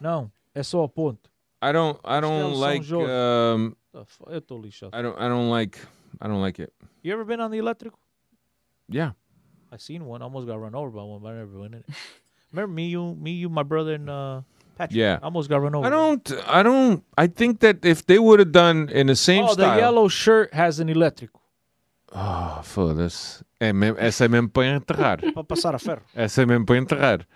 No, 0.00 0.30
es 0.54 0.68
só 0.68 0.86
ponto. 0.92 1.28
I 1.60 1.72
don't. 1.72 1.98
I 2.04 2.20
don't 2.20 2.52
São 2.52 2.56
like. 2.56 2.92
Um, 2.92 3.76
The 3.92 4.04
fu- 4.04 4.24
Eu 4.30 4.40
tô 4.40 4.62
lixado. 4.62 4.90
I 4.92 5.02
don't. 5.02 5.18
I 5.18 5.28
don't 5.28 5.50
like. 5.50 5.78
I 6.20 6.28
don't 6.28 6.40
like 6.40 6.60
it. 6.60 6.72
You 7.02 7.12
ever 7.12 7.24
been 7.24 7.40
on 7.40 7.50
the 7.50 7.58
electrical? 7.58 7.98
Yeah. 8.88 9.12
I 9.72 9.76
seen 9.76 10.04
one. 10.04 10.22
Almost 10.22 10.46
got 10.46 10.60
run 10.60 10.74
over 10.74 10.90
by 10.90 11.02
one, 11.02 11.20
but 11.20 11.30
I 11.32 11.38
never 11.38 11.58
went 11.58 11.74
in 11.74 11.80
it. 11.80 11.86
Remember 12.52 12.72
me, 12.72 12.86
you, 12.88 13.14
me, 13.16 13.32
you, 13.32 13.48
my 13.48 13.62
brother, 13.64 13.94
and 13.94 14.08
uh, 14.08 14.40
Patrick. 14.78 14.96
Yeah. 14.96 15.18
almost 15.22 15.48
got 15.50 15.60
run 15.60 15.74
over. 15.74 15.86
I 15.86 15.90
don't. 15.90 16.32
I 16.46 16.62
don't. 16.62 17.04
I 17.18 17.26
think 17.26 17.60
that 17.60 17.84
if 17.84 18.06
they 18.06 18.18
would 18.18 18.38
have 18.38 18.52
done 18.52 18.88
in 18.90 19.08
the 19.08 19.16
same 19.16 19.42
style. 19.44 19.50
Oh, 19.50 19.54
style. 19.54 19.74
the 19.74 19.80
yellow 19.80 20.08
shirt 20.08 20.54
has 20.54 20.78
an 20.80 20.88
electrical. 20.88 21.40
Oh, 22.12 22.60
foda-se. 22.62 23.44
É 23.60 23.72
mesmo, 23.72 23.98
essa 23.98 24.24
é 24.24 24.28
mesmo 24.28 24.48
para 24.48 24.66
enterrar. 24.66 25.20
Para 25.34 25.44
passar 25.44 25.74
a 25.74 25.78
ferro. 25.78 26.02
essa 26.14 26.42
é 26.42 26.46
mesmo 26.46 26.64
para 26.64 26.78
enterrar. 26.78 27.26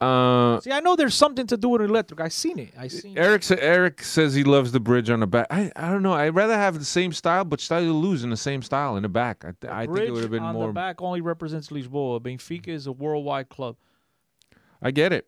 Uh, 0.00 0.60
See, 0.60 0.72
I 0.72 0.80
know 0.80 0.96
there's 0.96 1.14
something 1.14 1.46
to 1.46 1.56
do 1.56 1.68
with 1.70 1.80
electric. 1.80 2.20
I 2.20 2.28
seen 2.28 2.58
it. 2.58 2.74
I 2.76 2.88
seen. 2.88 3.16
Eric 3.16 3.42
sa- 3.42 3.56
Eric 3.58 4.02
says 4.02 4.34
he 4.34 4.44
loves 4.44 4.72
the 4.72 4.80
bridge 4.80 5.08
on 5.08 5.20
the 5.20 5.26
back. 5.26 5.46
I, 5.50 5.70
I 5.76 5.88
don't 5.90 6.02
know. 6.02 6.12
I'd 6.12 6.34
rather 6.34 6.56
have 6.56 6.78
the 6.78 6.84
same 6.84 7.12
style, 7.12 7.44
but 7.44 7.60
style 7.60 7.82
lose 7.82 8.22
in 8.24 8.30
the 8.30 8.36
same 8.36 8.60
style 8.62 8.96
in 8.96 9.02
the 9.02 9.08
back. 9.08 9.44
I, 9.44 9.52
th- 9.60 9.72
I 9.72 9.86
think 9.86 9.98
it 10.08 10.10
would 10.12 10.22
have 10.22 10.30
been 10.30 10.42
on 10.42 10.54
more. 10.54 10.66
the 10.68 10.72
back 10.72 11.00
only 11.00 11.20
represents 11.20 11.68
Lisboa. 11.68 12.20
Benfica 12.20 12.68
is 12.68 12.86
a 12.86 12.92
worldwide 12.92 13.48
club. 13.48 13.76
I 14.82 14.90
get 14.90 15.12
it. 15.12 15.26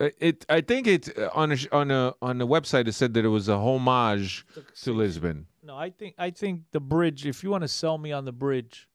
It, 0.00 0.16
it 0.20 0.46
I 0.48 0.60
think 0.60 0.86
it 0.86 1.18
uh, 1.18 1.30
on 1.34 1.52
a, 1.52 1.56
on 1.72 1.90
a 1.90 2.14
on 2.22 2.38
the 2.38 2.46
website 2.46 2.86
it 2.88 2.92
said 2.92 3.14
that 3.14 3.24
it 3.24 3.28
was 3.28 3.48
a 3.48 3.56
homage 3.56 4.46
to 4.82 4.92
Lisbon. 4.92 5.46
No, 5.62 5.76
I 5.76 5.90
think 5.90 6.14
I 6.18 6.30
think 6.30 6.62
the 6.72 6.80
bridge. 6.80 7.26
If 7.26 7.42
you 7.42 7.50
want 7.50 7.62
to 7.62 7.68
sell 7.68 7.98
me 7.98 8.12
on 8.12 8.24
the 8.24 8.32
bridge, 8.32 8.88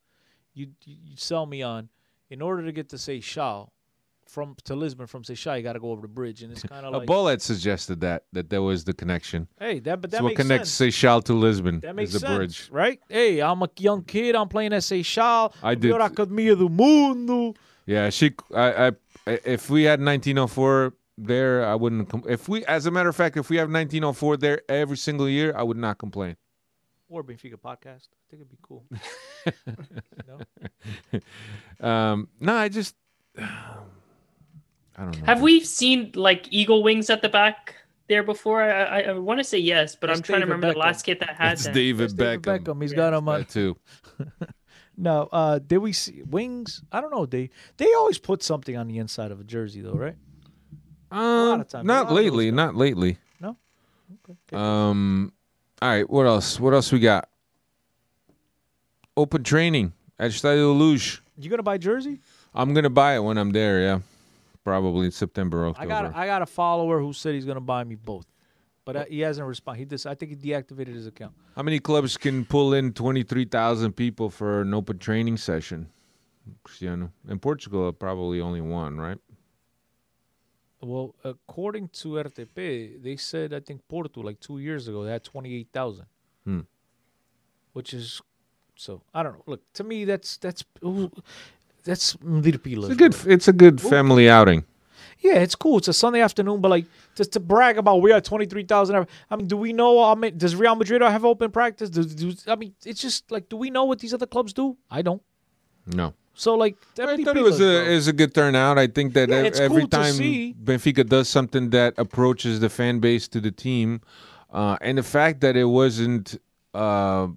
you 0.53 0.67
you 0.85 1.15
sell 1.17 1.45
me 1.45 1.61
on. 1.61 1.89
In 2.29 2.41
order 2.41 2.63
to 2.65 2.71
get 2.71 2.89
to 2.89 2.95
Seixal 2.95 3.69
from 4.27 4.55
to 4.63 4.73
Lisbon 4.75 5.05
from 5.05 5.23
Seixal, 5.23 5.57
you 5.57 5.61
got 5.63 5.73
to 5.73 5.79
go 5.79 5.91
over 5.91 6.01
the 6.01 6.07
bridge, 6.07 6.41
and 6.41 6.51
it's 6.51 6.63
kind 6.63 6.85
of 6.85 6.93
A 6.95 6.97
like, 6.99 7.05
bullet 7.07 7.41
suggested 7.41 8.01
that 8.01 8.23
that 8.31 8.49
there 8.49 8.61
was 8.63 8.85
the 8.85 8.93
connection. 8.93 9.47
hey, 9.59 9.79
that 9.81 10.01
but 10.01 10.09
that 10.11 10.17
so 10.19 10.23
what 10.23 10.35
connects 10.35 10.71
sense. 10.71 10.95
Seixal 10.95 11.23
to 11.25 11.33
Lisbon 11.33 11.81
That 11.81 11.95
makes 11.95 12.13
is 12.13 12.21
the 12.21 12.27
sense, 12.27 12.37
bridge. 12.37 12.69
right? 12.71 12.99
Hey, 13.09 13.39
I'm 13.41 13.61
a 13.61 13.69
young 13.77 14.03
kid. 14.03 14.35
I'm 14.35 14.47
playing 14.49 14.73
at 14.73 14.81
Seixal. 14.81 15.53
I 15.61 15.75
did. 15.75 15.91
melhor 15.93 16.01
academia 16.01 16.55
do 16.55 16.69
mundo. 16.69 17.53
Yeah, 17.85 18.09
she. 18.09 18.33
I, 18.55 18.87
I. 18.87 18.91
If 19.25 19.69
we 19.69 19.83
had 19.83 19.99
1904 19.99 20.93
there, 21.17 21.65
I 21.65 21.75
wouldn't. 21.75 22.09
Com- 22.09 22.23
if 22.27 22.47
we, 22.49 22.65
as 22.65 22.85
a 22.85 22.91
matter 22.91 23.09
of 23.09 23.15
fact, 23.15 23.37
if 23.37 23.49
we 23.49 23.57
have 23.57 23.67
1904 23.69 24.37
there 24.37 24.61
every 24.69 24.97
single 24.97 25.29
year, 25.29 25.53
I 25.55 25.63
would 25.63 25.77
not 25.77 25.97
complain. 25.97 26.35
Or 27.09 27.23
Benfica 27.23 27.55
podcast. 27.55 28.07
I 28.09 28.23
think 28.29 28.41
it'd 28.41 28.49
be 28.49 28.57
cool. 28.61 28.85
Um, 31.79 32.27
no, 32.39 32.55
I 32.55 32.69
just. 32.69 32.95
I 33.37 33.47
don't 34.97 35.19
know. 35.19 35.25
Have 35.25 35.41
we 35.41 35.59
seen 35.61 36.11
like 36.15 36.47
eagle 36.51 36.83
wings 36.83 37.09
at 37.09 37.21
the 37.21 37.29
back 37.29 37.75
there 38.07 38.23
before? 38.23 38.63
I 38.63 38.69
I, 38.83 38.99
I 39.01 39.13
want 39.13 39.39
to 39.39 39.43
say 39.43 39.57
yes, 39.57 39.95
but 39.95 40.07
That's 40.07 40.19
I'm 40.19 40.23
trying 40.23 40.39
to 40.41 40.45
David 40.45 40.53
remember 40.55 40.73
the 40.73 40.79
last 40.79 41.03
kit 41.03 41.19
that 41.19 41.35
had 41.35 41.53
It's 41.53 41.65
that. 41.65 41.73
David 41.73 42.03
That's 42.03 42.13
David 42.13 42.41
Beckham. 42.41 42.63
Beckham. 42.63 42.81
He's 42.81 42.93
got 42.93 43.13
him 43.13 43.27
on. 43.27 43.39
That 43.39 43.49
too. 43.49 43.77
No, 44.95 45.27
uh, 45.31 45.59
did 45.59 45.77
we 45.79 45.91
see 45.93 46.21
wings? 46.23 46.83
I 46.91 47.01
don't 47.01 47.11
know. 47.11 47.25
They 47.25 47.49
they 47.77 47.91
always 47.93 48.19
put 48.19 48.43
something 48.43 48.77
on 48.77 48.87
the 48.87 48.99
inside 48.99 49.31
of 49.31 49.39
a 49.39 49.43
jersey, 49.43 49.81
though, 49.81 49.93
right? 49.93 50.15
Um, 51.11 51.61
of 51.61 51.67
times, 51.67 51.73
a 51.73 51.77
lot 51.77 51.85
not 51.85 52.01
of 52.03 52.09
those 52.09 52.15
lately. 52.17 52.51
Not 52.51 52.75
lately. 52.75 53.17
No. 53.39 53.57
Okay. 54.29 54.55
Um. 54.55 55.33
All 55.81 55.89
right. 55.89 56.09
What 56.09 56.25
else? 56.25 56.59
What 56.59 56.73
else 56.73 56.91
we 56.91 56.99
got? 56.99 57.27
Open 59.17 59.43
training 59.43 59.93
at 60.19 60.31
Stadio 60.31 60.77
Luz. 60.77 61.21
You 61.37 61.49
gonna 61.49 61.63
buy 61.63 61.77
jersey? 61.77 62.19
I'm 62.53 62.73
gonna 62.73 62.89
buy 62.89 63.15
it 63.15 63.19
when 63.19 63.37
I'm 63.37 63.51
there. 63.51 63.81
Yeah. 63.81 63.99
probably 64.63 65.07
in 65.07 65.11
September, 65.11 65.73
I 65.77 65.85
got 65.85 66.15
I 66.15 66.25
got 66.25 66.41
a 66.41 66.45
follower 66.45 66.99
who 66.99 67.13
said 67.13 67.33
he's 67.33 67.45
gonna 67.45 67.59
buy 67.61 67.83
me 67.83 67.95
both, 67.95 68.25
but 68.85 68.95
uh, 68.95 69.05
he 69.09 69.19
hasn't 69.21 69.47
responded. 69.47 69.79
He 69.79 69.85
just 69.85 70.05
I 70.05 70.15
think 70.15 70.31
he 70.31 70.51
deactivated 70.51 70.93
his 70.93 71.07
account. 71.07 71.33
How 71.55 71.63
many 71.63 71.79
clubs 71.79 72.17
can 72.17 72.45
pull 72.45 72.73
in 72.73 72.93
23,000 72.93 73.93
people 73.93 74.29
for 74.29 74.61
an 74.61 74.73
open 74.73 74.97
training 74.99 75.37
session? 75.37 75.89
Cristiano. 76.63 77.11
In 77.29 77.39
Portugal, 77.39 77.91
probably 77.93 78.41
only 78.41 78.59
one, 78.61 78.97
right? 78.99 79.17
Well, 80.81 81.15
according 81.23 81.89
to 81.99 82.07
RTP, 82.09 83.01
they 83.01 83.15
said 83.15 83.53
I 83.53 83.61
think 83.61 83.87
Porto 83.87 84.21
like 84.21 84.39
two 84.41 84.57
years 84.59 84.87
ago 84.89 85.05
they 85.05 85.11
had 85.11 85.23
twenty 85.23 85.55
eight 85.55 85.69
thousand, 85.71 86.07
Hmm. 86.43 86.61
which 87.71 87.93
is 87.93 88.21
so 88.75 89.01
I 89.13 89.23
don't 89.23 89.33
know. 89.35 89.43
Look 89.47 89.61
to 89.75 89.85
me 89.85 90.03
that's 90.03 90.35
that's 90.35 90.65
ooh, 90.83 91.09
that's 91.85 92.17
ridiculous. 92.21 92.89
It's 92.91 92.95
a 92.95 93.09
good. 93.09 93.31
It's 93.31 93.47
a 93.47 93.53
good 93.53 93.79
family 93.79 94.29
outing. 94.29 94.65
Yeah, 95.23 95.35
it's 95.35 95.55
cool. 95.55 95.77
It's 95.77 95.87
a 95.87 95.93
Sunday 95.93 96.19
afternoon, 96.19 96.59
but 96.59 96.69
like 96.69 96.85
just 97.15 97.31
to 97.33 97.39
brag 97.39 97.77
about 97.77 98.01
we 98.01 98.11
had 98.11 98.25
twenty 98.25 98.45
three 98.45 98.65
thousand. 98.65 99.07
I 99.31 99.35
mean, 99.37 99.47
do 99.47 99.55
we 99.55 99.71
know? 99.71 100.03
I 100.03 100.15
mean, 100.15 100.37
does 100.37 100.53
Real 100.55 100.75
Madrid 100.75 101.01
have 101.01 101.23
open 101.23 101.49
practice? 101.49 101.89
Do, 101.89 102.03
do, 102.03 102.33
I 102.45 102.55
mean, 102.57 102.75
it's 102.85 103.01
just 103.01 103.31
like, 103.31 103.47
do 103.47 103.55
we 103.55 103.69
know 103.69 103.85
what 103.85 103.99
these 103.99 104.13
other 104.13 104.27
clubs 104.27 104.51
do? 104.51 104.77
I 104.91 105.01
don't. 105.01 105.21
No. 105.87 106.13
So 106.33 106.55
like, 106.55 106.75
I 106.99 107.05
that'd 107.05 107.25
thought 107.25 107.37
it 107.37 107.43
was 107.43 107.61
a 107.61 107.83
bro. 107.83 107.93
is 107.93 108.07
a 108.07 108.13
good 108.13 108.33
turnout. 108.33 108.77
I 108.77 108.87
think 108.87 109.13
that 109.13 109.29
Yeah, 109.29 109.49
every 109.55 109.81
cool 109.81 109.87
time. 109.87 110.13
Benfica 110.13 111.07
does 111.07 111.29
something 111.29 111.69
that 111.69 111.93
approaches 111.97 112.59
the 112.59 112.69
fan 112.69 112.99
base 112.99 113.27
to 113.29 113.39
the 113.39 113.51
team, 113.51 114.01
uh, 114.51 114.77
and 114.81 114.97
the 114.97 115.03
fact 115.03 115.41
that 115.41 115.55
it 115.55 115.65
wasn't 115.65 116.39
uh, 116.73 117.27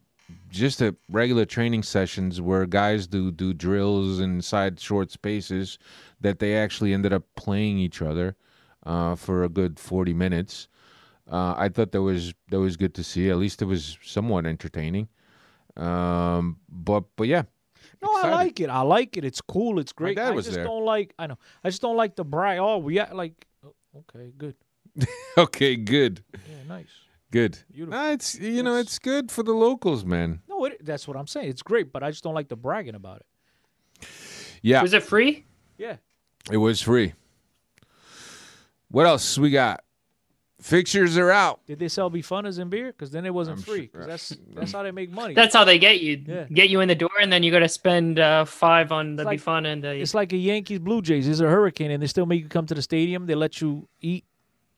just 0.48 0.80
a 0.80 0.96
regular 1.10 1.44
training 1.44 1.82
sessions 1.82 2.40
where 2.40 2.64
guys 2.66 3.06
do 3.06 3.30
do 3.30 3.52
drills 3.52 4.18
inside 4.18 4.80
short 4.80 5.10
spaces, 5.10 5.78
that 6.20 6.38
they 6.38 6.56
actually 6.56 6.92
ended 6.94 7.12
up 7.12 7.24
playing 7.36 7.78
each 7.78 8.00
other 8.02 8.36
uh, 8.84 9.14
for 9.16 9.44
a 9.44 9.48
good 9.48 9.78
forty 9.78 10.14
minutes. 10.14 10.68
Uh, 11.30 11.54
I 11.56 11.68
thought 11.68 11.92
that 11.92 12.02
was 12.02 12.32
that 12.50 12.60
was 12.60 12.76
good 12.76 12.94
to 12.94 13.02
see. 13.04 13.30
At 13.30 13.36
least 13.38 13.60
it 13.62 13.64
was 13.66 13.98
somewhat 14.02 14.46
entertaining. 14.46 15.08
Um, 15.76 16.58
but 16.68 17.04
but 17.16 17.26
yeah, 17.28 17.42
No, 18.02 18.08
I 18.14 18.30
like 18.30 18.60
it. 18.60 18.70
I 18.70 18.80
like 18.82 19.16
it. 19.16 19.24
It's 19.24 19.40
cool. 19.40 19.78
It's 19.78 19.92
great. 19.92 20.16
dad 20.16 20.28
I 20.28 20.30
was 20.30 20.46
just 20.46 20.54
there. 20.56 20.64
don't 20.64 20.84
like. 20.84 21.12
I 21.18 21.26
know. 21.26 21.38
I 21.64 21.68
just 21.68 21.82
don't 21.82 21.96
like 21.96 22.16
the 22.16 22.24
brag. 22.24 22.58
Oh, 22.58 22.78
we 22.78 22.98
act 22.98 23.12
like. 23.14 23.46
oh, 23.64 23.74
Okay, 23.96 24.32
good. 24.38 24.54
okay, 25.38 25.76
good. 25.76 26.22
Yeah, 26.32 26.62
nice. 26.68 26.88
Good. 27.30 27.58
Beautiful. 27.72 27.98
Nah, 27.98 28.10
it's 28.12 28.38
you 28.38 28.62
know 28.62 28.76
It's- 28.76 28.86
it's 28.94 28.98
good 28.98 29.30
for 29.32 29.42
the 29.42 29.52
locals, 29.52 30.04
man. 30.04 30.40
No, 30.48 30.64
it, 30.64 30.84
that's 30.84 31.06
what 31.08 31.16
I'm 31.16 31.26
saying. 31.26 31.50
It's 31.50 31.62
great, 31.62 31.92
but 31.92 32.02
I 32.02 32.10
just 32.10 32.22
don't 32.24 32.34
like 32.34 32.48
the 32.48 32.56
bragging 32.56 32.94
about 32.94 33.18
it. 33.20 34.08
Yeah, 34.62 34.80
Was 34.82 34.94
it 34.94 35.02
free? 35.02 35.44
Yeah. 35.76 35.96
It 36.50 36.56
was 36.58 36.80
free. 36.80 37.14
What 38.90 39.06
else 39.06 39.36
we 39.38 39.50
got? 39.50 39.82
Fixtures 40.60 41.18
are 41.18 41.30
out. 41.30 41.60
Did 41.66 41.78
they 41.78 41.88
sell 41.88 42.10
bifanas 42.10 42.58
and 42.58 42.70
beer? 42.70 42.86
Because 42.86 43.10
then 43.10 43.26
it 43.26 43.34
wasn't 43.34 43.58
I'm 43.58 43.62
free. 43.64 43.90
sure- 43.92 44.06
that's 44.06 44.34
that's 44.54 44.72
how 44.72 44.82
they 44.82 44.90
make 44.90 45.10
money. 45.10 45.34
That's 45.34 45.54
how 45.54 45.64
they 45.64 45.78
get 45.78 46.00
you. 46.00 46.22
Yeah. 46.26 46.44
Get 46.44 46.70
you 46.70 46.80
in 46.80 46.88
the 46.88 46.94
door, 46.94 47.10
and 47.20 47.30
then 47.32 47.42
you 47.42 47.50
got 47.52 47.58
to 47.58 47.68
spend 47.68 48.18
uh, 48.18 48.44
five 48.46 48.90
on 48.90 49.16
the 49.16 49.24
like- 49.24 49.40
Bifana 49.40 49.66
and 49.72 49.84
the. 49.84 49.90
It's 49.94 50.14
like 50.14 50.32
a 50.32 50.36
Yankees 50.36 50.78
Blue 50.78 51.02
Jays. 51.02 51.26
There's 51.26 51.40
a 51.40 51.48
hurricane, 51.48 51.90
and 51.90 52.02
they 52.02 52.06
still 52.06 52.26
make 52.26 52.42
you 52.42 52.48
come 52.48 52.66
to 52.66 52.74
the 52.74 52.82
stadium. 52.82 53.26
They 53.26 53.34
let 53.34 53.60
you 53.60 53.86
eat, 54.00 54.24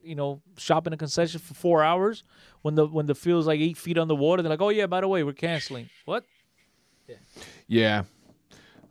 you 0.02 0.14
know, 0.16 0.42
shop 0.56 0.86
in 0.86 0.92
a 0.92 0.96
concession 0.96 1.38
for 1.38 1.54
four 1.54 1.84
hours. 1.84 2.24
When 2.62 2.74
the 2.74 2.86
when 2.86 3.06
the 3.06 3.14
field's 3.14 3.46
like 3.46 3.60
eight 3.60 3.76
feet 3.76 3.98
underwater, 3.98 4.42
they're 4.42 4.50
like, 4.50 4.60
"Oh 4.60 4.70
yeah, 4.70 4.86
by 4.86 5.00
the 5.00 5.08
way, 5.08 5.22
we're 5.22 5.32
canceling." 5.32 5.88
What? 6.06 6.24
Yeah. 7.68 8.02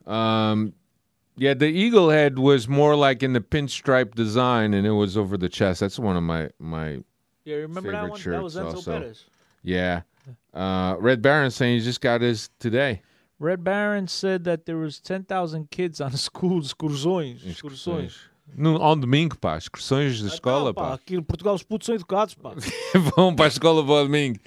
Um, 0.08 0.74
yeah. 1.38 1.54
The 1.54 1.68
eagle 1.68 2.10
head 2.10 2.40
was 2.40 2.68
more 2.68 2.96
like 2.96 3.24
in 3.24 3.34
the 3.34 3.42
pinstripe 3.42 4.16
design, 4.16 4.74
and 4.74 4.86
it 4.86 4.92
was 4.92 5.18
over 5.18 5.38
the 5.38 5.50
chest. 5.50 5.80
That's 5.80 6.00
one 6.00 6.18
of 6.18 6.24
my 6.24 6.50
my. 6.60 7.00
Yeah, 7.46 7.58
remember 7.58 7.92
that 7.92 8.04
Favorite 8.04 8.12
one? 8.12 8.32
That 8.32 8.44
was 8.44 8.54
shirts 8.54 8.66
Enzo 8.66 8.76
also. 8.76 9.00
Perez. 9.00 9.26
Yeah. 9.64 10.02
Uh, 10.54 10.96
Red 11.00 11.22
Baron 11.22 11.52
saying 11.52 11.80
he 11.80 11.86
just 11.86 12.02
got 12.02 12.22
his 12.22 12.50
today. 12.60 13.02
Red 13.40 13.64
Baron 13.64 14.08
said 14.08 14.44
that 14.46 14.66
there 14.66 14.78
was 14.78 15.00
ten 15.00 15.24
thousand 15.24 15.70
kids 15.70 16.02
on 16.02 16.12
school 16.18 16.60
excursões. 16.60 17.46
Excursões. 17.46 18.18
No, 18.56 18.82
on 18.82 19.02
domingo, 19.02 19.38
pá. 19.38 19.58
Excursões 19.58 20.20
de 20.20 20.28
escola, 20.28 20.74
pá, 20.74 20.82
pá. 20.82 20.94
aqui 20.94 21.16
em 21.16 21.22
Portugal 21.22 21.54
os 21.54 21.64
putos 21.64 21.86
são 21.86 21.96
educados, 21.96 22.34
pá. 22.34 22.54
Vão 23.16 23.36
para 23.36 23.46
a 23.46 23.48
escola 23.50 23.84
para 23.84 23.94
o 23.94 24.04
domingo. 24.04 24.40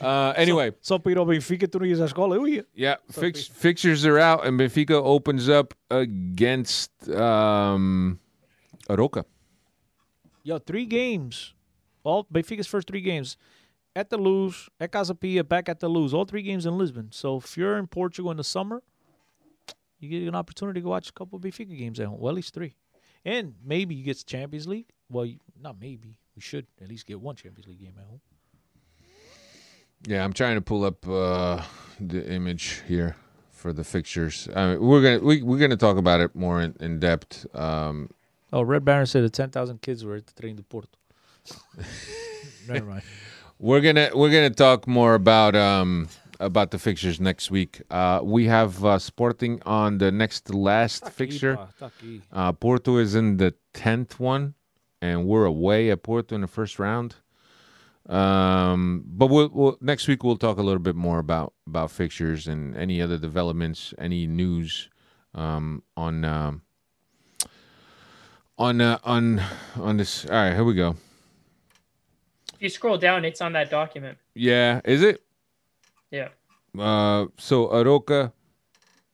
Uh, 0.00 0.32
anyway, 0.36 0.72
Só 0.80 0.98
para 0.98 1.12
ir 1.12 1.18
ao 1.18 1.26
Benfica, 1.26 1.68
tu 1.68 1.78
não 1.78 1.86
ias 1.86 2.00
à 2.00 2.06
escola? 2.06 2.36
Eu 2.36 2.46
ia. 2.48 2.66
Yeah, 2.76 3.00
fix, 3.10 3.46
fixtures 3.46 4.04
are 4.04 4.18
out, 4.18 4.46
and 4.46 4.56
Benfica 4.56 4.94
opens 4.94 5.48
up 5.48 5.74
against 5.90 6.90
um, 7.08 8.18
Arouca. 8.88 9.24
Yo, 10.42 10.58
three 10.58 10.86
games. 10.86 11.54
All 12.02 12.24
Benfica's 12.24 12.66
first 12.66 12.86
three 12.86 13.00
games. 13.00 13.36
At 13.96 14.10
the 14.10 14.18
Luz, 14.18 14.68
at 14.80 14.90
Casa 14.90 15.14
Pia, 15.14 15.44
back 15.44 15.68
at 15.68 15.78
the 15.78 15.88
Luz. 15.88 16.12
All 16.12 16.24
three 16.24 16.42
games 16.42 16.66
in 16.66 16.76
Lisbon. 16.76 17.08
So 17.12 17.38
if 17.38 17.56
you're 17.56 17.78
in 17.78 17.86
Portugal 17.86 18.30
in 18.32 18.36
the 18.36 18.44
summer, 18.44 18.82
you 20.00 20.08
get 20.08 20.28
an 20.28 20.34
opportunity 20.34 20.80
to 20.80 20.88
watch 20.88 21.08
a 21.08 21.12
couple 21.12 21.36
of 21.36 21.42
Benfica 21.42 21.78
games 21.78 22.00
at 22.00 22.08
home. 22.08 22.18
Well, 22.18 22.30
at 22.30 22.34
least 22.34 22.52
three. 22.52 22.74
And 23.24 23.54
maybe 23.64 23.94
you 23.94 24.04
get 24.04 24.18
the 24.18 24.24
Champions 24.24 24.66
League. 24.66 24.86
Well, 25.08 25.28
not 25.58 25.76
maybe. 25.80 26.16
We 26.34 26.42
should 26.42 26.66
at 26.82 26.88
least 26.88 27.06
get 27.06 27.20
one 27.20 27.36
Champions 27.36 27.68
League 27.68 27.80
game 27.80 27.94
at 27.96 28.04
home. 28.04 28.20
Yeah, 30.06 30.24
I'm 30.24 30.32
trying 30.32 30.56
to 30.56 30.60
pull 30.60 30.84
up 30.84 31.06
uh, 31.08 31.62
the 32.00 32.30
image 32.30 32.82
here 32.86 33.16
for 33.50 33.72
the 33.72 33.84
fixtures. 33.84 34.48
I 34.54 34.66
mean, 34.72 34.80
we're 34.80 35.02
gonna 35.02 35.18
we, 35.24 35.42
we're 35.42 35.58
gonna 35.58 35.76
talk 35.76 35.96
about 35.96 36.20
it 36.20 36.34
more 36.34 36.60
in, 36.60 36.74
in 36.80 36.98
depth. 37.00 37.46
Um, 37.56 38.10
Oh, 38.52 38.62
Red 38.62 38.84
Baron 38.84 39.04
said 39.06 39.24
the 39.24 39.30
10,000 39.30 39.82
kids 39.82 40.04
were 40.04 40.14
at 40.14 40.28
the 40.28 40.40
train 40.40 40.56
to 40.56 40.62
Porto. 40.62 40.88
Never 42.68 42.86
mind. 42.86 43.02
we're 43.58 43.80
gonna 43.80 44.10
we're 44.14 44.30
gonna 44.30 44.50
talk 44.50 44.86
more 44.86 45.14
about 45.14 45.56
um, 45.56 46.08
about 46.38 46.70
the 46.70 46.78
fixtures 46.78 47.18
next 47.20 47.50
week. 47.50 47.82
Uh, 47.90 48.20
we 48.22 48.46
have 48.46 48.84
uh, 48.84 48.98
Sporting 48.98 49.60
on 49.66 49.98
the 49.98 50.12
next 50.12 50.54
last 50.54 51.08
fixture. 51.10 51.56
Pá, 51.56 51.68
tá 51.80 51.86
aqui. 51.86 52.22
Uh, 52.32 52.52
Porto 52.52 52.98
is 52.98 53.14
in 53.16 53.38
the 53.38 53.54
tenth 53.72 54.20
one, 54.20 54.54
and 55.02 55.26
we're 55.26 55.46
away 55.46 55.90
at 55.90 56.02
Porto 56.04 56.34
in 56.34 56.40
the 56.42 56.46
first 56.46 56.78
round. 56.78 57.16
Um, 58.08 59.02
but 59.06 59.28
we'll, 59.28 59.48
we'll 59.52 59.78
next 59.80 60.06
week 60.08 60.22
we'll 60.22 60.36
talk 60.36 60.58
a 60.58 60.62
little 60.62 60.82
bit 60.82 60.94
more 60.94 61.18
about 61.18 61.54
about 61.66 61.90
fixtures 61.90 62.46
and 62.46 62.76
any 62.76 63.00
other 63.00 63.16
developments, 63.16 63.94
any 63.98 64.26
news 64.26 64.90
um, 65.34 65.82
on 65.96 66.24
um, 66.24 66.62
on 68.58 68.80
uh, 68.80 68.98
on 69.04 69.40
on 69.76 69.96
this. 69.96 70.26
All 70.26 70.32
right, 70.32 70.54
here 70.54 70.64
we 70.64 70.74
go. 70.74 70.96
if 72.54 72.62
you 72.62 72.68
scroll 72.68 72.98
down, 72.98 73.24
it's 73.24 73.40
on 73.40 73.52
that 73.54 73.70
document. 73.70 74.18
Yeah, 74.34 74.80
is 74.84 75.02
it? 75.02 75.22
Yeah. 76.10 76.28
Uh, 76.78 77.26
so 77.38 77.68
Arouca, 77.68 78.32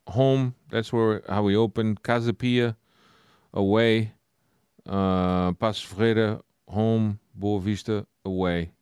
home. 0.09 0.55
That's 0.71 0.93
where 0.93 1.23
how 1.29 1.45
we 1.45 1.55
open. 1.55 1.97
Casa 1.97 2.33
Pia, 2.33 2.77
away. 3.55 4.15
Uh, 4.85 5.53
Paços 5.53 5.85
Ferreira, 5.85 6.41
home. 6.67 7.21
Boavista, 7.39 8.05
away. 8.25 8.73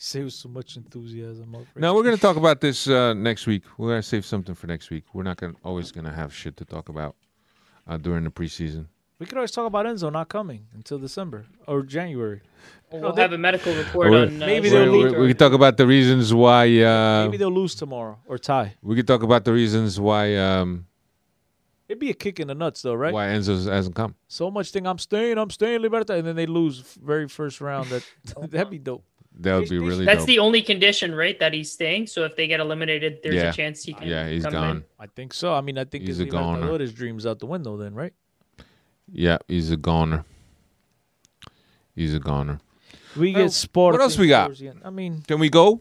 Say 0.00 0.22
with 0.22 0.32
so 0.32 0.48
much 0.48 0.76
enthusiasm. 0.76 1.50
my 1.50 1.58
friend. 1.58 1.68
No, 1.82 1.92
we're 1.94 2.04
gonna 2.04 2.16
talk 2.16 2.36
about 2.36 2.60
this 2.60 2.86
uh, 2.88 3.14
next 3.14 3.46
week. 3.48 3.64
We're 3.76 3.88
gonna 3.88 4.02
save 4.02 4.24
something 4.24 4.54
for 4.54 4.68
next 4.68 4.90
week. 4.90 5.04
We're 5.12 5.24
not 5.24 5.38
gonna 5.38 5.54
always 5.64 5.90
gonna 5.90 6.12
have 6.12 6.32
shit 6.32 6.56
to 6.58 6.64
talk 6.64 6.88
about 6.88 7.16
uh, 7.86 7.96
during 7.96 8.22
the 8.22 8.30
preseason. 8.30 8.86
We 9.18 9.26
could 9.26 9.36
always 9.36 9.50
talk 9.50 9.66
about 9.66 9.86
Enzo 9.86 10.12
not 10.12 10.28
coming 10.28 10.68
until 10.72 10.98
December 11.00 11.46
or 11.66 11.82
January. 11.82 12.40
We'll 12.92 13.12
they- 13.12 13.22
have 13.22 13.32
a 13.32 13.38
medical 13.38 13.74
report 13.74 14.14
on. 14.14 14.14
Uh, 14.14 14.46
Maybe 14.46 14.68
We, 14.68 14.70
they'll 14.70 14.84
Sporting 14.86 14.92
leave- 15.02 15.12
we, 15.14 15.18
we 15.22 15.28
could 15.28 15.38
talk 15.40 15.52
about 15.52 15.76
the 15.76 15.86
reasons 15.88 16.32
why. 16.32 16.66
Uh, 16.80 17.24
Maybe 17.24 17.36
they'll 17.36 17.50
lose 17.50 17.74
tomorrow 17.74 18.20
or 18.28 18.38
tie. 18.38 18.74
we 18.80 18.94
could 18.94 19.08
talk 19.08 19.24
about 19.24 19.44
the 19.44 19.52
reasons 19.52 19.98
why 19.98 20.36
um, 20.36 20.86
It'd 21.88 21.98
be 21.98 22.10
a 22.10 22.14
kick 22.14 22.38
in 22.38 22.46
the 22.46 22.54
nuts, 22.54 22.82
though, 22.82 22.94
right? 22.94 23.12
why 23.12 23.26
Enzo 23.28 23.66
hasn't 23.68 23.96
come. 23.96 24.14
So 24.28 24.48
much 24.50 24.70
thing. 24.70 24.86
I'm 24.86 24.98
staying. 24.98 25.38
I'm 25.38 25.50
staying. 25.50 25.80
Libertad, 25.82 26.18
and 26.18 26.26
then 26.28 26.36
they 26.36 26.46
lose 26.46 26.78
very 27.02 27.26
first 27.26 27.60
round. 27.60 27.88
That 27.88 28.04
that'd 28.52 28.70
be 28.70 28.78
dope. 28.78 29.04
That 29.40 29.56
would 29.56 29.68
be 29.68 29.78
really 29.78 30.04
That's 30.04 30.20
dope. 30.20 30.26
the 30.26 30.38
only 30.40 30.62
condition, 30.62 31.14
right? 31.14 31.38
That 31.38 31.52
he's 31.54 31.70
staying. 31.70 32.08
So 32.08 32.24
if 32.24 32.34
they 32.34 32.48
get 32.48 32.58
eliminated, 32.58 33.20
there's 33.22 33.36
Yeah. 33.36 33.50
a 33.50 33.52
chance 33.52 33.84
he 33.84 33.92
can. 33.94 34.08
yeah, 34.08 34.28
he's 34.28 34.42
come 34.42 34.52
gone. 34.52 34.76
in. 34.78 34.84
I 34.98 35.06
think 35.06 35.32
so. 35.32 35.54
I 35.54 35.60
mean, 35.60 35.78
I 35.78 35.84
think 35.84 36.02
He's 36.04 36.16
his 36.18 36.26
a 36.26 36.30
goner. 36.30 36.66
Libertadores 36.66 36.92
dreams 36.94 37.24
out 37.24 37.38
the 37.38 37.46
window. 37.46 37.76
Then, 37.76 37.94
right? 37.94 38.12
Yeah, 39.12 39.38
he's 39.46 39.70
a 39.70 39.76
goner. 39.76 40.24
He's 41.94 42.14
a 42.14 42.18
goner. 42.18 42.58
We 43.16 43.32
Well, 43.32 43.44
get 43.44 43.52
sport. 43.52 43.92
what 43.94 44.02
else 44.02 44.18
we 44.18 44.28
got? 44.28 44.52
I 44.84 44.90
mean, 44.90 45.22
Can 45.26 45.38
we 45.40 45.48
go? 45.48 45.80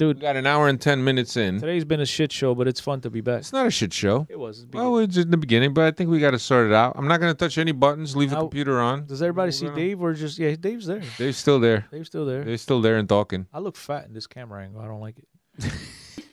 Dude. 0.00 0.16
we 0.16 0.22
got 0.22 0.36
an 0.36 0.46
hour 0.46 0.66
and 0.68 0.80
ten 0.80 1.04
minutes 1.04 1.36
in. 1.36 1.60
today's 1.60 1.84
been 1.84 2.00
a 2.00 2.06
shit 2.06 2.32
show, 2.32 2.54
but 2.54 2.66
it's 2.66 2.80
fun 2.80 3.00
to 3.02 3.10
be 3.10 3.20
back. 3.20 3.40
It's 3.40 3.52
not 3.52 3.66
a 3.66 3.70
shit 3.70 3.92
show. 3.92 4.26
It 4.30 4.38
was. 4.38 4.60
It's 4.62 4.72
Well, 4.72 4.98
it's 4.98 5.16
in 5.16 5.30
the 5.30 5.36
beginning, 5.36 5.74
but 5.74 5.84
I 5.84 5.90
think 5.90 6.08
we 6.10 6.18
got 6.18 6.30
to 6.32 6.38
sort 6.38 6.66
it 6.66 6.72
out. 6.72 6.94
I'm 6.96 7.06
not 7.06 7.20
going 7.20 7.32
to 7.32 7.36
touch 7.38 7.58
any 7.58 7.72
buttons. 7.72 8.16
Leave 8.16 8.30
the 8.30 8.36
computer 8.36 8.80
on. 8.80 9.06
Does 9.06 9.20
everybody 9.22 9.48
We're 9.48 9.52
see 9.52 9.66
gonna- 9.66 9.76
Dave 9.76 10.00
or 10.00 10.14
just 10.14 10.38
yeah? 10.38 10.56
Dave's 10.56 10.86
there. 10.86 11.02
They're 11.18 11.32
still 11.32 11.60
there. 11.60 11.86
Dave's 11.92 12.08
still 12.08 12.24
there. 12.24 12.44
They're 12.44 12.56
still 12.56 12.80
there 12.80 12.96
and 12.96 13.08
talking. 13.08 13.46
I 13.52 13.58
look 13.60 13.76
fat 13.76 14.06
in 14.06 14.14
this 14.14 14.26
camera 14.26 14.62
angle. 14.64 14.80
I 14.80 14.86
don't 14.86 15.00
like 15.00 15.18
it. 15.18 15.28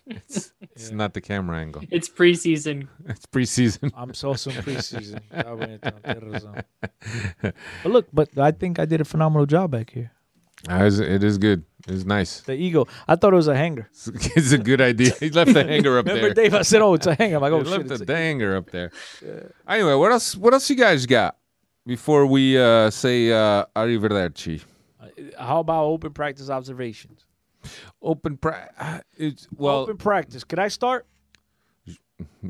It's 0.09 0.91
not 0.91 1.13
the 1.13 1.21
camera 1.21 1.57
angle. 1.59 1.83
It's 1.91 2.07
preseason. 2.07 2.87
It's 3.09 3.25
preseason. 3.25 3.91
I'm 3.95 4.13
so 4.13 4.35
some 4.35 4.53
preseason. 4.53 5.19
Tá 5.29 5.43
bom, 5.43 5.63
então, 5.63 5.99
tem 6.01 6.15
razão. 6.31 6.63
but 7.83 7.91
look, 7.91 8.07
but 8.13 8.29
I 8.37 8.51
think 8.51 8.79
I 8.79 8.85
did 8.85 9.01
a 9.01 9.05
phenomenal 9.05 9.45
job 9.45 9.71
back 9.71 9.91
here. 9.91 10.11
Uh, 10.69 10.89
it 11.01 11.23
is 11.23 11.37
good. 11.37 11.63
It's 11.87 12.03
nice. 12.05 12.41
The 12.41 12.53
eagle. 12.53 12.87
I 13.07 13.15
thought 13.15 13.33
it 13.33 13.37
was 13.37 13.47
a 13.47 13.55
hanger. 13.55 13.89
It's 14.35 14.51
a 14.51 14.57
good 14.57 14.81
idea. 14.81 15.13
He 15.19 15.29
left 15.29 15.53
the 15.53 15.63
hanger 15.63 15.97
up 15.99 16.05
Remember, 16.05 16.33
there. 16.33 16.43
Dave? 16.43 16.53
I 16.53 16.61
said, 16.63 16.81
"Oh, 16.81 16.93
it's 16.95 17.07
a 17.07 17.15
hanger." 17.15 17.37
I'm 17.37 17.41
like, 17.41 17.53
He 17.53 17.59
"Oh 17.59 17.63
shit!" 17.77 17.87
left 17.87 18.05
the 18.07 18.15
hanger 18.15 18.57
up 18.57 18.69
there. 18.71 18.91
Anyway, 19.67 19.93
what 19.95 20.11
else? 20.11 20.35
What 20.35 20.53
else 20.53 20.69
you 20.69 20.75
guys 20.75 21.05
got 21.05 21.37
before 21.85 22.25
we 22.25 22.57
uh, 22.57 22.89
say 22.89 23.31
uh, 23.31 23.65
arrivederci? 23.75 24.61
How 25.39 25.59
about 25.61 25.85
open 25.85 26.11
practice 26.11 26.49
observations? 26.49 27.25
Open 28.01 28.37
pra- 28.37 28.69
uh, 28.77 28.99
It's 29.17 29.47
well, 29.55 29.79
open 29.79 29.97
practice. 29.97 30.43
Could 30.43 30.59
I 30.59 30.67
start? 30.67 31.05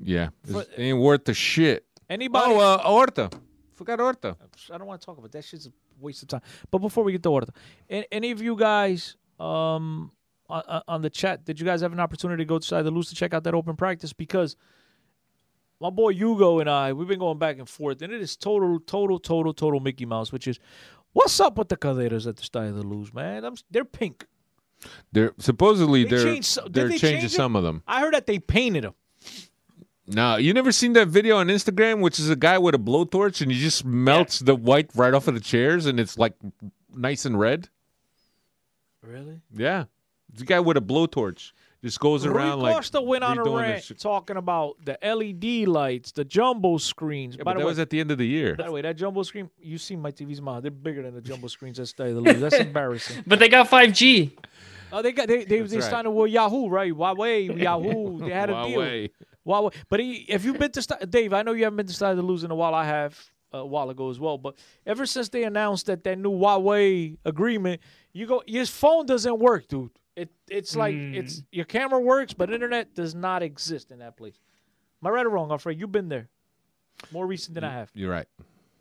yeah. 0.01 0.29
For- 0.51 0.61
It 0.61 0.69
ain't 0.77 0.99
worth 0.99 1.25
the 1.25 1.33
shit. 1.33 1.85
Anybody? 2.09 2.53
Oh, 2.53 2.59
uh, 2.59 2.77
Horta. 2.79 3.29
Forgot 3.73 3.99
Horta. 3.99 4.35
I 4.73 4.77
don't 4.77 4.87
want 4.87 5.01
to 5.01 5.05
talk 5.05 5.17
about 5.17 5.31
that. 5.31 5.43
Shit's 5.43 5.67
a 5.67 5.71
waste 5.99 6.23
of 6.23 6.29
time. 6.29 6.41
But 6.71 6.79
before 6.79 7.03
we 7.03 7.11
get 7.11 7.23
to 7.23 7.41
any, 7.89 8.05
any 8.11 8.31
of 8.31 8.41
you 8.41 8.55
guys 8.55 9.15
um 9.39 10.11
on, 10.49 10.81
on- 10.87 11.01
the 11.01 11.09
chat, 11.09 11.43
did 11.45 11.59
you 11.59 11.65
guys 11.65 11.81
have 11.81 11.91
an 11.91 11.99
opportunity 11.99 12.43
to 12.43 12.47
go 12.47 12.57
to 12.57 12.83
the 12.83 12.91
Luz 12.91 13.09
to 13.09 13.15
check 13.15 13.33
out 13.33 13.43
that 13.43 13.53
open 13.53 13.75
practice? 13.75 14.13
Because 14.13 14.55
my 15.79 15.89
boy 15.89 16.13
Hugo 16.13 16.59
and 16.59 16.69
I, 16.69 16.93
we've 16.93 17.07
been 17.07 17.19
going 17.19 17.37
back 17.37 17.59
and 17.59 17.67
forth, 17.67 18.01
and 18.01 18.13
it 18.13 18.21
is 18.21 18.35
total, 18.35 18.79
total, 18.79 19.19
total, 19.19 19.53
total 19.53 19.79
Mickey 19.79 20.05
Mouse. 20.05 20.31
Which 20.31 20.47
is, 20.47 20.59
what's 21.13 21.39
up 21.39 21.57
with 21.57 21.69
the 21.69 21.77
cadeiras 21.77 22.27
at 22.27 22.37
the 22.37 22.43
Estádio 22.43 22.81
da 22.81 22.87
Luz, 22.87 23.13
man? 23.13 23.43
I'm, 23.43 23.55
they're 23.69 23.85
pink. 23.85 24.25
They're 25.11 25.33
supposedly 25.39 26.03
They 26.03 26.15
are 26.15 26.23
changed 26.23 26.59
they're 26.71 26.87
they 26.87 26.97
changing 26.97 27.29
some 27.29 27.55
of 27.55 27.63
them. 27.63 27.83
I 27.87 28.01
heard 28.01 28.13
that 28.13 28.27
they 28.27 28.39
painted 28.39 28.83
them. 28.83 28.93
No, 30.07 30.37
you 30.37 30.53
never 30.53 30.71
seen 30.71 30.93
that 30.93 31.09
video 31.09 31.37
on 31.37 31.47
Instagram, 31.47 31.99
which 32.01 32.17
is 32.19 32.29
a 32.29 32.35
guy 32.35 32.57
with 32.57 32.73
a 32.73 32.77
blowtorch 32.77 33.41
and 33.41 33.51
he 33.51 33.59
just 33.59 33.83
melts 33.83 34.39
the 34.39 34.55
white 34.55 34.89
right 34.95 35.13
off 35.13 35.27
of 35.27 35.33
the 35.33 35.41
chairs, 35.41 35.85
and 35.85 35.99
it's 35.99 36.17
like 36.17 36.33
nice 36.95 37.25
and 37.25 37.37
red. 37.39 37.69
Really? 39.27 39.41
Yeah, 39.55 39.85
The 40.33 40.45
guy 40.45 40.59
with 40.59 40.77
a 40.77 40.81
blowtorch 40.81 41.51
just 41.83 41.99
goes 41.99 42.25
around 42.25 42.59
Rui 42.59 42.63
like. 42.69 42.75
Costa 42.75 43.01
went 43.01 43.23
on 43.23 43.37
a 43.37 43.41
redoing 43.43 43.61
this 43.61 43.61
rant 43.69 43.83
shit. 43.83 43.99
talking 43.99 44.35
about 44.37 44.75
the 44.83 44.97
LED 45.01 45.67
lights, 45.67 46.11
the 46.11 46.25
jumbo 46.25 46.77
screens. 46.77 47.35
Yeah, 47.37 47.43
By 47.43 47.51
but 47.51 47.53
the 47.53 47.59
that 47.59 47.65
way, 47.65 47.69
was 47.71 47.79
at 47.79 47.89
the 47.89 47.99
end 47.99 48.11
of 48.11 48.17
the 48.17 48.25
year. 48.27 48.55
By 48.55 48.65
the 48.65 48.71
way, 48.71 48.81
that 48.81 48.95
jumbo 48.97 49.23
screen, 49.23 49.49
you 49.61 49.77
see 49.77 49.95
my 49.95 50.11
TV's 50.11 50.41
mouth. 50.41 50.63
They're 50.63 50.71
bigger 50.71 51.03
than 51.03 51.13
the 51.13 51.21
jumbo 51.21 51.47
screens 51.47 51.79
at 51.79 51.85
Estádio 51.85 52.23
da 52.23 52.31
Luz. 52.31 52.41
That's 52.41 52.55
embarrassing. 52.67 53.23
But 53.27 53.39
they 53.39 53.47
got 53.49 53.69
5G. 53.69 54.31
Oh, 54.91 55.01
they 55.01 55.11
got 55.11 55.27
they 55.27 55.43
they, 55.43 55.59
That's 55.59 55.71
they 55.71 55.77
right. 55.79 55.89
signed 55.89 56.13
with 56.15 56.31
Yahoo, 56.31 56.69
right? 56.69 56.91
Huawei, 56.93 57.61
Yahoo. 57.61 58.19
They 58.19 58.29
had 58.31 58.49
a 58.49 58.53
deal. 58.65 58.79
Huawei. 58.79 59.09
Huawei. 59.45 59.73
But 59.89 59.99
he, 59.99 60.13
if 60.29 60.45
you've 60.45 60.57
been 60.57 60.71
to 60.71 60.81
Sti- 60.81 61.05
Dave, 61.09 61.33
I 61.33 61.41
know 61.43 61.51
you 61.51 61.65
haven't 61.65 61.77
been 61.77 61.87
to 61.87 61.93
Estádio 61.93 62.15
da 62.15 62.21
Luz 62.21 62.43
in 62.43 62.51
a 62.51 62.55
while. 62.55 62.73
I 62.73 62.85
have 62.85 63.17
a 63.51 63.65
while 63.65 63.89
ago 63.89 64.09
as 64.09 64.19
well. 64.19 64.37
But 64.37 64.55
ever 64.85 65.05
since 65.05 65.29
they 65.29 65.43
announced 65.43 65.85
that 65.87 66.03
that 66.03 66.17
new 66.17 66.31
Huawei 66.31 67.17
agreement, 67.25 67.81
you 68.13 68.25
go, 68.25 68.43
your 68.47 68.65
phone 68.65 69.05
doesn't 69.05 69.39
work, 69.39 69.67
dude. 69.67 69.91
It 70.15 70.29
it's 70.49 70.75
like 70.75 70.95
it's 70.95 71.43
your 71.51 71.65
camera 71.65 71.99
works, 71.99 72.33
but 72.33 72.51
internet 72.51 72.95
does 72.95 73.13
not 73.13 73.43
exist 73.43 73.91
in 73.91 73.99
that 73.99 74.17
place. 74.17 74.39
Am 75.01 75.07
I 75.07 75.11
right 75.11 75.25
or 75.25 75.29
wrong, 75.29 75.51
Alfred? 75.51 75.79
You've 75.79 75.91
been 75.91 76.09
there. 76.09 76.27
More 77.11 77.27
recent 77.27 77.53
than 77.53 77.63
I 77.63 77.71
have. 77.71 77.91
You're 77.93 78.09
right. 78.11 78.25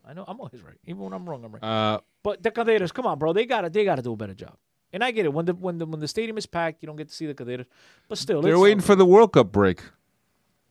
I 0.09 0.15
know 0.15 0.25
I'm 0.27 0.41
always 0.41 0.63
right. 0.63 0.79
Even 0.87 1.03
when 1.03 1.13
I'm 1.13 1.29
wrong, 1.29 1.45
I'm 1.45 1.53
right. 1.53 1.63
Uh, 1.63 2.01
But 2.23 2.43
the 2.43 2.51
Cadeiras, 2.51 2.93
come 2.93 3.07
on, 3.07 3.19
bro. 3.19 3.35
They 3.35 3.45
gotta 3.45 3.69
they 3.69 3.85
gotta 3.85 4.01
do 4.03 4.13
a 4.15 4.17
better 4.17 4.33
job. 4.35 4.57
And 4.93 5.05
I 5.05 5.11
get 5.11 5.27
it. 5.27 5.33
When 5.33 5.45
the 5.45 5.53
when 5.55 5.77
the 5.77 5.85
when 5.85 6.01
the 6.01 6.09
stadium 6.09 6.39
is 6.39 6.47
packed, 6.47 6.83
you 6.83 6.87
don't 6.87 6.97
get 6.97 7.09
to 7.09 7.15
see 7.15 7.27
the 7.27 7.35
Cadeiras. 7.35 7.67
But 8.09 8.17
still, 8.17 8.41
they're 8.41 8.53
it's 8.53 8.61
waiting 8.61 8.81
for 8.81 8.95
the 8.97 9.05
World 9.05 9.33
Cup 9.35 9.53
break. 9.53 9.83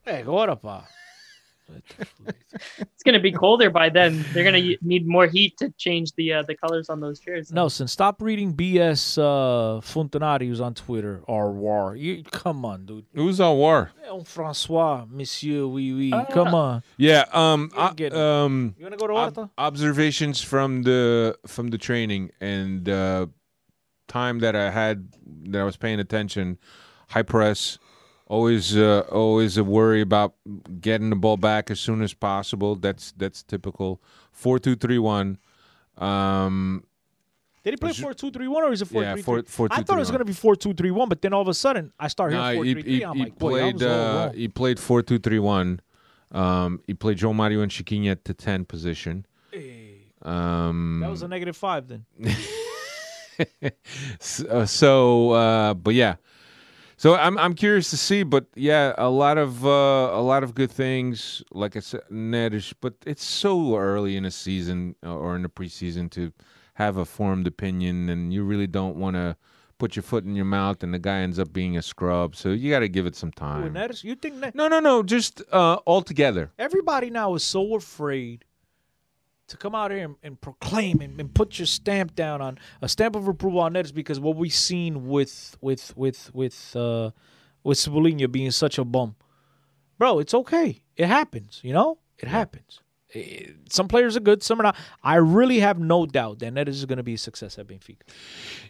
Hey, 0.04 0.22
agora, 0.22 0.56
pá. 0.56 0.86
It's 2.80 3.04
gonna 3.04 3.20
be 3.20 3.32
colder 3.32 3.70
by 3.70 3.90
then. 3.90 4.24
They're 4.34 4.44
gonna 4.44 4.76
need 4.82 5.06
more 5.08 5.28
heat 5.28 5.58
to 5.58 5.70
change 5.78 6.14
the 6.14 6.34
uh, 6.34 6.44
the 6.44 6.56
colors 6.56 6.90
on 6.90 7.00
those 7.02 7.20
chairs. 7.20 7.52
Nelson, 7.52 7.88
stop 7.88 8.22
reading 8.22 8.54
BS 8.54 9.18
uh, 9.18 9.82
Funtanarios 9.82 10.62
on 10.62 10.74
Twitter 10.74 11.22
or 11.28 11.52
war. 11.52 11.96
You 11.96 12.24
come 12.24 12.66
on, 12.66 12.86
dude. 12.86 13.06
Who's 13.14 13.40
on 13.40 13.58
war? 13.58 13.92
On 14.10 14.24
Francois, 14.24 15.06
Monsieur, 15.10 15.66
oui, 15.66 15.92
oui. 15.94 16.12
Ah. 16.14 16.26
come 16.26 16.54
on. 16.56 16.84
Yeah. 16.98 17.26
Um. 17.34 17.70
You're 17.74 17.82
uh, 17.84 17.94
getting 17.94 18.18
it. 18.18 18.24
um. 18.24 18.76
You 18.78 18.86
wanna 18.86 18.98
go 18.98 19.08
to 19.08 19.14
ob- 19.14 19.50
observations 19.58 20.42
from 20.42 20.84
the 20.84 21.38
from 21.46 21.68
the 21.70 21.78
training 21.78 22.32
and 22.40 22.88
uh, 22.88 23.28
time 24.08 24.40
that 24.40 24.56
I 24.56 24.72
had 24.72 25.10
that 25.50 25.62
I 25.62 25.64
was 25.64 25.78
paying 25.78 26.00
attention. 26.00 26.58
High 27.10 27.22
press, 27.24 27.78
always 28.28 28.76
uh, 28.76 29.04
always 29.12 29.58
a 29.58 29.64
worry 29.64 30.02
about 30.02 30.36
getting 30.82 31.10
the 31.10 31.16
ball 31.16 31.38
back 31.38 31.72
as 31.72 31.80
soon 31.80 32.02
as 32.02 32.14
possible. 32.14 32.76
That's 32.76 33.14
that's 33.18 33.44
typical. 33.44 34.02
Four 34.32 34.60
two 34.60 34.76
three 34.76 35.00
one. 35.00 35.38
Um, 35.98 36.84
Did 37.64 37.74
he 37.74 37.78
play 37.78 37.94
4 37.94 38.14
2 38.14 38.32
3 38.32 38.48
1 38.50 38.64
or 38.64 38.74
is 38.74 38.82
it 38.82 38.90
4 38.90 39.02
Yeah, 39.02 39.14
3 39.14 39.22
four- 39.22 39.44
four, 39.44 39.68
I 39.72 39.78
two, 39.78 39.84
thought 39.86 39.96
it 39.96 40.00
was 40.00 40.10
going 40.12 40.20
to 40.20 40.26
be 40.26 40.34
4 40.34 40.56
2 40.58 40.74
3 40.74 40.92
1, 40.92 41.08
but 41.10 41.22
then 41.22 41.34
all 41.34 41.42
of 41.42 41.48
a 41.48 41.54
sudden 41.54 41.94
I 41.98 42.10
start 42.10 42.34
hearing 42.34 42.56
4 42.58 42.66
he, 42.66 42.74
3 42.74 42.82
he, 42.84 42.98
3. 43.00 43.04
I'm 43.06 43.16
he 43.16 43.24
like, 43.24 43.40
boy, 43.40 43.50
played 43.52 43.84
all 43.84 43.90
uh, 43.90 44.32
he 44.34 44.48
played 44.50 44.78
four 44.80 45.02
two 45.02 45.20
three 45.20 45.40
one. 45.40 45.80
Um, 46.32 46.82
he 46.86 46.94
played 46.94 47.18
João 47.18 47.34
Mário 47.34 47.64
and 47.64 47.72
Chiquinho 47.72 48.12
at 48.12 48.26
the 48.26 48.34
ten 48.34 48.66
position. 48.66 49.26
Um, 50.22 51.00
That 51.02 51.10
was 51.10 51.22
a 51.22 51.28
negative 51.28 51.56
5 51.56 51.88
then. 51.88 52.06
Uh, 54.50 54.66
so 54.66 55.32
uh, 55.32 55.74
but 55.74 55.94
yeah 55.94 56.16
so 56.98 57.16
i'm 57.16 57.38
i'm 57.38 57.54
curious 57.54 57.90
to 57.90 57.98
see 57.98 58.24
but 58.24 58.46
yeah 58.56 58.94
a 58.98 59.10
lot 59.10 59.38
of 59.38 59.66
uh, 59.66 59.70
a 60.14 60.22
lot 60.22 60.44
of 60.44 60.56
good 60.56 60.72
things 60.72 61.44
like 61.52 61.76
i 61.76 61.80
said 61.80 62.02
netish 62.12 62.74
but 62.82 62.94
it's 63.06 63.24
so 63.24 63.76
early 63.78 64.16
in 64.18 64.24
the 64.24 64.32
season 64.32 64.96
uh, 65.06 65.14
or 65.16 65.36
in 65.36 65.42
the 65.42 65.50
preseason 65.50 66.10
to 66.10 66.32
have 66.76 66.98
a 66.98 67.06
formed 67.06 67.48
opinion 67.48 68.10
and 68.10 68.34
you 68.34 68.44
really 68.44 68.68
don't 68.68 68.96
want 68.96 69.16
to 69.16 69.36
put 69.78 69.96
your 69.96 70.04
foot 70.04 70.24
in 70.24 70.36
your 70.36 70.46
mouth 70.46 70.84
and 70.84 70.94
the 70.94 71.00
guy 71.00 71.20
ends 71.20 71.38
up 71.40 71.52
being 71.52 71.78
a 71.78 71.82
scrub 71.82 72.36
so 72.36 72.50
you 72.50 72.70
got 72.72 72.80
to 72.80 72.88
give 72.88 73.06
it 73.06 73.16
some 73.16 73.32
time. 73.32 73.74
That 73.74 73.92
is, 73.92 74.04
you 74.04 74.16
think 74.16 74.40
that 74.42 74.56
no 74.56 74.68
no 74.68 74.80
no 74.80 75.04
just 75.04 75.42
uh 75.52 75.76
all 75.86 76.02
together. 76.02 76.52
Everybody 76.58 77.10
now 77.10 77.36
is 77.36 77.44
so 77.44 77.76
afraid 77.76 78.46
to 79.48 79.58
come 79.58 79.76
out 79.76 79.92
here 79.92 80.04
and, 80.06 80.16
and 80.24 80.42
proclaim 80.42 81.02
and, 81.02 81.20
and 81.20 81.34
put 81.34 81.60
your 81.60 81.66
stamp 81.68 82.16
down 82.16 82.42
on 82.42 82.58
a 82.82 82.90
stamp 82.90 83.16
of 83.16 83.28
approval 83.28 83.60
on 83.60 83.74
that 83.74 83.86
is 83.86 83.92
because 83.92 84.20
what 84.20 84.36
we've 84.36 84.54
seen 84.54 85.08
with 85.08 85.56
with 85.62 85.96
with 85.96 86.34
with 86.34 86.76
uh 86.76 87.12
with 87.64 87.78
Cebolinha 87.78 88.32
being 88.32 88.52
such 88.52 88.78
a 88.78 88.86
bum. 88.86 89.16
Bro, 89.98 90.20
it's 90.20 90.34
okay. 90.34 90.82
It 90.98 91.08
happens, 91.08 91.62
you 91.64 91.74
know? 91.74 91.98
It 92.20 92.28
happens. 92.28 92.82
Eh, 93.14 93.48
Some 93.70 93.88
players 93.88 94.16
are 94.18 94.20
good, 94.20 94.44
some 94.44 94.60
are 94.60 94.64
not. 94.64 94.76
I 95.04 95.16
really 95.16 95.60
have 95.62 95.80
no 95.80 96.06
doubt 96.06 96.40
that 96.40 96.54
Neres 96.54 96.70
is 96.70 96.86
going 96.86 96.98
to 96.98 97.04
be 97.04 97.14
a 97.14 97.18
success 97.18 97.58
at 97.58 97.68
Benfica. 97.68 98.02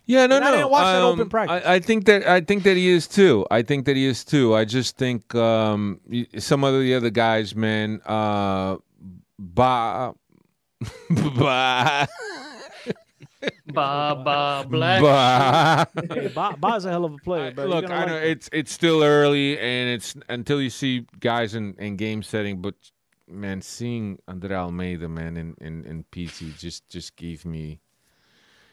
Yeah, 0.05 0.27
no, 0.27 0.35
And 0.37 0.45
I 0.45 0.49
no. 0.51 0.55
didn't 0.57 0.71
watch 0.71 0.85
that 0.85 1.01
open 1.01 1.21
um, 1.21 1.29
practice. 1.29 1.63
I, 1.65 1.75
I 1.75 1.79
think 1.79 2.05
that 2.05 2.27
I 2.27 2.41
think 2.41 2.63
that 2.63 2.77
he 2.77 2.89
is 2.89 3.07
too. 3.07 3.45
I 3.49 3.63
think 3.63 3.85
that 3.85 3.95
he 3.95 4.05
is 4.05 4.23
too. 4.23 4.53
I 4.55 4.65
just 4.65 4.97
think 4.97 5.33
um, 5.35 5.99
some 6.37 6.63
of 6.63 6.79
the 6.79 6.93
other 6.93 7.09
guys, 7.09 7.55
man, 7.55 8.01
uh, 8.05 8.77
ba, 9.39 10.13
ba, 11.37 12.07
Ba 13.73 14.15
ba 14.23 14.65
black. 14.67 15.01
ba. 15.01 15.87
Hey, 16.13 16.27
Ba- 16.29 16.55
Bah's 16.57 16.85
a 16.85 16.89
hell 16.89 17.05
of 17.05 17.13
a 17.13 17.17
player, 17.17 17.51
bro. 17.51 17.65
Look, 17.65 17.89
I 17.89 18.05
know 18.05 18.17
him. 18.17 18.23
it's 18.31 18.49
it's 18.51 18.71
still 18.71 19.03
early, 19.03 19.57
and 19.59 19.89
it's 19.89 20.15
until 20.29 20.61
you 20.61 20.69
see 20.69 21.05
guys 21.19 21.53
in, 21.55 21.75
in 21.77 21.95
game 21.95 22.23
setting. 22.23 22.61
But 22.61 22.75
man, 23.29 23.61
seeing 23.61 24.19
Andre 24.27 24.55
Almeida, 24.55 25.07
man, 25.09 25.37
in 25.37 25.55
in, 25.61 25.83
in 25.85 26.05
PC 26.11 26.57
just 26.57 26.87
just 26.89 27.15
gave 27.15 27.45
me 27.45 27.81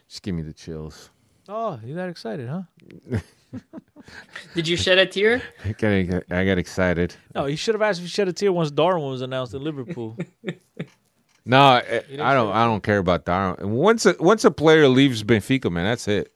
just 0.07 0.23
give 0.23 0.33
me 0.35 0.41
the 0.43 0.53
chills. 0.53 1.09
Oh, 1.49 1.79
you 1.83 1.93
that 1.95 2.09
excited, 2.09 2.47
huh? 2.47 2.61
Did 4.55 4.67
you 4.67 4.77
shed 4.77 4.97
a 4.97 5.05
tear? 5.05 5.41
I 5.65 5.71
got 5.73 6.23
I 6.31 6.45
got 6.45 6.57
excited. 6.57 7.15
No, 7.35 7.45
he 7.45 7.55
should 7.55 7.75
have 7.75 7.81
asked 7.81 7.99
if 7.99 8.05
he 8.05 8.09
shed 8.09 8.27
a 8.27 8.33
tear 8.33 8.51
once 8.51 8.71
Darwin 8.71 9.09
was 9.09 9.21
announced 9.21 9.53
in 9.53 9.61
Liverpool. 9.63 10.17
No, 11.45 11.59
I, 11.59 12.03
I 12.21 12.33
don't. 12.33 12.51
I 12.53 12.65
don't 12.65 12.81
care 12.83 12.99
about 12.99 13.25
that. 13.25 13.65
Once 13.65 14.05
a 14.05 14.15
once 14.19 14.45
a 14.45 14.51
player 14.51 14.87
leaves 14.87 15.23
Benfica, 15.23 15.69
man, 15.71 15.85
that's 15.85 16.07
it. 16.07 16.31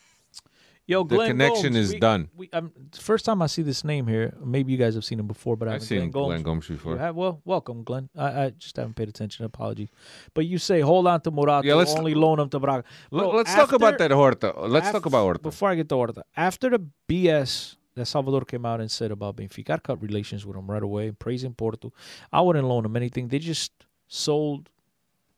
Yo, 0.90 1.04
The 1.04 1.16
Glenn 1.16 1.28
connection 1.32 1.74
Gomes, 1.74 1.76
is 1.76 1.94
we- 1.94 2.00
done. 2.00 2.30
We, 2.38 2.50
um, 2.54 2.72
first 2.98 3.26
time 3.26 3.42
I 3.42 3.48
see 3.48 3.62
this 3.62 3.84
name 3.84 4.08
here. 4.08 4.34
Maybe 4.42 4.72
you 4.72 4.78
guys 4.78 4.96
have 4.96 5.04
seen 5.04 5.20
him 5.20 5.28
before, 5.28 5.58
but 5.58 5.68
I 5.68 5.72
I've 5.72 5.82
haven't. 5.82 5.88
seen 5.88 6.12
Glenn 6.12 6.28
Glenn 6.28 6.44
Gomes. 6.44 6.66
Gomes 6.68 6.80
before. 6.80 6.98
have? 6.98 7.14
Well, 7.14 7.42
welcome, 7.44 7.84
Glenn. 7.84 8.08
I, 8.18 8.44
I 8.46 8.50
just 8.52 8.78
haven't 8.78 8.96
paid 8.96 9.10
attention. 9.10 9.44
Apologies. 9.44 9.90
But 10.34 10.46
you 10.46 10.58
say 10.58 10.80
hold 10.80 11.06
on 11.08 11.20
to 11.22 11.32
Morato, 11.32 11.66
Yeah, 11.68 11.74
let's- 11.74 11.94
only 11.94 12.14
loan 12.14 12.40
him 12.40 12.48
to 12.50 12.60
Braga. 12.60 12.86
Bro, 13.12 13.32
us 13.40 13.54
talk 13.54 13.74
about 13.74 13.98
that 13.98 14.12
Horta. 14.12 14.54
Let's 14.66 14.90
talk 14.92 15.06
about 15.06 15.24
Horta. 15.24 15.40
Before 15.42 15.70
I 15.70 15.76
get 15.76 15.90
to 15.90 15.96
Horta, 15.96 16.24
after 16.38 16.70
the 16.70 16.82
BS 17.10 17.76
that 17.96 18.06
Salvador 18.06 18.46
came 18.46 18.66
out 18.66 18.80
and 18.80 18.90
said 18.90 19.12
about 19.12 19.36
Benfica, 19.36 19.72
I 19.72 19.78
cut 19.80 20.02
relations 20.02 20.46
with 20.46 20.56
him 20.56 20.72
right 20.72 20.84
away, 20.84 21.12
praising 21.12 21.54
Porto. 21.54 21.92
I 22.32 22.40
wouldn't 22.40 22.66
loan 22.66 22.86
him 22.86 22.96
anything. 22.96 23.28
They 23.28 23.40
just 23.40 23.74
sold 24.08 24.70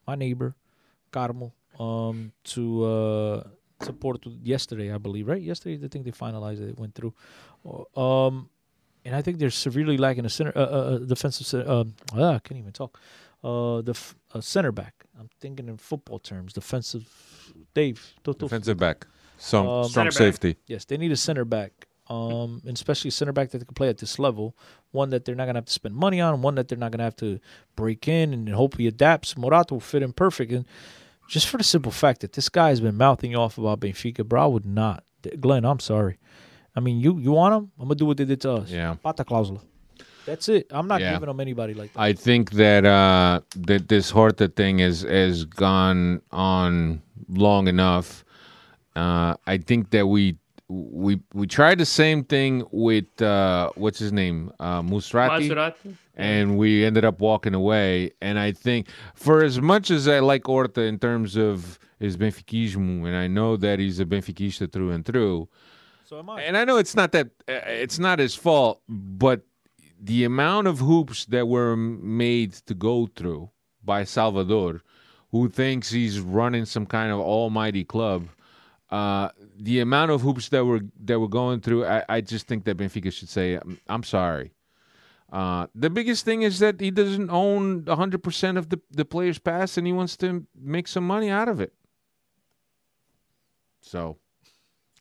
my 0.09 0.15
neighbor, 0.25 0.49
Carmo, 1.15 1.47
um, 1.85 2.17
to 2.53 2.63
uh, 2.93 3.43
to 3.85 3.93
Porto 3.93 4.29
yesterday, 4.53 4.87
I 4.95 4.97
believe, 5.07 5.25
right? 5.33 5.41
Yesterday, 5.51 5.75
I 5.85 5.89
think 5.91 6.03
they 6.07 6.11
finalized 6.25 6.61
it. 6.65 6.69
It 6.73 6.79
went 6.83 6.93
through. 6.97 7.13
Uh, 7.65 7.99
Um, 8.05 8.49
and 9.05 9.13
I 9.19 9.21
think 9.23 9.37
they're 9.39 9.57
severely 9.67 9.97
lacking 10.05 10.25
a 10.25 10.29
center, 10.29 10.53
uh, 10.55 10.61
uh, 10.77 10.95
uh, 10.95 10.97
defensive. 11.13 11.45
cen- 11.51 11.67
Um, 11.75 11.87
ah, 12.13 12.33
I 12.37 12.39
can't 12.45 12.59
even 12.63 12.73
talk. 12.81 12.91
Uh, 13.49 13.79
the 13.89 13.95
f- 14.01 14.15
uh, 14.35 14.41
center 14.41 14.71
back. 14.81 14.93
I'm 15.19 15.29
thinking 15.41 15.69
in 15.71 15.77
football 15.77 16.19
terms. 16.19 16.49
Defensive. 16.53 17.05
Dave. 17.73 17.99
tu- 18.23 18.33
tu- 18.33 18.45
Defensive 18.47 18.77
back. 18.77 19.07
Some 19.37 19.65
Um, 19.67 19.83
strong 19.89 19.89
Center 20.11 20.11
back. 20.11 20.17
safety. 20.25 20.51
Yes, 20.73 20.85
they 20.85 20.97
need 20.97 21.11
a 21.11 21.21
center 21.27 21.45
back, 21.45 21.71
um, 22.09 22.61
and 22.65 22.75
especially 22.75 23.09
a 23.09 23.11
center 23.11 23.31
back 23.31 23.49
that 23.51 23.65
can 23.65 23.73
play 23.75 23.89
at 23.89 23.97
this 23.99 24.17
level. 24.19 24.55
One 24.91 25.09
that 25.11 25.25
they're 25.25 25.35
not 25.35 25.45
gonna 25.45 25.57
have 25.59 25.65
to 25.65 25.73
spend 25.73 25.95
money 25.95 26.19
on. 26.19 26.41
One 26.41 26.55
that 26.55 26.67
they're 26.67 26.77
not 26.77 26.91
gonna 26.91 27.03
have 27.03 27.15
to 27.17 27.39
break 27.75 28.07
in 28.07 28.33
and 28.33 28.49
hope 28.49 28.77
he 28.77 28.87
adapts. 28.87 29.35
Morato 29.35 29.71
will 29.75 29.79
fit 29.79 30.01
in 30.01 30.13
perfect, 30.13 30.51
and 30.51 30.65
just 31.27 31.47
for 31.47 31.57
the 31.57 31.63
simple 31.63 31.91
fact 31.91 32.21
that 32.21 32.33
this 32.33 32.49
guy 32.49 32.69
has 32.69 32.81
been 32.81 32.97
mouthing 32.97 33.35
off 33.35 33.57
about 33.59 33.79
Benfica, 33.81 34.25
bro, 34.27 34.43
I 34.43 34.47
would 34.47 34.65
not. 34.65 35.03
Glenn, 35.39 35.63
I'm 35.65 35.79
sorry. 35.79 36.17
I 36.75 36.79
mean, 36.79 36.99
you 36.99 37.19
you 37.19 37.31
want 37.31 37.53
him? 37.55 37.71
I'm 37.79 37.85
gonna 37.85 37.95
do 37.95 38.05
what 38.05 38.17
they 38.17 38.25
did 38.25 38.41
to 38.41 38.51
us. 38.53 38.71
Yeah. 38.71 38.95
Pata 39.03 39.23
clausula. 39.23 39.61
That's 40.25 40.49
it. 40.49 40.67
I'm 40.71 40.87
not 40.87 41.01
Yeah. 41.01 41.13
giving 41.13 41.27
them 41.27 41.39
anybody 41.39 41.73
like 41.73 41.93
that. 41.93 41.99
I 41.99 42.13
think 42.13 42.51
that 42.51 42.85
uh, 42.85 43.41
that 43.55 43.87
this 43.89 44.09
Horta 44.09 44.47
thing 44.47 44.79
is 44.79 45.01
has 45.03 45.45
gone 45.45 46.21
on 46.31 47.01
long 47.27 47.67
enough. 47.67 48.23
Uh, 48.95 49.35
I 49.45 49.57
think 49.57 49.91
that 49.91 50.07
we 50.07 50.37
we 50.69 51.19
we 51.33 51.47
tried 51.47 51.79
the 51.79 51.85
same 51.85 52.23
thing 52.23 52.63
with 52.71 53.21
uh, 53.21 53.71
what's 53.75 53.97
his 53.97 54.13
name 54.13 54.51
uh, 54.59 54.81
Musrati, 54.81 55.49
Maserati. 55.49 55.97
and 56.15 56.57
we 56.57 56.85
ended 56.85 57.03
up 57.03 57.19
walking 57.19 57.55
away. 57.55 58.11
And 58.21 58.37
I 58.37 58.51
think 58.51 58.87
for 59.15 59.43
as 59.43 59.59
much 59.59 59.89
as 59.89 60.07
I 60.07 60.19
like 60.19 60.45
Horta 60.45 60.81
in 60.81 60.99
terms 60.99 61.35
of 61.35 61.79
his 61.99 62.17
benfiquismo, 62.17 63.07
and 63.07 63.15
I 63.15 63.27
know 63.27 63.57
that 63.57 63.79
he's 63.79 63.99
a 63.99 64.05
benfiquista 64.05 64.71
through 64.71 64.91
and 64.91 65.03
through. 65.03 65.49
so 66.05 66.19
am 66.19 66.29
I. 66.29 66.41
And 66.43 66.55
I 66.55 66.65
know 66.65 66.77
it's 66.77 66.95
not 66.95 67.11
that 67.13 67.27
uh, 67.47 67.53
it's 67.65 67.97
not 67.97 68.19
his 68.19 68.35
fault, 68.35 68.81
but 68.87 69.41
the 69.99 70.23
amount 70.23 70.67
of 70.67 70.79
hoops 70.79 71.25
that 71.25 71.47
were 71.47 71.75
made 71.75 72.53
to 72.67 72.75
go 72.75 73.09
through 73.15 73.49
by 73.83 74.03
Salvador, 74.03 74.81
who 75.31 75.49
thinks 75.49 75.89
he's 75.89 76.19
running 76.19 76.65
some 76.65 76.85
kind 76.85 77.11
of 77.11 77.19
almighty 77.19 77.83
club, 77.83 78.29
uh, 78.89 79.29
the 79.57 79.79
amount 79.79 80.11
of 80.11 80.21
hoops 80.21 80.49
that 80.49 80.65
were 80.65 80.81
that 81.05 81.19
were 81.19 81.27
going 81.27 81.61
through, 81.61 81.85
I, 81.85 82.03
I 82.09 82.21
just 82.21 82.47
think 82.47 82.65
that 82.65 82.77
Benfica 82.77 83.11
should 83.11 83.29
say, 83.29 83.55
"I'm, 83.55 83.79
I'm 83.87 84.03
sorry." 84.03 84.51
Uh, 85.31 85.67
the 85.75 85.89
biggest 85.89 86.25
thing 86.25 86.41
is 86.41 86.59
that 86.59 86.79
he 86.81 86.89
doesn't 86.89 87.29
own 87.29 87.83
100% 87.83 88.57
of 88.57 88.69
the, 88.69 88.79
the 88.89 89.05
player's 89.05 89.37
pass 89.37 89.77
and 89.77 89.85
he 89.85 89.93
wants 89.93 90.17
to 90.17 90.45
make 90.59 90.87
some 90.87 91.05
money 91.05 91.29
out 91.29 91.47
of 91.47 91.61
it. 91.61 91.71
So, 93.81 94.17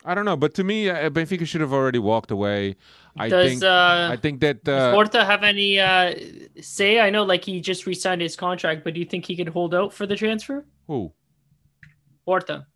I 0.04 0.14
don't 0.14 0.24
know, 0.24 0.36
but 0.36 0.54
to 0.54 0.64
me, 0.64 0.90
uh, 0.90 1.10
Benfica 1.10 1.46
should 1.46 1.60
have 1.60 1.72
already 1.72 1.98
walked 1.98 2.30
away. 2.30 2.76
I 3.16 3.28
Does 3.28 3.50
think 3.50 3.64
uh, 3.64 4.08
I 4.12 4.16
think 4.16 4.40
that 4.40 4.68
uh, 4.68 4.92
Horta 4.92 5.24
have 5.24 5.42
any 5.42 5.80
uh, 5.80 6.14
say? 6.60 7.00
I 7.00 7.10
know, 7.10 7.24
like 7.24 7.44
he 7.44 7.60
just 7.60 7.84
re-signed 7.84 8.20
his 8.20 8.36
contract, 8.36 8.84
but 8.84 8.94
do 8.94 9.00
you 9.00 9.06
think 9.06 9.24
he 9.24 9.34
could 9.34 9.48
hold 9.48 9.74
out 9.74 9.92
for 9.92 10.06
the 10.06 10.14
transfer? 10.14 10.64
who? 10.86 11.12
Horta. 12.24 12.66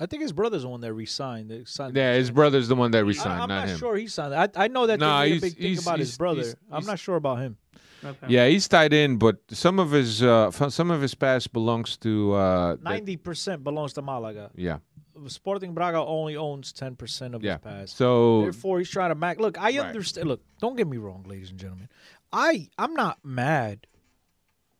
I 0.00 0.06
think 0.06 0.22
his 0.22 0.32
brother's 0.32 0.62
the 0.62 0.68
one 0.68 0.80
that 0.82 0.92
resigned. 0.92 1.50
That 1.50 1.68
signed 1.68 1.96
Yeah, 1.96 2.14
his 2.14 2.30
brother's 2.30 2.68
the 2.68 2.76
one 2.76 2.90
that 2.92 2.98
I, 2.98 3.00
resigned, 3.02 3.42
I'm 3.42 3.48
not, 3.48 3.60
not 3.60 3.68
him. 3.68 3.78
sure 3.78 3.96
he 3.96 4.06
signed. 4.06 4.34
I 4.34 4.48
I 4.64 4.68
know 4.68 4.86
that 4.86 5.00
No, 5.00 5.18
they 5.20 5.24
made 5.24 5.24
a 5.24 5.28
he's- 5.30 5.40
big 5.42 5.54
thing 5.56 5.66
he's- 5.68 5.82
about 5.82 5.98
his 5.98 6.16
brother. 6.16 6.42
he's- 6.42 6.56
I'm 6.70 6.76
he's- 6.82 6.86
not 6.86 6.98
sure 6.98 7.16
about 7.16 7.38
him. 7.38 7.56
Okay. 8.04 8.26
Yeah, 8.28 8.46
he's 8.46 8.68
tied 8.68 8.92
in, 8.92 9.16
but 9.16 9.38
some 9.50 9.80
of 9.80 9.90
his 9.90 10.22
uh, 10.22 10.52
some 10.52 10.92
of 10.92 11.00
his 11.00 11.14
past 11.16 11.52
belongs 11.52 11.96
to 11.98 12.32
uh, 12.34 12.76
Ninety 12.80 13.16
percent 13.16 13.64
belongs 13.64 13.92
to 13.94 14.02
Malaga. 14.02 14.52
yeah, 14.54 14.78
Sporting 15.26 15.74
Braga 15.74 15.98
only 15.98 16.36
owns 16.36 16.72
ten 16.72 16.94
percent 16.94 17.34
of 17.34 17.42
yeah. 17.42 17.54
his 17.54 17.60
pass. 17.62 17.92
So 17.92 18.42
Therefore, 18.42 18.78
he's 18.78 18.88
trying 18.88 19.08
to 19.10 19.16
mac. 19.16 19.40
Look, 19.40 19.58
I 19.58 19.62
Right. 19.64 19.80
understand. 19.80 20.28
Look, 20.28 20.42
don't 20.60 20.76
get 20.76 20.86
me 20.86 20.96
wrong, 20.96 21.24
ladies 21.26 21.50
and 21.50 21.58
gentlemen. 21.58 21.88
I 22.32 22.68
I'm 22.78 22.94
not 22.94 23.18
mad 23.24 23.88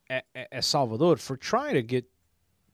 at, 0.08 0.24
at, 0.36 0.48
at 0.52 0.64
Salvador 0.64 1.16
for 1.16 1.36
trying 1.36 1.74
to 1.74 1.82
get 1.82 2.04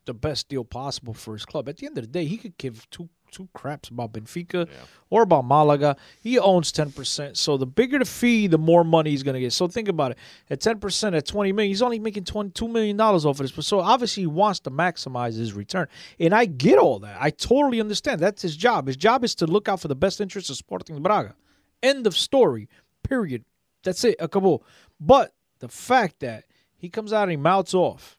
the 0.04 0.14
best 0.14 0.48
deal 0.48 0.64
possible 0.64 1.14
for 1.14 1.34
his 1.34 1.44
club. 1.44 1.68
At 1.68 1.78
the 1.78 1.86
end 1.86 1.98
of 1.98 2.04
the 2.04 2.10
day, 2.10 2.24
he 2.24 2.36
could 2.36 2.56
give 2.58 2.88
two 2.90 3.08
two 3.30 3.48
craps 3.52 3.88
about 3.88 4.12
Benfica 4.12 4.68
or 5.10 5.22
about 5.22 5.44
Malaga. 5.44 5.96
He 6.20 6.38
owns 6.38 6.70
ten 6.70 6.92
percent. 6.92 7.36
So 7.36 7.56
the 7.56 7.66
bigger 7.66 7.98
the 7.98 8.04
fee, 8.04 8.46
the 8.46 8.58
more 8.58 8.84
money 8.84 9.10
he's 9.10 9.24
gonna 9.24 9.40
get. 9.40 9.52
So 9.52 9.66
think 9.66 9.88
about 9.88 10.12
it. 10.12 10.18
At 10.48 10.60
ten 10.60 10.78
percent, 10.78 11.16
at 11.16 11.26
twenty 11.26 11.52
million, 11.52 11.70
he's 11.70 11.82
only 11.82 11.98
making 11.98 12.24
twenty 12.24 12.50
two 12.50 12.68
million 12.68 12.96
dollars 12.96 13.26
off 13.26 13.40
of 13.40 13.44
this. 13.44 13.52
But 13.52 13.64
so 13.64 13.80
obviously 13.80 14.22
he 14.22 14.26
wants 14.28 14.60
to 14.60 14.70
maximize 14.70 15.36
his 15.36 15.52
return. 15.52 15.88
And 16.20 16.32
I 16.34 16.44
get 16.44 16.78
all 16.78 17.00
that. 17.00 17.16
I 17.20 17.30
totally 17.30 17.80
understand. 17.80 18.20
That's 18.20 18.42
his 18.42 18.56
job. 18.56 18.86
His 18.86 18.96
job 18.96 19.24
is 19.24 19.34
to 19.36 19.46
look 19.46 19.68
out 19.68 19.80
for 19.80 19.88
the 19.88 19.96
best 19.96 20.20
interests 20.20 20.50
of 20.50 20.56
Sporting 20.56 21.02
Braga. 21.02 21.34
End 21.82 22.06
of 22.06 22.16
story. 22.16 22.68
Period. 23.02 23.44
That's 23.82 24.04
it. 24.04 24.16
A 24.20 24.28
Acabou. 24.28 24.60
But 25.00 25.34
the 25.58 25.68
fact 25.68 26.20
that 26.20 26.44
he 26.76 26.88
comes 26.88 27.12
out 27.12 27.22
and 27.24 27.32
he 27.32 27.36
mouths 27.36 27.74
off 27.74 28.18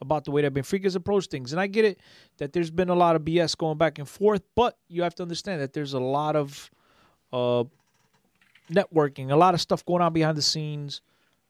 about 0.00 0.24
the 0.24 0.30
way 0.30 0.42
that 0.42 0.52
Benfica's 0.52 0.94
approached 0.94 1.30
things, 1.30 1.52
and 1.52 1.60
I 1.60 1.66
get 1.66 1.84
it 1.84 2.00
that 2.38 2.52
there's 2.52 2.70
been 2.70 2.88
a 2.88 2.94
lot 2.94 3.16
of 3.16 3.22
BS 3.22 3.56
going 3.56 3.78
back 3.78 3.98
and 3.98 4.08
forth, 4.08 4.42
but 4.54 4.76
you 4.88 5.02
have 5.02 5.14
to 5.16 5.22
understand 5.22 5.60
that 5.60 5.72
there's 5.72 5.94
a 5.94 6.00
lot 6.00 6.36
of 6.36 6.70
uh, 7.32 7.64
networking, 8.70 9.30
a 9.30 9.36
lot 9.36 9.54
of 9.54 9.60
stuff 9.60 9.84
going 9.84 10.02
on 10.02 10.12
behind 10.12 10.36
the 10.36 10.42
scenes 10.42 11.00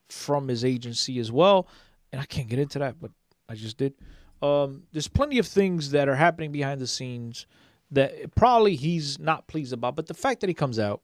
from 0.09 0.49
his 0.49 0.65
agency 0.65 1.19
as 1.19 1.33
well. 1.33 1.67
And 2.13 2.21
I 2.21 2.25
can't 2.25 2.49
get 2.49 2.59
into 2.59 2.79
that, 2.79 3.01
but 3.01 3.11
I 3.49 3.55
just 3.55 3.77
did. 3.77 3.95
Um, 4.43 4.85
there's 4.93 5.09
plenty 5.09 5.39
of 5.39 5.47
things 5.47 5.91
that 5.91 6.09
are 6.09 6.15
happening 6.15 6.53
behind 6.53 6.81
the 6.81 6.87
scenes 6.87 7.47
that 7.91 8.35
probably 8.35 8.77
he's 8.77 9.19
not 9.19 9.47
pleased 9.47 9.73
about. 9.73 9.97
But 9.97 10.07
the 10.07 10.15
fact 10.15 10.41
that 10.41 10.49
he 10.49 10.55
comes 10.55 10.79
out 10.79 11.03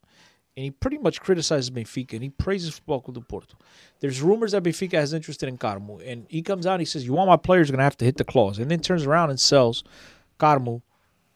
and 0.56 0.64
he 0.64 0.70
pretty 0.70 0.98
much 0.98 1.20
criticizes 1.20 1.70
Benfica 1.70 2.12
and 2.14 2.22
he 2.22 2.28
praises 2.28 2.78
Futebol 2.78 3.04
Clube 3.04 3.14
do 3.14 3.20
Porto. 3.20 3.56
There's 4.00 4.20
rumors 4.20 4.52
that 4.52 4.62
Benfica 4.62 4.92
has 4.92 5.12
interest 5.12 5.42
in 5.42 5.56
Carmo, 5.58 6.00
and 6.06 6.26
he 6.28 6.42
comes 6.42 6.66
out 6.66 6.74
and 6.74 6.80
he 6.82 6.86
says, 6.86 7.06
"You 7.06 7.14
want 7.14 7.28
my 7.28 7.36
players? 7.36 7.70
Going 7.70 7.78
to 7.78 7.84
have 7.84 7.96
to 7.98 8.04
hit 8.04 8.16
the 8.16 8.24
clause," 8.24 8.58
and 8.58 8.70
then 8.70 8.80
turns 8.80 9.04
around 9.04 9.30
and 9.30 9.40
sells 9.40 9.82
Carmo 10.38 10.82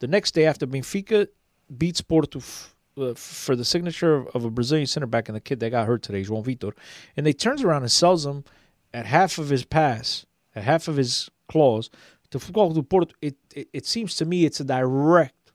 the 0.00 0.06
next 0.06 0.32
day 0.32 0.44
after 0.44 0.66
Benfica 0.66 1.28
beats 1.76 2.00
Porto 2.00 2.38
f- 2.38 2.74
uh, 2.98 3.14
for 3.14 3.56
the 3.56 3.64
signature 3.64 4.14
of, 4.14 4.26
of 4.28 4.44
a 4.44 4.50
Brazilian 4.50 4.86
center 4.86 5.06
back 5.06 5.28
and 5.28 5.36
the 5.36 5.40
kid 5.40 5.60
that 5.60 5.70
got 5.70 5.86
hurt 5.86 6.02
today, 6.02 6.22
João 6.22 6.44
Victor, 6.44 6.74
and 7.16 7.26
they 7.26 7.32
turns 7.32 7.62
around 7.62 7.82
and 7.82 7.92
sells 7.92 8.26
him 8.26 8.44
at 8.92 9.06
half 9.06 9.38
of 9.38 9.48
his 9.48 9.64
pass, 9.64 10.26
at 10.54 10.64
half 10.64 10.88
of 10.88 10.96
his 10.96 11.30
clause 11.48 11.90
to 12.30 12.38
Futebol 12.38 12.74
do 12.74 12.82
Porto. 12.82 13.14
It, 13.22 13.36
it 13.54 13.68
it 13.72 13.86
seems 13.86 14.14
to 14.16 14.24
me 14.24 14.44
it's 14.44 14.60
a 14.60 14.64
direct 14.64 15.52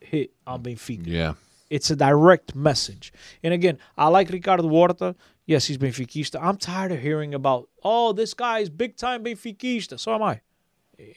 hit 0.00 0.32
on 0.46 0.62
Benfica. 0.62 1.06
yeah, 1.06 1.34
It's 1.70 1.90
a 1.90 1.96
direct 1.96 2.54
message. 2.54 3.12
And 3.42 3.54
again, 3.54 3.78
I 3.96 4.08
like 4.08 4.30
Ricardo 4.30 4.68
Horta. 4.68 5.16
Yes, 5.46 5.66
he's 5.66 5.78
Benfiquista. 5.78 6.38
I'm 6.40 6.56
tired 6.56 6.92
of 6.92 7.00
hearing 7.00 7.34
about, 7.34 7.68
oh, 7.82 8.12
this 8.12 8.34
guy 8.34 8.60
is 8.60 8.70
big 8.70 8.96
time 8.96 9.24
Benfiquista. 9.24 9.98
So 9.98 10.14
am 10.14 10.22
I. 10.22 10.40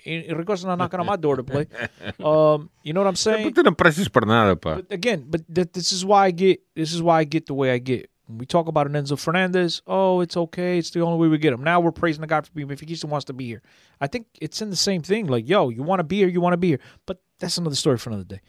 Rico's 0.06 0.65
not 0.65 0.78
knocking 0.78 0.99
on 0.99 1.06
my 1.06 1.15
door 1.15 1.36
to 1.36 1.44
play. 1.44 1.68
Um, 2.24 2.69
you 2.84 2.94
know 2.94 3.02
what 3.02 3.07
I'm 3.07 3.15
saying? 3.15 3.53
tu 3.53 3.61
não 3.64 3.74
prestes 3.76 4.07
para 4.07 4.26
nada, 4.26 4.56
pá. 4.56 4.78
But 4.78 4.91
again, 4.91 5.24
but 5.28 5.41
th- 5.53 5.72
this 5.72 5.91
is 5.91 6.03
why 6.03 6.26
I 6.26 6.32
get 6.32 6.61
this 6.74 6.94
is 6.94 7.02
why 7.02 7.19
I 7.19 7.24
get 7.26 7.45
the 7.45 7.53
way 7.53 7.72
I 7.72 7.78
get. 7.78 8.10
When 8.28 8.40
we 8.40 8.45
talk 8.45 8.68
about 8.68 8.88
an 8.88 8.94
Enzo 8.94 9.18
Fernandez, 9.18 9.82
oh, 9.88 10.19
it's 10.22 10.36
okay. 10.36 10.78
It's 10.80 10.90
the 10.90 11.02
only 11.02 11.18
way 11.19 11.28
we 11.30 11.38
get 11.38 11.53
him. 11.53 11.64
Now 11.64 11.80
we're 11.80 11.91
praising 11.91 12.22
the 12.22 12.28
guy 12.28 12.41
for 12.41 12.52
being 12.52 12.68
Benfica 12.68 13.06
wants 13.06 13.26
to 13.26 13.34
be 13.34 13.45
here. 13.45 13.61
I 14.02 14.07
think 14.07 14.28
it's 14.41 14.61
in 14.61 14.69
the 14.69 14.76
same 14.76 15.02
thing. 15.02 15.28
Like, 15.28 15.48
yo, 15.48 15.69
you 15.69 15.84
want 15.84 15.99
to 15.99 16.03
be 16.03 16.18
here, 16.18 16.28
you 16.28 16.41
want 16.41 16.53
to 16.53 16.57
be 16.57 16.69
here. 16.69 16.80
But 17.06 17.22
that's 17.40 17.57
another 17.57 17.76
story 17.76 17.98
for 17.98 18.10
another 18.10 18.26
day. 18.26 18.41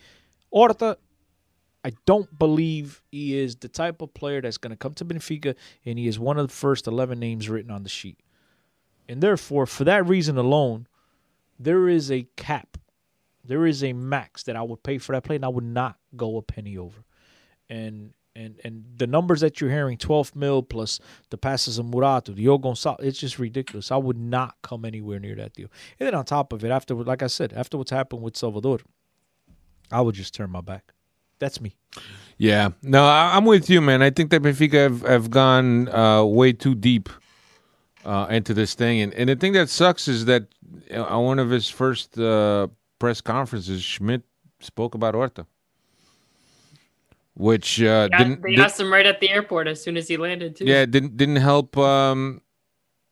Horta, 0.50 0.98
I 1.84 1.92
don't 2.06 2.38
believe 2.38 3.02
he 3.10 3.38
is 3.38 3.56
the 3.56 3.68
type 3.68 4.02
of 4.02 4.12
player 4.12 4.40
that's 4.40 4.58
going 4.58 4.72
to 4.72 4.76
come 4.76 4.94
to 4.94 5.04
Benfica 5.04 5.54
and 5.84 5.98
he 5.98 6.08
is 6.08 6.18
one 6.18 6.38
of 6.38 6.48
the 6.48 6.54
first 6.54 6.86
11 6.86 7.18
names 7.18 7.48
written 7.48 7.70
on 7.70 7.82
the 7.82 7.88
sheet. 7.88 8.18
And 9.08 9.22
therefore, 9.22 9.66
for 9.66 9.84
that 9.84 10.06
reason 10.06 10.36
alone, 10.36 10.86
there 11.58 11.88
is 11.88 12.10
a 12.10 12.26
cap. 12.36 12.76
There 13.44 13.66
is 13.66 13.82
a 13.82 13.92
max 13.94 14.42
that 14.44 14.56
I 14.56 14.62
would 14.62 14.82
pay 14.82 14.98
for 14.98 15.12
that 15.12 15.24
play, 15.24 15.36
and 15.36 15.44
I 15.44 15.48
would 15.48 15.64
not 15.64 15.96
go 16.14 16.36
a 16.36 16.42
penny 16.42 16.76
over. 16.76 17.04
And 17.70 18.12
and 18.36 18.60
and 18.62 18.84
the 18.96 19.06
numbers 19.06 19.40
that 19.40 19.60
you're 19.60 19.70
hearing, 19.70 19.96
12 19.96 20.36
mil 20.36 20.62
plus 20.62 21.00
the 21.30 21.38
passes 21.38 21.78
of 21.78 21.86
Morato, 21.86 22.34
Diogo 22.34 22.70
Gonçalves, 22.70 23.02
it's 23.02 23.18
just 23.18 23.38
ridiculous. 23.38 23.90
I 23.90 23.96
would 23.96 24.18
not 24.18 24.56
come 24.62 24.84
anywhere 24.84 25.18
near 25.18 25.34
that 25.36 25.54
deal. 25.54 25.68
And 25.98 26.06
then 26.06 26.14
on 26.14 26.24
top 26.24 26.52
of 26.52 26.64
it, 26.64 26.70
after 26.70 26.94
like 26.94 27.22
I 27.22 27.26
said, 27.26 27.54
after 27.54 27.78
what's 27.78 27.90
happened 27.90 28.22
with 28.22 28.36
Salvador, 28.36 28.80
I 29.90 30.02
would 30.02 30.14
just 30.14 30.34
turn 30.34 30.50
my 30.50 30.60
back. 30.60 30.92
That's 31.38 31.60
me. 31.60 31.74
Yeah, 32.36 32.70
no, 32.82 33.04
I, 33.04 33.36
I'm 33.36 33.44
with 33.44 33.68
you, 33.68 33.80
man. 33.80 34.00
I 34.02 34.10
think 34.10 34.30
that 34.30 34.42
Benfica 34.42 34.74
have, 34.74 35.02
have 35.02 35.30
gone 35.30 35.88
uh, 35.88 36.24
way 36.24 36.52
too 36.52 36.74
deep 36.74 37.08
uh, 38.04 38.26
into 38.30 38.54
this 38.54 38.74
thing, 38.74 39.00
and 39.00 39.12
and 39.14 39.28
the 39.28 39.36
thing 39.36 39.52
that 39.54 39.68
sucks 39.68 40.06
is 40.08 40.24
that 40.26 40.44
uh, 40.94 41.02
on 41.02 41.24
one 41.24 41.38
of 41.40 41.50
his 41.50 41.68
first 41.68 42.16
uh, 42.18 42.68
press 43.00 43.20
conferences, 43.20 43.82
Schmidt 43.82 44.22
spoke 44.60 44.94
about 44.94 45.14
Horta, 45.14 45.46
which 47.34 47.80
uh, 47.82 48.08
Yeah, 48.10 48.18
didn't 48.18 48.42
they 48.42 48.54
di- 48.56 48.62
asked 48.62 48.80
him 48.80 48.92
right 48.92 49.06
at 49.06 49.20
the 49.20 49.30
airport 49.30 49.66
as 49.68 49.82
soon 49.82 49.96
as 49.96 50.08
he 50.08 50.16
landed 50.16 50.56
too. 50.56 50.64
yeah 50.64 50.86
didn't 50.86 51.16
didn't 51.16 51.36
help. 51.36 51.76
Um, 51.76 52.40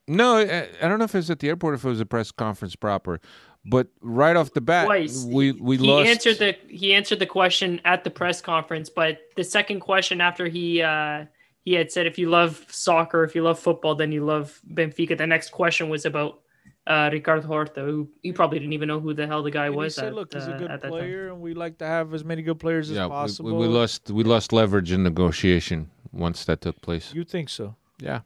no, 0.08 0.36
I, 0.36 0.68
I 0.80 0.88
don't 0.88 0.98
know 1.00 1.04
if 1.04 1.14
it 1.14 1.18
was 1.18 1.30
at 1.30 1.40
the 1.40 1.48
airport, 1.48 1.72
or 1.72 1.74
if 1.76 1.84
it 1.84 1.88
was 1.88 2.00
a 2.00 2.06
press 2.06 2.30
conference 2.30 2.76
proper, 2.76 3.20
but 3.68 3.88
right 4.00 4.36
off 4.36 4.52
the 4.52 4.60
bat, 4.60 4.86
twice. 4.86 5.24
we 5.24 5.52
we 5.52 5.76
he 5.76 5.86
lost. 5.86 6.08
answered 6.08 6.38
the 6.38 6.56
he 6.68 6.94
answered 6.94 7.18
the 7.18 7.26
question 7.26 7.80
at 7.84 8.04
the 8.04 8.10
press 8.10 8.40
conference, 8.40 8.88
but 8.88 9.18
the 9.36 9.44
second 9.44 9.80
question 9.80 10.20
after 10.20 10.46
he 10.48 10.82
uh 10.82 11.24
he 11.62 11.72
had 11.74 11.90
said 11.90 12.06
if 12.06 12.16
you 12.18 12.30
love 12.30 12.64
soccer, 12.68 13.24
if 13.24 13.34
you 13.34 13.42
love 13.42 13.58
football, 13.58 13.94
then 13.96 14.12
you 14.12 14.24
love 14.24 14.60
Benfica. 14.72 15.18
The 15.18 15.26
next 15.26 15.50
question 15.50 15.88
was 15.88 16.04
about 16.06 16.40
uh 16.86 17.10
Ricardo 17.12 17.46
Horta, 17.46 17.80
who 17.82 18.08
you 18.22 18.32
probably 18.32 18.58
didn't 18.60 18.72
even 18.74 18.86
know 18.88 19.00
who 19.00 19.12
the 19.14 19.26
hell 19.26 19.42
the 19.42 19.50
guy 19.50 19.66
And 19.66 19.82
he 19.82 19.90
said, 19.90 20.08
at, 20.08 20.14
"Look, 20.14 20.32
he's 20.32 20.46
a 20.46 20.54
uh, 20.54 20.58
good 20.58 20.70
at 20.70 20.80
that 20.82 20.90
time. 20.90 20.98
player, 20.98 21.28
and 21.28 21.40
we 21.40 21.54
like 21.54 21.78
to 21.78 21.86
have 21.86 22.14
as 22.14 22.24
many 22.24 22.42
good 22.42 22.60
players 22.60 22.90
yeah, 22.90 23.04
as 23.04 23.08
we- 23.08 23.10
possible." 23.10 23.56
we, 23.56 23.66
we 23.66 23.74
lost 23.74 24.10
we 24.10 24.22
lost 24.22 24.52
leverage 24.52 24.92
in 24.92 25.02
negotiation 25.02 25.90
once 26.12 26.44
that 26.44 26.60
took 26.60 26.80
place. 26.80 27.12
You 27.12 27.24
think 27.24 27.48
so? 27.48 27.74
Yeah, 27.98 28.20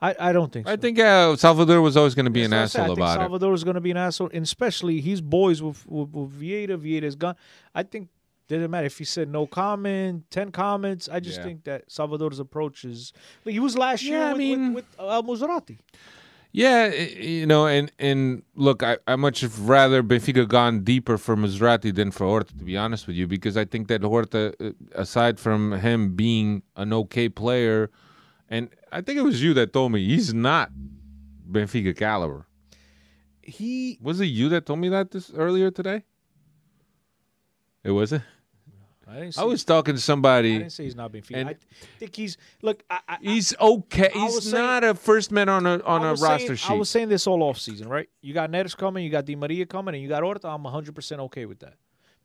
I, 0.00 0.14
I 0.18 0.32
don't 0.32 0.52
think 0.52 0.66
so. 0.66 0.72
I 0.72 0.76
think 0.76 0.98
uh, 0.98 1.36
Salvador 1.36 1.80
was 1.80 1.96
always 1.96 2.14
going 2.14 2.26
to 2.26 2.30
be 2.30 2.42
an 2.44 2.50
what 2.50 2.58
I 2.58 2.62
asshole 2.62 2.82
I 2.82 2.86
think 2.88 2.98
about 2.98 3.16
it. 3.16 3.20
Salvador 3.22 3.54
is 3.54 3.64
going 3.64 3.74
to 3.76 3.80
be 3.80 3.90
an 3.90 3.96
asshole, 3.96 4.30
and 4.32 4.42
especially 4.44 5.00
he's 5.00 5.20
boys 5.20 5.62
with 5.62 5.86
with, 5.86 6.10
with 6.10 6.40
Vieira. 6.40 6.76
Vieira's 6.78 7.16
gone. 7.16 7.34
I 7.74 7.82
think 7.82 8.08
didn't 8.48 8.70
matter 8.70 8.86
if 8.86 8.98
he 8.98 9.04
said 9.04 9.28
no 9.28 9.46
comment, 9.46 10.24
ten 10.30 10.52
comments. 10.52 11.08
I 11.08 11.18
just 11.20 11.38
Yeah. 11.38 11.44
think 11.44 11.64
that 11.64 11.90
Salvador's 11.90 12.38
approach 12.38 12.84
is 12.84 13.12
like 13.44 13.54
he 13.54 13.60
was 13.60 13.76
last 13.76 14.02
year 14.04 14.18
Yeah, 14.18 14.28
I 14.28 14.32
with, 14.32 14.38
mean- 14.38 14.74
with, 14.74 14.84
with 14.98 15.00
Al 15.00 15.22
Musrati. 15.22 15.78
Yeah, 16.52 16.86
you 16.94 17.44
know, 17.44 17.66
and 17.66 17.92
and 17.98 18.42
look, 18.54 18.82
I 18.82 18.96
I 19.06 19.16
much 19.16 19.44
rather 19.58 20.02
Benfica 20.02 20.48
gone 20.48 20.84
deeper 20.84 21.18
for 21.18 21.36
Maserati 21.36 21.94
than 21.94 22.10
for 22.10 22.24
Horta, 22.26 22.56
to 22.56 22.64
be 22.64 22.76
honest 22.78 23.06
with 23.06 23.16
you, 23.16 23.26
because 23.26 23.58
I 23.58 23.66
think 23.66 23.88
that 23.88 24.02
Horta, 24.02 24.54
uh, 24.60 24.70
aside 24.94 25.38
from 25.38 25.72
him 25.72 26.14
being 26.16 26.62
an 26.76 26.94
okay 26.94 27.28
player, 27.28 27.90
and 28.48 28.70
I 28.92 29.00
think 29.00 29.18
it 29.18 29.22
was 29.22 29.42
you 29.42 29.54
that 29.54 29.72
told 29.72 29.92
me 29.92 30.04
he's 30.06 30.32
not 30.32 30.70
Benfica 31.50 31.96
caliber. 31.96 32.46
He 33.42 33.98
Was 34.02 34.20
it 34.20 34.26
you 34.26 34.48
that 34.50 34.66
told 34.66 34.78
me 34.80 34.88
that 34.90 35.10
this 35.10 35.30
earlier 35.34 35.70
today? 35.70 36.02
It 37.84 37.90
was 37.92 38.12
it. 38.12 38.22
I. 39.08 39.30
I 39.38 39.44
was 39.44 39.62
talking 39.64 39.94
to 39.94 40.00
somebody. 40.00 40.56
I 40.56 40.58
didn't 40.58 40.72
say 40.72 40.84
he's 40.84 40.96
not 40.96 41.12
Benfica. 41.12 41.36
and- 41.36 41.50
I 41.50 41.56
think 42.00 42.16
he's 42.16 42.36
look. 42.62 42.82
I, 42.90 42.98
I, 43.08 43.18
He's 43.22 43.54
okay. 43.60 44.10
He's 44.12 44.50
saying- 44.50 44.64
not 44.64 44.82
a 44.82 44.94
first 44.94 45.30
man 45.30 45.48
on 45.48 45.64
a 45.64 45.80
on 45.84 46.04
a 46.04 46.10
was 46.10 46.22
roster 46.22 46.46
saying, 46.48 46.56
sheet. 46.56 46.70
I 46.70 46.74
was 46.74 46.90
saying 46.90 47.08
this 47.08 47.26
all 47.28 47.42
off 47.44 47.58
season, 47.58 47.88
right? 47.88 48.08
You 48.20 48.34
got 48.34 48.50
Neres 48.50 48.76
coming, 48.76 49.04
you 49.04 49.10
got 49.10 49.24
Di 49.24 49.36
Maria 49.36 49.64
coming, 49.66 49.94
and 49.94 50.02
you 50.02 50.08
got 50.08 50.24
Horta. 50.24 50.48
I'm 50.48 50.64
100 50.64 50.94
percent 50.96 51.20
okay 51.22 51.46
with 51.46 51.60
that. 51.60 51.74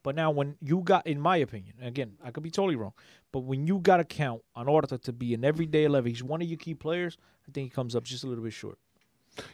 But 0.03 0.15
now, 0.15 0.31
when 0.31 0.55
you 0.59 0.81
got, 0.81 1.05
in 1.05 1.19
my 1.21 1.37
opinion, 1.37 1.75
again, 1.83 2.13
I 2.23 2.31
could 2.31 2.41
be 2.41 2.49
totally 2.49 2.75
wrong, 2.75 2.93
but 3.31 3.39
when 3.41 3.67
you 3.67 3.79
got 3.79 3.97
to 3.97 4.03
count 4.03 4.41
on 4.55 4.67
Horta 4.67 4.97
to 4.97 5.13
be 5.13 5.33
an 5.33 5.45
everyday 5.45 5.87
level, 5.87 6.09
he's 6.09 6.23
one 6.23 6.41
of 6.41 6.47
your 6.47 6.57
key 6.57 6.73
players. 6.73 7.17
I 7.47 7.51
think 7.51 7.65
he 7.65 7.69
comes 7.69 7.95
up 7.95 8.03
just 8.03 8.23
a 8.23 8.27
little 8.27 8.43
bit 8.43 8.53
short. 8.53 8.77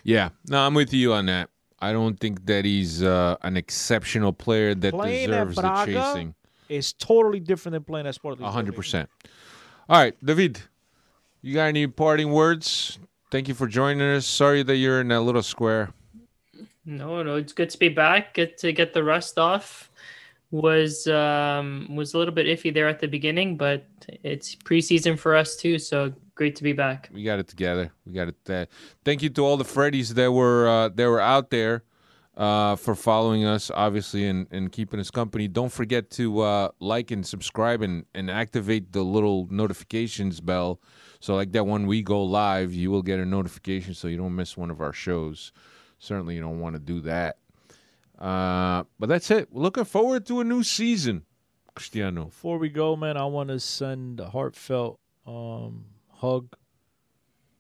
Yeah, 0.04 0.30
no, 0.48 0.66
I'm 0.66 0.74
with 0.74 0.94
you 0.94 1.14
on 1.14 1.28
that. 1.28 1.50
I 1.80 1.92
don't 1.92 2.20
think 2.20 2.46
that 2.48 2.66
he's 2.66 3.04
uh, 3.04 3.36
an 3.44 3.56
exceptional 3.56 4.34
player 4.34 4.74
that 4.74 4.94
Playing 4.94 5.32
at 5.32 5.48
deserves 5.50 5.56
the 5.58 5.86
chasing. 5.86 6.34
It's 6.70 6.92
totally 6.94 7.40
different 7.40 7.74
than 7.74 7.84
playing 7.84 8.08
at 8.08 8.16
Sport. 8.16 8.40
A 8.42 8.52
hundred 8.52 8.76
percent. 8.76 9.10
All 9.88 10.02
right, 10.02 10.16
David, 10.26 10.60
you 11.42 11.54
got 11.54 11.66
any 11.66 11.88
parting 11.88 12.32
words? 12.32 13.00
Thank 13.30 13.48
you 13.48 13.54
for 13.54 13.68
joining 13.68 14.02
us. 14.02 14.26
Sorry 14.26 14.64
that 14.64 14.76
you're 14.76 15.02
in 15.02 15.10
that 15.10 15.22
little 15.22 15.44
square. 15.44 15.92
No, 16.86 17.22
no, 17.22 17.36
it's 17.36 17.54
good 17.54 17.70
to 17.70 17.78
be 17.78 17.90
back. 17.90 18.34
Good 18.34 18.58
to 18.60 18.72
get 18.72 18.94
the 18.94 19.04
rust 19.04 19.38
off. 19.38 19.87
Was 20.52 21.08
um 21.08 21.94
was 21.94 22.14
a 22.14 22.18
little 22.18 22.34
bit 22.34 22.46
iffy 22.46 22.74
there 22.74 22.88
at 22.88 23.00
the 23.00 23.08
beginning, 23.08 23.58
but 23.58 23.86
it's 24.24 24.56
preseason 24.56 25.20
for 25.20 25.36
us 25.36 25.58
too, 25.58 25.78
so 25.78 26.14
great 26.36 26.56
to 26.56 26.64
be 26.64 26.72
back. 26.72 27.10
We 27.14 27.24
got 27.24 27.40
it 27.40 27.50
together. 27.50 27.92
We 28.06 28.14
got 28.14 28.30
it. 28.30 28.50
Uh, 28.50 28.66
thank 29.04 29.22
you 29.22 29.30
to 29.32 29.46
all 29.46 29.58
the 29.58 29.66
Freddies 29.66 30.14
that 30.14 30.32
were 30.32 30.68
uh, 30.68 30.90
that 30.90 31.06
were 31.06 31.20
out 31.20 31.50
there 31.50 31.84
uh, 32.38 32.76
for 32.76 32.96
following 32.96 33.44
us, 33.44 33.72
obviously, 33.74 34.28
and, 34.28 34.48
and 34.52 34.72
keeping 34.72 35.00
us 35.00 35.10
company. 35.10 35.48
Don't 35.48 35.72
forget 35.72 36.10
to 36.12 36.40
uh, 36.42 36.70
like 36.80 37.12
and 37.12 37.26
subscribe 37.26 37.82
and, 37.82 38.06
and 38.14 38.30
activate 38.30 38.94
the 38.94 39.04
little 39.04 39.48
notifications 39.50 40.40
bell. 40.40 40.80
So, 41.20 41.36
like 41.36 41.52
that, 41.54 41.66
when 41.66 41.88
we 41.88 42.04
go 42.04 42.24
live, 42.24 42.74
you 42.74 42.92
will 42.92 43.02
get 43.02 43.20
a 43.20 43.26
notification 43.26 43.96
so 43.96 44.08
you 44.08 44.18
don't 44.18 44.36
miss 44.36 44.56
one 44.56 44.70
of 44.70 44.80
our 44.80 44.94
shows. 44.94 45.52
Certainly, 45.98 46.36
you 46.36 46.42
don't 46.42 46.60
want 46.60 46.76
to 46.76 46.80
do 46.80 47.02
that. 47.02 47.38
Uh, 48.18 48.84
but 49.00 49.10
that's 49.10 49.30
it. 49.32 49.50
We're 49.52 49.62
looking 49.62 49.86
forward 49.86 50.26
to 50.28 50.40
a 50.40 50.44
new 50.44 50.64
season, 50.64 51.24
Cristiano. 51.76 52.26
Before 52.26 52.58
we 52.58 52.70
go, 52.70 52.96
man, 52.96 53.16
I 53.18 53.26
want 53.26 53.50
to 53.50 53.60
send 53.60 54.20
a 54.20 54.30
heartfelt 54.30 55.00
um, 55.28 55.86
hug, 56.14 56.56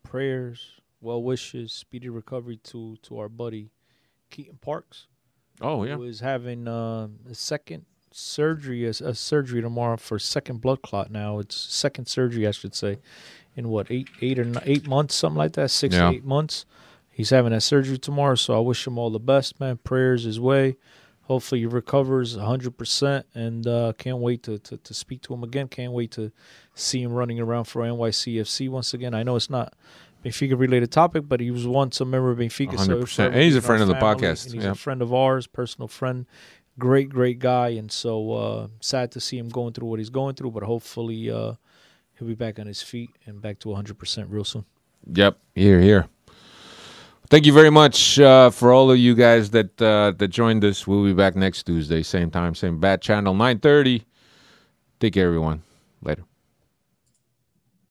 prayers, 0.03 0.79
well 1.01 1.21
wishes, 1.21 1.73
speedy 1.73 2.09
recovery 2.09 2.57
to 2.65 2.97
to 3.03 3.19
our 3.19 3.29
buddy 3.29 3.71
Keaton 4.29 4.57
Parks. 4.61 5.07
Oh 5.61 5.84
yeah, 5.84 5.95
who 5.95 6.03
is 6.03 6.19
having 6.21 6.67
uh, 6.67 7.07
a 7.29 7.35
second 7.35 7.85
surgery, 8.11 8.85
a, 8.85 8.89
a 8.89 9.13
surgery 9.13 9.61
tomorrow 9.61 9.97
for 9.97 10.17
second 10.19 10.61
blood 10.61 10.81
clot. 10.81 11.11
Now 11.11 11.39
it's 11.39 11.55
second 11.55 12.07
surgery, 12.07 12.47
I 12.47 12.51
should 12.51 12.73
say, 12.75 12.99
in 13.55 13.69
what 13.69 13.88
eight, 13.91 14.07
eight 14.21 14.39
or 14.39 14.43
n- 14.43 14.59
eight 14.65 14.88
months, 14.88 15.15
something 15.15 15.38
like 15.38 15.53
that, 15.53 15.69
six 15.71 15.93
Yeah. 15.95 16.09
eight 16.11 16.25
months. 16.25 16.65
He's 17.18 17.31
having 17.31 17.52
that 17.52 17.61
surgery 17.61 17.98
tomorrow, 17.98 18.35
so 18.35 18.56
I 18.56 18.60
wish 18.60 18.85
him 18.85 18.99
all 18.99 19.10
the 19.10 19.18
best, 19.19 19.60
man. 19.60 19.77
Prayers 19.77 20.23
his 20.23 20.39
way. 20.39 20.77
Hopefully 21.23 21.61
he 21.61 21.65
recovers 21.65 22.38
100%, 22.38 23.23
and 23.34 23.65
uh, 23.65 23.94
can't 23.98 24.19
wait 24.19 24.44
to, 24.44 24.60
to, 24.60 24.77
to 24.77 24.94
speak 24.94 25.23
to 25.23 25.34
him 25.34 25.44
again. 25.44 25.68
Can't 25.68 25.94
wait 25.94 26.11
to 26.11 26.31
see 26.76 27.02
him 27.02 27.11
running 27.11 27.39
around 27.39 27.64
for 27.64 27.81
NYCFC 27.81 28.69
once 28.69 28.94
again. 28.94 29.15
I 29.15 29.23
know 29.23 29.35
it's 29.35 29.49
not 29.49 29.73
Benfica 30.23 30.60
related 30.60 30.91
topic, 30.91 31.23
but 31.27 31.39
he 31.39 31.49
was 31.49 31.65
once 31.65 31.99
a 31.99 32.06
member 32.06 32.30
of 32.30 32.38
Benfica. 32.38 32.77
So 32.77 32.99
100%. 33.02 33.07
forever 33.10 33.34
And 33.34 33.41
he's 33.44 33.56
a 33.56 33.64
friend 33.64 33.81
of 33.81 33.88
the 33.88 33.95
podcast. 33.95 34.45
and 34.45 34.53
he's 34.53 34.64
Yeah. 34.65 34.72
a 34.72 34.76
friend 34.76 35.02
of 35.02 35.11
ours, 35.11 35.48
personal 35.48 35.88
friend, 35.88 36.27
great, 36.77 37.10
great 37.10 37.39
guy. 37.39 37.69
And 37.69 37.91
so 37.91 38.31
uh, 38.34 38.68
sad 38.80 39.11
to 39.14 39.19
see 39.19 39.39
him 39.39 39.49
going 39.49 39.73
through 39.73 39.88
what 39.88 39.98
he's 39.98 40.11
going 40.11 40.35
through, 40.35 40.52
but 40.52 40.61
hopefully 40.61 41.31
uh, 41.31 41.53
he'll 42.14 42.27
be 42.27 42.35
back 42.35 42.60
on 42.60 42.68
his 42.68 42.84
feet 42.84 43.10
and 43.26 43.41
back 43.41 43.57
to 43.61 43.69
100% 43.69 44.27
real 44.30 44.44
soon. 44.44 44.65
Yep, 45.11 45.39
here, 45.56 45.81
here. 45.81 46.07
Thank 47.29 47.45
you 47.45 47.51
very 47.51 47.69
much 47.69 48.19
uh, 48.19 48.49
for 48.49 48.71
all 48.71 48.89
of 48.89 48.97
you 48.97 49.13
guys 49.13 49.49
that 49.49 49.81
uh, 49.81 50.11
that 50.17 50.29
joined 50.29 50.63
us. 50.63 50.87
We'll 50.87 51.03
be 51.03 51.13
back 51.13 51.35
next 51.35 51.63
Tuesday, 51.63 52.01
same 52.01 52.31
time, 52.31 52.55
same 52.55 52.79
bat 52.79 53.01
channel, 53.01 53.33
nine 53.33 53.59
thirty. 53.59 54.05
Take 55.01 55.13
care, 55.13 55.27
everyone. 55.27 55.61
Later. 56.01 56.23